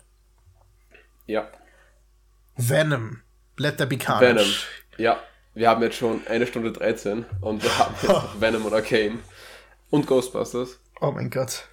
Ja. 1.27 1.47
Venom. 2.57 3.21
Let 3.57 3.77
there 3.77 3.87
be 3.87 3.99
carnage. 3.99 4.25
Venom. 4.35 4.51
Ja, 4.97 5.19
wir 5.53 5.69
haben 5.69 5.83
jetzt 5.83 5.97
schon 5.97 6.25
eine 6.25 6.47
Stunde 6.47 6.71
13 6.71 7.23
und 7.41 7.61
wir 7.61 7.77
haben 7.77 7.93
jetzt 8.01 8.09
noch 8.09 8.41
Venom 8.41 8.65
und 8.65 8.73
Arcane 8.73 9.19
und 9.91 10.07
Ghostbusters. 10.07 10.79
Oh 11.01 11.11
mein 11.11 11.29
Gott. 11.29 11.67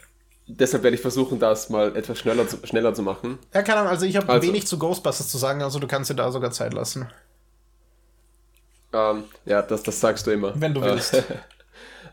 Deshalb 0.47 0.83
werde 0.83 0.97
ich 0.97 1.01
versuchen, 1.01 1.39
das 1.39 1.71
mal 1.71 1.97
etwas 1.97 2.19
schneller 2.19 2.47
zu, 2.47 2.59
schneller 2.67 2.93
zu 2.93 3.01
machen. 3.01 3.39
Ja, 3.55 3.63
keine 3.63 3.79
Ahnung, 3.81 3.91
also 3.91 4.05
ich 4.05 4.17
habe 4.19 4.29
Also. 4.29 4.47
wenig 4.47 4.67
zu 4.67 4.79
Ghostbusters 4.79 5.31
zu 5.31 5.39
sagen, 5.39 5.63
also 5.63 5.79
du 5.79 5.87
kannst 5.87 6.11
dir 6.11 6.17
da 6.17 6.31
sogar 6.31 6.51
Zeit 6.51 6.75
lassen. 6.75 7.09
Ähm, 8.93 9.25
ja, 9.47 9.63
das, 9.63 9.83
das 9.85 9.99
sagst 9.99 10.27
du 10.27 10.33
immer. 10.33 10.53
Wenn 10.61 10.75
du 10.75 10.83
Äh, 10.83 11.01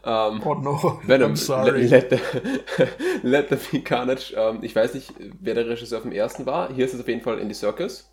willst. 0.04 0.46
Oh 0.46 0.54
no. 0.56 1.00
Venom, 1.08 1.32
I'm 1.32 1.36
sorry. 1.36 1.88
Let, 1.88 2.12
let, 2.12 2.22
the, 2.22 2.88
let 3.24 3.50
the 3.50 3.56
be 3.56 3.84
Carnage. 3.84 4.34
Ähm, 4.36 4.60
ich 4.62 4.76
weiß 4.76 4.94
nicht, 4.94 5.14
wer 5.40 5.56
der 5.56 5.68
Regisseur 5.68 6.02
vom 6.02 6.12
ersten 6.12 6.46
war. 6.46 6.74
Hier 6.74 6.86
ist 6.86 6.94
es 6.94 7.02
auf 7.02 7.08
jeden 7.08 7.22
Fall 7.22 7.40
Andy 7.40 7.54
Serkis. 7.54 8.10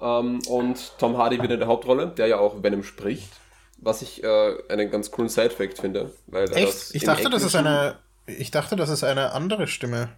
Ähm, 0.00 0.40
und 0.48 0.92
Tom 0.98 1.16
Hardy 1.16 1.42
wieder 1.42 1.54
in 1.54 1.60
der 1.60 1.68
Hauptrolle, 1.68 2.08
der 2.08 2.26
ja 2.26 2.38
auch 2.38 2.62
Venom 2.62 2.82
spricht. 2.82 3.32
Was 3.78 4.02
ich 4.02 4.22
äh, 4.22 4.54
einen 4.68 4.90
ganz 4.90 5.10
coolen 5.10 5.28
Side-Fact 5.28 5.78
finde. 5.78 6.12
Weil 6.26 6.46
das 6.46 6.56
Echt? 6.56 6.94
Ich 6.94 7.04
dachte, 7.04 7.30
das 7.30 7.42
ist 7.42 7.54
eine. 7.54 7.96
Ich 8.26 8.50
dachte, 8.50 8.76
das 8.76 8.90
ist 8.90 9.02
eine 9.02 9.32
andere 9.32 9.66
Stimme. 9.66 10.10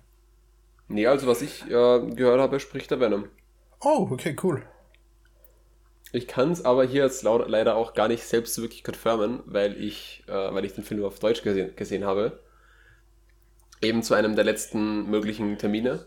Nee, 0.89 1.07
also 1.07 1.27
was 1.27 1.43
ich 1.43 1.65
äh, 1.67 1.69
gehört 1.69 2.41
habe, 2.41 2.61
spricht 2.61 2.91
der 2.91 3.01
Venom. 3.01 3.27
Oh, 3.81 4.09
okay, 4.11 4.37
cool. 4.43 4.63
Ich 6.13 6.29
kann 6.29 6.53
es 6.53 6.65
aber 6.65 6.85
hier 6.85 7.05
jetzt 7.05 7.23
leider 7.23 7.75
auch 7.75 7.95
gar 7.95 8.07
nicht 8.07 8.23
selbst 8.25 8.55
so 8.55 8.63
wirklich 8.63 8.85
confirmen, 8.85 9.41
weil 9.47 9.83
ich, 9.83 10.23
äh, 10.29 10.33
weil 10.33 10.65
ich 10.65 10.75
den 10.75 10.85
Film 10.85 11.01
nur 11.01 11.09
auf 11.09 11.19
Deutsch 11.19 11.43
gesehen, 11.43 11.75
gesehen 11.75 12.05
habe. 12.05 12.39
Eben 13.81 14.03
zu 14.03 14.15
einem 14.15 14.37
der 14.37 14.45
letzten 14.45 15.11
möglichen 15.11 15.57
Termine. 15.57 16.07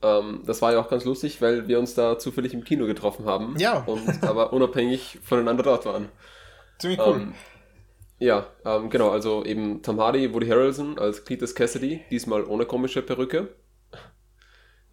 Ähm, 0.00 0.42
das 0.46 0.62
war 0.62 0.72
ja 0.72 0.80
auch 0.80 0.88
ganz 0.88 1.04
lustig, 1.04 1.42
weil 1.42 1.66
wir 1.66 1.80
uns 1.80 1.94
da 1.94 2.18
zufällig 2.18 2.54
im 2.54 2.62
Kino 2.62 2.86
getroffen 2.86 3.26
haben. 3.26 3.56
Ja. 3.58 3.80
Und 3.80 4.22
aber 4.22 4.52
unabhängig 4.54 5.18
voneinander 5.24 5.64
dort 5.64 5.86
waren. 5.86 6.08
Ziemlich 6.78 7.00
cool. 7.00 7.16
Ähm, 7.16 7.34
ja, 8.18 8.46
ähm, 8.64 8.88
genau, 8.90 9.10
also 9.10 9.44
eben 9.44 9.82
Tom 9.82 10.00
Hardy, 10.00 10.32
Woody 10.32 10.46
Harrelson 10.46 10.98
als 10.98 11.24
Cletus 11.24 11.54
Cassidy, 11.54 12.02
diesmal 12.10 12.44
ohne 12.44 12.64
komische 12.64 13.02
Perücke. 13.02 13.48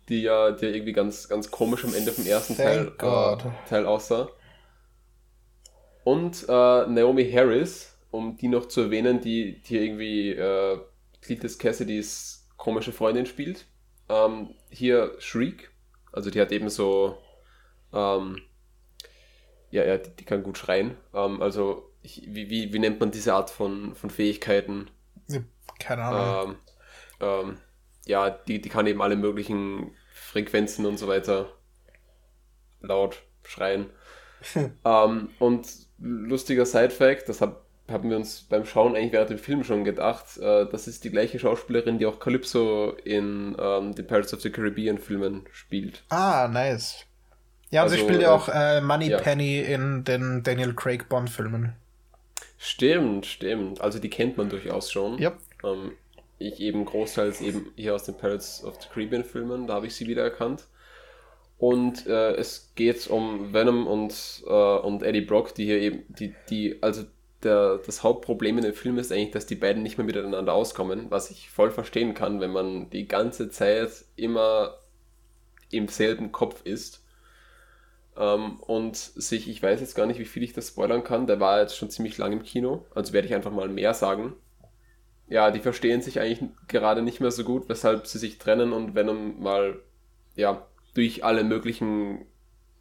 Die 0.10 0.22
ja, 0.22 0.52
die 0.52 0.66
ja 0.66 0.72
irgendwie 0.72 0.94
ganz, 0.94 1.30
ganz 1.30 1.50
komisch 1.50 1.86
am 1.86 1.94
Ende 1.94 2.12
vom 2.12 2.26
ersten 2.26 2.58
Teil, 2.58 2.92
Thank 2.98 3.46
äh, 3.46 3.70
Teil 3.70 3.86
aussah. 3.86 4.30
Und 6.04 6.44
äh, 6.44 6.88
Naomi 6.88 7.32
Harris, 7.32 7.98
um 8.12 8.36
die 8.36 8.50
noch 8.50 8.68
zu 8.68 8.82
erwähnen, 8.82 9.22
die, 9.22 9.62
die 9.62 9.78
irgendwie 9.78 10.32
äh, 10.32 10.80
Cletus 11.22 11.58
Cassidys 11.58 12.50
komische 12.58 12.92
Freundin 12.92 13.26
spielt. 13.26 13.66
Ähm, 14.10 14.54
hier 14.70 15.16
Shriek, 15.20 15.72
also 16.12 16.30
die 16.30 16.42
hat 16.42 16.52
eben 16.52 16.70
so, 16.70 17.18
ähm, 17.94 18.42
ja, 19.72 19.86
ja, 19.86 19.98
die, 19.98 20.10
die 20.12 20.26
kann 20.26 20.44
gut 20.44 20.58
schreien. 20.58 20.98
Ähm, 21.14 21.42
also, 21.42 21.90
ich, 22.02 22.24
wie, 22.28 22.50
wie, 22.50 22.74
wie 22.74 22.80
nennt 22.80 23.00
man 23.00 23.12
diese 23.12 23.34
Art 23.34 23.50
von, 23.50 23.96
von 23.96 24.10
Fähigkeiten? 24.10 24.90
Keine 25.80 26.04
Ahnung. 26.04 26.56
Ähm, 27.22 27.28
ähm, 27.28 27.58
ja, 28.06 28.30
die, 28.30 28.62
die 28.62 28.70
kann 28.70 28.88
eben 28.88 29.02
alle 29.02 29.16
möglichen 29.16 29.92
Frequenzen 30.14 30.86
und 30.86 30.98
so 30.98 31.08
weiter 31.08 31.54
laut 32.82 33.24
schreien. 33.44 33.90
ähm, 34.86 35.30
und 35.40 35.68
lustiger 36.00 36.66
Side-Fact, 36.66 37.30
das 37.30 37.42
hab, 37.42 37.66
haben 37.90 38.10
wir 38.10 38.18
uns 38.18 38.42
beim 38.42 38.66
Schauen 38.66 38.96
eigentlich 38.96 39.14
während 39.14 39.30
dem 39.30 39.38
Film 39.40 39.64
schon 39.64 39.84
gedacht, 39.86 40.38
äh, 40.38 40.66
das 40.70 40.88
ist 40.88 41.04
die 41.04 41.12
gleiche 41.12 41.40
Schauspielerin, 41.40 41.98
die 42.00 42.06
auch 42.06 42.20
Calypso 42.20 42.92
in 43.04 43.56
ähm, 43.60 43.96
den 43.96 44.08
Pirates 44.08 44.34
of 44.34 44.42
the 44.42 44.52
Caribbean 44.52 44.98
Filmen 44.98 45.46
spielt. 45.52 46.04
ah, 46.10 46.48
nice. 46.52 47.06
Ja, 47.72 47.84
und 47.84 47.90
sie 47.90 47.96
Also, 47.96 48.06
spielt 48.06 48.22
ja 48.22 48.30
äh, 48.30 48.32
auch 48.32 48.50
äh, 48.50 48.82
Money 48.82 49.10
ja. 49.10 49.18
Penny 49.18 49.60
in 49.60 50.04
den 50.04 50.44
Daniel 50.44 50.74
Craig 50.76 51.10
Bond-Filmen. 51.10 51.76
Stimmt, 52.58 53.26
stimmt. 53.26 53.82
Also 53.82 54.00
die 54.00 54.10
kennt 54.10 54.38
man 54.38 54.50
durchaus 54.50 54.92
schon. 54.92 55.20
Yep. 55.20 55.38
Ähm, 55.64 55.98
ich 56.40 56.60
eben 56.60 56.86
großteils 56.86 57.42
eben 57.42 57.72
hier 57.76 57.96
aus 57.96 58.04
den 58.04 58.16
Pirates 58.16 58.64
of 58.64 58.82
the 58.82 58.88
Caribbean 58.94 59.24
Filmen, 59.24 59.68
da 59.68 59.76
habe 59.76 59.88
ich 59.88 59.96
sie 59.96 60.08
wieder 60.08 60.24
erkannt. 60.24 60.68
Und 61.58 62.08
äh, 62.08 62.34
es 62.34 62.74
geht 62.76 63.08
um 63.08 63.54
Venom 63.54 63.88
und, 63.88 64.44
äh, 64.46 64.50
und 64.50 65.04
Eddie 65.04 65.22
Brock, 65.22 65.56
die 65.56 65.66
hier 65.66 65.80
eben, 65.80 66.04
die, 66.10 66.36
die, 66.50 66.82
also 66.82 67.04
der, 67.44 67.78
das 67.78 68.04
Hauptproblem 68.04 68.58
in 68.58 68.64
dem 68.64 68.74
Film 68.74 68.98
ist 68.98 69.12
eigentlich, 69.12 69.32
dass 69.32 69.46
die 69.46 69.56
beiden 69.56 69.84
nicht 69.84 69.98
mehr 69.98 70.06
miteinander 70.06 70.54
auskommen, 70.54 71.08
was 71.10 71.32
ich 71.32 71.50
voll 71.50 71.72
verstehen 71.72 72.14
kann, 72.14 72.42
wenn 72.42 72.52
man 72.52 72.90
die 72.90 73.08
ganze 73.08 73.50
Zeit 73.50 74.06
immer 74.16 74.78
im 75.72 75.88
selben 75.88 76.32
Kopf 76.32 76.62
ist. 76.66 77.04
Ähm, 78.18 78.60
und 78.62 78.96
sich, 78.96 79.50
ich 79.50 79.62
weiß 79.62 79.80
jetzt 79.80 79.96
gar 79.96 80.06
nicht, 80.06 80.20
wie 80.20 80.26
viel 80.26 80.44
ich 80.44 80.54
das 80.54 80.70
spoilern 80.70 81.04
kann, 81.04 81.28
der 81.28 81.40
war 81.40 81.62
jetzt 81.62 81.78
schon 81.78 81.90
ziemlich 81.90 82.18
lang 82.18 82.32
im 82.32 82.44
Kino, 82.44 82.86
also 82.94 83.14
werde 83.14 83.28
ich 83.28 83.34
einfach 83.34 83.52
mal 83.52 83.70
mehr 83.70 83.94
sagen. 83.94 84.34
Ja, 85.28 85.52
die 85.52 85.60
verstehen 85.60 86.02
sich 86.02 86.20
eigentlich 86.20 86.50
gerade 86.68 87.02
nicht 87.02 87.20
mehr 87.20 87.32
so 87.32 87.44
gut, 87.44 87.70
weshalb 87.70 88.08
sie 88.08 88.20
sich 88.20 88.38
trennen 88.38 88.74
und 88.74 88.96
Venom 88.96 89.42
mal, 89.42 89.80
ja, 90.36 90.68
durch 90.94 91.24
alle 91.24 91.44
möglichen 91.44 92.26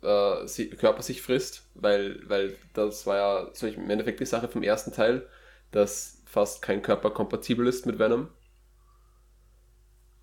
äh, 0.02 0.66
Körper 0.76 1.02
sich 1.02 1.22
frisst, 1.22 1.64
weil, 1.74 2.20
weil 2.28 2.56
das 2.74 3.06
war 3.06 3.16
ja 3.16 3.50
so 3.54 3.66
im 3.66 3.88
Endeffekt 3.88 4.20
die 4.20 4.26
Sache 4.26 4.48
vom 4.48 4.62
ersten 4.62 4.92
Teil, 4.92 5.26
dass 5.70 6.22
fast 6.26 6.62
kein 6.62 6.82
Körper 6.82 7.10
kompatibel 7.10 7.66
ist 7.66 7.86
mit 7.86 7.98
Venom. 7.98 8.28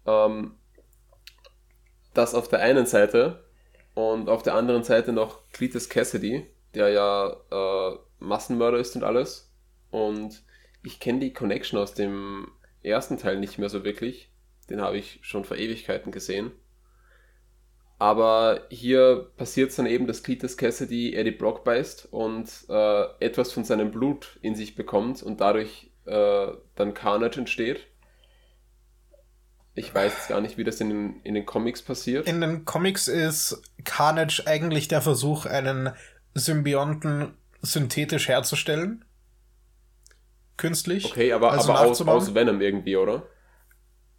Ähm, 0.06 0.56
das 2.14 2.36
auf 2.36 2.48
der 2.50 2.60
einen 2.60 2.86
Seite 2.86 3.44
und 3.94 4.30
auf 4.30 4.44
der 4.44 4.56
anderen 4.56 4.84
Seite 4.84 5.14
noch 5.14 5.40
Cletus 5.52 5.90
Cassidy, 5.90 6.46
der 6.74 6.90
ja 6.90 7.36
äh, 7.52 7.98
Massenmörder 8.20 8.78
ist 8.78 8.96
und 8.96 9.04
alles. 9.04 9.52
Und 9.91 10.41
ich 10.84 10.99
kenne 10.99 11.19
die 11.19 11.34
Connection 11.34 11.80
aus 11.80 11.93
dem 11.93 12.47
ersten 12.84 13.18
Teil 13.18 13.39
nicht 13.39 13.57
mehr 13.57 13.69
so 13.69 13.84
wirklich. 13.84 14.31
Den 14.69 14.81
habe 14.81 14.97
ich 14.97 15.19
schon 15.22 15.43
vor 15.43 15.57
Ewigkeiten 15.57 16.11
gesehen. 16.11 16.51
Aber 17.97 18.61
hier 18.69 19.30
passiert 19.35 19.72
es 19.72 19.76
dann 19.76 19.85
eben, 19.85 20.07
dass 20.07 20.23
Cletus 20.23 20.56
Cassidy 20.56 21.15
Eddie 21.15 21.31
Brock 21.31 21.65
beißt 21.65 22.07
und 22.11 22.49
äh, 22.69 23.03
etwas 23.19 23.51
von 23.51 23.65
seinem 23.65 23.91
Blut 23.91 24.39
in 24.41 24.56
sich 24.56 24.76
bekommt 24.76 25.22
und 25.22 25.41
dadurch 25.41 25.91
äh, 26.06 26.47
dann 26.76 26.93
Carnage 26.93 27.39
entsteht. 27.39 27.88
Ich 29.76 29.93
weiß 29.93 30.30
gar 30.30 30.39
nicht, 30.39 30.57
wie 30.57 30.64
das 30.64 30.80
in 30.80 31.19
in 31.23 31.34
den 31.34 31.45
Comics 31.45 31.81
passiert. 31.81 32.26
In 32.26 32.39
den 32.39 32.64
Comics 32.64 33.10
ist 33.10 33.61
Carnage 33.84 34.43
eigentlich 34.45 34.88
der 34.88 35.01
Versuch, 35.01 35.45
einen 35.45 35.91
Symbionten 36.34 37.34
synthetisch 37.61 38.30
herzustellen. 38.30 39.03
Künstlich. 40.60 41.06
Okay, 41.06 41.31
aber, 41.31 41.53
also 41.53 41.72
aber 41.72 41.88
aus, 41.88 42.02
aus 42.02 42.36
Venom 42.36 42.60
irgendwie, 42.60 42.98
oder? 42.98 43.23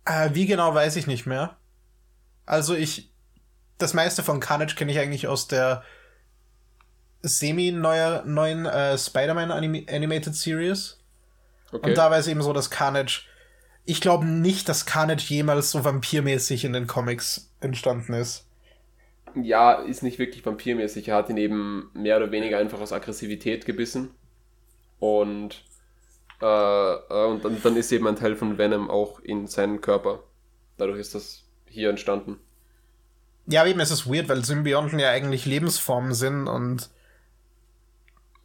Äh, 0.07 0.31
wie 0.33 0.47
genau 0.47 0.75
weiß 0.75 0.97
ich 0.97 1.07
nicht 1.07 1.27
mehr. 1.27 1.59
Also 2.47 2.75
ich, 2.75 3.13
das 3.77 3.93
meiste 3.93 4.23
von 4.23 4.41
Carnage 4.41 4.75
kenne 4.75 4.91
ich 4.91 4.99
eigentlich 4.99 5.29
aus 5.29 5.49
der 5.49 5.85
semi-neuer, 7.21 8.25
neuen 8.25 8.65
äh, 8.65 8.97
Spider-Man 8.97 9.51
Anim 9.51 9.85
Animated 9.87 10.35
Series. 10.35 10.99
Okay. 11.73 11.91
Und 11.91 11.99
da 11.99 12.11
war 12.11 12.17
es 12.17 12.27
eben 12.27 12.41
so, 12.41 12.55
dass 12.55 12.71
Carnage, 12.71 13.27
ich 13.85 14.01
glaube 14.01 14.25
nicht, 14.25 14.67
dass 14.71 14.87
Carnage 14.87 15.27
jemals 15.29 15.71
so 15.71 15.85
vampirmäßig 15.85 16.65
in 16.65 16.73
den 16.73 16.87
Comics 16.87 17.53
entstanden 17.61 18.15
ist. 18.15 18.47
ja, 19.35 19.75
ist 19.75 20.03
nicht 20.03 20.19
wirklich 20.19 20.45
vampirmäßig. 20.47 21.09
Er 21.09 21.17
hat 21.17 21.29
ihn 21.29 21.37
eben 21.37 21.91
mehr 21.93 22.17
oder 22.17 22.33
weniger 22.33 22.57
einfach 22.57 22.81
aus 22.81 22.93
Aggressivität 22.93 23.67
gebissen. 23.67 24.15
Und, 24.99 25.65
äh, 26.41 26.45
äh, 26.45 27.27
und 27.27 27.45
dann, 27.45 27.61
dann 27.63 27.77
ist 27.77 27.93
eben 27.93 28.07
ein 28.07 28.17
Teil 28.17 28.37
von 28.37 28.59
Venom 28.59 28.91
auch 28.91 29.21
in 29.21 29.47
seinem 29.47 29.81
Körper. 29.81 30.21
Dadurch 30.77 31.01
ist 31.01 31.15
das 31.15 31.45
hier 31.67 31.91
entstanden. 31.91 32.39
Ja, 33.47 33.67
eben, 33.67 33.81
es 33.81 33.91
ist 33.91 34.07
weird, 34.07 34.29
weil 34.29 34.45
Symbionten 34.45 34.99
ja 34.99 35.11
eigentlich 35.11 35.45
Lebensformen 35.45 36.15
sind 36.15 36.47
und 36.47 36.91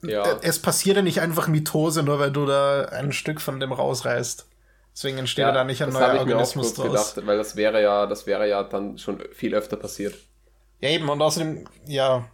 Ja, 0.02 0.40
es 0.42 0.60
passiert 0.60 0.98
ja 0.98 1.02
nicht 1.02 1.22
einfach 1.22 1.48
Mitose, 1.48 2.04
nur 2.04 2.20
weil 2.20 2.32
du 2.32 2.46
da 2.46 2.86
ein 2.86 3.12
Stück 3.12 3.40
von 3.42 3.60
dem 3.60 3.72
rausreißt. 3.72 4.48
Deswegen 4.96 5.18
entsteht 5.18 5.44
ja, 5.44 5.52
da 5.52 5.64
nicht 5.66 5.84
ein 5.84 5.90
neuer 5.90 6.20
Organismus 6.20 6.74
draus. 6.74 7.14
gedacht, 7.14 7.28
weil 7.28 7.38
das 7.38 7.58
wäre 7.58 7.82
ja, 7.82 8.06
das 8.06 8.26
wäre 8.28 8.48
ja 8.48 8.64
dann 8.64 8.98
schon 8.98 9.22
viel 9.34 9.54
öfter 9.54 9.76
passiert. 9.76 10.16
Ja, 10.80 10.90
eben, 10.90 11.10
und 11.10 11.22
außerdem, 11.22 11.66
ja, 11.86 12.30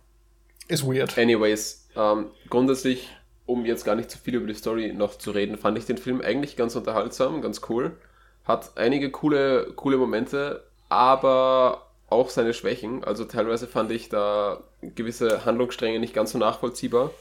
ist 0.67 0.85
weird. 0.85 1.17
Anyways, 1.17 1.87
ähm, 1.95 2.31
grundsätzlich, 2.49 3.09
um 3.51 3.65
jetzt 3.65 3.83
gar 3.83 3.95
nicht 3.95 4.09
zu 4.09 4.17
viel 4.17 4.35
über 4.35 4.47
die 4.47 4.53
Story 4.53 4.93
noch 4.93 5.17
zu 5.17 5.31
reden, 5.31 5.57
fand 5.57 5.77
ich 5.77 5.85
den 5.85 5.97
Film 5.97 6.21
eigentlich 6.21 6.55
ganz 6.55 6.75
unterhaltsam, 6.75 7.41
ganz 7.41 7.61
cool. 7.69 7.97
Hat 8.45 8.71
einige 8.77 9.11
coole, 9.11 9.73
coole 9.75 9.97
Momente, 9.97 10.63
aber 10.87 11.87
auch 12.09 12.29
seine 12.29 12.53
Schwächen. 12.53 13.03
Also 13.03 13.25
teilweise 13.25 13.67
fand 13.67 13.91
ich 13.91 14.09
da 14.09 14.63
gewisse 14.81 15.45
Handlungsstränge 15.45 15.99
nicht 15.99 16.13
ganz 16.13 16.31
so 16.31 16.37
nachvollziehbar. 16.37 17.11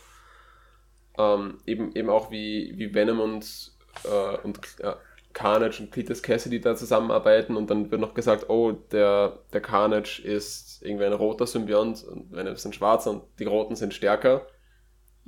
Ähm, 1.19 1.59
eben, 1.66 1.94
eben 1.97 2.09
auch 2.09 2.31
wie, 2.31 2.74
wie 2.77 2.94
Venom 2.94 3.20
und, 3.20 3.73
äh, 4.05 4.36
und 4.44 4.61
äh, 4.78 4.94
Carnage 5.32 5.81
und 5.81 5.90
Cletus 5.90 6.23
Cassidy 6.23 6.61
da 6.61 6.77
zusammenarbeiten 6.77 7.57
und 7.57 7.70
dann 7.70 7.90
wird 7.90 8.01
noch 8.01 8.15
gesagt, 8.15 8.48
oh, 8.48 8.73
der, 8.73 9.39
der 9.52 9.61
Carnage 9.61 10.23
ist 10.23 10.82
irgendwie 10.82 11.05
ein 11.05 11.12
roter 11.12 11.47
Symbiont 11.47 12.05
und 12.05 12.32
Venom 12.32 12.55
ist 12.55 12.65
ein 12.65 12.73
schwarzer 12.73 13.11
und 13.11 13.23
die 13.39 13.44
Roten 13.44 13.74
sind 13.74 13.94
stärker. 13.94 14.47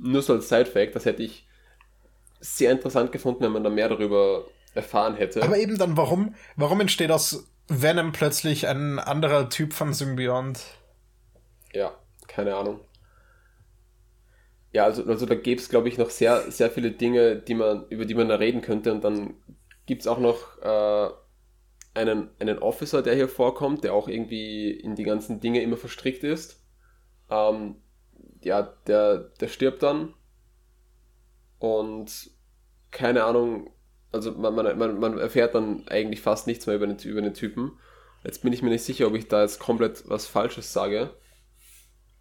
Nur 0.03 0.21
so 0.21 0.33
als 0.33 0.49
Side-Fact, 0.49 0.95
das 0.95 1.05
hätte 1.05 1.23
ich 1.23 1.47
sehr 2.41 2.71
interessant 2.71 3.11
gefunden, 3.13 3.41
wenn 3.41 3.53
man 3.53 3.63
da 3.63 3.69
mehr 3.69 3.87
darüber 3.87 4.45
erfahren 4.73 5.15
hätte. 5.15 5.41
Aber 5.41 5.57
eben 5.57 5.77
dann, 5.77 5.95
warum, 5.95 6.35
warum 6.57 6.81
entsteht 6.81 7.09
aus 7.09 7.49
Venom 7.69 8.11
plötzlich 8.11 8.67
ein 8.67 8.99
anderer 8.99 9.49
Typ 9.49 9.71
von 9.73 9.93
Symbiont? 9.93 10.59
Ja, 11.71 11.97
keine 12.27 12.55
Ahnung. 12.55 12.81
Ja, 14.73 14.83
also, 14.83 15.05
also 15.05 15.25
da 15.25 15.35
gäbe 15.35 15.61
es, 15.61 15.69
glaube 15.69 15.87
ich, 15.87 15.97
noch 15.97 16.09
sehr, 16.09 16.51
sehr 16.51 16.69
viele 16.69 16.91
Dinge, 16.91 17.37
die 17.37 17.53
man, 17.53 17.85
über 17.89 18.05
die 18.05 18.15
man 18.15 18.27
da 18.27 18.35
reden 18.35 18.61
könnte. 18.61 18.91
Und 18.91 19.03
dann 19.03 19.35
gibt 19.85 20.01
es 20.01 20.07
auch 20.07 20.19
noch 20.19 20.57
äh, 20.61 21.09
einen, 21.93 22.29
einen 22.39 22.59
Officer, 22.59 23.01
der 23.01 23.15
hier 23.15 23.29
vorkommt, 23.29 23.83
der 23.85 23.93
auch 23.93 24.09
irgendwie 24.09 24.71
in 24.71 24.95
die 24.95 25.03
ganzen 25.03 25.39
Dinge 25.39 25.61
immer 25.61 25.77
verstrickt 25.77 26.23
ist. 26.23 26.61
Ähm, 27.29 27.75
ja, 28.45 28.73
der, 28.87 29.31
der 29.39 29.47
stirbt 29.47 29.83
dann. 29.83 30.13
Und 31.59 32.31
keine 32.91 33.23
Ahnung, 33.23 33.71
also 34.11 34.31
man, 34.31 34.55
man, 34.55 34.99
man, 34.99 35.17
erfährt 35.17 35.55
dann 35.55 35.87
eigentlich 35.87 36.21
fast 36.21 36.47
nichts 36.47 36.67
mehr 36.67 36.75
über 36.75 36.87
den, 36.87 36.97
über 36.97 37.21
den 37.21 37.33
Typen. 37.33 37.79
Jetzt 38.23 38.43
bin 38.43 38.53
ich 38.53 38.61
mir 38.61 38.69
nicht 38.69 38.83
sicher, 38.83 39.07
ob 39.07 39.15
ich 39.15 39.27
da 39.27 39.41
jetzt 39.41 39.59
komplett 39.59 40.03
was 40.07 40.27
Falsches 40.27 40.71
sage. 40.71 41.09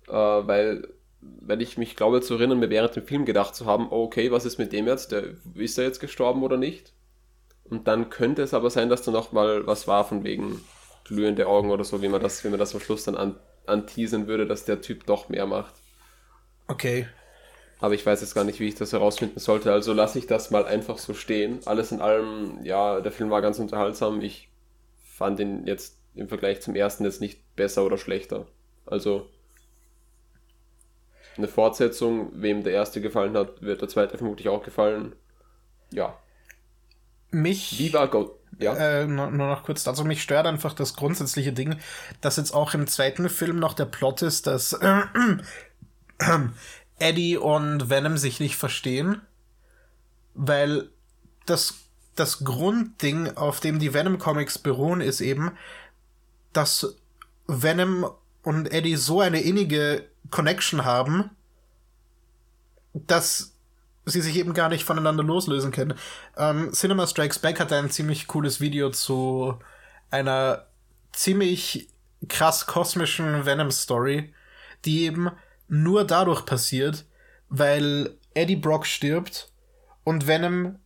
Äh, 0.09 0.13
weil, 0.13 0.89
wenn 1.21 1.61
ich 1.61 1.79
mich 1.79 1.97
glaube 1.97 2.21
zu 2.21 2.35
erinnern, 2.35 2.59
mir 2.59 2.71
während 2.71 2.97
dem 2.97 3.07
Film 3.07 3.25
gedacht 3.25 3.55
zu 3.55 3.67
haben, 3.67 3.89
oh, 3.91 4.05
okay, 4.05 4.33
was 4.33 4.45
ist 4.45 4.59
mit 4.59 4.73
dem 4.73 4.87
jetzt? 4.87 5.13
Der, 5.13 5.25
ist 5.55 5.79
er 5.79 5.85
jetzt 5.85 6.01
gestorben 6.01 6.43
oder 6.43 6.57
nicht? 6.57 6.93
Und 7.65 7.87
dann 7.89 8.11
könnte 8.11 8.43
es 8.43 8.55
aber 8.55 8.71
sein, 8.71 8.89
dass 8.89 9.03
da 9.03 9.11
noch 9.11 9.33
mal 9.33 9.67
was 9.67 9.87
war 9.87 10.05
von 10.05 10.25
wegen, 10.25 10.61
glühende 11.05 11.47
Augen 11.47 11.71
oder 11.71 11.85
so, 11.85 12.03
wie 12.03 12.09
man 12.09 12.23
das, 12.23 12.45
wie 12.45 12.49
man 12.49 12.59
das 12.59 12.75
am 12.75 12.81
Schluss 12.81 13.05
dann 13.05 13.17
an, 13.17 13.39
anteasern 13.67 14.27
würde, 14.27 14.47
dass 14.47 14.65
der 14.65 14.81
Typ 14.81 15.07
doch 15.07 15.29
mehr 15.29 15.47
macht. 15.47 15.75
Okay. 16.69 17.07
Aber 17.81 17.95
ich 17.95 18.07
weiß 18.07 18.21
jetzt 18.21 18.35
gar 18.35 18.45
nicht, 18.45 18.61
wie 18.61 18.69
ich 18.69 18.77
das 18.77 18.93
herausfinden 18.93 19.41
sollte. 19.41 19.73
Also 19.73 19.93
lasse 19.93 20.19
ich 20.19 20.27
das 20.27 20.51
mal 20.51 20.65
einfach 20.65 20.99
so 20.99 21.15
stehen. 21.15 21.61
Alles 21.65 21.91
in 21.91 22.01
allem, 22.01 22.63
ja, 22.63 23.01
der 23.01 23.11
Film 23.11 23.31
war 23.31 23.43
ganz 23.43 23.59
unterhaltsam. 23.59 24.21
Ich 24.21 24.49
fand 25.03 25.41
ihn 25.41 25.67
jetzt 25.67 25.99
im 26.15 26.29
Vergleich 26.29 26.61
zum 26.61 26.77
ersten 26.77 27.05
jetzt 27.05 27.21
nicht 27.21 27.41
besser 27.57 27.85
oder 27.85 27.99
schlechter. 27.99 28.47
Also 28.87 29.29
eine 31.37 31.49
Fortsetzung, 31.49 32.31
wem 32.35 32.63
der 32.63 32.73
erste 32.73 33.01
gefallen 33.01 33.37
hat, 33.37 33.63
wird 33.63 33.81
der 33.81 33.89
zweite 33.89 34.19
vermutlich 34.19 34.49
auch 34.49 34.63
gefallen. 34.63 35.15
Ja. 35.93 36.19
Mich. 37.31 37.79
Wie 37.79 37.93
war 37.93 38.09
Go? 38.09 38.39
Ja. 38.59 38.75
Äh, 38.77 39.07
nur, 39.07 39.31
nur 39.31 39.49
noch 39.49 39.65
kurz 39.65 39.83
dazu. 39.83 40.05
Mich 40.05 40.23
stört 40.23 40.47
einfach 40.47 40.75
das 40.75 40.95
grundsätzliche 40.95 41.53
Ding, 41.53 41.77
dass 42.21 42.37
jetzt 42.37 42.53
auch 42.53 42.75
im 42.75 42.87
zweiten 42.87 43.29
Film 43.29 43.59
noch 43.59 43.75
der 43.75 43.87
Plot 43.87 44.23
ist, 44.23 44.47
dass 44.47 44.73
äh, 44.81 45.03
Eddie 46.99 47.37
und 47.37 47.91
Venom 47.91 48.17
sich 48.17 48.41
nicht 48.41 48.57
verstehen, 48.57 49.23
weil 50.35 50.91
das, 51.47 51.75
das 52.15 52.45
Grundding, 52.45 53.37
auf 53.37 53.61
dem 53.61 53.79
die 53.79 53.95
Venom 53.95 54.19
Comics 54.19 54.59
beruhen, 54.59 55.01
ist 55.01 55.21
eben, 55.21 55.53
dass 56.53 56.97
Venom 57.47 58.11
und 58.43 58.73
Eddie 58.73 58.97
so 58.97 59.21
eine 59.21 59.41
innige 59.41 60.09
Connection 60.31 60.85
haben, 60.85 61.31
dass 62.93 63.55
sie 64.05 64.21
sich 64.21 64.37
eben 64.37 64.53
gar 64.53 64.69
nicht 64.69 64.85
voneinander 64.85 65.23
loslösen 65.23 65.71
können. 65.71 65.95
Ähm, 66.37 66.73
Cinema 66.73 67.07
Strikes 67.07 67.39
Back 67.39 67.61
hat 67.61 67.73
ein 67.73 67.91
ziemlich 67.91 68.27
cooles 68.27 68.61
Video 68.61 68.91
zu 68.91 69.59
einer 70.11 70.67
ziemlich 71.13 71.89
krass 72.29 72.67
kosmischen 72.67 73.47
Venom-Story, 73.47 74.35
die 74.85 75.05
eben 75.05 75.31
nur 75.69 76.05
dadurch 76.07 76.45
passiert, 76.45 77.05
weil 77.49 78.17
Eddie 78.35 78.57
Brock 78.57 78.87
stirbt 78.87 79.51
und 80.05 80.27
Venom 80.27 80.79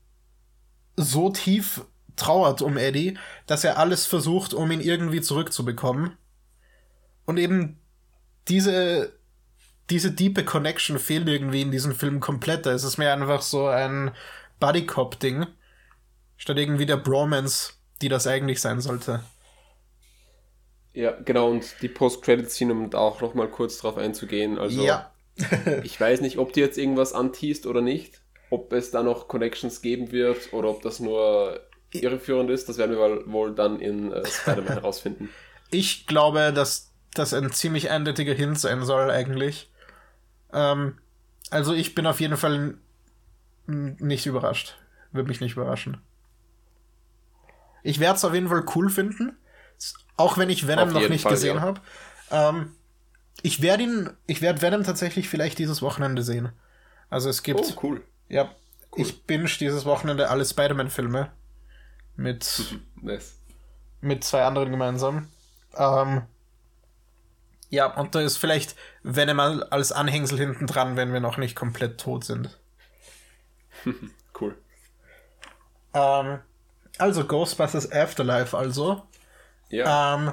so 0.97 1.31
tief 1.31 1.83
trauert 2.17 2.63
um 2.63 2.77
Eddie, 2.77 3.19
dass 3.47 3.65
er 3.65 3.79
alles 3.79 4.07
versucht, 4.07 4.55
um 4.55 4.71
ihn 4.71 4.81
irgendwie 4.81 5.21
zurückzubekommen. 5.21 6.17
Und 7.27 7.39
eben 7.39 7.79
diese, 8.49 9.13
diese 9.91 10.13
diepe 10.13 10.45
Connection 10.45 10.99
fehlt 10.99 11.29
irgendwie 11.29 11.63
in 11.63 11.71
diesem 11.71 11.95
Film 11.95 12.21
komplett. 12.21 12.67
Es 12.67 12.85
ist 12.85 12.99
mehr 12.99 13.13
einfach 13.13 13.43
so 13.43 13.67
ein 13.67 14.13
Buddy 14.59 14.87
Cop 14.87 15.21
Ding, 15.21 15.47
statt 16.37 16.57
irgendwie 16.57 16.87
der 16.87 16.97
Bromance, 16.97 17.75
die 18.01 18.09
das 18.09 18.27
eigentlich 18.27 18.61
sein 18.61 18.81
sollte. 18.81 19.23
Ja, 20.97 21.13
genau, 21.25 21.51
und 21.51 21.83
die 21.83 21.89
Post-Credit-Scene, 21.89 22.73
um 22.73 22.89
da 22.89 22.99
auch 22.99 23.21
nochmal 23.21 23.49
kurz 23.49 23.77
drauf 23.79 23.99
einzugehen. 23.99 24.59
Also, 24.59 24.83
Ja. 24.83 25.13
ich 25.85 26.01
weiß 26.01 26.23
nicht, 26.23 26.39
ob 26.39 26.55
die 26.55 26.61
jetzt 26.61 26.79
irgendwas 26.79 27.13
anteast 27.13 27.67
oder 27.67 27.83
nicht. 27.83 28.23
Ob 28.49 28.73
es 28.73 28.91
da 28.93 29.03
noch 29.03 29.29
Connections 29.29 29.83
geben 29.83 30.11
wird 30.11 30.53
oder 30.55 30.71
ob 30.71 30.81
das 30.83 30.99
nur 30.99 31.61
irreführend 31.93 32.49
ist, 32.49 32.69
das 32.69 32.79
werden 32.79 32.93
wir 32.97 33.31
wohl- 33.31 33.55
dann 33.55 33.79
in 33.81 34.11
äh, 34.13 34.25
Spider-Man 34.25 34.73
herausfinden. 34.75 35.29
Ich 35.71 36.07
glaube, 36.07 36.53
dass 36.55 36.93
das 37.13 37.35
ein 37.35 37.51
ziemlich 37.53 37.91
eindeutiger 37.91 38.33
Hint 38.35 38.59
sein 38.59 38.83
soll, 38.85 39.11
eigentlich. 39.11 39.71
Ähm, 40.53 40.97
also 41.51 41.75
ich 41.75 41.95
bin 41.95 42.07
auf 42.07 42.21
jeden 42.21 42.37
Fall 42.37 42.79
nicht 43.67 44.25
überrascht. 44.27 44.79
Würde 45.13 45.29
mich 45.29 45.41
nicht 45.41 45.53
überraschen. 45.57 45.99
Ich 47.83 48.01
werde 48.01 48.17
es 48.17 48.25
auf 48.25 48.33
jeden 48.35 48.49
Fall 48.49 48.65
cool 48.75 48.89
finden. 48.89 49.37
Auch 50.17 50.39
wenn 50.39 50.51
ich 50.51 50.67
Venom 50.67 50.89
Auf 50.89 50.95
noch 50.95 51.09
nicht 51.09 51.23
Fall, 51.23 51.33
gesehen 51.33 51.57
ja. 51.57 51.63
habe. 51.63 51.81
Ähm, 52.31 52.73
ich 53.43 53.63
werde 53.63 53.83
ihn, 53.85 54.11
ich 54.27 54.41
werde 54.43 54.63
Venom 54.63 54.85
tatsächlich 54.85 55.29
vielleicht 55.29 55.59
dieses 55.59 55.83
Wochenende 55.83 56.23
sehen. 56.23 56.53
Also 57.11 57.29
es 57.29 57.43
gibt, 57.43 57.61
Oh, 57.61 57.81
cool. 57.83 58.03
ja, 58.29 58.51
ich 58.95 59.25
binge 59.25 59.47
dieses 59.61 59.85
Wochenende 59.85 60.31
alle 60.31 60.45
Spider-Man-Filme. 60.45 61.31
Mit 62.17 62.65
Nice. 63.03 63.35
mit 64.01 64.25
zwei 64.25 64.45
anderen 64.45 64.71
gemeinsam. 64.71 65.29
Ähm, 65.77 66.23
ja, 67.71 67.87
und 67.99 68.15
da 68.15 68.21
ist 68.21 68.37
vielleicht 68.39 68.77
Venom 69.03 69.41
al- 69.41 69.63
als 69.65 69.93
Anhängsel 69.93 70.39
hinten 70.39 70.67
dran, 70.67 70.97
wenn 70.97 71.13
wir 71.13 71.21
noch 71.21 71.37
nicht 71.37 71.55
komplett 71.57 72.01
tot 72.01 72.25
sind. 72.25 72.59
Cool. 74.39 74.55
Ähm, 75.95 76.41
also 76.99 77.25
Ghostbusters 77.27 77.91
Afterlife 77.91 78.57
also. 78.57 79.03
Ja, 79.71 79.93
Ähm, 80.17 80.33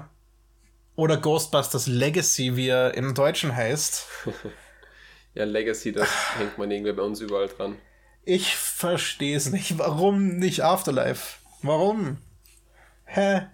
oder 0.96 1.18
Ghostbusters 1.18 1.88
Legacy, 1.88 2.56
wie 2.56 2.70
er 2.70 2.94
im 2.96 3.14
Deutschen 3.16 3.56
heißt. 3.56 4.06
ja, 5.36 5.46
Legacy, 5.46 5.92
das 5.92 6.38
hängt 6.38 6.58
man 6.58 6.72
irgendwie 6.72 6.94
bei 6.94 7.04
uns 7.04 7.20
überall 7.22 7.48
dran. 7.48 7.78
Ich 8.26 8.56
verstehe 8.58 9.36
es 9.38 9.50
nicht. 9.52 9.78
Warum 9.80 10.38
nicht 10.38 10.62
Afterlife? 10.64 11.38
Warum? 11.62 12.18
Hä? 13.06 13.48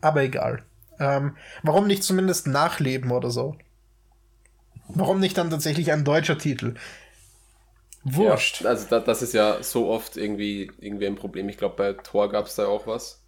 Aber 0.00 0.22
egal. 0.22 0.64
Ähm, 1.00 1.36
warum 1.62 1.86
nicht 1.86 2.04
zumindest 2.04 2.46
Nachleben 2.46 3.10
oder 3.12 3.30
so? 3.30 3.56
Warum 4.88 5.20
nicht 5.20 5.36
dann 5.38 5.50
tatsächlich 5.50 5.92
ein 5.92 6.04
deutscher 6.04 6.38
Titel? 6.38 6.74
Wurscht. 8.04 8.62
Ja, 8.62 8.70
also 8.70 8.86
da, 8.88 9.00
das 9.00 9.22
ist 9.22 9.34
ja 9.34 9.62
so 9.62 9.88
oft 9.88 10.16
irgendwie, 10.16 10.70
irgendwie 10.78 11.06
ein 11.06 11.16
Problem. 11.16 11.48
Ich 11.48 11.58
glaube, 11.58 11.76
bei 11.76 11.92
Thor 11.92 12.28
gab 12.30 12.46
es 12.46 12.54
da 12.56 12.66
auch 12.66 12.86
was. 12.86 13.22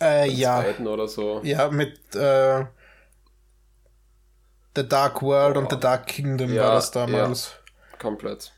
Äh, 0.00 0.28
ja. 0.30 0.60
Zweiten 0.62 0.86
oder 0.86 1.08
so. 1.08 1.40
Ja, 1.42 1.70
mit 1.70 2.14
äh, 2.14 2.64
The 4.74 4.86
Dark 4.88 5.22
World 5.22 5.56
und 5.56 5.66
Oh. 5.66 5.70
The 5.70 5.80
Dark 5.80 6.06
Kingdom 6.06 6.52
Ja, 6.52 6.64
war 6.64 6.74
das 6.74 6.90
damals. 6.90 7.52
Komplett. 7.98 8.52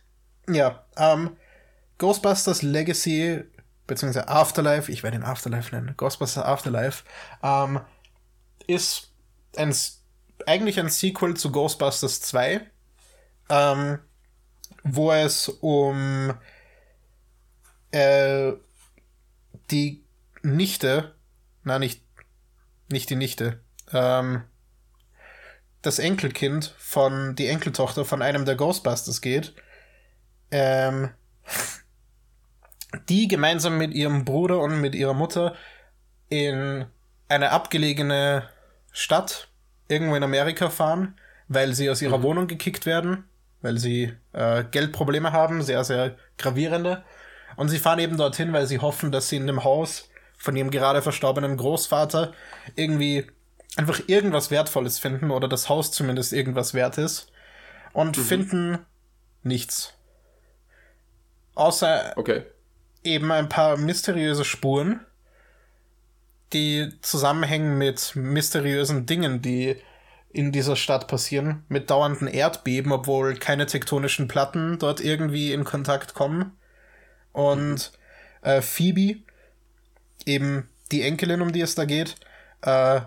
Ja, 0.48 0.84
ähm, 0.96 1.36
Ghostbusters 1.98 2.62
Legacy, 2.62 3.44
beziehungsweise 3.86 4.28
Afterlife, 4.28 4.90
ich 4.90 5.02
werde 5.02 5.16
ihn 5.16 5.22
Afterlife 5.22 5.74
nennen, 5.74 5.94
Ghostbusters 5.96 6.44
Afterlife, 6.44 7.04
ähm, 7.42 7.80
ist 8.66 9.12
ein, 9.56 9.74
eigentlich 10.46 10.78
ein 10.80 10.88
Sequel 10.88 11.36
zu 11.36 11.52
Ghostbusters 11.52 12.20
2, 12.22 12.60
ähm, 13.50 13.98
wo 14.84 15.12
es 15.12 15.48
um 15.48 16.34
äh, 17.90 18.52
die 19.70 20.04
Nichte, 20.42 21.14
na 21.64 21.78
nicht, 21.78 22.02
nicht 22.88 23.10
die 23.10 23.16
Nichte, 23.16 23.60
ähm, 23.92 24.42
das 25.82 25.98
Enkelkind 25.98 26.74
von, 26.78 27.34
die 27.36 27.46
Enkeltochter 27.46 28.04
von 28.04 28.22
einem 28.22 28.44
der 28.44 28.56
Ghostbusters 28.56 29.20
geht, 29.20 29.54
ähm, 30.50 31.10
die 33.08 33.28
gemeinsam 33.28 33.78
mit 33.78 33.94
ihrem 33.94 34.24
Bruder 34.24 34.60
und 34.60 34.80
mit 34.80 34.94
ihrer 34.94 35.14
Mutter 35.14 35.54
in 36.28 36.86
eine 37.28 37.50
abgelegene 37.50 38.48
Stadt 38.92 39.48
irgendwo 39.88 40.16
in 40.16 40.22
Amerika 40.22 40.70
fahren, 40.70 41.18
weil 41.48 41.74
sie 41.74 41.90
aus 41.90 42.02
ihrer 42.02 42.22
Wohnung 42.22 42.46
gekickt 42.46 42.86
werden, 42.86 43.24
weil 43.62 43.78
sie 43.78 44.14
äh, 44.32 44.64
Geldprobleme 44.64 45.32
haben, 45.32 45.62
sehr, 45.62 45.84
sehr 45.84 46.16
gravierende. 46.36 47.04
Und 47.56 47.68
sie 47.68 47.78
fahren 47.78 47.98
eben 47.98 48.16
dorthin, 48.16 48.52
weil 48.52 48.66
sie 48.66 48.78
hoffen, 48.78 49.10
dass 49.10 49.28
sie 49.28 49.36
in 49.36 49.46
dem 49.46 49.64
Haus 49.64 50.08
von 50.38 50.56
ihrem 50.56 50.70
gerade 50.70 51.02
verstorbenen 51.02 51.56
Großvater 51.56 52.32
irgendwie 52.76 53.26
einfach 53.76 54.00
irgendwas 54.06 54.50
Wertvolles 54.50 54.98
finden 54.98 55.30
oder 55.30 55.48
das 55.48 55.68
Haus 55.68 55.92
zumindest 55.92 56.32
irgendwas 56.32 56.72
wert 56.72 56.96
ist 56.96 57.30
und 57.92 58.16
finden 58.16 58.78
nichts. 59.42 59.94
Außer 61.54 62.12
Okay. 62.16 62.44
eben 63.02 63.30
ein 63.32 63.48
paar 63.48 63.76
mysteriöse 63.76 64.44
Spuren, 64.44 65.00
die 66.52 66.92
zusammenhängen 67.02 67.76
mit 67.76 68.12
mysteriösen 68.14 69.06
Dingen, 69.06 69.42
die 69.42 69.76
in 70.30 70.52
dieser 70.52 70.76
Stadt 70.76 71.08
passieren, 71.08 71.64
mit 71.68 71.90
dauernden 71.90 72.28
Erdbeben, 72.28 72.92
obwohl 72.92 73.34
keine 73.34 73.66
tektonischen 73.66 74.28
Platten 74.28 74.78
dort 74.78 75.00
irgendwie 75.00 75.52
in 75.52 75.64
Kontakt 75.64 76.14
kommen. 76.14 76.56
Und 77.32 77.92
äh, 78.42 78.60
Phoebe, 78.60 79.22
eben 80.26 80.68
die 80.92 81.02
Enkelin, 81.02 81.40
um 81.42 81.52
die 81.52 81.60
es 81.60 81.74
da 81.74 81.84
geht, 81.84 82.16
äh, 82.62 83.00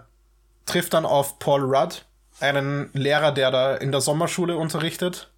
trifft 0.65 0.93
dann 0.93 1.05
auf 1.05 1.39
Paul 1.39 1.63
Rudd, 1.63 2.05
einen 2.39 2.89
Lehrer, 2.93 3.31
der 3.31 3.51
da 3.51 3.75
in 3.75 3.91
der 3.91 4.01
Sommerschule 4.01 4.55
unterrichtet 4.57 5.31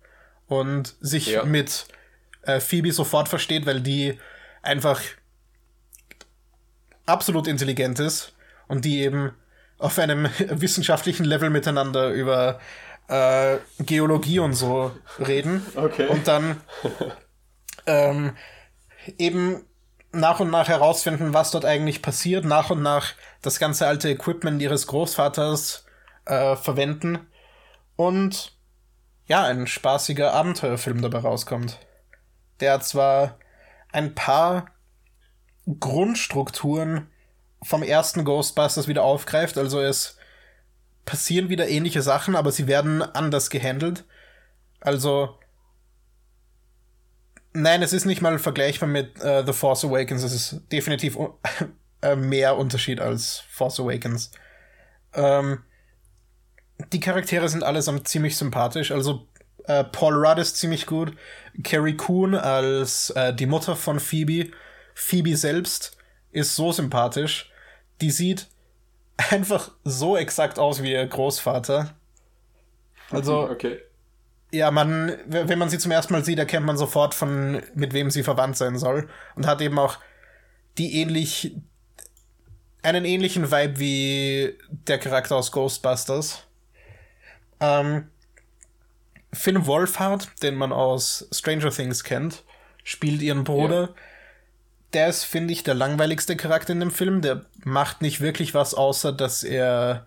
und 0.48 0.95
sich 1.02 1.28
Ja. 1.28 1.44
mit 1.44 1.86
äh, 2.44 2.60
Phoebe 2.60 2.91
sofort 2.91 3.28
versteht, 3.30 3.66
weil 3.66 3.82
die 3.82 4.20
einfach 4.62 5.02
absolut 7.06 7.48
intelligent 7.48 8.00
ist 8.00 8.34
und 8.68 8.86
die 8.86 9.02
eben 9.02 9.32
auf 9.78 10.00
einem 10.00 10.30
wissenschaftlichen 10.50 11.26
Level 11.26 11.50
miteinander 11.50 12.10
über 12.12 12.60
äh, 13.08 13.58
Geologie 13.80 14.40
und 14.40 14.54
so 14.54 14.91
reden. 15.20 15.66
Okay. 15.76 16.08
Und 16.08 16.28
dann 16.28 16.62
ähm, 17.86 18.36
eben 19.18 19.66
nach 20.14 20.40
und 20.40 20.52
nach 20.52 20.68
herausfinden, 20.68 21.34
was 21.34 21.52
dort 21.52 21.65
eigentlich 21.65 22.02
passiert, 22.02 22.45
nach 22.45 22.69
und 22.69 22.81
nach 22.81 23.14
das 23.41 23.60
ganze 23.60 23.88
alte 23.88 24.10
Equipment 24.10 24.61
ihres 24.61 24.88
Großvaters 24.88 25.85
äh, 26.26 26.56
verwenden 26.56 27.27
und 27.95 28.56
ja, 29.26 29.44
ein 29.44 29.68
spaßiger 29.68 30.34
Abenteuerfilm 30.34 31.02
dabei 31.02 31.19
rauskommt. 31.19 31.80
Der 32.60 32.80
zwar 32.81 33.40
ein 33.91 34.14
paar 34.14 34.68
Grundstrukturen 35.80 37.10
vom 37.64 37.81
ersten 37.81 38.23
Ghostbusters 38.23 38.88
wieder 38.88 39.03
aufgreift, 39.03 39.57
also 39.57 39.80
es 39.81 40.18
passieren 41.06 41.49
wieder 41.49 41.68
ähnliche 41.68 42.02
Sachen, 42.02 42.35
aber 42.35 42.52
sie 42.52 42.68
werden 42.68 43.02
anders 43.02 43.49
gehandelt. 43.49 44.06
Also 44.80 45.38
Nein, 47.54 47.84
es 47.84 47.94
ist 47.94 48.06
nicht 48.06 48.22
mal 48.22 48.40
vergleichbar 48.40 48.90
mit 48.90 49.24
uh, 49.24 49.44
The 49.46 49.54
Force 49.54 49.86
Awakens. 49.86 50.24
Es 50.24 50.34
ist 50.34 50.62
definitiv 50.72 51.16
uh, 51.16 51.38
mehr 52.16 52.58
Unterschied 52.58 53.00
als 53.00 53.44
Force 53.50 53.80
Awakens. 53.80 54.32
Ähm, 55.14 55.64
die 56.92 57.00
Charaktere 57.00 57.48
sind 57.48 57.64
allesamt 57.64 58.08
ziemlich 58.08 58.36
sympathisch. 58.36 58.92
Also 58.92 59.28
uh, 59.70 59.84
Paul 59.92 60.16
Rudd 60.16 60.40
ist 60.40 60.58
ziemlich 60.58 60.88
gut. 60.88 61.16
Carrie 61.64 61.96
Coon 61.96 62.34
als 62.34 63.14
die 63.36 63.46
Mutter 63.46 63.76
von 63.76 64.00
Phoebe. 64.00 64.50
Phoebe 64.96 65.38
selbst 65.38 65.96
ist 66.32 66.56
so 66.56 66.72
sympathisch. 66.72 67.52
Die 68.02 68.10
sieht 68.10 68.48
einfach 69.30 69.70
so 69.84 70.18
exakt 70.18 70.58
aus 70.58 70.82
wie 70.82 70.92
ihr 70.92 71.06
Großvater. 71.06 71.94
Also 73.12 73.48
okay 73.48 73.80
ja, 74.54 74.70
man, 74.70 75.18
wenn 75.26 75.58
man 75.58 75.70
sie 75.70 75.80
zum 75.80 75.92
ersten 75.92 76.14
Mal 76.14 76.24
sieht, 76.24 76.38
erkennt 76.38 76.66
man 76.66 76.78
sofort 76.78 77.16
von, 77.16 77.64
mit 77.74 77.94
wem 77.94 78.12
sie 78.12 78.22
verwandt 78.22 78.56
sein 78.56 78.78
soll. 78.78 79.10
Und 79.36 79.48
hat 79.48 79.62
eben 79.62 79.80
auch 79.80 79.98
die 80.78 81.02
ähnlich, 81.02 81.56
einen 82.84 83.04
ähnlichen 83.04 83.52
Vibe 83.52 83.80
wie 83.80 84.58
der 84.70 85.00
Charakter 85.00 85.36
aus 85.36 85.52
Ghostbusters. 85.52 86.44
Ähm, 87.60 88.12
Finn 89.34 89.66
Wolfhard, 89.66 90.30
den 90.44 90.54
man 90.54 90.72
aus 90.72 91.28
Stranger 91.32 91.72
Things 91.72 92.04
kennt, 92.04 92.44
spielt 92.84 93.24
ihren 93.24 93.44
Bruder. 93.44 93.82
Ja. 93.82 93.96
Der 94.94 95.08
ist, 95.08 95.24
finde 95.24 95.54
ich, 95.54 95.64
der 95.64 95.74
langweiligste 95.74 96.38
Charakter 96.38 96.74
in 96.74 96.80
dem 96.80 96.92
Film. 96.92 97.24
Der 97.24 97.46
macht 97.64 98.04
nicht 98.04 98.22
wirklich 98.22 98.54
was, 98.54 98.76
außer 98.76 99.14
dass 99.14 99.44
er 99.44 100.06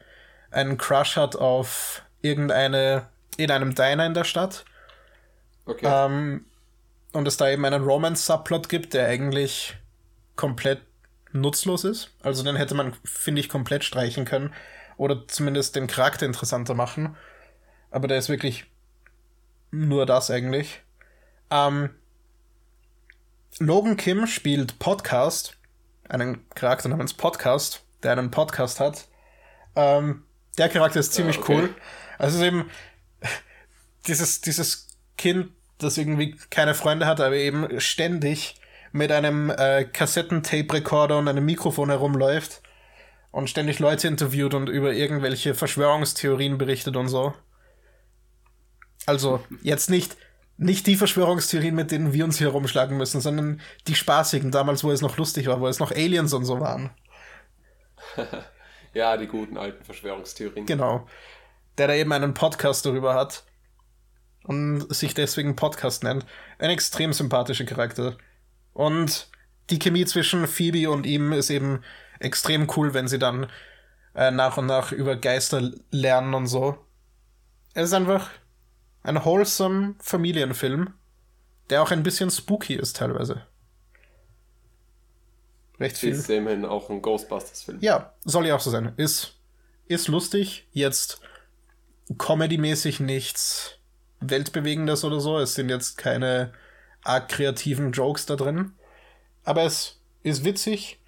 einen 0.53 0.79
Crush 0.79 1.17
hat 1.17 1.35
auf 1.35 2.03
irgendeine 2.23 3.09
in 3.37 3.51
einem 3.51 3.75
Diner 3.75 4.07
in 4.07 4.15
der 4.15 4.25
Stadt. 4.25 4.65
Okay. 5.65 5.87
Ähm, 5.87 6.45
und 7.13 7.27
es 7.27 7.37
da 7.37 7.49
eben 7.49 7.65
einen 7.65 7.83
Romance-Subplot 7.83 8.69
gibt, 8.69 8.95
der 8.95 9.09
eigentlich 9.09 9.77
komplett 10.37 10.83
nutzlos 11.33 11.85
ist. 11.85 12.15
Also 12.23 12.43
den 12.43 12.57
hätte 12.57 12.75
man, 12.75 12.95
finde 13.05 13.41
ich, 13.41 13.49
komplett 13.49 13.85
streichen 13.85 14.25
können. 14.25 14.53
Oder 14.97 15.27
zumindest 15.29 15.77
den 15.77 15.87
Charakter 15.87 16.27
interessanter 16.27 16.75
machen. 16.75 17.17
Aber 17.91 18.09
der 18.09 18.19
ist 18.19 18.29
wirklich 18.29 18.67
nur 19.71 20.07
das 20.07 20.31
eigentlich. 20.31 20.83
Ähm, 21.51 21.91
Logan 23.59 23.97
Kim 23.97 24.27
spielt 24.27 24.79
Podcast, 24.79 25.57
einen 26.09 26.49
Charakter 26.51 26.89
namens 26.89 27.15
Podcast, 27.15 27.85
der 28.03 28.13
einen 28.13 28.31
Podcast 28.31 28.81
hat. 28.81 29.07
Ähm, 29.75 30.25
der 30.59 30.69
Charakter 30.69 31.01
ist 31.01 31.13
ziemlich 31.13 31.39
ah, 31.39 31.43
okay. 31.43 31.55
cool. 31.55 31.75
Also 32.19 32.43
eben, 32.43 32.71
dieses, 34.07 34.41
dieses 34.41 34.89
Kind, 35.17 35.51
das 35.79 35.99
irgendwie 35.99 36.37
keine 36.51 36.75
Freunde 36.75 37.07
hat, 37.07 37.21
aber 37.21 37.37
eben 37.37 37.81
ständig 37.81 38.61
mit 38.93 39.13
einem 39.13 39.51
äh, 39.51 39.85
Kassettentape-Rekorder 39.85 41.19
und 41.19 41.29
einem 41.29 41.45
Mikrofon 41.45 41.91
herumläuft 41.91 42.63
und 43.31 43.51
ständig 43.51 43.79
Leute 43.79 44.09
interviewt 44.09 44.55
und 44.55 44.69
über 44.69 44.93
irgendwelche 44.93 45.55
Verschwörungstheorien 45.55 46.57
berichtet 46.57 46.97
und 46.97 47.09
so. 47.09 47.35
Also 49.05 49.45
jetzt 49.63 49.91
nicht 49.91 50.17
nicht 50.59 50.87
die 50.87 50.97
Verschwörungstheorien, 50.97 51.75
mit 51.75 51.91
denen 51.91 52.15
wir 52.15 52.25
uns 52.25 52.39
hier 52.39 52.47
herumschlagen 52.47 52.97
müssen, 52.97 53.21
sondern 53.21 53.61
die 53.87 53.95
spaßigen, 53.95 54.51
damals, 54.51 54.85
wo 54.85 54.91
es 54.91 55.03
noch 55.03 55.19
lustig 55.19 55.47
war, 55.49 55.61
wo 55.61 55.69
es 55.69 55.81
noch 55.81 55.93
Aliens 55.93 56.33
und 56.33 56.47
so 56.47 56.61
waren. 56.61 56.91
ja, 58.95 59.19
die 59.19 59.27
guten 59.27 59.59
alten 59.59 59.85
Verschwörungstheorien. 59.85 60.65
Genau. 60.65 61.07
Der 61.77 61.89
da 61.89 61.95
eben 61.95 62.11
einen 62.13 62.33
Podcast 62.33 62.87
darüber 62.87 63.15
hat 63.15 63.45
und 64.47 64.95
sich 64.95 65.15
deswegen 65.15 65.57
Podcast 65.57 66.05
nennt. 66.05 66.25
Ein 66.59 66.71
extrem 66.71 67.13
sympathischer 67.13 67.65
Charakter. 67.65 68.17
Und 68.73 69.29
die 69.71 69.79
Chemie 69.79 70.05
zwischen 70.05 70.47
Phoebe 70.47 70.91
und 70.91 71.05
ihm 71.05 71.33
ist 71.33 71.51
eben 71.51 71.83
extrem 72.21 72.69
cool, 72.77 72.95
wenn 72.95 73.09
sie 73.09 73.19
dann 73.19 73.49
äh, 74.15 74.31
nach 74.31 74.57
und 74.57 74.67
nach 74.67 74.93
über 74.93 75.17
Geister 75.17 75.73
lernen 75.91 76.35
und 76.35 76.47
so. 76.47 76.79
Es 77.75 77.89
ist 77.89 77.93
einfach 77.93 78.31
ein 79.03 79.25
wholesome 79.25 79.97
Familienfilm, 79.99 80.95
der 81.69 81.83
auch 81.83 81.91
ein 81.91 82.03
bisschen 82.03 82.31
spooky 82.31 82.75
ist 82.75 82.97
teilweise. 82.97 83.43
Recht 85.81 85.99
viel. 85.99 86.13
Ist 86.13 86.31
immerhin 86.31 86.65
auch 86.65 86.89
ein 86.89 87.03
Ghostbusters-Film. 87.03 87.79
Ja, 87.81 88.15
soll 88.25 88.47
ja 88.47 88.55
auch 88.55 88.61
so 88.61 88.71
sein. 88.71 88.93
Ist, 88.97 89.35
ist 89.89 90.09
lustig, 90.09 90.69
jetzt 90.73 91.21
comedy-mäßig 92.17 93.01
nichts 93.01 93.76
Weltbewegendes 94.21 95.05
oder 95.05 95.21
so. 95.21 95.39
Es 95.39 95.55
sind 95.55 95.69
jetzt 95.69 95.99
keine 95.99 96.53
arg 97.05 97.29
kreativen 97.29 97.93
Jokes 97.93 98.27
da 98.27 98.37
drin. 98.37 98.73
Aber 99.45 99.63
es 99.63 100.01
ist 100.23 100.45
witzig, 100.45 100.99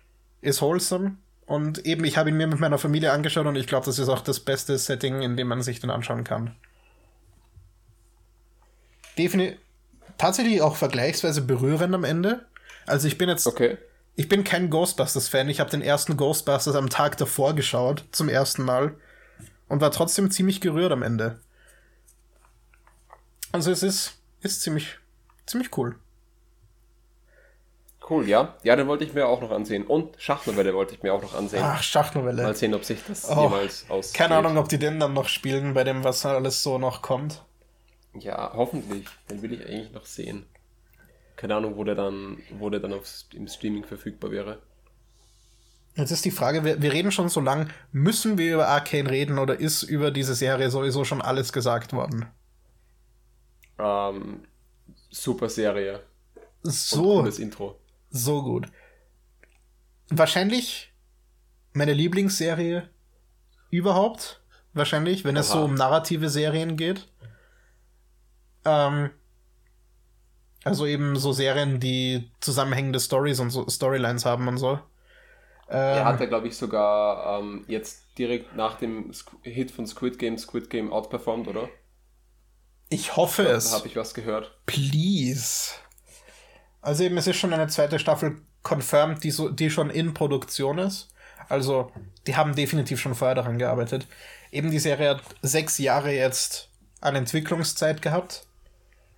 ist 0.40 0.62
wholesome 0.62 1.16
und 1.46 1.86
eben, 1.86 2.04
ich 2.04 2.16
habe 2.16 2.28
ihn 2.28 2.36
mir 2.36 2.46
mit 2.46 2.60
meiner 2.60 2.78
Familie 2.78 3.10
angeschaut 3.10 3.46
und 3.46 3.56
ich 3.56 3.66
glaube, 3.66 3.86
das 3.86 3.98
ist 3.98 4.08
auch 4.08 4.20
das 4.20 4.40
beste 4.40 4.78
Setting, 4.78 5.22
in 5.22 5.36
dem 5.36 5.48
man 5.48 5.62
sich 5.62 5.80
den 5.80 5.90
anschauen 5.90 6.22
kann. 6.22 6.54
Definitiv 9.16 9.58
tatsächlich 10.18 10.60
auch 10.60 10.76
vergleichsweise 10.76 11.40
berührend 11.40 11.94
am 11.94 12.04
Ende. 12.04 12.44
Also 12.86 13.08
ich 13.08 13.16
bin 13.16 13.28
jetzt. 13.28 13.46
Okay. 13.46 13.78
Ich 14.16 14.28
bin 14.28 14.42
kein 14.42 14.68
Ghostbusters-Fan. 14.68 15.48
Ich 15.48 15.60
habe 15.60 15.70
den 15.70 15.80
ersten 15.80 16.16
Ghostbusters 16.16 16.74
am 16.74 16.90
Tag 16.90 17.16
davor 17.18 17.54
geschaut, 17.54 18.04
zum 18.10 18.28
ersten 18.28 18.64
Mal. 18.64 18.96
Und 19.68 19.80
war 19.80 19.92
trotzdem 19.92 20.30
ziemlich 20.30 20.60
gerührt 20.60 20.90
am 20.90 21.02
Ende. 21.02 21.38
Also 23.52 23.70
es 23.70 23.82
ist, 23.82 24.18
ist 24.40 24.62
ziemlich, 24.62 24.98
ziemlich 25.46 25.76
cool. 25.76 25.96
Cool, 28.08 28.26
ja. 28.26 28.56
Ja, 28.62 28.74
den 28.74 28.86
wollte 28.86 29.04
ich 29.04 29.12
mir 29.12 29.26
auch 29.26 29.40
noch 29.40 29.50
ansehen. 29.50 29.86
Und 29.86 30.14
Schachnovelle 30.18 30.72
wollte 30.74 30.94
ich 30.94 31.02
mir 31.02 31.12
auch 31.12 31.22
noch 31.22 31.34
ansehen. 31.34 31.62
Ach, 31.62 31.82
Schachnovelle. 31.82 32.42
Mal 32.42 32.56
sehen, 32.56 32.74
ob 32.74 32.84
sich 32.84 33.00
das 33.06 33.28
oh, 33.28 33.42
jemals 33.42 33.84
aus. 33.90 34.12
Keine 34.12 34.36
Ahnung, 34.36 34.56
ob 34.56 34.68
die 34.68 34.78
den 34.78 34.98
dann 34.98 35.12
noch 35.12 35.28
spielen, 35.28 35.74
bei 35.74 35.84
dem, 35.84 36.04
was 36.04 36.24
alles 36.24 36.62
so 36.62 36.78
noch 36.78 37.02
kommt. 37.02 37.44
Ja, 38.14 38.52
hoffentlich. 38.54 39.06
Den 39.30 39.42
will 39.42 39.52
ich 39.52 39.66
eigentlich 39.66 39.92
noch 39.92 40.06
sehen. 40.06 40.46
Keine 41.36 41.56
Ahnung, 41.56 41.76
wo 41.76 41.84
der 41.84 41.94
dann, 41.94 42.38
wo 42.58 42.70
der 42.70 42.80
dann 42.80 42.94
auf, 42.94 43.06
im 43.34 43.46
Streaming 43.46 43.84
verfügbar 43.84 44.30
wäre. 44.30 44.62
Jetzt 45.94 46.10
ist 46.10 46.24
die 46.24 46.30
Frage, 46.30 46.64
wir, 46.64 46.80
wir 46.80 46.92
reden 46.92 47.12
schon 47.12 47.28
so 47.28 47.40
lang, 47.40 47.70
müssen 47.92 48.38
wir 48.38 48.54
über 48.54 48.68
Arcane 48.68 49.10
reden 49.10 49.38
oder 49.38 49.58
ist 49.58 49.82
über 49.82 50.10
diese 50.10 50.34
Serie 50.34 50.70
sowieso 50.70 51.04
schon 51.04 51.20
alles 51.20 51.52
gesagt 51.52 51.92
worden? 51.92 52.26
Ähm, 53.78 54.42
super 55.10 55.48
Serie. 55.48 56.02
So. 56.62 57.22
Das 57.22 57.38
Intro. 57.38 57.78
So 58.10 58.42
gut. 58.42 58.66
Wahrscheinlich 60.10 60.92
meine 61.72 61.92
Lieblingsserie 61.92 62.88
überhaupt. 63.70 64.42
Wahrscheinlich, 64.72 65.24
wenn 65.24 65.36
Oha. 65.36 65.40
es 65.40 65.50
so 65.50 65.64
um 65.64 65.74
narrative 65.74 66.28
Serien 66.28 66.76
geht. 66.76 67.08
Ähm, 68.64 69.10
also 70.64 70.86
eben 70.86 71.16
so 71.16 71.32
Serien, 71.32 71.80
die 71.80 72.30
zusammenhängende 72.40 73.00
Stories 73.00 73.40
und 73.40 73.50
so 73.50 73.68
Storylines 73.68 74.24
haben 74.24 74.48
und 74.48 74.58
so. 74.58 74.78
Ähm, 75.70 75.98
er 75.98 76.04
hat 76.04 76.20
ja, 76.20 76.26
glaube 76.26 76.48
ich, 76.48 76.56
sogar 76.56 77.40
ähm, 77.40 77.64
jetzt 77.68 78.18
direkt 78.18 78.56
nach 78.56 78.78
dem 78.78 79.12
Hit 79.42 79.70
von 79.70 79.86
Squid 79.86 80.18
Game 80.18 80.38
Squid 80.38 80.70
Game 80.70 80.92
outperformed, 80.92 81.48
oder? 81.48 81.68
Ich 82.88 83.16
hoffe 83.16 83.44
ja, 83.44 83.50
es. 83.50 83.70
Da 83.70 83.78
habe 83.78 83.88
ich 83.88 83.96
was 83.96 84.14
gehört. 84.14 84.58
Please. 84.66 85.72
Also 86.80 87.04
eben, 87.04 87.16
es 87.18 87.26
ist 87.26 87.36
schon 87.36 87.52
eine 87.52 87.68
zweite 87.68 87.98
Staffel 87.98 88.36
confirmed, 88.62 89.22
die, 89.24 89.30
so, 89.30 89.48
die 89.48 89.70
schon 89.70 89.90
in 89.90 90.14
Produktion 90.14 90.78
ist. 90.78 91.08
Also, 91.48 91.92
die 92.26 92.36
haben 92.36 92.54
definitiv 92.54 93.00
schon 93.00 93.14
vorher 93.14 93.34
daran 93.34 93.58
gearbeitet. 93.58 94.06
Eben 94.50 94.70
die 94.70 94.78
Serie 94.78 95.10
hat 95.10 95.22
sechs 95.42 95.78
Jahre 95.78 96.12
jetzt 96.12 96.68
an 97.00 97.14
Entwicklungszeit 97.14 98.02
gehabt. 98.02 98.44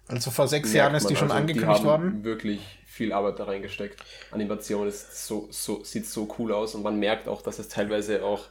Also 0.08 0.30
vor 0.30 0.48
sechs 0.48 0.72
Jahren 0.72 0.94
ist 0.94 1.08
die 1.08 1.16
schon 1.16 1.30
also, 1.30 1.40
angekündigt 1.40 1.80
die 1.80 1.84
worden. 1.84 2.24
Wirklich 2.24 2.60
viel 2.86 3.12
Arbeit 3.12 3.38
da 3.38 3.44
reingesteckt. 3.44 4.02
Animation 4.32 4.88
ist 4.88 5.26
so, 5.26 5.46
so, 5.50 5.84
sieht 5.84 6.06
so 6.06 6.28
cool 6.38 6.52
aus 6.52 6.74
und 6.74 6.82
man 6.82 6.98
merkt 6.98 7.28
auch, 7.28 7.42
dass 7.42 7.60
es 7.60 7.68
teilweise 7.68 8.24
auch 8.24 8.48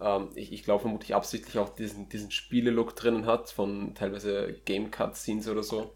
ähm, 0.00 0.30
ich, 0.34 0.52
ich 0.52 0.62
glaube 0.64 0.82
vermutlich 0.82 1.14
absichtlich 1.14 1.58
auch 1.58 1.70
diesen, 1.74 2.08
diesen 2.08 2.30
Spiele-Look 2.30 2.96
drinnen 2.96 3.26
hat, 3.26 3.50
von 3.50 3.94
teilweise 3.94 4.54
Game-Cutscenes 4.64 5.48
oder 5.48 5.62
so. 5.62 5.94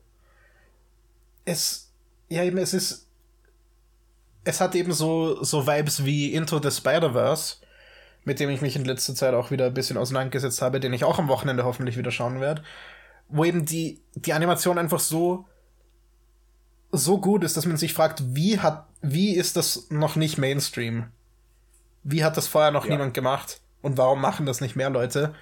Es, 1.45 1.93
ja 2.29 2.43
eben, 2.45 2.59
es 2.59 2.75
ist, 2.75 3.09
es 4.45 4.61
hat 4.61 4.75
eben 4.75 4.93
so, 4.93 5.43
so 5.43 5.67
Vibes 5.67 6.05
wie 6.05 6.35
Into 6.35 6.61
the 6.63 6.71
Spider-Verse, 6.71 7.57
mit 8.25 8.39
dem 8.41 8.51
ich 8.51 8.61
mich 8.61 8.77
in 8.77 8.85
letzter 8.85 9.15
Zeit 9.15 9.35
auch 9.35 9.51
wieder 9.51 9.67
ein 9.67 9.75
bisschen 9.75 9.97
auseinandergesetzt 9.97 10.63
habe, 10.63 10.81
den 10.81 10.93
ich 10.93 11.05
auch 11.05 11.19
am 11.19 11.29
Wochenende 11.29 11.65
hoffentlich 11.65 11.97
wieder 11.97 12.11
schauen 12.11 12.41
werde, 12.41 12.63
wo 13.29 13.45
eben 13.45 13.65
die, 13.65 14.01
die 14.15 14.33
Animation 14.33 14.79
einfach 14.79 15.01
so, 15.01 15.47
so 16.93 17.19
gut 17.19 17.43
ist, 17.45 17.57
dass 17.57 17.67
man 17.67 17.77
sich 17.77 17.95
fragt, 17.95 18.23
wie 18.35 18.61
hat, 18.61 18.87
wie 19.01 19.35
ist 19.35 19.57
das 19.57 19.91
noch 19.91 20.17
nicht 20.17 20.39
Mainstream? 20.39 21.07
Wie 22.05 22.23
hat 22.25 22.37
das 22.37 22.47
vorher 22.47 22.71
noch 22.71 22.85
Ja. 22.85 22.93
niemand 22.93 23.15
gemacht? 23.15 23.62
Und 23.83 23.99
warum 23.99 24.21
machen 24.21 24.47
das 24.47 24.61
nicht 24.61 24.77
mehr 24.77 24.91
Leute? 24.91 25.35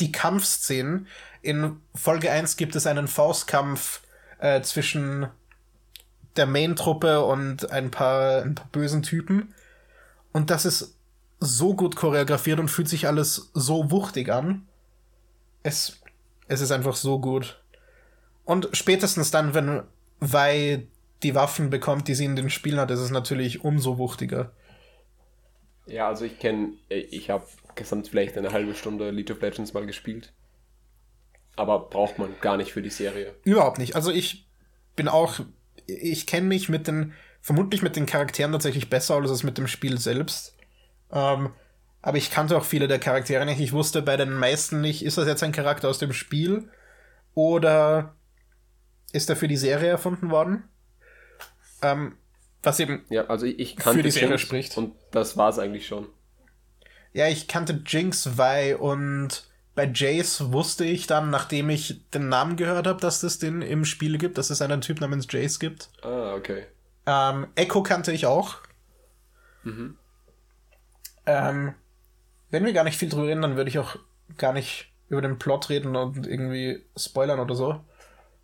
Die 0.00 0.12
Kampfszenen. 0.12 1.06
In 1.42 1.80
Folge 1.94 2.30
1 2.30 2.56
gibt 2.56 2.76
es 2.76 2.86
einen 2.86 3.08
Faustkampf 3.08 4.02
äh, 4.38 4.60
zwischen 4.62 5.28
der 6.36 6.46
Main-Truppe 6.46 7.24
und 7.24 7.70
ein 7.70 7.90
paar, 7.90 8.42
ein 8.42 8.54
paar 8.54 8.68
bösen 8.70 9.02
Typen. 9.02 9.54
Und 10.32 10.50
das 10.50 10.64
ist 10.64 10.94
so 11.40 11.74
gut 11.74 11.96
choreografiert 11.96 12.60
und 12.60 12.68
fühlt 12.68 12.88
sich 12.88 13.06
alles 13.06 13.50
so 13.54 13.90
wuchtig 13.90 14.30
an. 14.30 14.66
Es, 15.62 16.00
es 16.48 16.60
ist 16.60 16.70
einfach 16.70 16.96
so 16.96 17.18
gut. 17.18 17.60
Und 18.44 18.68
spätestens 18.72 19.30
dann, 19.30 19.54
wenn 19.54 19.82
Wei 20.20 20.86
die 21.22 21.34
Waffen 21.34 21.70
bekommt, 21.70 22.08
die 22.08 22.14
sie 22.14 22.24
in 22.24 22.36
den 22.36 22.50
Spielen 22.50 22.80
hat, 22.80 22.90
ist 22.90 23.00
es 23.00 23.10
natürlich 23.10 23.64
umso 23.64 23.98
wuchtiger. 23.98 24.52
Ja, 25.88 26.08
also 26.08 26.24
ich 26.24 26.38
kenne, 26.38 26.74
ich 26.88 27.30
habe 27.30 27.44
gesamt 27.74 28.08
vielleicht 28.08 28.36
eine 28.36 28.52
halbe 28.52 28.74
Stunde 28.74 29.10
League 29.10 29.30
of 29.30 29.40
Legends 29.40 29.72
mal 29.72 29.86
gespielt. 29.86 30.32
Aber 31.56 31.88
braucht 31.88 32.18
man 32.18 32.34
gar 32.40 32.56
nicht 32.56 32.72
für 32.72 32.82
die 32.82 32.90
Serie. 32.90 33.34
Überhaupt 33.44 33.78
nicht. 33.78 33.96
Also 33.96 34.10
ich 34.10 34.48
bin 34.94 35.08
auch, 35.08 35.40
ich 35.86 36.26
kenne 36.26 36.46
mich 36.46 36.68
mit 36.68 36.86
den, 36.86 37.14
vermutlich 37.40 37.82
mit 37.82 37.96
den 37.96 38.06
Charakteren 38.06 38.52
tatsächlich 38.52 38.90
besser 38.90 39.16
als 39.16 39.42
mit 39.42 39.58
dem 39.58 39.66
Spiel 39.66 39.98
selbst. 39.98 40.56
Ähm, 41.10 41.52
aber 42.02 42.18
ich 42.18 42.30
kannte 42.30 42.56
auch 42.56 42.64
viele 42.64 42.86
der 42.86 42.98
Charaktere 42.98 43.44
nicht. 43.44 43.60
Ich 43.60 43.72
wusste 43.72 44.02
bei 44.02 44.16
den 44.16 44.32
meisten 44.32 44.80
nicht, 44.80 45.04
ist 45.04 45.18
das 45.18 45.26
jetzt 45.26 45.42
ein 45.42 45.52
Charakter 45.52 45.88
aus 45.88 45.98
dem 45.98 46.12
Spiel 46.12 46.70
oder 47.34 48.14
ist 49.12 49.30
er 49.30 49.36
für 49.36 49.48
die 49.48 49.56
Serie 49.56 49.88
erfunden 49.88 50.30
worden? 50.30 50.64
Ähm, 51.82 52.16
was 52.62 52.80
eben, 52.80 53.04
Ja, 53.08 53.26
also 53.26 53.46
ich, 53.46 53.76
kannte 53.76 53.98
Für 53.98 54.02
die 54.02 54.10
Serie 54.10 54.36
Jinx 54.36 54.42
spricht. 54.42 54.76
und 54.76 54.94
das 55.10 55.36
war 55.36 55.48
es 55.50 55.58
eigentlich 55.58 55.86
schon. 55.86 56.08
ja, 57.12 57.28
ich 57.28 57.48
kannte 57.48 57.82
Jinx, 57.86 58.36
Vi 58.38 58.74
und 58.74 59.44
bei 59.74 59.86
Jace 59.92 60.52
wusste 60.52 60.84
ich 60.84 61.06
dann, 61.06 61.30
nachdem 61.30 61.70
ich 61.70 62.02
den 62.10 62.28
Namen 62.28 62.56
gehört 62.56 62.86
habe, 62.86 63.00
dass 63.00 63.22
es 63.22 63.38
den 63.38 63.62
im 63.62 63.84
Spiel 63.84 64.18
gibt, 64.18 64.36
dass 64.38 64.50
es 64.50 64.60
einen 64.60 64.80
Typ 64.80 65.00
namens 65.00 65.26
Jace 65.30 65.58
gibt. 65.60 65.90
Ah, 66.02 66.34
okay. 66.34 66.66
Ähm, 67.06 67.46
Echo 67.54 67.82
kannte 67.82 68.12
ich 68.12 68.26
auch. 68.26 68.56
Ähm, 71.26 71.74
wenn 72.50 72.64
wir 72.64 72.72
gar 72.72 72.84
nicht 72.84 72.98
viel 72.98 73.08
drüber 73.08 73.26
reden, 73.28 73.42
dann 73.42 73.56
würde 73.56 73.70
ich 73.70 73.78
auch 73.78 73.96
gar 74.36 74.52
nicht 74.52 74.90
über 75.08 75.22
den 75.22 75.38
Plot 75.38 75.68
reden 75.68 75.96
und 75.96 76.26
irgendwie 76.26 76.84
spoilern 76.96 77.40
oder 77.40 77.54
so. 77.54 77.80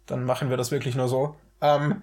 Dann 0.06 0.24
machen 0.24 0.50
wir 0.50 0.56
das 0.56 0.70
wirklich 0.70 0.94
nur 0.94 1.08
so. 1.08 1.36
Ähm, 1.60 2.02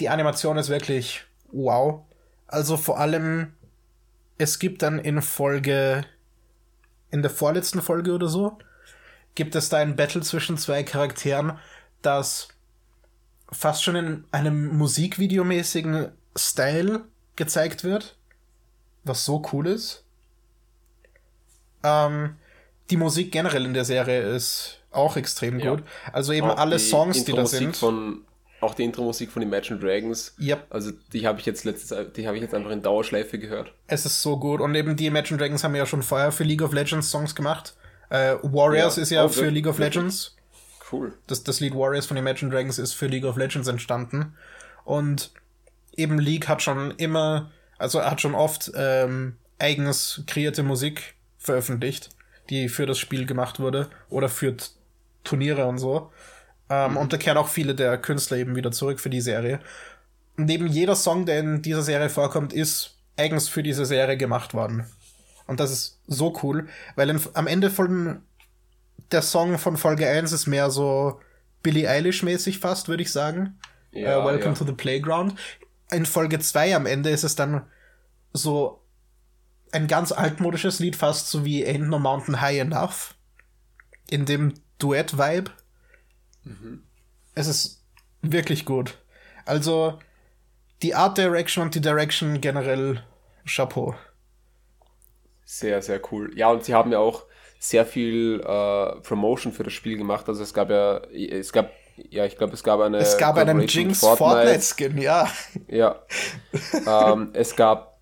die 0.00 0.08
Animation 0.08 0.56
ist 0.58 0.68
wirklich 0.68 1.24
wow. 1.52 2.02
Also 2.46 2.76
vor 2.76 2.98
allem, 2.98 3.52
es 4.38 4.58
gibt 4.58 4.82
dann 4.82 4.98
in 4.98 5.22
Folge, 5.22 6.04
in 7.10 7.22
der 7.22 7.30
vorletzten 7.30 7.80
Folge 7.80 8.12
oder 8.12 8.28
so, 8.28 8.58
gibt 9.34 9.54
es 9.54 9.68
da 9.68 9.78
ein 9.78 9.96
Battle 9.96 10.22
zwischen 10.22 10.58
zwei 10.58 10.82
Charakteren, 10.82 11.58
das 12.02 12.48
fast 13.50 13.84
schon 13.84 13.96
in 13.96 14.24
einem 14.32 14.76
Musikvideomäßigen 14.76 16.12
Style 16.36 17.04
gezeigt 17.36 17.84
wird, 17.84 18.16
was 19.04 19.24
so 19.24 19.42
cool 19.52 19.66
ist. 19.66 20.04
Ähm, 21.82 22.36
die 22.90 22.96
Musik 22.96 23.32
generell 23.32 23.64
in 23.64 23.74
der 23.74 23.84
Serie 23.84 24.22
ist 24.22 24.78
auch 24.90 25.16
extrem 25.16 25.58
Ja. 25.58 25.70
gut. 25.70 25.84
Also 26.12 26.32
eben 26.32 26.50
Auch 26.50 26.58
alle 26.58 26.78
Songs, 26.78 27.24
die 27.24 27.32
da 27.32 27.46
sind. 27.46 27.76
Von, 27.76 28.24
auch 28.62 28.74
die 28.74 28.84
Intro-Musik 28.84 29.30
von 29.30 29.42
Imagine 29.42 29.78
Dragons. 29.78 30.34
Yep. 30.40 30.66
Also 30.70 30.92
die 31.12 31.26
habe 31.26 31.40
ich 31.40 31.46
jetzt 31.46 31.64
letztes, 31.64 32.12
die 32.14 32.26
habe 32.26 32.36
ich 32.36 32.42
jetzt 32.42 32.54
einfach 32.54 32.70
in 32.70 32.82
Dauerschleife 32.82 33.38
gehört. 33.38 33.72
Es 33.86 34.06
ist 34.06 34.22
so 34.22 34.38
gut. 34.38 34.60
Und 34.60 34.74
eben 34.74 34.96
die 34.96 35.06
Imagine 35.06 35.38
Dragons 35.38 35.64
haben 35.64 35.74
ja 35.74 35.86
schon 35.86 36.02
vorher 36.02 36.32
für 36.32 36.44
League 36.44 36.62
of 36.62 36.72
Legends 36.72 37.10
Songs 37.10 37.34
gemacht. 37.34 37.74
Äh, 38.10 38.36
Warriors 38.42 38.96
Ja. 38.96 39.02
ist 39.02 39.10
ja 39.10 39.24
Oh, 39.24 39.28
für? 39.28 39.48
League 39.48 39.66
of? 39.66 39.78
Legends. 39.78 40.36
Cool. 40.90 41.14
Das, 41.26 41.42
das 41.42 41.60
Lied 41.60 41.74
Warriors 41.74 42.06
von 42.06 42.16
Imagine 42.16 42.50
Dragons 42.50 42.78
ist 42.78 42.92
für 42.92 43.06
League 43.06 43.24
of 43.24 43.36
Legends 43.36 43.66
entstanden. 43.68 44.34
Und 44.84 45.30
eben 45.96 46.18
League 46.18 46.48
hat 46.48 46.62
schon 46.62 46.90
immer, 46.92 47.50
also 47.78 48.02
hat 48.02 48.20
schon 48.20 48.34
oft 48.34 48.70
ähm, 48.74 49.36
eigens 49.58 50.22
kreierte 50.26 50.62
Musik 50.62 51.14
veröffentlicht, 51.38 52.10
die 52.50 52.68
für 52.68 52.84
das 52.86 52.98
Spiel 52.98 53.24
gemacht 53.26 53.58
wurde 53.60 53.88
oder 54.10 54.28
für 54.28 54.54
Turniere 55.24 55.66
und 55.66 55.78
so. 55.78 56.10
Ähm, 56.72 56.96
Und 56.96 57.12
da 57.12 57.18
kehren 57.18 57.36
auch 57.36 57.48
viele 57.48 57.74
der 57.74 57.98
Künstler 57.98 58.38
eben 58.38 58.56
wieder 58.56 58.72
zurück 58.72 59.00
für 59.00 59.10
die 59.10 59.20
Serie. 59.20 59.60
Neben 60.36 60.66
jeder 60.66 60.96
Song, 60.96 61.26
der 61.26 61.40
in 61.40 61.62
dieser 61.62 61.82
Serie 61.82 62.08
vorkommt, 62.08 62.52
ist 62.52 62.98
eigens 63.16 63.48
für 63.48 63.62
diese 63.62 63.84
Serie 63.84 64.16
gemacht 64.16 64.54
worden. 64.54 64.86
Und 65.46 65.60
das 65.60 65.70
ist 65.70 66.00
so 66.06 66.38
cool, 66.42 66.68
weil 66.96 67.10
in, 67.10 67.20
am 67.34 67.46
Ende 67.46 67.68
von 67.70 68.22
der 69.10 69.22
Song 69.22 69.58
von 69.58 69.76
Folge 69.76 70.08
1 70.08 70.32
ist 70.32 70.46
mehr 70.46 70.70
so 70.70 71.20
Billie 71.62 71.88
Eilish-mäßig 71.88 72.58
fast, 72.58 72.88
würde 72.88 73.02
ich 73.02 73.12
sagen. 73.12 73.58
Ja, 73.90 74.20
äh, 74.20 74.24
Welcome 74.24 74.54
ja. 74.54 74.58
to 74.58 74.64
the 74.64 74.72
Playground. 74.72 75.34
In 75.90 76.06
Folge 76.06 76.38
2 76.38 76.74
am 76.74 76.86
Ende 76.86 77.10
ist 77.10 77.24
es 77.24 77.36
dann 77.36 77.66
so 78.32 78.80
ein 79.72 79.88
ganz 79.88 80.12
altmodisches 80.12 80.78
Lied, 80.78 80.96
fast 80.96 81.28
so 81.28 81.44
wie 81.44 81.66
Ain't 81.66 81.86
No 81.88 81.98
Mountain 81.98 82.40
High 82.40 82.60
Enough. 82.60 83.14
In 84.08 84.24
dem 84.24 84.54
Duett-Vibe. 84.78 85.50
Mhm. 86.44 86.82
Es 87.34 87.46
ist 87.46 87.82
wirklich 88.20 88.64
gut. 88.64 88.98
Also, 89.44 89.98
die 90.82 90.94
Art 90.94 91.18
Direction 91.18 91.64
und 91.64 91.74
die 91.74 91.80
Direction 91.80 92.40
generell 92.40 93.02
Chapeau. 93.46 93.94
Sehr, 95.44 95.82
sehr 95.82 96.00
cool. 96.10 96.32
Ja, 96.36 96.50
und 96.50 96.64
sie 96.64 96.74
haben 96.74 96.90
ja 96.92 96.98
auch 96.98 97.24
sehr 97.58 97.84
viel 97.86 98.40
äh, 98.40 99.00
Promotion 99.02 99.52
für 99.52 99.64
das 99.64 99.72
Spiel 99.72 99.96
gemacht. 99.96 100.28
Also 100.28 100.42
es 100.42 100.52
gab 100.52 100.68
ja, 100.70 100.98
es 100.98 101.52
gab, 101.52 101.70
ja, 101.96 102.24
ich 102.24 102.36
glaube, 102.36 102.54
es 102.54 102.64
gab 102.64 102.80
eine. 102.80 102.98
Es 102.98 103.16
gab 103.18 103.36
einen 103.36 103.58
Collaboration 103.58 103.86
mit 103.86 103.96
Jinx 103.96 104.00
Fortnite-Skin, 104.00 104.98
ja. 104.98 105.30
Ja. 105.68 106.02
ähm, 107.12 107.30
es 107.34 107.54
gab 107.54 108.00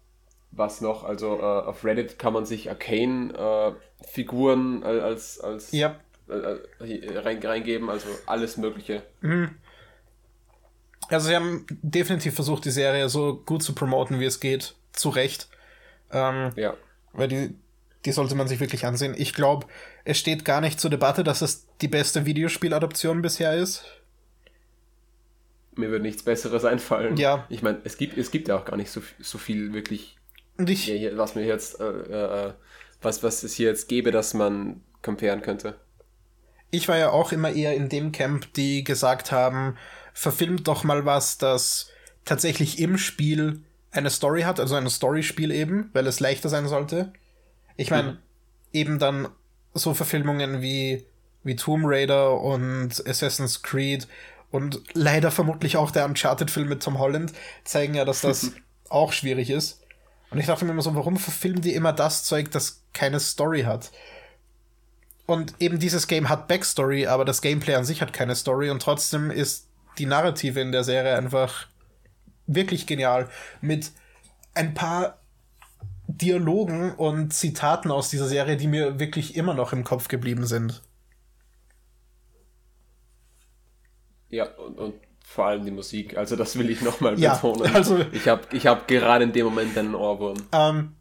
was 0.52 0.80
noch, 0.80 1.04
also 1.04 1.38
äh, 1.38 1.42
auf 1.42 1.84
Reddit 1.84 2.18
kann 2.18 2.32
man 2.32 2.46
sich 2.46 2.70
Arcane-Figuren 2.70 4.82
als, 4.82 5.38
als 5.40 5.72
Ja. 5.72 5.96
Äh, 6.30 6.84
äh, 6.96 7.18
rein, 7.18 7.42
reingeben, 7.42 7.90
also 7.90 8.08
alles 8.26 8.56
Mögliche. 8.56 9.02
Also 11.08 11.28
sie 11.28 11.34
haben 11.36 11.66
definitiv 11.82 12.34
versucht, 12.34 12.64
die 12.64 12.70
Serie 12.70 13.08
so 13.08 13.36
gut 13.44 13.62
zu 13.62 13.74
promoten, 13.74 14.20
wie 14.20 14.24
es 14.26 14.40
geht. 14.40 14.74
Zu 14.92 15.08
Recht. 15.10 15.48
Ähm, 16.12 16.50
Ja. 16.56 16.74
weil 17.12 17.28
die, 17.28 17.54
die 18.04 18.12
sollte 18.12 18.34
man 18.34 18.48
sich 18.48 18.60
wirklich 18.60 18.84
ansehen. 18.86 19.14
Ich 19.16 19.34
glaube, 19.34 19.66
es 20.04 20.18
steht 20.18 20.44
gar 20.44 20.60
nicht 20.60 20.80
zur 20.80 20.90
Debatte, 20.90 21.22
dass 21.24 21.42
es 21.42 21.66
die 21.80 21.88
beste 21.88 22.26
Videospieladaption 22.26 23.22
bisher 23.22 23.54
ist. 23.54 23.84
Mir 25.76 25.90
würde 25.90 26.02
nichts 26.02 26.22
Besseres 26.24 26.64
einfallen. 26.64 27.16
Ja. 27.16 27.46
Ich 27.48 27.62
meine, 27.62 27.80
es 27.84 27.96
gibt, 27.96 28.18
es 28.18 28.30
gibt 28.30 28.48
ja 28.48 28.56
auch 28.58 28.64
gar 28.64 28.76
nicht 28.76 28.90
so, 28.90 29.00
so 29.20 29.38
viel 29.38 29.72
wirklich, 29.72 30.16
ich, 30.58 30.90
was 31.16 31.34
mir 31.36 31.44
jetzt, 31.44 31.80
äh, 31.80 31.84
äh, 32.48 32.52
was, 33.02 33.22
was 33.22 33.42
es 33.44 33.54
hier 33.54 33.68
jetzt 33.68 33.88
gäbe, 33.88 34.10
dass 34.10 34.34
man 34.34 34.82
comparen 35.02 35.42
könnte. 35.42 35.76
Ich 36.70 36.88
war 36.88 36.96
ja 36.96 37.10
auch 37.10 37.32
immer 37.32 37.52
eher 37.52 37.74
in 37.74 37.88
dem 37.88 38.12
Camp, 38.12 38.52
die 38.54 38.84
gesagt 38.84 39.32
haben, 39.32 39.76
verfilmt 40.12 40.68
doch 40.68 40.84
mal 40.84 41.04
was, 41.04 41.38
das 41.38 41.88
tatsächlich 42.24 42.78
im 42.78 42.98
Spiel 42.98 43.62
eine 43.92 44.10
Story 44.10 44.42
hat, 44.42 44.60
also 44.60 44.76
ein 44.76 44.88
Storyspiel 44.88 45.50
eben, 45.50 45.90
weil 45.92 46.06
es 46.06 46.20
leichter 46.20 46.48
sein 46.48 46.68
sollte. 46.68 47.12
Ich 47.76 47.90
meine, 47.90 48.18
eben 48.72 48.98
dann 48.98 49.28
so 49.74 49.94
Verfilmungen 49.94 50.60
wie, 50.60 51.06
wie 51.42 51.56
Tomb 51.56 51.84
Raider 51.86 52.40
und 52.40 53.04
Assassin's 53.06 53.62
Creed 53.62 54.06
und 54.50 54.82
leider 54.92 55.30
vermutlich 55.30 55.76
auch 55.76 55.90
der 55.90 56.04
Uncharted-Film 56.04 56.68
mit 56.68 56.82
Tom 56.82 56.98
Holland 56.98 57.32
zeigen 57.64 57.94
ja, 57.94 58.04
dass 58.04 58.20
das 58.20 58.52
auch 58.88 59.12
schwierig 59.12 59.50
ist. 59.50 59.80
Und 60.30 60.38
ich 60.38 60.46
dachte 60.46 60.64
mir 60.64 60.72
immer 60.72 60.82
so, 60.82 60.94
warum 60.94 61.16
verfilmen 61.16 61.62
die 61.62 61.74
immer 61.74 61.92
das 61.92 62.24
Zeug, 62.24 62.50
das 62.52 62.82
keine 62.92 63.18
Story 63.18 63.62
hat? 63.62 63.90
Und 65.30 65.54
eben 65.60 65.78
dieses 65.78 66.08
Game 66.08 66.28
hat 66.28 66.48
Backstory, 66.48 67.06
aber 67.06 67.24
das 67.24 67.40
Gameplay 67.40 67.76
an 67.76 67.84
sich 67.84 68.02
hat 68.02 68.12
keine 68.12 68.34
Story 68.34 68.68
und 68.68 68.82
trotzdem 68.82 69.30
ist 69.30 69.68
die 69.96 70.06
Narrative 70.06 70.58
in 70.60 70.72
der 70.72 70.82
Serie 70.82 71.14
einfach 71.16 71.68
wirklich 72.48 72.84
genial. 72.88 73.28
Mit 73.60 73.92
ein 74.54 74.74
paar 74.74 75.20
Dialogen 76.08 76.92
und 76.96 77.32
Zitaten 77.32 77.92
aus 77.92 78.10
dieser 78.10 78.26
Serie, 78.26 78.56
die 78.56 78.66
mir 78.66 78.98
wirklich 78.98 79.36
immer 79.36 79.54
noch 79.54 79.72
im 79.72 79.84
Kopf 79.84 80.08
geblieben 80.08 80.46
sind. 80.46 80.82
Ja, 84.30 84.46
und, 84.56 84.78
und 84.80 84.94
vor 85.24 85.46
allem 85.46 85.64
die 85.64 85.70
Musik. 85.70 86.16
Also 86.16 86.34
das 86.34 86.58
will 86.58 86.70
ich 86.70 86.82
nochmal 86.82 87.16
Ja, 87.20 87.34
betonen. 87.36 87.72
also- 87.72 88.00
ich 88.10 88.26
habe 88.26 88.42
ich 88.50 88.66
hab 88.66 88.88
gerade 88.88 89.22
in 89.22 89.32
dem 89.32 89.44
Moment 89.44 89.78
einen 89.78 89.94
Ohrwurm. 89.94 90.38
Ähm, 90.50 90.96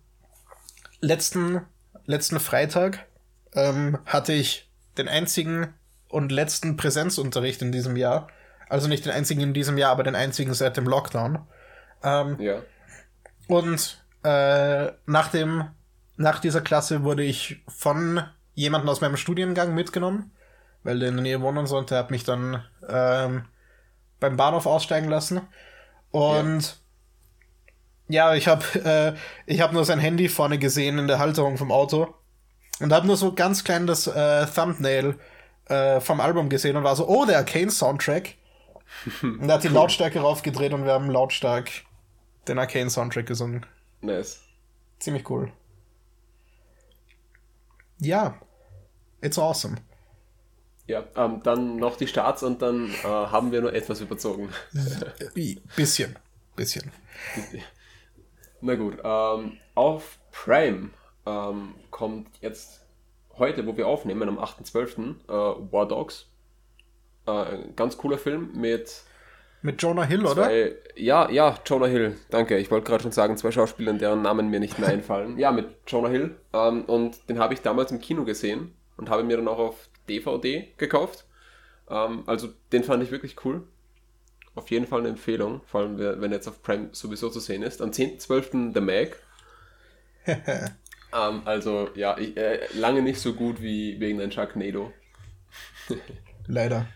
letzten, 1.02 1.62
letzten 2.06 2.40
Freitag 2.40 3.08
ähm, 3.54 3.98
hatte 4.06 4.34
ich 4.34 4.70
den 4.98 5.08
einzigen 5.08 5.74
und 6.08 6.32
letzten 6.32 6.78
Präsenzunterricht 6.78 7.62
in 7.62 7.72
diesem 7.72 7.96
Jahr. 7.96 8.28
Also 8.68 8.88
nicht 8.88 9.06
den 9.06 9.12
einzigen 9.14 9.42
in 9.42 9.54
diesem 9.54 9.78
Jahr, 9.78 9.92
aber 9.92 10.04
den 10.04 10.16
einzigen 10.16 10.54
seit 10.54 10.78
dem 10.78 10.86
Lockdown. 10.86 11.40
Ähm, 12.04 12.38
Ja. 12.40 12.62
und 13.48 14.04
äh, 14.24 14.92
nach, 15.06 15.30
dem, 15.32 15.66
nach 16.18 16.40
dieser 16.40 16.62
Klasse 16.62 17.04
wurde 17.04 17.24
ich 17.24 17.64
von 17.68 18.22
jemandem 18.54 18.90
aus 18.90 19.02
meinem 19.02 19.18
Studiengang 19.18 19.74
mitgenommen, 19.74 20.32
weil 20.84 21.00
der 21.00 21.10
in 21.10 21.16
der 21.16 21.24
Nähe 21.24 21.42
wohnt 21.42 21.58
und 21.58 21.68
so, 21.68 21.78
und 21.78 21.90
der 21.92 22.00
hat 22.00 22.12
mich 22.12 22.24
dann 22.26 22.64
ähm, 22.88 23.46
beim 24.20 24.36
Bahnhof 24.38 24.66
aussteigen 24.66 25.10
lassen. 25.10 25.42
Und 26.12 26.78
ja, 28.08 28.34
ich 28.36 28.48
habe 28.48 28.64
äh, 28.84 29.14
ich 29.46 29.62
hab 29.62 29.72
nur 29.72 29.86
sein 29.86 30.00
Handy 30.00 30.30
vorne 30.30 30.58
gesehen 30.58 30.98
in 30.98 31.08
der 31.08 31.20
Halterung 31.20 31.58
vom 31.58 31.72
Auto 31.72 32.14
und 32.80 32.94
habe 32.94 33.08
nur 33.08 33.18
so 33.18 33.34
ganz 33.34 33.64
klein 33.64 33.88
das 33.88 34.08
äh, 34.08 34.46
Thumbnail 34.46 35.18
äh, 35.66 36.00
vom 36.00 36.20
Album 36.20 36.50
gesehen 36.50 36.76
und 36.76 36.84
war 36.84 36.96
so, 36.96 37.08
oh, 37.08 37.26
der 37.26 37.38
Arcane-Soundtrack. 37.38 38.36
und 39.22 39.48
er 39.48 39.56
hat 39.56 39.64
die 39.64 39.68
Lautstärke 39.68 40.20
raufgedreht 40.20 40.74
und 40.74 40.86
wir 40.86 40.94
haben 40.94 41.10
lautstark 41.10 41.70
den 42.48 42.58
Arcane-Soundtrack 42.58 43.26
gesungen. 43.26 43.66
Nice. 44.02 44.42
Ziemlich 45.00 45.30
cool. 45.30 45.52
Ja, 48.00 48.40
it's 49.22 49.38
awesome. 49.38 49.76
Ja, 50.88 51.04
ähm, 51.16 51.42
dann 51.44 51.76
noch 51.76 51.98
die 51.98 52.08
Starts 52.08 52.42
und 52.42 52.62
dann 52.62 52.90
äh, 53.04 53.08
haben 53.08 53.52
wir 53.52 53.62
nur 53.62 53.74
etwas 53.74 54.02
überzogen. 54.02 54.50
Äh, 54.74 55.56
Bisschen, 55.76 56.18
bisschen. 56.56 56.92
Na 58.62 58.76
gut, 58.76 58.98
ähm, 59.04 59.58
auf 59.76 60.18
Prime 60.32 60.90
ähm, 61.30 61.76
kommt 61.92 62.28
jetzt 62.42 62.86
heute, 63.38 63.66
wo 63.66 63.78
wir 63.78 63.88
aufnehmen, 63.88 64.28
am 64.28 64.40
8.12. 64.40 65.16
Äh, 65.28 65.72
War 65.72 65.88
Dogs. 65.88 66.28
Äh, 67.26 67.70
ganz 67.76 67.98
cooler 67.98 68.18
Film 68.18 68.52
mit 68.54 69.04
Mit 69.62 69.82
Jonah 69.82 70.04
Hill, 70.04 70.26
oder? 70.26 70.46
zwei, 70.46 70.76
ja, 70.96 71.30
ja, 71.30 71.58
Jonah 71.66 71.88
Hill, 71.88 72.18
danke. 72.30 72.58
Ich 72.58 72.72
wollte 72.72 72.88
gerade 72.88 73.04
schon 73.04 73.12
sagen, 73.12 73.38
zwei 73.38 73.52
Schauspielern, 73.52 74.00
deren 74.00 74.22
Namen 74.22 74.50
mir 74.50 74.60
nicht 74.60 74.80
mehr 74.80 74.90
einfallen. 74.96 75.38
Ja, 75.38 75.52
mit 75.52 75.68
Jonah 75.88 76.10
Hill. 76.10 76.36
Ähm, 76.54 76.86
und 76.86 77.30
den 77.30 77.40
habe 77.40 77.54
ich 77.54 77.62
damals 77.62 77.92
im 77.92 78.00
Kino 78.00 78.24
gesehen 78.24 78.74
und 78.98 79.10
habe 79.10 79.24
mir 79.24 79.38
dann 79.38 79.48
auch 79.48 79.60
auf 79.60 79.90
DVD 80.08 80.68
gekauft. 80.78 81.26
Ähm, 81.90 82.24
also 82.26 82.50
den 82.72 82.84
fand 82.84 83.04
ich 83.04 83.12
wirklich 83.12 83.36
cool. 83.46 83.64
Auf 84.56 84.72
jeden 84.72 84.88
Fall 84.88 85.00
eine 85.00 85.10
Empfehlung, 85.10 85.62
vor 85.66 85.82
allem 85.82 85.98
wenn 86.00 86.32
jetzt 86.32 86.48
auf 86.48 86.62
Prime 86.64 86.90
sowieso 86.92 87.30
zu 87.30 87.40
sehen 87.40 87.62
ist. 87.64 87.82
Am 87.82 87.92
10.12. 87.92 88.74
The 88.74 88.82
Mag. 88.82 89.18
ähm, 91.14 91.42
also 91.46 91.90
ja, 91.96 92.18
ich, 92.18 92.36
äh, 92.38 92.60
lange 92.74 93.02
nicht 93.02 93.20
so 93.20 93.34
gut 93.34 93.62
wie 93.62 94.00
wegen 94.00 94.22
ein 94.22 94.32
Sharknado. 94.32 94.94
Leider. 96.48 96.88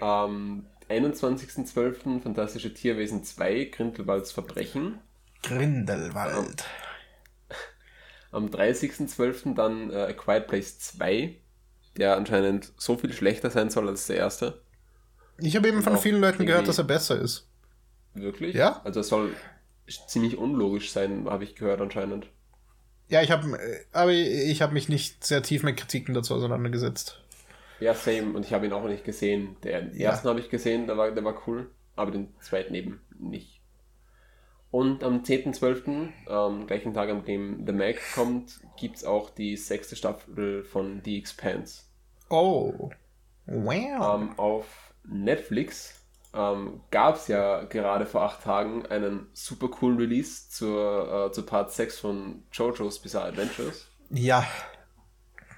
Am 0.00 0.66
21.12. 0.88 2.22
Fantastische 2.22 2.72
Tierwesen 2.72 3.24
2, 3.24 3.64
Grindelwalds 3.66 4.32
Verbrechen. 4.32 4.98
Grindelwald. 5.42 6.64
Am 8.32 8.46
30.12. 8.46 9.54
dann 9.54 9.90
äh, 9.90 9.96
A 9.96 10.12
Quiet 10.12 10.46
Place 10.46 10.78
2, 10.78 11.36
der 11.96 12.16
anscheinend 12.16 12.72
so 12.76 12.96
viel 12.96 13.12
schlechter 13.12 13.50
sein 13.50 13.70
soll 13.70 13.88
als 13.88 14.06
der 14.06 14.16
erste. 14.16 14.60
Ich 15.38 15.56
habe 15.56 15.68
eben 15.68 15.82
von 15.82 15.96
auch 15.96 16.02
vielen 16.02 16.20
Leuten 16.20 16.46
gehört, 16.46 16.68
dass 16.68 16.78
er 16.78 16.84
besser 16.84 17.18
ist. 17.20 17.48
Wirklich? 18.14 18.54
Ja? 18.54 18.80
Also 18.84 19.00
es 19.00 19.08
soll 19.08 19.34
ziemlich 20.06 20.36
unlogisch 20.38 20.90
sein, 20.92 21.26
habe 21.28 21.44
ich 21.44 21.54
gehört 21.54 21.80
anscheinend. 21.80 22.26
Ja, 23.08 23.22
ich 23.22 23.30
habe, 23.30 23.58
aber 23.92 24.12
ich 24.12 24.62
habe 24.62 24.72
mich 24.74 24.88
nicht 24.88 25.24
sehr 25.24 25.42
tief 25.42 25.62
mit 25.62 25.76
Kritiken 25.76 26.14
dazu 26.14 26.34
auseinandergesetzt. 26.34 27.22
Ja, 27.78 27.94
same. 27.94 28.32
Und 28.34 28.44
ich 28.44 28.52
habe 28.52 28.66
ihn 28.66 28.72
auch 28.72 28.84
nicht 28.84 29.04
gesehen. 29.04 29.56
Den 29.62 29.92
Ja. 29.94 30.10
ersten 30.10 30.28
habe 30.28 30.40
ich 30.40 30.48
gesehen, 30.50 30.86
der 30.86 30.96
war, 30.96 31.10
der 31.12 31.24
war 31.24 31.40
cool, 31.46 31.70
aber 31.94 32.10
den 32.10 32.34
zweiten 32.40 32.74
eben 32.74 33.00
nicht. 33.18 33.60
Und 34.70 35.04
am 35.04 35.22
10.12., 35.22 36.08
ähm, 36.28 36.66
gleichen 36.66 36.92
Tag, 36.92 37.08
an 37.08 37.24
dem 37.24 37.64
The 37.66 37.72
Mag 37.72 37.96
kommt, 38.14 38.60
gibt 38.76 38.96
es 38.96 39.04
auch 39.04 39.30
die 39.30 39.56
sechste 39.56 39.94
Staffel 39.96 40.64
von 40.64 41.00
The 41.04 41.18
Expanse. 41.18 41.82
Oh. 42.28 42.90
Wow. 43.46 44.20
Ähm, 44.20 44.38
auf 44.38 44.92
Netflix 45.04 46.02
ähm, 46.36 46.80
gab 46.90 47.16
es 47.16 47.28
ja 47.28 47.64
gerade 47.64 48.06
vor 48.06 48.22
acht 48.22 48.42
Tagen 48.42 48.86
einen 48.86 49.26
super 49.32 49.68
coolen 49.68 49.98
Release 49.98 50.50
zur, 50.50 51.28
äh, 51.28 51.32
zu 51.32 51.44
Part 51.44 51.72
6 51.72 51.98
von 51.98 52.42
JoJo's 52.52 52.98
Bizarre 52.98 53.28
Adventures. 53.28 53.86
Ja. 54.10 54.46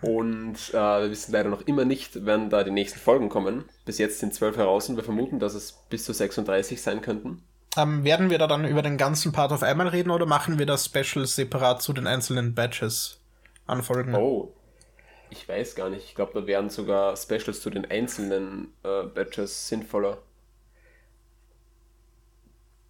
Und 0.00 0.70
äh, 0.70 0.74
wir 0.74 1.10
wissen 1.10 1.32
leider 1.32 1.48
noch 1.48 1.62
immer 1.62 1.84
nicht, 1.84 2.24
wann 2.24 2.50
da 2.50 2.62
die 2.62 2.70
nächsten 2.70 3.00
Folgen 3.00 3.28
kommen. 3.28 3.64
Bis 3.84 3.98
jetzt 3.98 4.20
sind 4.20 4.32
zwölf 4.32 4.56
heraus 4.56 4.88
und 4.88 4.96
wir 4.96 5.04
vermuten, 5.04 5.40
dass 5.40 5.54
es 5.54 5.72
bis 5.90 6.04
zu 6.04 6.12
36 6.12 6.80
sein 6.80 7.00
könnten. 7.00 7.42
Ähm, 7.76 8.04
werden 8.04 8.30
wir 8.30 8.38
da 8.38 8.46
dann 8.46 8.64
über 8.64 8.82
den 8.82 8.96
ganzen 8.96 9.32
Part 9.32 9.52
auf 9.52 9.62
einmal 9.62 9.88
reden 9.88 10.10
oder 10.10 10.26
machen 10.26 10.58
wir 10.58 10.66
das 10.66 10.86
Special 10.86 11.26
separat 11.26 11.82
zu 11.82 11.92
den 11.92 12.06
einzelnen 12.06 12.54
Batches 12.54 13.20
anfolgen? 13.66 14.14
Oh, 14.14 14.52
ich 15.30 15.48
weiß 15.48 15.74
gar 15.74 15.90
nicht. 15.90 16.04
Ich 16.04 16.14
glaube, 16.14 16.40
da 16.40 16.46
wären 16.46 16.70
sogar 16.70 17.16
Specials 17.16 17.60
zu 17.60 17.70
den 17.70 17.84
einzelnen 17.90 18.72
äh, 18.82 19.02
Batches 19.02 19.68
sinnvoller. 19.68 20.18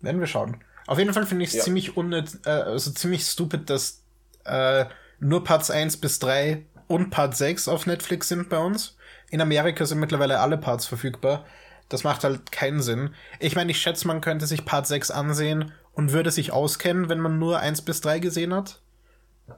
Werden 0.01 0.20
wir 0.20 0.27
schauen. 0.27 0.62
Auf 0.87 0.99
jeden 0.99 1.12
Fall 1.12 1.27
finde 1.27 1.45
ich 1.45 1.51
es 1.51 1.57
Ja. 1.57 1.65
ziemlich 1.65 1.97
unnütz, 1.97 2.39
äh, 2.47 2.51
also 2.51 2.91
ziemlich 2.93 3.25
stupid, 3.25 3.69
dass 3.69 4.03
äh, 4.45 4.87
nur 5.20 5.45
Parts 5.45 5.70
1 5.70 5.99
bis 5.99 6.19
3 6.20 6.65
und 6.87 7.11
Part 7.11 7.37
6 7.37 7.69
auf 7.69 7.87
Netflix 7.87 8.29
sind 8.29 8.49
bei 8.49 8.59
uns. 8.59 8.97
In 9.31 9.41
Amerika 9.41 9.85
sind 9.85 9.99
mittlerweile 10.01 10.41
alle 10.41 10.57
Parts 10.57 10.87
verfügbar. 10.87 11.45
Das 11.91 12.05
macht 12.05 12.25
halt 12.25 12.53
keinen 12.53 12.81
Sinn. 12.81 13.15
Ich 13.41 13.57
meine, 13.57 13.70
ich 13.70 13.81
schätze, 13.81 14.07
man 14.07 14.20
könnte 14.20 14.47
sich 14.47 14.65
Part 14.65 14.87
6 14.87 15.11
ansehen 15.11 15.73
und 15.93 16.12
würde 16.12 16.31
sich 16.31 16.53
auskennen, 16.53 17.09
wenn 17.09 17.20
man 17.20 17.39
nur 17.39 17.59
1 17.59 17.83
bis 17.83 18.01
3 18.01 18.19
gesehen 18.20 18.55
hat. 18.55 18.81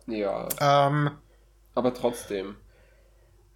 Ja, 0.07 0.49
Ähm, 0.61 1.11
aber 1.75 1.95
trotzdem. 1.95 2.57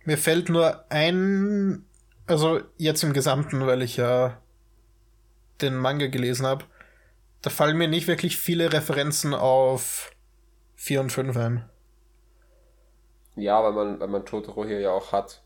Mir 0.04 0.18
fällt 0.18 0.48
nur 0.48 0.84
ein, 0.90 1.84
also 2.26 2.60
jetzt 2.76 3.02
im 3.02 3.12
Gesamten, 3.12 3.66
weil 3.66 3.82
ich 3.82 3.96
ja 3.96 4.38
den 5.60 5.76
Manga 5.76 6.08
gelesen 6.08 6.46
habe, 6.46 6.64
da 7.44 7.50
fallen 7.50 7.76
mir 7.76 7.88
nicht 7.88 8.06
wirklich 8.08 8.38
viele 8.38 8.72
Referenzen 8.72 9.34
auf 9.34 10.10
4 10.76 11.02
und 11.02 11.10
5 11.12 11.36
ein. 11.36 11.68
Ja, 13.36 13.62
weil 13.62 13.72
man, 13.72 14.00
weil 14.00 14.08
man 14.08 14.24
Totoro 14.24 14.64
hier 14.64 14.80
ja 14.80 14.90
auch 14.92 15.12
hat. 15.12 15.42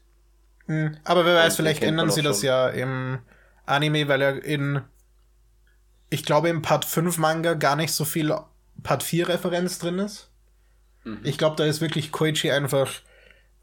Hm, 0.66 0.96
Aber 1.04 1.24
wer 1.24 1.34
weiß, 1.34 1.56
den 1.56 1.56
vielleicht 1.56 1.82
ändern 1.82 2.10
sie 2.10 2.22
das 2.22 2.40
schon. 2.40 2.46
ja 2.46 2.68
im 2.68 3.18
Anime, 3.66 4.06
weil 4.06 4.22
er 4.22 4.44
in, 4.44 4.80
ich 6.08 6.24
glaube, 6.24 6.50
im 6.50 6.62
Part 6.62 6.84
5 6.84 7.18
Manga 7.18 7.54
gar 7.54 7.74
nicht 7.74 7.92
so 7.92 8.04
viel 8.04 8.32
Part 8.84 9.02
4 9.02 9.28
Referenz 9.28 9.80
drin 9.80 9.98
ist. 9.98 10.30
Mhm. 11.02 11.20
Ich 11.24 11.36
glaube, 11.36 11.56
da 11.56 11.64
ist 11.64 11.80
wirklich 11.80 12.12
Koichi 12.12 12.52
einfach 12.52 12.92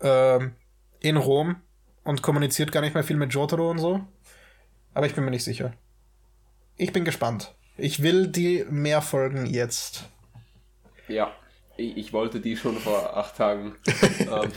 ähm, 0.01 0.55
in 0.99 1.15
Rom 1.15 1.61
und 2.03 2.21
kommuniziert 2.21 2.73
gar 2.73 2.81
nicht 2.81 2.95
mehr 2.95 3.03
viel 3.05 3.17
mit 3.17 3.33
Jotaro 3.33 3.71
und 3.71 3.77
so. 3.79 4.05
Aber 4.93 5.05
ich 5.05 5.15
bin 5.15 5.23
mir 5.23 5.31
nicht 5.31 5.45
sicher. 5.45 5.73
Ich 6.75 6.91
bin 6.91 7.05
gespannt. 7.05 7.55
Ich 7.77 8.02
will 8.02 8.27
die 8.27 8.65
mehr 8.69 9.02
Folgen 9.02 9.45
jetzt. 9.45 10.06
Ja, 11.07 11.31
ich, 11.77 11.97
ich 11.97 12.14
wollte 12.14 12.39
die 12.39 12.56
schon 12.56 12.77
vor 12.77 13.18
acht 13.18 13.35
Tagen. 13.35 13.76
ähm, 14.19 14.52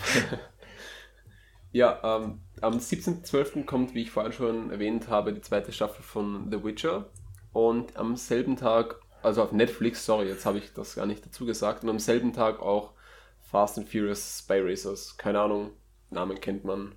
ja, 1.72 2.00
ähm, 2.02 2.40
am 2.60 2.78
17.12. 2.78 3.64
kommt, 3.64 3.94
wie 3.94 4.02
ich 4.02 4.10
vorhin 4.10 4.32
schon 4.32 4.70
erwähnt 4.70 5.08
habe, 5.08 5.32
die 5.32 5.40
zweite 5.40 5.72
Staffel 5.72 6.02
von 6.02 6.50
The 6.50 6.62
Witcher. 6.62 7.10
Und 7.52 7.96
am 7.96 8.16
selben 8.16 8.56
Tag, 8.56 9.00
also 9.22 9.42
auf 9.42 9.52
Netflix, 9.52 10.04
sorry, 10.04 10.28
jetzt 10.28 10.46
habe 10.46 10.58
ich 10.58 10.72
das 10.72 10.94
gar 10.94 11.06
nicht 11.06 11.24
dazu 11.26 11.44
gesagt, 11.44 11.82
und 11.82 11.90
am 11.90 11.98
selben 11.98 12.32
Tag 12.32 12.60
auch 12.60 12.92
Fast 13.40 13.78
and 13.78 13.88
Furious 13.88 14.40
Spy 14.40 14.60
Racers. 14.60 15.16
Keine 15.16 15.40
Ahnung, 15.40 15.70
Namen 16.10 16.40
kennt 16.40 16.64
man, 16.64 16.94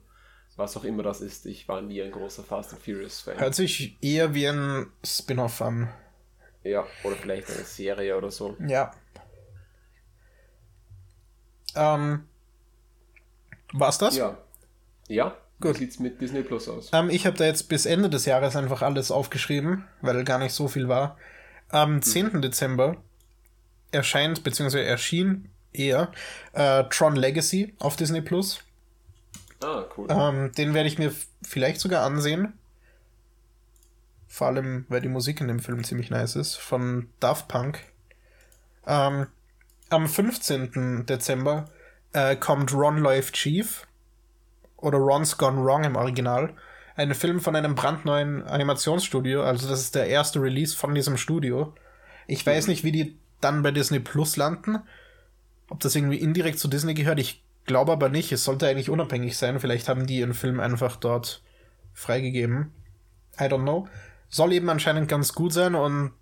was 0.55 0.77
auch 0.77 0.83
immer 0.83 1.01
das 1.01 1.21
ist. 1.21 1.45
Ich 1.45 1.67
war 1.67 1.81
nie 1.81 2.01
ein 2.01 2.11
großer 2.11 2.43
Fast 2.43 2.73
and 2.73 2.81
Furious 2.83 3.21
Fan. 3.21 3.39
Hört 3.39 3.55
sich 3.55 3.97
eher 4.01 4.35
wie 4.35 4.47
ein 4.47 4.87
Spin-off 5.03 5.61
an. 5.61 5.89
Ja, 6.63 6.85
oder 7.03 7.15
vielleicht 7.15 7.49
eine 7.49 7.63
Serie 7.63 8.17
oder 8.17 8.31
so. 8.31 8.55
Ja. 8.67 8.91
Ähm, 11.75 12.27
war's 13.73 13.97
das? 13.97 14.15
Ja. 14.15 14.37
Ja, 15.07 15.35
Gut. 15.59 15.75
wie 15.75 15.79
sieht's 15.79 15.99
mit 15.99 16.21
Disney 16.21 16.43
Plus 16.43 16.67
aus? 16.69 16.89
Ähm, 16.93 17.09
ich 17.09 17.25
habe 17.25 17.37
da 17.37 17.45
jetzt 17.45 17.69
bis 17.69 17.85
Ende 17.85 18.09
des 18.09 18.25
Jahres 18.25 18.55
einfach 18.55 18.81
alles 18.81 19.11
aufgeschrieben, 19.11 19.87
weil 20.01 20.23
gar 20.23 20.39
nicht 20.39 20.53
so 20.53 20.67
viel 20.67 20.87
war. 20.87 21.17
Am 21.69 22.01
10. 22.01 22.41
Dezember 22.41 22.97
erscheint, 23.91 24.43
beziehungsweise 24.43 24.83
erschien 24.83 25.49
eher, 25.73 26.11
äh, 26.53 26.83
Tron 26.89 27.15
Legacy 27.15 27.73
auf 27.79 27.95
Disney 27.95 28.21
Plus. 28.21 28.61
Ah, 29.63 29.85
cool. 29.97 30.07
Ähm, 30.09 30.51
den 30.53 30.73
werde 30.73 30.89
ich 30.89 30.97
mir 30.97 31.13
vielleicht 31.43 31.79
sogar 31.79 32.03
ansehen. 32.03 32.53
Vor 34.31 34.47
allem, 34.47 34.85
weil 34.87 35.01
die 35.01 35.09
Musik 35.09 35.41
in 35.41 35.49
dem 35.49 35.59
Film 35.59 35.83
ziemlich 35.83 36.09
nice 36.09 36.37
ist. 36.37 36.55
Von 36.55 37.09
Daft 37.19 37.49
Punk. 37.49 37.81
Ähm, 38.87 39.27
am 39.89 40.07
15. 40.07 41.05
Dezember 41.05 41.65
äh, 42.13 42.37
kommt 42.37 42.73
Ron 42.73 42.99
Life 42.99 43.33
Chief. 43.33 43.85
Oder 44.77 44.99
Ron's 44.99 45.37
Gone 45.37 45.61
Wrong 45.61 45.83
im 45.83 45.97
Original. 45.97 46.55
Ein 46.95 47.13
Film 47.13 47.41
von 47.41 47.57
einem 47.57 47.75
brandneuen 47.75 48.43
Animationsstudio. 48.43 49.43
Also, 49.43 49.67
das 49.67 49.81
ist 49.81 49.95
der 49.95 50.07
erste 50.07 50.41
Release 50.41 50.77
von 50.77 50.95
diesem 50.95 51.17
Studio. 51.17 51.75
Ich 52.25 52.45
weiß 52.45 52.67
nicht, 52.67 52.85
wie 52.85 52.93
die 52.93 53.17
dann 53.41 53.63
bei 53.63 53.71
Disney 53.71 53.99
Plus 53.99 54.37
landen. 54.37 54.79
Ob 55.69 55.81
das 55.81 55.93
irgendwie 55.93 56.21
indirekt 56.21 56.57
zu 56.57 56.69
Disney 56.69 56.93
gehört. 56.93 57.19
Ich 57.19 57.43
glaube 57.65 57.91
aber 57.91 58.07
nicht. 58.07 58.31
Es 58.31 58.45
sollte 58.45 58.69
eigentlich 58.69 58.89
unabhängig 58.89 59.37
sein. 59.37 59.59
Vielleicht 59.59 59.89
haben 59.89 60.07
die 60.07 60.19
ihren 60.19 60.33
Film 60.33 60.61
einfach 60.61 60.95
dort 60.95 61.43
freigegeben. 61.93 62.71
I 63.37 63.43
don't 63.43 63.63
know. 63.63 63.89
Soll 64.31 64.53
eben 64.53 64.69
anscheinend 64.69 65.07
ganz 65.09 65.33
gut 65.33 65.53
sein 65.53 65.75
und 65.75 66.13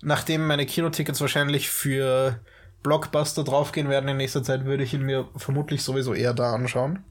nachdem 0.00 0.46
meine 0.46 0.64
Kinotickets 0.64 1.20
wahrscheinlich 1.20 1.68
für 1.68 2.40
Blockbuster 2.82 3.44
draufgehen 3.44 3.88
werden 3.90 4.08
in 4.08 4.16
nächster 4.16 4.42
Zeit, 4.42 4.64
würde 4.64 4.84
ich 4.84 4.94
ihn 4.94 5.02
mir 5.02 5.28
vermutlich 5.36 5.82
sowieso 5.82 6.14
eher 6.14 6.32
da 6.34 6.54
anschauen. 6.54 7.04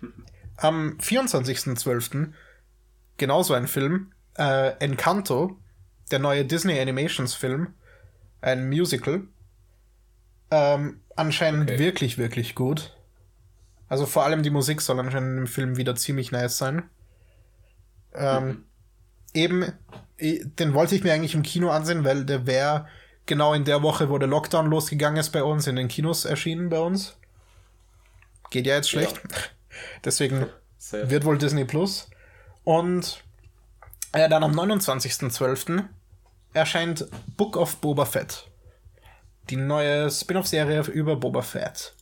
Am 0.56 0.96
24.12. 0.98 2.32
genauso 3.16 3.54
ein 3.54 3.68
Film, 3.68 4.12
äh, 4.36 4.70
Encanto, 4.78 5.56
der 6.10 6.18
neue 6.18 6.44
Disney 6.44 6.80
Animations 6.80 7.34
Film, 7.34 7.74
ein 8.40 8.68
Musical. 8.68 9.22
Ähm, 10.50 11.00
anscheinend 11.16 11.70
Okay. 11.70 11.78
wirklich, 11.78 12.18
wirklich 12.18 12.54
gut. 12.54 12.96
Also 13.88 14.06
vor 14.06 14.24
allem 14.24 14.42
die 14.42 14.50
Musik 14.50 14.80
soll 14.80 14.98
anscheinend 15.00 15.38
im 15.38 15.46
Film 15.46 15.76
wieder 15.76 15.94
ziemlich 15.96 16.32
nice 16.32 16.56
sein. 16.58 16.88
Ähm, 18.14 18.64
Eben, 19.34 19.72
den 20.20 20.74
wollte 20.74 20.94
ich 20.94 21.02
mir 21.02 21.12
eigentlich 21.12 21.34
im 21.34 21.42
Kino 21.42 21.70
ansehen, 21.70 22.04
weil 22.04 22.24
der 22.24 22.46
wäre 22.46 22.86
genau 23.26 23.52
in 23.54 23.64
der 23.64 23.82
Woche, 23.82 24.08
wo 24.08 24.18
der 24.18 24.28
Lockdown 24.28 24.66
losgegangen 24.66 25.18
ist 25.18 25.30
bei 25.30 25.42
uns, 25.42 25.66
in 25.66 25.76
den 25.76 25.88
Kinos 25.88 26.24
erschienen 26.24 26.68
bei 26.68 26.78
uns. 26.78 27.16
Geht 28.50 28.66
ja 28.66 28.76
jetzt 28.76 28.90
schlecht. 28.90 29.20
Deswegen 30.04 30.46
Sehr. 30.78 31.10
wird 31.10 31.24
wohl 31.24 31.38
Disney 31.38 31.64
Plus. 31.64 32.08
Und 32.62 33.22
äh, 34.12 34.28
dann 34.28 34.44
am 34.44 34.52
29.12. 34.52 35.84
erscheint 36.52 37.06
Book 37.36 37.56
of 37.56 37.76
Boba 37.78 38.04
Fett. 38.04 38.46
Die 39.50 39.56
neue 39.56 40.10
Spin-off-Serie 40.10 40.82
über 40.92 41.16
Boba 41.16 41.42
Fett. 41.42 41.94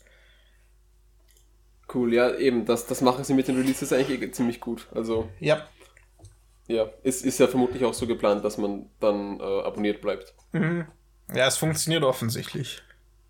Cool, 1.93 2.15
ja, 2.15 2.35
eben, 2.37 2.65
das, 2.65 2.87
das 2.87 3.01
machen 3.01 3.25
sie 3.25 3.35
mit 3.35 3.49
den 3.49 3.57
Releases 3.57 3.93
eigentlich 3.93 4.23
eh 4.23 4.31
ziemlich 4.31 4.61
gut. 4.61 4.87
Also, 4.95 5.29
Ja, 5.41 5.67
ja, 6.73 6.90
ist, 7.03 7.24
ist 7.24 7.39
ja 7.39 7.47
vermutlich 7.47 7.85
auch 7.85 7.94
so 7.94 8.07
geplant, 8.07 8.44
dass 8.44 8.59
man 8.59 8.86
dann 9.01 9.40
äh, 9.40 9.43
abonniert 9.43 10.01
bleibt. 10.01 10.35
ja, 11.35 11.47
es 11.47 11.57
funktioniert 11.57 12.03
offensichtlich. 12.03 12.82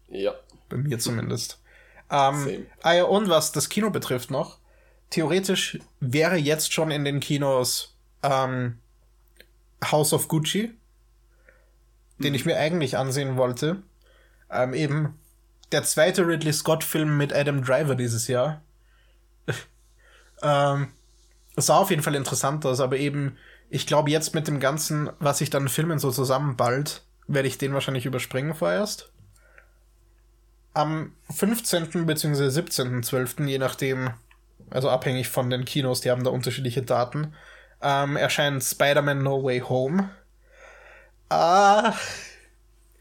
Ja. 0.08 0.34
Bei 0.68 0.76
mir 0.76 0.98
zumindest. 0.98 1.60
Ähm, 2.10 2.66
ah 2.82 2.92
ja, 2.92 3.04
und 3.04 3.28
was 3.28 3.52
das 3.52 3.68
Kino 3.68 3.90
betrifft 3.90 4.30
noch, 4.30 4.58
theoretisch 5.10 5.78
wäre 6.00 6.36
jetzt 6.36 6.72
schon 6.72 6.90
in 6.90 7.04
den 7.04 7.20
Kinos 7.20 7.96
ähm, 8.22 8.78
House 9.84 10.12
of 10.12 10.28
Gucci, 10.28 10.72
den 12.18 12.34
ich 12.34 12.44
mir 12.44 12.56
eigentlich 12.56 12.96
ansehen 12.96 13.36
wollte. 13.36 13.82
Ähm, 14.50 14.74
eben 14.74 15.18
der 15.72 15.82
zweite 15.84 16.26
Ridley 16.26 16.52
Scott-Film 16.52 17.16
mit 17.16 17.32
Adam 17.32 17.64
Driver 17.64 17.94
dieses 17.94 18.28
Jahr. 18.28 18.62
ähm, 20.42 20.92
sah 21.56 21.76
auf 21.78 21.90
jeden 21.90 22.02
Fall 22.02 22.14
interessant 22.14 22.64
aus, 22.66 22.80
aber 22.80 22.96
eben, 22.98 23.36
ich 23.70 23.86
glaube, 23.86 24.10
jetzt 24.10 24.34
mit 24.34 24.48
dem 24.48 24.60
Ganzen, 24.60 25.10
was 25.18 25.38
sich 25.38 25.50
dann 25.50 25.68
Filmen 25.68 25.98
so 25.98 26.10
zusammenballt, 26.10 27.02
werde 27.26 27.48
ich 27.48 27.58
den 27.58 27.74
wahrscheinlich 27.74 28.06
überspringen 28.06 28.54
vorerst. 28.54 29.12
Am 30.74 31.14
15. 31.30 32.06
bzw. 32.06 32.50
17.12., 32.50 33.46
je 33.46 33.58
nachdem, 33.58 34.10
also 34.70 34.88
abhängig 34.90 35.28
von 35.28 35.50
den 35.50 35.64
Kinos, 35.64 36.00
die 36.00 36.10
haben 36.10 36.24
da 36.24 36.30
unterschiedliche 36.30 36.82
Daten, 36.82 37.34
ähm, 37.82 38.16
erscheint 38.16 38.62
Spider-Man 38.62 39.22
No 39.22 39.42
Way 39.44 39.60
Home. 39.60 40.10
Ah, 41.30 41.96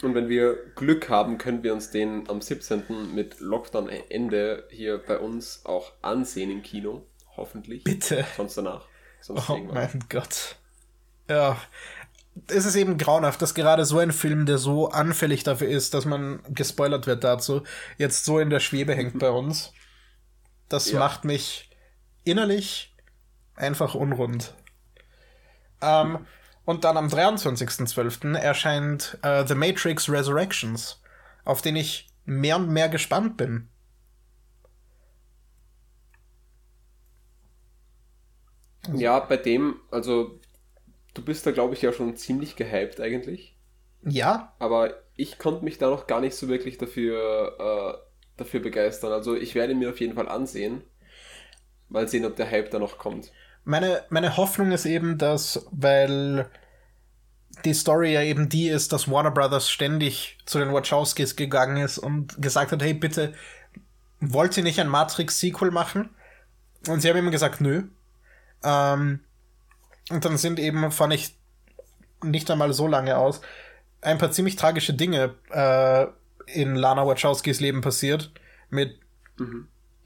Und 0.03 0.15
wenn 0.15 0.29
wir 0.29 0.57
Glück 0.75 1.09
haben, 1.09 1.37
können 1.37 1.63
wir 1.63 1.73
uns 1.73 1.89
den 1.91 2.29
am 2.29 2.41
17. 2.41 3.15
mit 3.15 3.39
Lockdown-Ende 3.39 4.67
hier 4.69 4.97
bei 4.99 5.17
uns 5.17 5.65
auch 5.65 5.93
ansehen 6.01 6.51
im 6.51 6.61
Kino. 6.61 7.05
Hoffentlich. 7.41 7.83
bitte. 7.83 8.25
Sonst 8.37 8.55
danach. 8.57 8.85
Sonst 9.21 9.49
Oh 9.49 9.53
irgendwann. 9.55 9.75
mein 9.75 10.03
Gott. 10.09 10.55
Ja. 11.29 11.57
Es 12.47 12.65
ist 12.65 12.75
eben 12.75 12.97
grauenhaft, 12.97 13.41
dass 13.41 13.53
gerade 13.53 13.83
so 13.85 13.99
ein 13.99 14.11
Film, 14.13 14.45
der 14.45 14.57
so 14.57 14.89
anfällig 14.89 15.43
dafür 15.43 15.67
ist, 15.67 15.93
dass 15.93 16.05
man 16.05 16.41
gespoilert 16.49 17.05
wird 17.05 17.23
dazu, 17.25 17.63
jetzt 17.97 18.23
so 18.23 18.39
in 18.39 18.49
der 18.49 18.61
Schwebe 18.61 18.95
hängt 18.95 19.19
bei 19.19 19.29
uns. 19.29 19.73
Das 20.69 20.89
Ja. 20.91 20.99
macht 20.99 21.25
mich 21.25 21.69
innerlich 22.23 22.95
einfach 23.55 23.95
unrund. 23.95 24.53
Ähm, 25.81 26.25
und 26.63 26.83
dann 26.85 26.95
am 26.95 27.07
23.12. 27.07 28.37
erscheint 28.37 29.17
äh, 29.23 29.45
The 29.45 29.55
Matrix 29.55 30.07
Resurrections, 30.09 31.01
auf 31.43 31.61
den 31.61 31.75
ich 31.75 32.07
mehr 32.25 32.55
und 32.55 32.69
mehr 32.69 32.87
gespannt 32.87 33.35
bin. 33.35 33.67
Ja, 38.93 39.19
bei 39.19 39.37
dem, 39.37 39.75
also 39.91 40.39
du 41.13 41.23
bist 41.23 41.45
da 41.45 41.51
glaube 41.51 41.73
ich 41.73 41.81
ja 41.81 41.93
schon 41.93 42.15
ziemlich 42.15 42.55
gehypt 42.55 42.99
eigentlich. 42.99 43.55
Ja, 44.03 44.53
Aber 44.57 44.95
ich 45.15 45.37
konnte 45.37 45.63
mich 45.63 45.77
da 45.77 45.89
noch 45.89 46.07
gar 46.07 46.21
nicht 46.21 46.35
so 46.35 46.47
wirklich 46.47 46.77
dafür, 46.77 47.55
äh, 47.59 48.37
dafür 48.37 48.59
begeistern. 48.59 49.11
Also 49.11 49.35
ich 49.35 49.53
werde 49.53 49.75
mir 49.75 49.89
auf 49.91 49.99
jeden 49.99 50.15
Fall 50.15 50.27
ansehen. 50.27 50.83
Mal 51.89 52.07
sehen, 52.07 52.25
ob 52.25 52.35
der 52.35 52.49
Hype 52.49 52.71
da 52.71 52.79
noch 52.79 52.97
kommt. 52.97 53.31
Meine, 53.63 54.03
meine 54.09 54.37
Hoffnung 54.37 54.71
ist 54.71 54.85
eben, 54.85 55.17
dass, 55.19 55.67
weil 55.71 56.49
die 57.65 57.73
Story 57.73 58.13
ja 58.13 58.23
eben 58.23 58.49
die 58.49 58.69
ist, 58.69 58.91
dass 58.91 59.11
Warner 59.11 59.31
Brothers 59.31 59.69
ständig 59.69 60.39
zu 60.45 60.57
den 60.57 60.73
Wachowskis 60.73 61.35
gegangen 61.35 61.77
ist 61.77 61.99
und 61.99 62.41
gesagt 62.41 62.71
hat, 62.71 62.81
hey, 62.81 62.93
bitte, 62.95 63.33
wollt 64.19 64.57
ihr 64.57 64.63
nicht 64.63 64.79
ein 64.79 64.87
Matrix-Sequel 64.87 65.69
machen? 65.69 66.09
Und 66.87 67.01
sie 67.01 67.09
haben 67.09 67.17
immer 67.17 67.29
gesagt, 67.29 67.61
nö. 67.61 67.83
Ähm, 68.63 69.19
und 70.09 70.25
dann 70.25 70.37
sind 70.37 70.59
eben, 70.59 70.91
fand 70.91 71.13
ich 71.13 71.35
nicht 72.23 72.49
einmal 72.51 72.73
so 72.73 72.87
lange 72.87 73.17
aus, 73.17 73.41
ein 74.01 74.17
paar 74.17 74.31
ziemlich 74.31 74.55
tragische 74.55 74.93
Dinge 74.93 75.35
äh, 75.51 76.07
in 76.47 76.75
Lana 76.75 77.05
Wachowskis 77.05 77.59
Leben 77.59 77.81
passiert. 77.81 78.31
Mit 78.69 78.99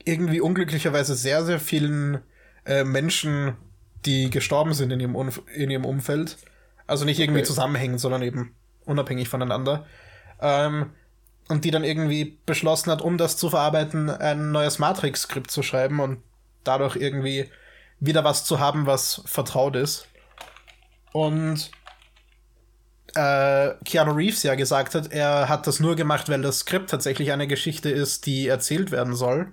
irgendwie 0.03 0.41
unglücklicherweise 0.41 1.15
sehr, 1.15 1.43
sehr 1.43 1.59
vielen 1.59 2.19
äh, 2.65 2.83
Menschen, 2.83 3.55
die 4.05 4.29
gestorben 4.29 4.73
sind 4.73 4.91
in 4.91 4.99
ihrem, 4.99 5.15
Umf 5.15 5.41
in 5.53 5.69
ihrem 5.69 5.85
Umfeld. 5.85 6.37
Also 6.87 7.05
nicht 7.05 7.19
irgendwie 7.19 7.39
Okay. 7.39 7.47
zusammenhängend, 7.47 7.99
sondern 7.99 8.21
eben 8.21 8.53
unabhängig 8.85 9.29
voneinander. 9.29 9.85
Ähm, 10.39 10.91
und 11.47 11.63
die 11.63 11.71
dann 11.71 11.83
irgendwie 11.83 12.37
beschlossen 12.45 12.91
hat, 12.91 13.01
um 13.01 13.17
das 13.17 13.37
zu 13.37 13.49
verarbeiten, 13.49 14.09
ein 14.09 14.51
neues 14.51 14.79
Matrix-Skript 14.79 15.51
zu 15.51 15.63
schreiben 15.63 15.99
und 15.99 16.19
dadurch 16.63 16.95
irgendwie 16.95 17.49
wieder 17.99 18.23
was 18.23 18.45
zu 18.45 18.59
haben, 18.59 18.85
was 18.85 19.21
vertraut 19.25 19.75
ist. 19.75 20.07
Und 21.13 21.71
äh, 23.15 23.73
Keanu 23.85 24.11
Reeves 24.11 24.43
ja 24.43 24.55
gesagt 24.55 24.95
hat, 24.95 25.11
er 25.11 25.47
hat 25.47 25.67
das 25.67 25.79
nur 25.79 25.95
gemacht, 25.95 26.29
weil 26.29 26.41
das 26.41 26.59
Skript 26.59 26.89
tatsächlich 26.89 27.31
eine 27.31 27.47
Geschichte 27.47 27.89
ist, 27.89 28.25
die 28.25 28.47
erzählt 28.47 28.91
werden 28.91 29.15
soll. 29.15 29.51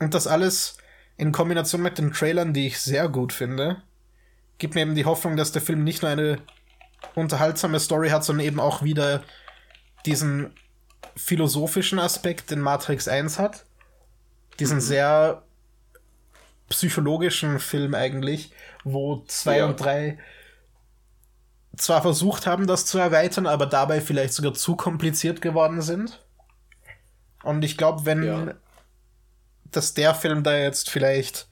Und 0.00 0.14
das 0.14 0.26
alles 0.26 0.78
in 1.16 1.32
Kombination 1.32 1.82
mit 1.82 1.98
den 1.98 2.12
Trailern, 2.12 2.52
die 2.52 2.66
ich 2.66 2.80
sehr 2.80 3.08
gut 3.08 3.32
finde, 3.32 3.82
gibt 4.58 4.74
mir 4.74 4.82
eben 4.82 4.94
die 4.94 5.04
Hoffnung, 5.04 5.36
dass 5.36 5.52
der 5.52 5.62
Film 5.62 5.84
nicht 5.84 6.02
nur 6.02 6.10
eine 6.10 6.38
unterhaltsame 7.14 7.80
Story 7.80 8.10
hat, 8.10 8.24
sondern 8.24 8.46
eben 8.46 8.60
auch 8.60 8.82
wieder 8.82 9.22
diesen 10.06 10.52
philosophischen 11.16 11.98
Aspekt, 11.98 12.50
den 12.50 12.60
Matrix 12.60 13.08
1 13.08 13.38
hat. 13.38 13.64
Diesen 14.58 14.80
sehr 14.80 15.42
psychologischen 16.68 17.58
Film 17.60 17.94
eigentlich, 17.94 18.52
wo 18.84 19.24
zwei 19.26 19.58
Ja. 19.58 19.66
und 19.66 19.76
drei 19.80 20.18
zwar 21.78 22.02
versucht 22.02 22.46
haben, 22.46 22.66
das 22.66 22.84
zu 22.86 22.98
erweitern, 22.98 23.46
aber 23.46 23.64
dabei 23.66 24.00
vielleicht 24.02 24.34
sogar 24.34 24.52
zu 24.54 24.76
kompliziert 24.76 25.40
geworden 25.40 25.80
sind. 25.80 26.22
Und 27.42 27.64
ich 27.64 27.76
glaube, 27.76 28.04
wenn 28.06 28.22
Ja. 28.24 28.54
dass 29.70 29.94
der 29.94 30.14
Film 30.14 30.42
da 30.42 30.56
jetzt 30.56 30.90
vielleicht 30.90 31.48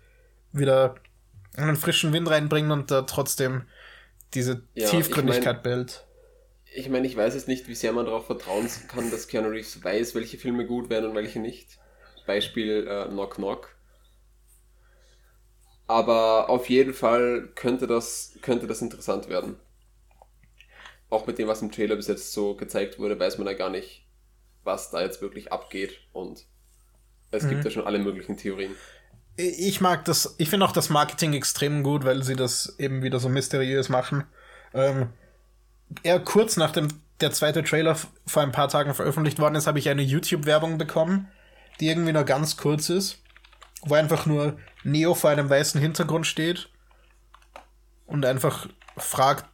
wieder 0.52 0.96
einen 1.56 1.76
frischen 1.76 2.12
Wind 2.12 2.30
reinbringt 2.30 2.70
und 2.72 2.90
da 2.90 3.02
trotzdem 3.02 3.64
diese 4.34 4.62
Ja, 4.74 4.86
Tiefgründigkeit 4.90 5.58
ich 5.58 5.62
bildet. 5.62 6.06
Ich 6.74 6.88
meine, 6.88 7.06
ich 7.06 7.16
weiß 7.16 7.34
jetzt 7.34 7.48
nicht, 7.48 7.66
wie 7.68 7.74
sehr 7.74 7.92
man 7.92 8.06
darauf 8.06 8.26
vertrauen 8.26 8.68
kann, 8.88 9.10
dass 9.10 9.26
Keanu 9.28 9.48
Reeves 9.48 9.82
weiß, 9.82 10.14
welche 10.14 10.38
Filme 10.38 10.66
gut 10.66 10.90
werden 10.90 11.06
und 11.10 11.14
welche 11.16 11.40
nicht. 11.40 11.78
Beispiel 12.26 12.86
äh, 12.88 13.06
Knock 13.08 13.36
Knock. 13.36 13.75
Aber 15.88 16.50
auf 16.50 16.68
jeden 16.68 16.94
Fall 16.94 17.48
könnte 17.54 17.86
das, 17.86 18.32
könnte 18.42 18.66
das 18.66 18.82
interessant 18.82 19.28
werden. 19.28 19.56
Auch 21.10 21.26
mit 21.26 21.38
dem, 21.38 21.46
was 21.46 21.62
im 21.62 21.70
Trailer 21.70 21.96
bis 21.96 22.08
jetzt 22.08 22.32
so 22.32 22.56
gezeigt 22.56 22.98
wurde, 22.98 23.18
weiß 23.18 23.38
man 23.38 23.46
ja 23.46 23.52
gar 23.52 23.70
nicht, 23.70 24.04
was 24.64 24.90
da 24.90 25.00
jetzt 25.00 25.22
wirklich 25.22 25.52
abgeht. 25.52 25.98
Und 26.12 26.44
es 27.30 27.44
mhm. 27.44 27.50
gibt 27.50 27.64
ja 27.64 27.70
schon 27.70 27.86
alle 27.86 28.00
möglichen 28.00 28.36
Theorien. 28.36 28.74
Ich 29.36 29.80
mag 29.80 30.04
das, 30.06 30.34
ich 30.38 30.48
finde 30.48 30.66
auch 30.66 30.72
das 30.72 30.88
Marketing 30.88 31.34
extrem 31.34 31.82
gut, 31.82 32.04
weil 32.04 32.22
sie 32.22 32.36
das 32.36 32.76
eben 32.78 33.02
wieder 33.02 33.20
so 33.20 33.28
mysteriös 33.28 33.88
machen. 33.88 34.24
Ähm, 34.74 35.10
eher 36.02 36.20
kurz 36.20 36.56
nachdem 36.56 36.88
der 37.20 37.32
zweite 37.32 37.62
Trailer 37.62 37.96
vor 38.26 38.42
ein 38.42 38.52
paar 38.52 38.68
Tagen 38.68 38.94
veröffentlicht 38.94 39.38
worden 39.38 39.54
ist, 39.54 39.66
habe 39.66 39.78
ich 39.78 39.88
eine 39.88 40.02
YouTube-Werbung 40.02 40.78
bekommen, 40.78 41.28
die 41.80 41.88
irgendwie 41.88 42.12
nur 42.12 42.24
ganz 42.24 42.56
kurz 42.56 42.88
ist, 42.90 43.22
wo 43.86 43.94
einfach 43.94 44.26
nur 44.26 44.58
Neo 44.84 45.14
vor 45.14 45.30
einem 45.30 45.48
weißen 45.48 45.80
Hintergrund 45.80 46.26
steht 46.26 46.68
und 48.06 48.26
einfach 48.26 48.68
fragt, 48.96 49.46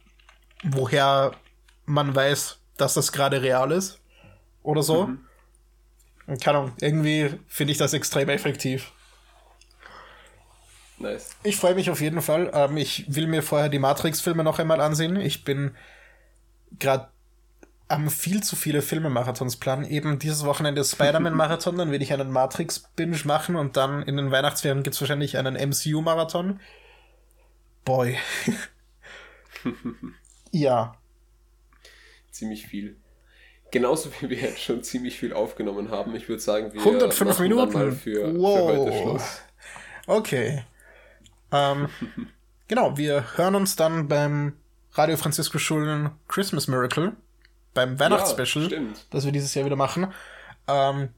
woher 0.63 1.31
man 1.85 2.15
weiß, 2.15 2.59
dass 2.77 2.93
das 2.93 3.11
gerade 3.11 3.41
real 3.41 3.71
ist 3.71 3.99
oder 4.61 4.83
so. 4.83 5.07
Mhm. 5.07 5.25
Und 6.25 6.41
keine 6.41 6.59
Ahnung, 6.59 6.73
irgendwie 6.79 7.39
finde 7.47 7.71
ich 7.71 7.77
das 7.77 7.93
extrem 7.93 8.29
effektiv. 8.29 8.91
Nice. 10.99 11.35
Ich 11.43 11.57
freue 11.57 11.75
mich 11.75 11.89
auf 11.89 12.01
jeden 12.01 12.21
Fall. 12.21 12.49
Ähm, 12.53 12.77
ich 12.77 13.13
will 13.13 13.27
mir 13.27 13.43
vorher 13.43 13.69
die 13.69 13.79
Matrix-Filme 13.79 14.43
noch 14.43 14.59
einmal 14.59 14.79
ansehen. 14.79 15.17
Ich 15.17 15.43
bin 15.43 15.75
gerade 16.79 17.09
am 17.87 18.09
viel 18.09 18.41
zu 18.41 18.55
viele 18.55 18.81
Filme-Marathons 18.81 19.57
planen. 19.57 19.85
Eben 19.85 20.19
dieses 20.19 20.45
Wochenende 20.45 20.83
Spider-Man-Marathon, 20.83 21.77
dann 21.77 21.91
will 21.91 22.01
ich 22.01 22.13
einen 22.13 22.31
Matrix-Binge 22.31 23.19
machen 23.25 23.55
und 23.55 23.77
dann 23.77 24.03
in 24.03 24.17
den 24.17 24.31
Weihnachtsferien 24.31 24.83
gibt 24.83 24.95
es 24.95 25.01
wahrscheinlich 25.01 25.37
einen 25.37 25.55
MCU-Marathon. 25.55 26.59
Boy. 27.85 28.17
ja. 30.51 30.95
Ziemlich 32.31 32.65
viel. 32.67 32.95
Genauso 33.71 34.11
wie 34.19 34.29
wir 34.29 34.37
jetzt 34.37 34.61
schon 34.61 34.83
ziemlich 34.83 35.19
viel 35.19 35.33
aufgenommen 35.33 35.89
haben. 35.89 36.15
Ich 36.15 36.29
würde 36.29 36.41
sagen, 36.41 36.73
wir 36.73 36.79
105 36.79 37.39
Minuten. 37.39 37.91
für, 37.91 38.39
wow. 38.39 38.71
für 38.71 38.77
heute 38.77 39.01
Schluss. 39.01 39.41
Okay. 40.07 40.63
Ähm, 41.51 41.89
genau, 42.67 42.97
wir 42.97 43.37
hören 43.37 43.55
uns 43.55 43.75
dann 43.75 44.07
beim 44.07 44.53
Radio 44.93 45.17
Francisco 45.17 45.57
Schulen 45.57 46.11
Christmas 46.27 46.67
Miracle 46.67 47.15
beim 47.73 47.99
Weihnachtsspecial, 47.99 48.71
ja, 48.71 48.79
das 49.09 49.25
wir 49.25 49.31
dieses 49.31 49.53
Jahr 49.53 49.65
wieder 49.65 49.75
machen. 49.75 50.13
Ähm, 50.67 51.09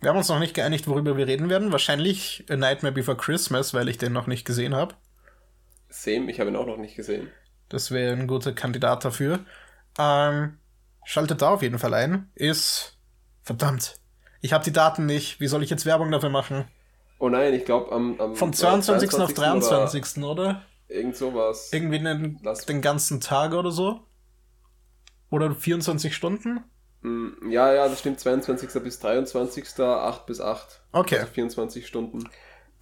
wir 0.00 0.10
haben 0.10 0.16
uns 0.16 0.28
noch 0.28 0.40
nicht 0.40 0.54
geeinigt, 0.54 0.88
worüber 0.88 1.16
wir 1.16 1.26
reden 1.26 1.48
werden. 1.48 1.70
Wahrscheinlich 1.70 2.44
A 2.50 2.56
Nightmare 2.56 2.92
Before 2.92 3.16
Christmas, 3.16 3.72
weil 3.72 3.88
ich 3.88 3.98
den 3.98 4.12
noch 4.12 4.26
nicht 4.26 4.44
gesehen 4.44 4.74
habe. 4.74 4.94
Same, 5.88 6.30
ich 6.30 6.40
habe 6.40 6.50
ihn 6.50 6.56
auch 6.56 6.66
noch 6.66 6.76
nicht 6.76 6.96
gesehen. 6.96 7.30
Das 7.68 7.90
wäre 7.90 8.12
ein 8.12 8.26
guter 8.26 8.52
Kandidat 8.52 9.04
dafür. 9.04 9.40
Ähm, 9.98 10.58
schaltet 11.04 11.40
da 11.42 11.50
auf 11.50 11.62
jeden 11.62 11.78
Fall 11.78 11.94
ein. 11.94 12.30
Ist. 12.34 12.98
Verdammt. 13.42 14.00
Ich 14.40 14.52
habe 14.52 14.64
die 14.64 14.72
Daten 14.72 15.06
nicht. 15.06 15.40
Wie 15.40 15.46
soll 15.46 15.62
ich 15.62 15.70
jetzt 15.70 15.86
Werbung 15.86 16.10
dafür 16.10 16.30
machen? 16.30 16.64
Oh 17.18 17.28
nein, 17.28 17.54
ich 17.54 17.64
glaube 17.64 17.92
am, 17.92 18.20
am. 18.20 18.34
Vom 18.34 18.52
22. 18.52 19.10
22. 19.10 19.20
auf 19.20 19.34
23. 19.34 20.16
Oder? 20.18 20.30
oder? 20.30 20.62
Irgend 20.88 21.16
sowas. 21.16 21.72
Irgendwie 21.72 22.00
den, 22.00 22.40
den 22.68 22.82
ganzen 22.82 23.20
Tag 23.20 23.52
oder 23.52 23.70
so? 23.70 24.00
Oder 25.32 25.54
24 25.54 26.14
Stunden? 26.14 26.62
Mm, 27.00 27.50
ja, 27.50 27.72
ja, 27.72 27.88
das 27.88 28.00
stimmt. 28.00 28.20
22. 28.20 28.70
bis 28.82 29.00
23. 29.00 29.64
8 29.80 30.26
bis 30.26 30.42
8. 30.42 30.82
Okay. 30.92 31.16
Also 31.20 31.32
24 31.32 31.86
Stunden. 31.86 32.28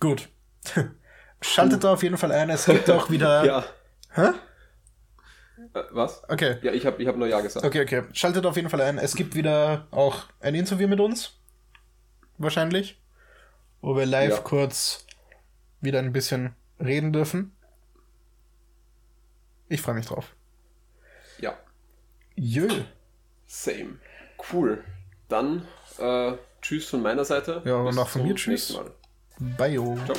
Gut. 0.00 0.28
Schaltet 1.40 1.84
da 1.84 1.92
auf 1.92 2.02
jeden 2.02 2.18
Fall 2.18 2.32
ein. 2.32 2.50
Es 2.50 2.66
gibt 2.66 2.90
auch 2.90 3.08
wieder. 3.10 3.44
ja. 3.44 3.64
Hä? 4.12 4.32
Äh, 5.74 5.82
was? 5.92 6.28
Okay. 6.28 6.56
Ja, 6.62 6.72
ich 6.72 6.84
habe 6.86 7.00
ich 7.00 7.06
hab 7.06 7.16
nur 7.16 7.28
Ja 7.28 7.40
gesagt. 7.40 7.64
Okay, 7.64 7.82
okay. 7.82 8.02
Schaltet 8.14 8.44
auf 8.44 8.56
jeden 8.56 8.68
Fall 8.68 8.80
ein. 8.80 8.98
Es 8.98 9.14
gibt 9.14 9.36
wieder 9.36 9.86
auch 9.92 10.24
ein 10.40 10.56
Interview 10.56 10.88
mit 10.88 10.98
uns. 10.98 11.38
Wahrscheinlich. 12.36 13.00
Wo 13.80 13.96
wir 13.96 14.06
live 14.06 14.30
ja. 14.32 14.38
kurz 14.38 15.06
wieder 15.80 16.00
ein 16.00 16.12
bisschen 16.12 16.56
reden 16.80 17.12
dürfen. 17.12 17.52
Ich 19.68 19.80
freue 19.80 19.94
mich 19.94 20.06
drauf. 20.06 20.34
Ja. 21.38 21.56
Jö. 22.40 22.68
Same. 23.46 23.98
Cool. 24.50 24.82
Dann 25.28 25.68
äh, 25.98 26.32
tschüss 26.62 26.88
von 26.88 27.02
meiner 27.02 27.26
Seite. 27.26 27.60
Ja, 27.66 27.76
und 27.76 27.98
auch 27.98 28.08
von 28.08 28.22
mir 28.22 28.34
tschüss. 28.34 28.72
Mal. 28.72 28.92
Bye. 29.58 29.76
Ciao. 30.06 30.16